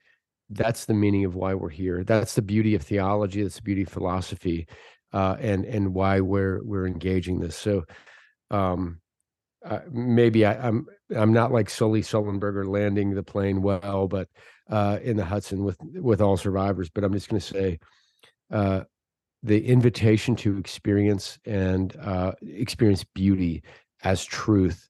that's 0.50 0.84
the 0.84 0.94
meaning 0.94 1.24
of 1.24 1.34
why 1.34 1.54
we're 1.54 1.68
here. 1.68 2.04
That's 2.04 2.34
the 2.34 2.42
beauty 2.42 2.74
of 2.74 2.82
theology. 2.82 3.42
That's 3.42 3.56
the 3.56 3.62
beauty 3.62 3.82
of 3.82 3.88
philosophy, 3.88 4.66
uh, 5.12 5.36
and 5.40 5.64
and 5.64 5.94
why 5.94 6.20
we're 6.20 6.62
we're 6.64 6.86
engaging 6.86 7.40
this. 7.40 7.56
So, 7.56 7.84
um, 8.50 9.00
uh, 9.64 9.80
maybe 9.90 10.44
I, 10.44 10.54
am 10.54 10.86
I'm, 11.10 11.18
I'm 11.18 11.32
not 11.32 11.52
like 11.52 11.70
Sully 11.70 12.02
Sullenberger 12.02 12.66
landing 12.66 13.14
the 13.14 13.22
plane 13.22 13.62
well, 13.62 14.08
but 14.08 14.28
uh, 14.70 14.98
in 15.02 15.16
the 15.16 15.24
Hudson 15.24 15.64
with 15.64 15.78
with 15.94 16.20
all 16.20 16.36
survivors. 16.36 16.90
But 16.90 17.04
I'm 17.04 17.12
just 17.12 17.28
going 17.28 17.40
to 17.40 17.46
say 17.46 17.78
uh, 18.50 18.84
the 19.42 19.66
invitation 19.66 20.34
to 20.36 20.56
experience 20.58 21.38
and 21.44 21.94
uh, 21.96 22.32
experience 22.42 23.04
beauty 23.14 23.62
as 24.04 24.24
truth 24.24 24.88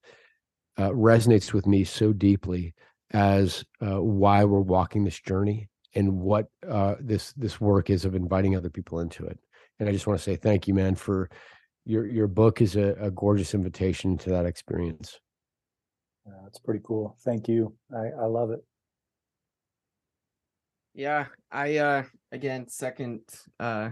uh, 0.76 0.90
resonates 0.90 1.52
with 1.52 1.66
me 1.66 1.84
so 1.84 2.12
deeply 2.12 2.74
as 3.12 3.64
uh, 3.80 4.02
why 4.02 4.44
we're 4.44 4.60
walking 4.60 5.04
this 5.04 5.20
journey 5.20 5.68
and 5.94 6.12
what 6.12 6.48
this 7.00 7.32
this 7.34 7.60
work 7.60 7.88
is 7.90 8.04
of 8.04 8.14
inviting 8.14 8.56
other 8.56 8.70
people 8.70 9.00
into 9.00 9.24
it. 9.24 9.38
And 9.78 9.88
I 9.88 9.92
just 9.92 10.06
want 10.06 10.18
to 10.18 10.24
say 10.24 10.36
thank 10.36 10.66
you, 10.66 10.74
man, 10.74 10.94
for 10.96 11.30
your 11.84 12.06
your 12.06 12.26
book 12.26 12.60
is 12.60 12.76
a, 12.76 12.94
a 13.00 13.10
gorgeous 13.10 13.54
invitation 13.54 14.18
to 14.18 14.30
that 14.30 14.46
experience. 14.46 15.20
Yeah, 16.26 16.32
that's 16.42 16.58
pretty 16.58 16.80
cool. 16.82 17.16
Thank 17.24 17.48
you. 17.48 17.74
I, 17.94 18.22
I 18.22 18.26
love 18.26 18.50
it. 18.50 18.64
Yeah, 20.94 21.26
I 21.50 21.76
uh 21.76 22.04
again 22.32 22.68
second 22.68 23.20
uh 23.60 23.90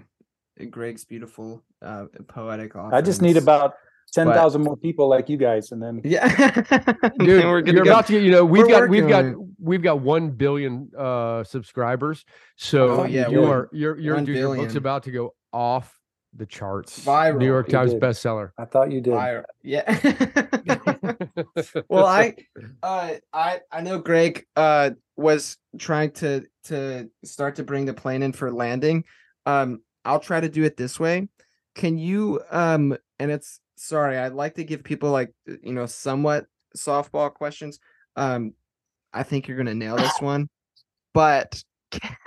Greg's 0.70 1.05
beautiful 1.05 1.62
uh 1.81 2.07
poetic 2.28 2.74
I 2.77 3.01
just 3.01 3.23
need 3.23 3.36
about 3.36 3.74
ten 4.12 4.28
thousand 4.28 4.62
more 4.62 4.76
people 4.76 5.09
like 5.09 5.28
you 5.28 5.36
guys, 5.36 5.72
and 5.72 5.82
then 5.82 6.01
yeah, 6.05 6.28
dude, 7.18 7.44
we're 7.44 7.62
gonna 7.62 7.76
you're 7.76 7.84
go. 7.84 7.90
about 7.90 8.06
to 8.06 8.12
get. 8.12 8.22
You 8.22 8.30
know, 8.30 8.44
we've 8.44 8.66
we're 8.66 8.80
got 8.80 8.89
we've 8.89 9.09
got 9.09 9.24
we've 9.59 9.82
got 9.82 10.01
one 10.01 10.30
billion 10.30 10.90
uh 10.97 11.44
subscribers. 11.44 12.24
So 12.56 13.02
oh, 13.02 13.05
yeah, 13.05 13.28
you 13.28 13.44
are 13.44 13.68
you're 13.72 13.98
you're 13.98 14.20
dude, 14.20 14.36
your 14.36 14.56
book's 14.56 14.76
about 14.76 15.05
to 15.05 15.10
go 15.10 15.34
off 15.52 15.98
the 16.34 16.47
charts. 16.47 17.05
Viral. 17.05 17.39
New 17.39 17.47
York 17.47 17.68
Times 17.68 17.94
bestseller. 17.94 18.52
I 18.59 18.64
thought 18.64 18.90
you 18.90 19.01
did. 19.01 19.14
Viral. 19.14 19.44
Yeah. 19.62 19.84
well, 21.89 22.06
I 22.06 22.36
uh 22.82 23.14
I 23.32 23.60
I 23.70 23.80
know 23.82 23.98
Greg 23.98 24.47
uh 24.56 24.90
was 25.16 25.59
trying 25.78 26.12
to 26.12 26.44
to 26.64 27.10
start 27.24 27.56
to 27.56 27.64
bring 27.64 27.84
the 27.84 27.94
plane 27.94 28.22
in 28.22 28.32
for 28.32 28.51
landing. 28.52 29.05
Um 29.47 29.82
I'll 30.05 30.20
try 30.20 30.40
to 30.40 30.48
do 30.48 30.64
it 30.64 30.76
this 30.76 30.98
way. 30.98 31.28
Can 31.74 31.98
you 31.98 32.40
um 32.51 32.97
and 33.18 33.30
it's 33.30 33.60
sorry, 33.82 34.16
I'd 34.18 34.32
like 34.32 34.54
to 34.54 34.64
give 34.64 34.84
people 34.84 35.10
like 35.10 35.30
you 35.46 35.72
know 35.72 35.86
somewhat 35.86 36.46
softball 36.76 37.32
questions. 37.32 37.78
Um 38.16 38.54
I 39.12 39.22
think 39.22 39.46
you're 39.46 39.62
to 39.62 39.74
nail 39.74 39.96
this 39.96 40.20
one. 40.20 40.48
But 41.12 41.62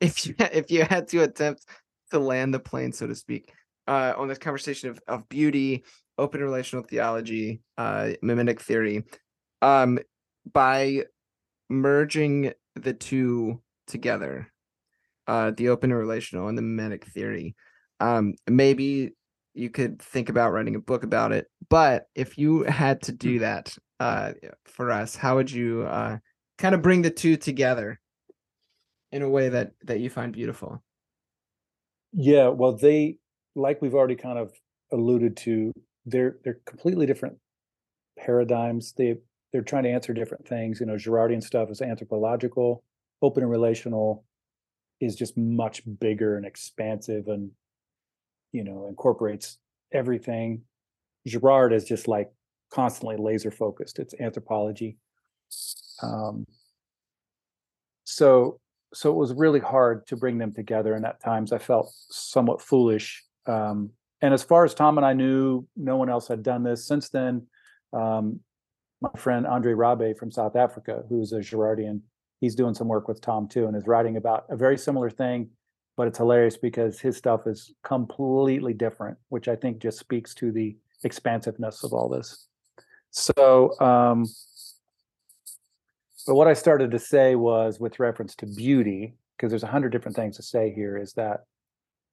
if 0.00 0.26
you 0.26 0.34
if 0.38 0.70
you 0.70 0.84
had 0.84 1.08
to 1.08 1.22
attempt 1.22 1.66
to 2.10 2.18
land 2.18 2.54
the 2.54 2.58
plane, 2.58 2.92
so 2.92 3.06
to 3.06 3.14
speak, 3.14 3.52
uh, 3.86 4.14
on 4.16 4.28
this 4.28 4.38
conversation 4.38 4.88
of, 4.88 5.00
of 5.08 5.28
beauty, 5.28 5.84
open 6.16 6.40
relational 6.40 6.84
theology, 6.84 7.60
uh, 7.76 8.10
mimetic 8.22 8.60
theory, 8.60 9.04
um, 9.62 9.98
by 10.52 11.04
merging 11.68 12.52
the 12.74 12.94
two 12.94 13.60
together, 13.86 14.50
uh, 15.26 15.52
the 15.56 15.68
open 15.68 15.92
relational 15.92 16.48
and 16.48 16.56
the 16.56 16.62
mimetic 16.62 17.04
theory. 17.06 17.54
Um, 18.00 18.34
maybe 18.48 19.12
you 19.54 19.70
could 19.70 20.00
think 20.00 20.28
about 20.28 20.52
writing 20.52 20.74
a 20.74 20.80
book 20.80 21.02
about 21.02 21.32
it. 21.32 21.46
But 21.68 22.06
if 22.14 22.38
you 22.38 22.62
had 22.64 23.02
to 23.02 23.12
do 23.12 23.34
hmm. 23.34 23.40
that 23.40 23.76
uh, 24.00 24.32
for 24.64 24.90
us, 24.90 25.16
how 25.16 25.36
would 25.36 25.50
you 25.50 25.82
uh, 25.82 26.18
kind 26.58 26.74
of 26.74 26.82
bring 26.82 27.02
the 27.02 27.10
two 27.10 27.36
together 27.36 28.00
in 29.12 29.22
a 29.22 29.28
way 29.28 29.48
that 29.48 29.72
that 29.84 30.00
you 30.00 30.10
find 30.10 30.32
beautiful? 30.32 30.82
Yeah, 32.12 32.48
well, 32.48 32.76
they 32.76 33.18
like 33.54 33.82
we've 33.82 33.94
already 33.94 34.16
kind 34.16 34.38
of 34.38 34.52
alluded 34.92 35.36
to. 35.38 35.72
They're 36.06 36.36
they're 36.44 36.60
completely 36.64 37.06
different 37.06 37.38
paradigms. 38.18 38.94
They 38.96 39.16
they're 39.52 39.62
trying 39.62 39.84
to 39.84 39.90
answer 39.90 40.12
different 40.12 40.46
things. 40.46 40.80
You 40.80 40.86
know, 40.86 40.94
Girardian 40.94 41.42
stuff 41.42 41.70
is 41.70 41.80
anthropological, 41.80 42.82
open 43.22 43.42
and 43.42 43.50
relational 43.50 44.24
is 45.00 45.14
just 45.14 45.36
much 45.36 45.82
bigger 46.00 46.36
and 46.36 46.44
expansive 46.44 47.28
and 47.28 47.52
you 48.52 48.64
know 48.64 48.86
incorporates 48.88 49.58
everything. 49.92 50.62
Girard 51.26 51.72
is 51.72 51.84
just 51.84 52.08
like 52.08 52.30
constantly 52.70 53.16
laser 53.16 53.50
focused. 53.50 53.98
It's 53.98 54.14
anthropology. 54.20 54.98
Um, 56.02 56.46
so 58.04 58.58
so 58.94 59.10
it 59.10 59.16
was 59.16 59.34
really 59.34 59.60
hard 59.60 60.06
to 60.06 60.16
bring 60.16 60.38
them 60.38 60.52
together 60.52 60.94
and 60.94 61.04
at 61.04 61.22
times 61.22 61.52
i 61.52 61.58
felt 61.58 61.92
somewhat 62.08 62.60
foolish 62.62 63.22
um, 63.46 63.90
and 64.22 64.32
as 64.32 64.42
far 64.42 64.64
as 64.64 64.74
tom 64.74 64.96
and 64.96 65.06
i 65.06 65.12
knew 65.12 65.66
no 65.76 65.96
one 65.96 66.08
else 66.08 66.26
had 66.26 66.42
done 66.42 66.62
this 66.62 66.86
since 66.86 67.10
then 67.10 67.46
um, 67.92 68.40
my 69.02 69.10
friend 69.16 69.46
andre 69.46 69.74
rabe 69.74 70.16
from 70.16 70.30
south 70.30 70.56
africa 70.56 71.02
who's 71.08 71.32
a 71.32 71.40
girardian 71.40 72.00
he's 72.40 72.54
doing 72.54 72.74
some 72.74 72.88
work 72.88 73.08
with 73.08 73.20
tom 73.20 73.46
too 73.46 73.66
and 73.66 73.76
is 73.76 73.86
writing 73.86 74.16
about 74.16 74.44
a 74.48 74.56
very 74.56 74.78
similar 74.78 75.10
thing 75.10 75.50
but 75.98 76.06
it's 76.06 76.16
hilarious 76.16 76.56
because 76.56 76.98
his 76.98 77.18
stuff 77.18 77.46
is 77.46 77.74
completely 77.82 78.72
different 78.72 79.18
which 79.28 79.48
i 79.48 79.54
think 79.54 79.78
just 79.78 79.98
speaks 79.98 80.32
to 80.32 80.50
the 80.50 80.74
expansiveness 81.04 81.84
of 81.84 81.92
all 81.92 82.08
this 82.08 82.46
so 83.10 83.78
um, 83.80 84.26
but 86.28 86.34
what 86.34 86.46
I 86.46 86.52
started 86.52 86.90
to 86.90 86.98
say 86.98 87.36
was 87.36 87.80
with 87.80 87.98
reference 87.98 88.34
to 88.36 88.46
beauty, 88.46 89.14
because 89.34 89.50
there's 89.50 89.62
a 89.62 89.68
hundred 89.68 89.92
different 89.92 90.14
things 90.14 90.36
to 90.36 90.42
say 90.42 90.70
here, 90.70 90.98
is 90.98 91.14
that 91.14 91.44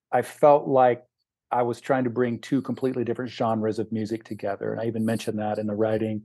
I 0.09 0.21
felt 0.21 0.69
like 0.69 1.03
I 1.51 1.63
was 1.63 1.81
trying 1.81 2.05
to 2.05 2.09
bring 2.09 2.39
two 2.39 2.61
completely 2.61 3.03
different 3.03 3.29
genres 3.29 3.77
of 3.77 3.91
music 3.91 4.23
together. 4.23 4.71
And 4.71 4.79
I 4.79 4.85
even 4.85 5.03
mentioned 5.03 5.37
that 5.39 5.59
in 5.59 5.67
the 5.67 5.75
writing. 5.75 6.21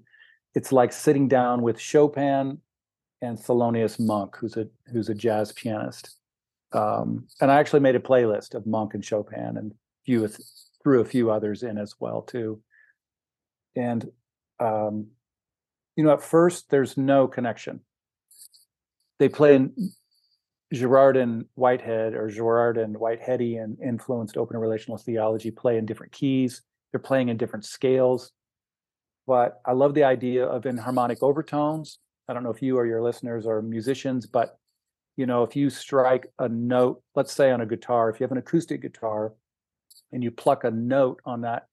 It's 0.55 0.70
like 0.70 0.93
sitting 0.93 1.27
down 1.27 1.62
with 1.62 1.81
Chopin 1.81 2.59
and 3.23 3.37
Thelonious 3.37 3.99
Monk, 3.99 4.37
who's 4.37 4.57
a 4.57 4.69
who's 4.93 5.09
a 5.09 5.15
jazz 5.15 5.51
pianist. 5.51 6.19
Um, 6.72 7.26
and 7.40 7.51
I 7.51 7.59
actually 7.59 7.80
made 7.80 7.97
a 7.97 8.01
playlist 8.01 8.55
of 8.55 8.66
Monk 8.66 8.94
and 8.94 9.05
Chopin 9.05 9.56
and 9.56 9.72
few 10.05 10.28
threw 10.82 11.01
a 11.01 11.05
few 11.05 11.30
others 11.30 11.62
in 11.62 11.78
as 11.78 11.94
well 11.98 12.22
too. 12.22 12.62
And 13.76 14.09
um, 14.59 15.09
you 15.97 16.05
know, 16.05 16.12
at 16.12 16.22
first 16.22 16.70
there's 16.70 16.97
no 16.97 17.26
connection. 17.26 17.80
They 19.18 19.28
play 19.28 19.56
in 19.56 19.92
Girard 20.72 21.16
and 21.16 21.47
Whitehead 21.55 22.14
or 22.14 22.28
Girard 22.28 22.78
and 22.78 22.97
Whiteheadian 22.97 23.76
influenced 23.82 24.36
open 24.36 24.56
relational 24.56 24.97
theology 24.97 25.51
play 25.51 25.76
in 25.76 25.86
different 25.86 26.12
keys. 26.12 26.62
They're 26.92 27.01
playing 27.01 27.28
in 27.28 27.36
different 27.36 27.64
scales. 27.64 28.32
But 29.26 29.60
I 29.66 29.72
love 29.72 29.94
the 29.94 30.05
idea 30.05 30.47
of 30.47 30.64
enharmonic 30.64 31.22
overtones. 31.22 31.98
I 32.28 32.32
don't 32.32 32.44
know 32.44 32.51
if 32.51 32.62
you 32.62 32.78
or 32.78 32.86
your 32.86 33.02
listeners 33.02 33.47
are 33.47 33.60
musicians, 33.60 34.26
but 34.26 34.60
you 35.20 35.26
know, 35.26 35.42
if 35.42 35.55
you 35.55 35.68
strike 35.68 36.32
a 36.38 36.48
note, 36.48 37.02
let's 37.14 37.34
say 37.34 37.51
on 37.51 37.60
a 37.60 37.66
guitar, 37.66 38.09
if 38.09 38.18
you 38.18 38.24
have 38.24 38.32
an 38.32 38.38
acoustic 38.38 38.80
guitar 38.80 39.34
and 40.12 40.24
you 40.24 40.30
pluck 40.30 40.64
a 40.64 40.70
note 40.70 41.20
on 41.26 41.42
that, 41.42 41.66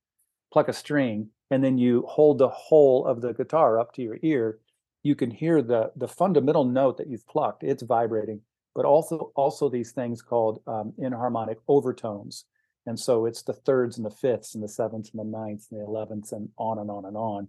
pluck 0.52 0.68
a 0.68 0.74
string, 0.74 1.30
and 1.50 1.64
then 1.64 1.78
you 1.78 2.04
hold 2.10 2.40
the 2.40 2.50
whole 2.50 3.06
of 3.06 3.22
the 3.22 3.32
guitar 3.32 3.80
up 3.80 3.94
to 3.94 4.02
your 4.02 4.18
ear, 4.22 4.60
you 5.02 5.16
can 5.16 5.32
hear 5.32 5.62
the 5.62 5.94
the 5.96 6.10
fundamental 6.10 6.66
note 6.66 6.98
that 6.98 7.08
you've 7.08 7.26
plucked. 7.26 7.64
It's 7.64 7.84
vibrating, 7.84 8.42
but 8.76 8.84
also 8.84 9.32
also 9.38 9.70
these 9.70 9.94
things 9.94 10.22
called 10.22 10.62
um, 10.68 10.92
enharmonic 11.02 11.56
overtones. 11.70 12.44
And 12.86 13.00
so 13.00 13.26
it's 13.26 13.44
the 13.44 13.54
thirds 13.54 13.96
and 13.96 14.06
the 14.06 14.18
fifths 14.26 14.56
and 14.56 14.64
the 14.64 14.68
sevenths 14.68 15.12
and 15.12 15.22
the 15.22 15.38
ninths 15.38 15.70
and 15.72 15.80
the 15.80 15.86
elevenths 15.86 16.34
and 16.34 16.50
on 16.58 16.80
and 16.80 16.92
on 16.92 17.06
and 17.06 17.16
on 17.16 17.48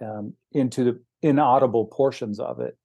um, 0.00 0.32
into 0.50 0.82
the 0.82 1.00
inaudible 1.22 1.86
portions 1.86 2.40
of 2.40 2.58
it. 2.58 2.76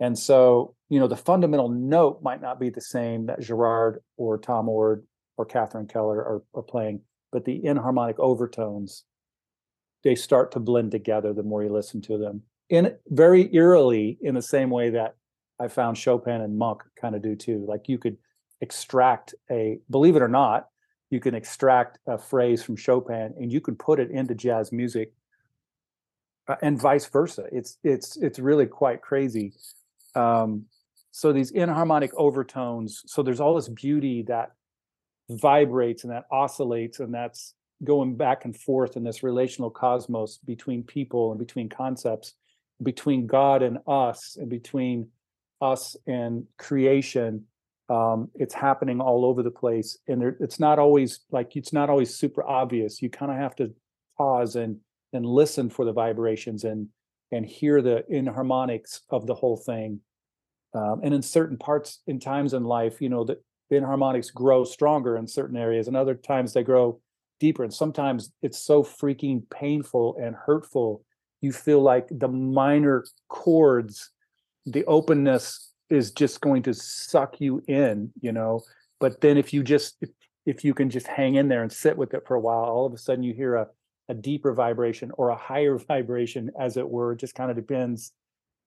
And 0.00 0.18
so, 0.18 0.74
you 0.88 0.98
know, 0.98 1.06
the 1.06 1.16
fundamental 1.16 1.68
note 1.68 2.20
might 2.22 2.42
not 2.42 2.58
be 2.58 2.70
the 2.70 2.80
same 2.80 3.26
that 3.26 3.40
Girard 3.40 4.02
or 4.16 4.38
Tom 4.38 4.68
Oord 4.68 5.04
or 5.36 5.44
Catherine 5.44 5.86
Keller 5.86 6.18
are, 6.18 6.42
are 6.54 6.62
playing, 6.62 7.00
but 7.32 7.44
the 7.44 7.60
inharmonic 7.64 8.18
overtones 8.18 9.04
they 10.04 10.14
start 10.14 10.52
to 10.52 10.60
blend 10.60 10.90
together 10.90 11.32
the 11.32 11.42
more 11.42 11.64
you 11.64 11.70
listen 11.70 12.00
to 12.02 12.18
them. 12.18 12.42
In 12.68 12.94
very 13.08 13.52
eerily, 13.54 14.18
in 14.20 14.34
the 14.34 14.42
same 14.42 14.70
way 14.70 14.90
that 14.90 15.16
I 15.58 15.68
found 15.68 15.96
Chopin 15.96 16.42
and 16.42 16.58
Monk 16.58 16.82
kind 17.00 17.14
of 17.14 17.22
do 17.22 17.34
too. 17.34 17.64
Like 17.66 17.88
you 17.88 17.98
could 17.98 18.18
extract 18.60 19.34
a, 19.50 19.78
believe 19.90 20.14
it 20.14 20.22
or 20.22 20.28
not, 20.28 20.68
you 21.10 21.20
can 21.20 21.34
extract 21.34 21.98
a 22.06 22.18
phrase 22.18 22.62
from 22.62 22.76
Chopin 22.76 23.34
and 23.38 23.50
you 23.50 23.60
can 23.60 23.76
put 23.76 23.98
it 23.98 24.10
into 24.10 24.34
jazz 24.34 24.72
music, 24.72 25.12
uh, 26.48 26.56
and 26.62 26.78
vice 26.78 27.06
versa. 27.06 27.46
It's 27.52 27.78
it's 27.82 28.16
it's 28.16 28.38
really 28.38 28.66
quite 28.66 29.00
crazy. 29.00 29.54
Um, 30.14 30.66
so 31.10 31.32
these 31.32 31.52
inharmonic 31.52 32.12
overtones. 32.14 33.02
So 33.06 33.22
there's 33.22 33.40
all 33.40 33.54
this 33.54 33.68
beauty 33.68 34.22
that 34.22 34.50
vibrates 35.30 36.04
and 36.04 36.12
that 36.12 36.24
oscillates, 36.30 37.00
and 37.00 37.14
that's 37.14 37.54
going 37.84 38.16
back 38.16 38.44
and 38.44 38.56
forth 38.56 38.96
in 38.96 39.04
this 39.04 39.22
relational 39.22 39.70
cosmos 39.70 40.38
between 40.38 40.82
people 40.82 41.30
and 41.30 41.38
between 41.38 41.68
concepts, 41.68 42.34
between 42.82 43.26
God 43.26 43.62
and 43.62 43.78
us, 43.86 44.36
and 44.40 44.48
between 44.48 45.08
us 45.60 45.96
and 46.06 46.46
creation. 46.58 47.44
Um, 47.88 48.30
it's 48.34 48.54
happening 48.54 49.00
all 49.00 49.24
over 49.24 49.42
the 49.42 49.50
place, 49.50 49.98
and 50.08 50.20
there, 50.20 50.36
it's 50.40 50.58
not 50.58 50.78
always 50.78 51.20
like 51.30 51.54
it's 51.54 51.72
not 51.72 51.90
always 51.90 52.14
super 52.14 52.42
obvious. 52.42 53.02
You 53.02 53.10
kind 53.10 53.30
of 53.30 53.36
have 53.38 53.54
to 53.56 53.72
pause 54.16 54.56
and 54.56 54.78
and 55.12 55.24
listen 55.24 55.70
for 55.70 55.84
the 55.84 55.92
vibrations 55.92 56.64
and 56.64 56.88
and 57.32 57.44
hear 57.44 57.82
the 57.82 58.04
inharmonics 58.10 59.00
of 59.10 59.26
the 59.26 59.34
whole 59.34 59.56
thing. 59.56 60.00
Um, 60.74 61.00
and 61.02 61.14
in 61.14 61.22
certain 61.22 61.56
parts, 61.56 62.00
in 62.06 62.18
times 62.18 62.52
in 62.52 62.64
life, 62.64 63.00
you 63.00 63.08
know, 63.08 63.24
the, 63.24 63.38
the 63.70 63.76
enharmonics 63.76 64.32
grow 64.32 64.64
stronger 64.64 65.16
in 65.16 65.26
certain 65.26 65.56
areas, 65.56 65.88
and 65.88 65.96
other 65.96 66.14
times 66.14 66.52
they 66.52 66.62
grow 66.62 67.00
deeper. 67.40 67.64
And 67.64 67.72
sometimes 67.72 68.32
it's 68.42 68.58
so 68.58 68.82
freaking 68.82 69.48
painful 69.50 70.16
and 70.20 70.34
hurtful. 70.34 71.04
You 71.40 71.52
feel 71.52 71.80
like 71.80 72.06
the 72.10 72.28
minor 72.28 73.04
chords, 73.28 74.10
the 74.66 74.84
openness 74.86 75.72
is 75.90 76.12
just 76.12 76.40
going 76.40 76.62
to 76.64 76.74
suck 76.74 77.40
you 77.40 77.62
in, 77.68 78.10
you 78.20 78.32
know. 78.32 78.62
But 79.00 79.20
then 79.20 79.36
if 79.36 79.52
you 79.52 79.62
just 79.62 79.96
if, 80.00 80.10
if 80.46 80.64
you 80.64 80.74
can 80.74 80.90
just 80.90 81.06
hang 81.06 81.34
in 81.34 81.48
there 81.48 81.62
and 81.62 81.72
sit 81.72 81.96
with 81.96 82.14
it 82.14 82.26
for 82.26 82.34
a 82.34 82.40
while, 82.40 82.64
all 82.64 82.86
of 82.86 82.92
a 82.92 82.98
sudden 82.98 83.22
you 83.22 83.34
hear 83.34 83.54
a 83.56 83.68
a 84.08 84.14
deeper 84.14 84.52
vibration 84.52 85.10
or 85.16 85.30
a 85.30 85.36
higher 85.36 85.78
vibration, 85.88 86.50
as 86.58 86.76
it 86.76 86.88
were. 86.88 87.12
It 87.12 87.18
just 87.18 87.34
kind 87.34 87.50
of 87.50 87.56
depends. 87.56 88.12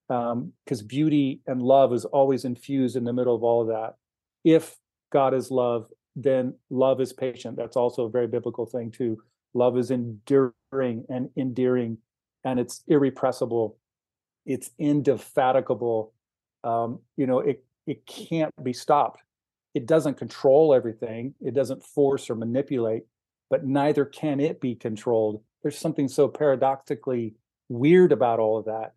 Because 0.07 0.81
um, 0.81 0.87
beauty 0.87 1.41
and 1.47 1.61
love 1.61 1.91
is 1.93 2.05
always 2.05 2.45
infused 2.45 2.95
in 2.95 3.03
the 3.03 3.11
middle 3.11 3.35
of 3.35 3.43
all 3.43 3.61
of 3.61 3.67
that. 3.67 3.95
If 4.45 4.77
God 5.11 5.33
is 5.33 5.51
love, 5.51 5.91
then 6.15 6.55
love 6.69 7.01
is 7.01 7.13
patient. 7.13 7.57
That's 7.57 7.75
also 7.75 8.05
a 8.05 8.09
very 8.09 8.27
biblical 8.27 8.65
thing 8.65 8.91
too. 8.91 9.21
Love 9.53 9.77
is 9.77 9.91
enduring 9.91 11.05
and 11.09 11.29
endearing, 11.37 11.97
and 12.43 12.59
it's 12.59 12.83
irrepressible. 12.87 13.77
It's 14.45 14.71
indefatigable. 14.79 16.13
Um, 16.63 16.99
you 17.17 17.27
know, 17.27 17.39
it 17.39 17.63
it 17.85 18.05
can't 18.05 18.53
be 18.63 18.73
stopped. 18.73 19.21
It 19.73 19.85
doesn't 19.85 20.15
control 20.15 20.73
everything. 20.73 21.35
It 21.39 21.53
doesn't 21.53 21.83
force 21.83 22.29
or 22.29 22.35
manipulate, 22.35 23.03
but 23.49 23.65
neither 23.65 24.05
can 24.05 24.39
it 24.39 24.59
be 24.61 24.75
controlled. 24.75 25.41
There's 25.61 25.77
something 25.77 26.07
so 26.07 26.27
paradoxically 26.27 27.35
weird 27.69 28.11
about 28.11 28.39
all 28.39 28.57
of 28.57 28.65
that. 28.65 28.93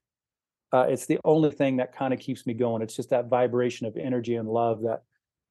Uh, 0.72 0.86
it's 0.88 1.06
the 1.06 1.18
only 1.24 1.50
thing 1.50 1.78
that 1.78 1.94
kind 1.94 2.14
of 2.14 2.20
keeps 2.20 2.46
me 2.46 2.54
going. 2.54 2.82
It's 2.82 2.94
just 2.94 3.10
that 3.10 3.28
vibration 3.28 3.86
of 3.86 3.96
energy 3.96 4.36
and 4.36 4.48
love 4.48 4.82
that 4.82 5.02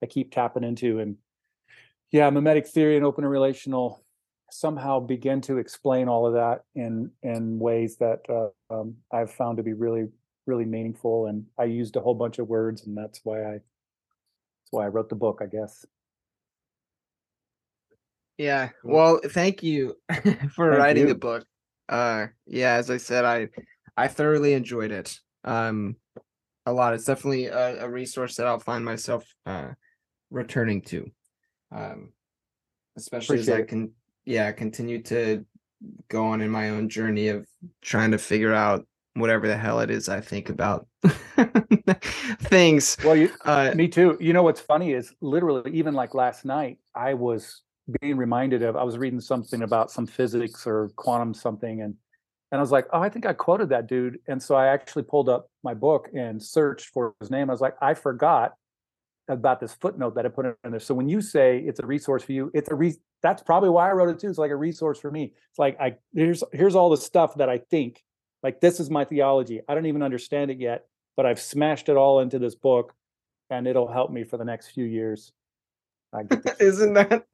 I 0.02 0.06
keep 0.06 0.32
tapping 0.32 0.64
into. 0.64 1.00
And 1.00 1.18
yeah, 2.12 2.30
mimetic 2.30 2.68
theory 2.68 2.96
and 2.96 3.06
open 3.06 3.24
and 3.24 3.32
relational 3.32 4.04
somehow 4.52 5.00
begin 5.00 5.42
to 5.42 5.58
explain 5.58 6.08
all 6.08 6.26
of 6.26 6.34
that 6.34 6.64
in 6.74 7.12
in 7.22 7.60
ways 7.60 7.98
that 7.98 8.22
uh, 8.30 8.74
um, 8.74 8.96
I've 9.12 9.32
found 9.32 9.58
to 9.58 9.64
be 9.64 9.74
really 9.74 10.08
really 10.46 10.66
meaningful. 10.66 11.28
And 11.28 11.46
I 11.58 11.66
used 11.66 11.96
a 11.96 12.02
whole 12.02 12.16
bunch 12.16 12.40
of 12.40 12.48
words, 12.48 12.86
and 12.86 12.98
that's 12.98 13.22
why 13.24 13.44
I 13.44 13.52
that's 13.52 14.72
why 14.72 14.86
I 14.86 14.90
wrote 14.90 15.10
the 15.10 15.16
book, 15.16 15.42
I 15.42 15.46
guess. 15.46 15.86
Yeah. 18.40 18.70
Well, 18.84 19.20
thank 19.24 19.62
you 19.62 19.98
for 20.10 20.24
thank 20.24 20.56
writing 20.56 21.04
you. 21.04 21.10
the 21.10 21.20
book. 21.20 21.46
Uh, 21.88 22.28
yeah, 22.48 22.74
as 22.76 22.90
I 22.90 22.98
said, 22.98 23.26
I 23.26 23.50
I 23.96 24.08
thoroughly 24.08 24.54
enjoyed 24.54 24.92
it. 24.92 25.20
Um, 25.44 25.98
a 26.66 26.74
lot. 26.74 26.94
It's 26.94 27.06
definitely 27.06 27.48
a, 27.48 27.86
a 27.86 27.90
resource 27.90 28.38
that 28.38 28.48
I'll 28.48 28.60
find 28.60 28.84
myself 28.84 29.26
uh 29.46 29.70
returning 30.32 30.82
to 30.84 31.12
um, 31.72 32.14
especially 32.98 33.38
Appreciate 33.38 33.54
as 33.54 33.62
I 33.62 33.66
can, 33.66 33.92
yeah, 34.26 34.52
continue 34.52 35.02
to 35.04 35.46
go 36.10 36.26
on 36.26 36.42
in 36.42 36.50
my 36.50 36.70
own 36.70 36.90
journey 36.90 37.30
of 37.30 37.48
trying 37.82 38.12
to 38.12 38.18
figure 38.18 38.54
out 38.54 38.86
whatever 39.16 39.48
the 39.48 39.58
hell 39.58 39.80
it 39.80 39.90
is 39.90 40.08
I 40.10 40.22
think 40.22 40.50
about 40.50 40.88
things. 42.42 42.98
Well, 43.04 43.16
you, 43.16 43.32
uh, 43.46 43.74
me 43.76 43.88
too. 43.88 44.18
You 44.20 44.34
know 44.34 44.44
what's 44.44 44.62
funny 44.62 44.94
is 44.94 45.14
literally 45.22 45.72
even 45.72 45.94
like 45.94 46.14
last 46.14 46.46
night, 46.46 46.80
I 46.96 47.14
was 47.14 47.62
being 48.02 48.18
reminded 48.18 48.64
of 48.64 48.76
I 48.76 48.84
was 48.84 48.98
reading 48.98 49.22
something 49.22 49.62
about 49.62 49.92
some 49.92 50.06
physics 50.06 50.66
or 50.68 50.90
quantum 50.96 51.34
something, 51.34 51.82
and 51.82 51.96
And 52.52 52.58
I 52.60 52.62
was 52.62 52.72
like, 52.72 52.88
oh, 52.92 53.02
I 53.02 53.10
think 53.10 53.26
I 53.28 53.34
quoted 53.34 53.70
that 53.70 53.88
dude. 53.88 54.20
And 54.28 54.42
so 54.42 54.56
I 54.56 54.68
actually 54.74 55.04
pulled 55.04 55.30
up 55.30 55.50
my 55.64 55.76
book 55.76 56.10
and 56.16 56.42
searched 56.42 56.88
for 56.88 57.14
his 57.20 57.30
name. 57.30 57.50
I 57.50 57.54
was 57.54 57.62
like, 57.62 57.76
I 57.80 57.94
forgot 57.94 58.56
about 59.28 59.60
this 59.60 59.74
footnote 59.76 60.16
that 60.16 60.26
I 60.26 60.30
put 60.30 60.48
in 60.48 60.72
there. 60.72 60.80
So 60.80 60.96
when 60.96 61.08
you 61.08 61.22
say 61.22 61.60
it's 61.60 61.80
a 61.80 61.86
resource 61.86 62.24
for 62.24 62.32
you, 62.34 62.50
it's 62.56 62.72
a 62.72 62.76
re- 62.76 62.98
that's 63.22 63.44
probably 63.44 63.70
why 63.70 63.88
I 63.88 63.94
wrote 63.94 64.10
it 64.10 64.20
too. 64.20 64.30
It's 64.30 64.40
like 64.40 64.50
a 64.50 64.56
resource 64.56 65.00
for 65.00 65.12
me. 65.12 65.34
It's 65.52 65.60
like 65.60 65.80
I 65.80 65.98
here's 66.16 66.44
here's 66.52 66.76
all 66.76 66.90
the 66.90 66.98
stuff 66.98 67.36
that 67.36 67.50
I 67.50 67.60
think 67.60 68.02
like 68.42 68.62
this 68.62 68.80
is 68.80 68.90
my 68.90 69.06
theology. 69.06 69.62
I 69.70 69.76
don't 69.76 69.86
even 69.86 70.02
understand 70.02 70.50
it 70.50 70.60
yet, 70.60 70.88
but 71.16 71.28
I've 71.28 71.40
smashed 71.40 71.90
it 71.90 71.98
all 71.98 72.20
into 72.22 72.40
this 72.40 72.56
book, 72.56 72.96
and 73.52 73.68
it'll 73.68 73.92
help 73.92 74.10
me 74.10 74.24
for 74.24 74.38
the 74.38 74.46
next 74.46 74.70
few 74.70 74.86
years. 74.86 75.32
Isn't 76.60 76.94
that 76.94 77.26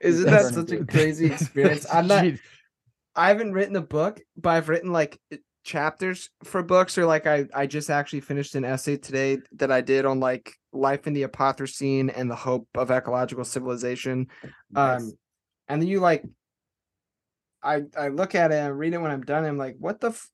isn't 0.00 0.30
that 0.30 0.52
such 0.54 0.72
a 0.72 0.84
crazy 0.84 1.26
experience? 1.26 1.86
I'm 1.92 2.06
not. 2.06 2.24
I 3.14 3.28
haven't 3.28 3.52
written 3.52 3.76
a 3.76 3.80
book, 3.80 4.20
but 4.36 4.50
I've 4.50 4.68
written 4.68 4.92
like 4.92 5.20
chapters 5.62 6.30
for 6.42 6.62
books 6.62 6.98
or 6.98 7.06
like 7.06 7.26
I 7.26 7.46
I 7.54 7.66
just 7.66 7.90
actually 7.90 8.20
finished 8.20 8.54
an 8.54 8.64
essay 8.64 8.96
today 8.96 9.38
that 9.52 9.70
I 9.70 9.80
did 9.80 10.04
on 10.04 10.20
like 10.20 10.52
life 10.72 11.06
in 11.06 11.14
the 11.14 11.26
Anthropocene 11.26 12.12
and 12.14 12.30
the 12.30 12.36
hope 12.36 12.68
of 12.74 12.90
ecological 12.90 13.44
civilization. 13.44 14.28
Nice. 14.70 15.02
Um 15.02 15.12
and 15.68 15.80
then 15.80 15.88
you 15.88 16.00
like 16.00 16.24
I 17.62 17.82
I 17.96 18.08
look 18.08 18.34
at 18.34 18.52
it 18.52 18.56
and 18.56 18.78
read 18.78 18.94
it 18.94 18.98
when 18.98 19.10
I'm 19.10 19.22
done. 19.22 19.38
And 19.38 19.48
I'm 19.48 19.58
like, 19.58 19.76
what 19.78 20.00
the 20.00 20.08
f- 20.08 20.28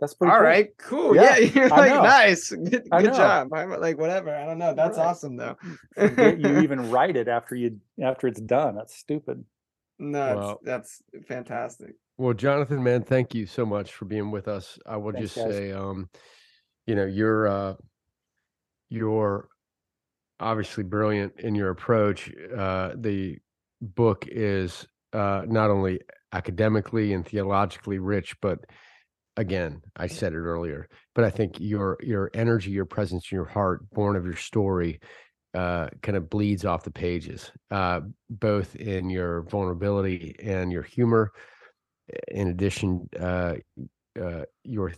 that's 0.00 0.14
pretty 0.14 0.32
all 0.32 0.38
cool. 0.38 0.46
right, 0.46 0.68
cool. 0.78 1.14
Yeah, 1.14 1.36
yeah 1.36 1.50
you're 1.54 1.68
like 1.68 1.92
nice. 1.92 2.50
Good, 2.50 2.88
good 2.90 3.14
job. 3.14 3.52
I'm 3.52 3.70
like 3.80 3.98
whatever. 3.98 4.34
I 4.34 4.46
don't 4.46 4.58
know. 4.58 4.74
That's 4.74 4.98
right. 4.98 5.06
awesome 5.06 5.36
though. 5.36 5.56
you 5.96 6.58
even 6.62 6.90
write 6.90 7.16
it 7.16 7.28
after 7.28 7.54
you 7.54 7.78
after 8.02 8.26
it's 8.26 8.40
done. 8.40 8.76
That's 8.76 8.96
stupid. 8.96 9.44
No, 9.98 10.36
well, 10.36 10.60
that's 10.64 11.02
fantastic. 11.28 11.94
Well, 12.16 12.32
Jonathan, 12.32 12.82
man, 12.82 13.02
thank 13.02 13.34
you 13.34 13.46
so 13.46 13.66
much 13.66 13.92
for 13.92 14.06
being 14.06 14.30
with 14.30 14.48
us. 14.48 14.78
I 14.86 14.96
will 14.96 15.12
Thanks, 15.12 15.34
just 15.34 15.46
guys. 15.46 15.54
say, 15.54 15.72
um, 15.72 16.08
you 16.86 16.94
know, 16.94 17.04
you're 17.04 17.46
uh, 17.46 17.74
you're 18.88 19.48
obviously 20.38 20.84
brilliant 20.84 21.38
in 21.38 21.54
your 21.54 21.70
approach. 21.70 22.32
Uh, 22.56 22.92
the 22.96 23.38
book 23.82 24.26
is 24.28 24.86
uh, 25.12 25.42
not 25.46 25.70
only 25.70 26.00
academically 26.32 27.12
and 27.12 27.26
theologically 27.26 27.98
rich, 27.98 28.36
but 28.40 28.58
again, 29.40 29.80
I 29.96 30.06
said 30.06 30.32
it 30.32 30.38
earlier, 30.38 30.88
but 31.14 31.24
I 31.24 31.30
think 31.30 31.58
your 31.58 31.96
your 32.00 32.30
energy, 32.34 32.70
your 32.70 32.84
presence, 32.84 33.32
your 33.32 33.46
heart, 33.46 33.88
born 33.90 34.14
of 34.16 34.24
your 34.24 34.36
story, 34.36 35.00
uh, 35.54 35.88
kind 36.02 36.16
of 36.16 36.28
bleeds 36.28 36.64
off 36.64 36.84
the 36.84 36.90
pages, 36.90 37.50
uh, 37.70 38.00
both 38.28 38.76
in 38.76 39.10
your 39.10 39.42
vulnerability 39.42 40.36
and 40.42 40.70
your 40.70 40.82
humor. 40.82 41.32
In 42.28 42.48
addition, 42.48 43.08
uh, 43.18 43.54
uh, 44.20 44.42
your 44.64 44.92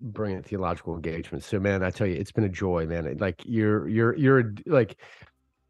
brilliant 0.00 0.46
theological 0.46 0.94
engagement. 0.94 1.42
So, 1.42 1.58
man, 1.58 1.82
I 1.82 1.90
tell 1.90 2.06
you, 2.06 2.16
it's 2.16 2.32
been 2.32 2.44
a 2.44 2.50
joy, 2.50 2.86
man. 2.86 3.16
Like 3.18 3.42
you're, 3.46 3.88
you're, 3.88 4.14
you're 4.16 4.54
like, 4.66 5.00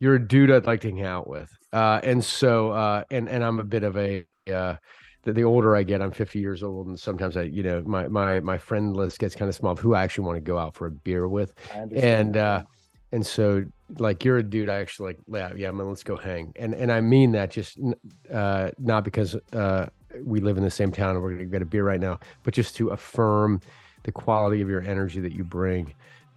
you're 0.01 0.16
a 0.16 0.28
dude 0.28 0.51
I'd 0.51 0.66
like 0.66 0.80
to 0.80 0.90
hang 0.90 1.02
out 1.02 1.28
with. 1.28 1.51
Uh, 1.72 2.01
and 2.02 2.24
so, 2.24 2.70
uh, 2.70 3.05
and 3.10 3.28
and 3.28 3.44
I'm 3.44 3.60
a 3.60 3.64
bit 3.64 3.84
of 3.84 3.97
a, 3.97 4.24
uh, 4.52 4.76
the, 5.22 5.32
the 5.32 5.44
older 5.44 5.76
I 5.76 5.82
get, 5.82 6.01
I'm 6.01 6.12
50 6.12 6.38
years 6.38 6.62
old, 6.62 6.86
and 6.86 6.98
sometimes 6.98 7.36
I, 7.36 7.42
you 7.42 7.62
know, 7.62 7.82
my 7.86 8.09
my 8.09 8.40
my 8.40 8.59
friend 8.59 8.97
list 8.97 9.18
gets 9.18 9.34
kind 9.34 9.48
of 9.48 9.55
small 9.55 9.72
of 9.72 9.78
who 9.78 9.94
I 9.94 10.02
actually 10.02 10.24
want 10.24 10.36
to 10.36 10.40
go 10.40 10.59
out 10.59 10.74
for 10.74 10.86
a 10.86 10.90
beer 10.90 11.28
with, 11.28 11.52
and. 11.92 12.36
uh 12.36 12.62
and 13.12 13.26
so 13.26 13.64
like 13.98 14.24
you're 14.24 14.38
a 14.38 14.42
dude 14.42 14.68
i 14.68 14.76
actually 14.78 15.09
like 15.09 15.18
yeah 15.28 15.52
yeah 15.56 15.70
man 15.70 15.88
let's 15.88 16.02
go 16.02 16.16
hang 16.16 16.52
and 16.56 16.74
and 16.74 16.92
i 16.92 17.01
mean 17.01 17.32
that 17.32 17.51
just 17.51 17.78
uh 18.32 18.70
not 18.78 19.05
because 19.05 19.34
uh 19.52 19.86
we 20.22 20.40
live 20.40 20.56
in 20.56 20.64
the 20.64 20.70
same 20.70 20.92
town 20.92 21.14
and 21.16 21.22
we're 21.22 21.32
gonna 21.32 21.44
get 21.44 21.62
a 21.62 21.66
beer 21.66 21.84
right 21.84 22.01
now 22.01 22.18
but 22.42 22.55
just 22.55 22.76
to 22.76 22.90
affirm 22.90 23.60
the 24.05 24.12
quality 24.12 24.60
of 24.60 24.68
your 24.68 24.82
energy 24.82 25.20
that 25.20 25.32
you 25.32 25.44
bring 25.44 25.92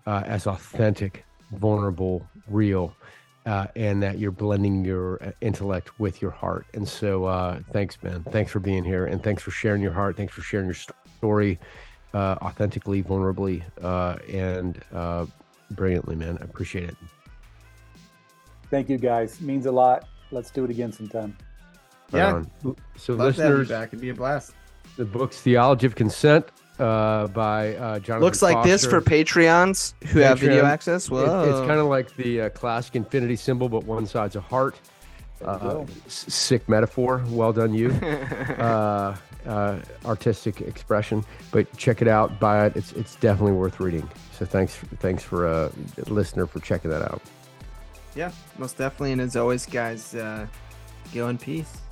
uh, 0.05 0.23
as 0.25 0.47
authentic 0.47 1.25
vulnerable 1.51 2.25
real 2.47 2.93
uh, 3.45 3.67
and 3.75 4.01
that 4.01 4.19
you're 4.19 4.31
blending 4.31 4.85
your 4.85 5.21
uh, 5.23 5.31
intellect 5.41 5.99
with 5.99 6.21
your 6.21 6.31
heart 6.31 6.65
and 6.73 6.87
so 6.87 7.25
uh 7.25 7.59
thanks 7.71 8.01
man 8.01 8.23
thanks 8.31 8.51
for 8.51 8.59
being 8.59 8.83
here 8.83 9.05
and 9.05 9.21
thanks 9.23 9.43
for 9.43 9.51
sharing 9.51 9.81
your 9.81 9.91
heart 9.91 10.15
thanks 10.15 10.33
for 10.33 10.41
sharing 10.41 10.65
your 10.65 10.75
story 11.17 11.59
uh 12.13 12.35
authentically 12.41 13.03
vulnerably 13.03 13.61
uh 13.81 14.17
and 14.29 14.81
uh 14.93 15.25
brilliantly, 15.73 16.15
man. 16.15 16.37
I 16.41 16.45
appreciate 16.45 16.89
it. 16.89 16.97
Thank 18.69 18.89
you, 18.89 18.97
guys. 18.97 19.41
means 19.41 19.65
a 19.65 19.71
lot. 19.71 20.07
Let's 20.31 20.49
do 20.51 20.63
it 20.63 20.71
again 20.71 20.91
sometime. 20.91 21.35
Yeah. 22.11 22.43
So, 22.95 23.13
Love 23.15 23.37
listeners, 23.37 23.69
back. 23.69 23.89
It'd 23.89 24.01
be 24.01 24.09
a 24.09 24.13
blast. 24.13 24.53
The 24.97 25.05
book's 25.05 25.41
Theology 25.41 25.87
of 25.87 25.95
Consent 25.95 26.45
uh, 26.83 27.27
by 27.27 27.75
uh, 27.75 27.99
Jonathan. 27.99 28.23
Looks 28.23 28.41
like 28.41 28.55
Foster. 28.55 28.71
this 28.71 28.85
for 28.85 29.01
Patreons 29.01 29.93
who 30.07 30.19
Patreon. 30.19 30.23
have 30.23 30.39
video 30.39 30.65
access. 30.65 31.09
Whoa. 31.09 31.43
It, 31.43 31.49
it's 31.49 31.59
kind 31.59 31.79
of 31.79 31.87
like 31.87 32.15
the 32.15 32.41
uh, 32.41 32.49
classic 32.49 32.95
infinity 32.95 33.35
symbol, 33.35 33.69
but 33.69 33.85
one 33.85 34.05
side's 34.05 34.35
a 34.35 34.41
heart. 34.41 34.79
Uh, 35.43 35.85
sick 36.07 36.67
metaphor. 36.69 37.23
Well 37.27 37.53
done, 37.53 37.73
you. 37.73 37.91
uh, 38.59 39.15
uh, 39.45 39.79
artistic 40.05 40.61
expression. 40.61 41.23
But 41.51 41.75
check 41.77 42.01
it 42.01 42.07
out, 42.07 42.39
buy 42.39 42.65
it. 42.65 42.75
It's 42.75 42.91
it's 42.93 43.15
definitely 43.15 43.53
worth 43.53 43.79
reading. 43.79 44.09
So 44.31 44.45
thanks 44.45 44.75
thanks 44.99 45.23
for 45.23 45.47
a 45.47 45.65
uh, 45.65 45.71
listener 46.07 46.47
for 46.47 46.59
checking 46.59 46.91
that 46.91 47.01
out. 47.01 47.21
Yeah, 48.15 48.31
most 48.57 48.77
definitely. 48.77 49.13
And 49.13 49.21
as 49.21 49.35
always, 49.35 49.65
guys, 49.65 50.15
uh, 50.15 50.47
go 51.13 51.27
in 51.29 51.37
peace. 51.37 51.82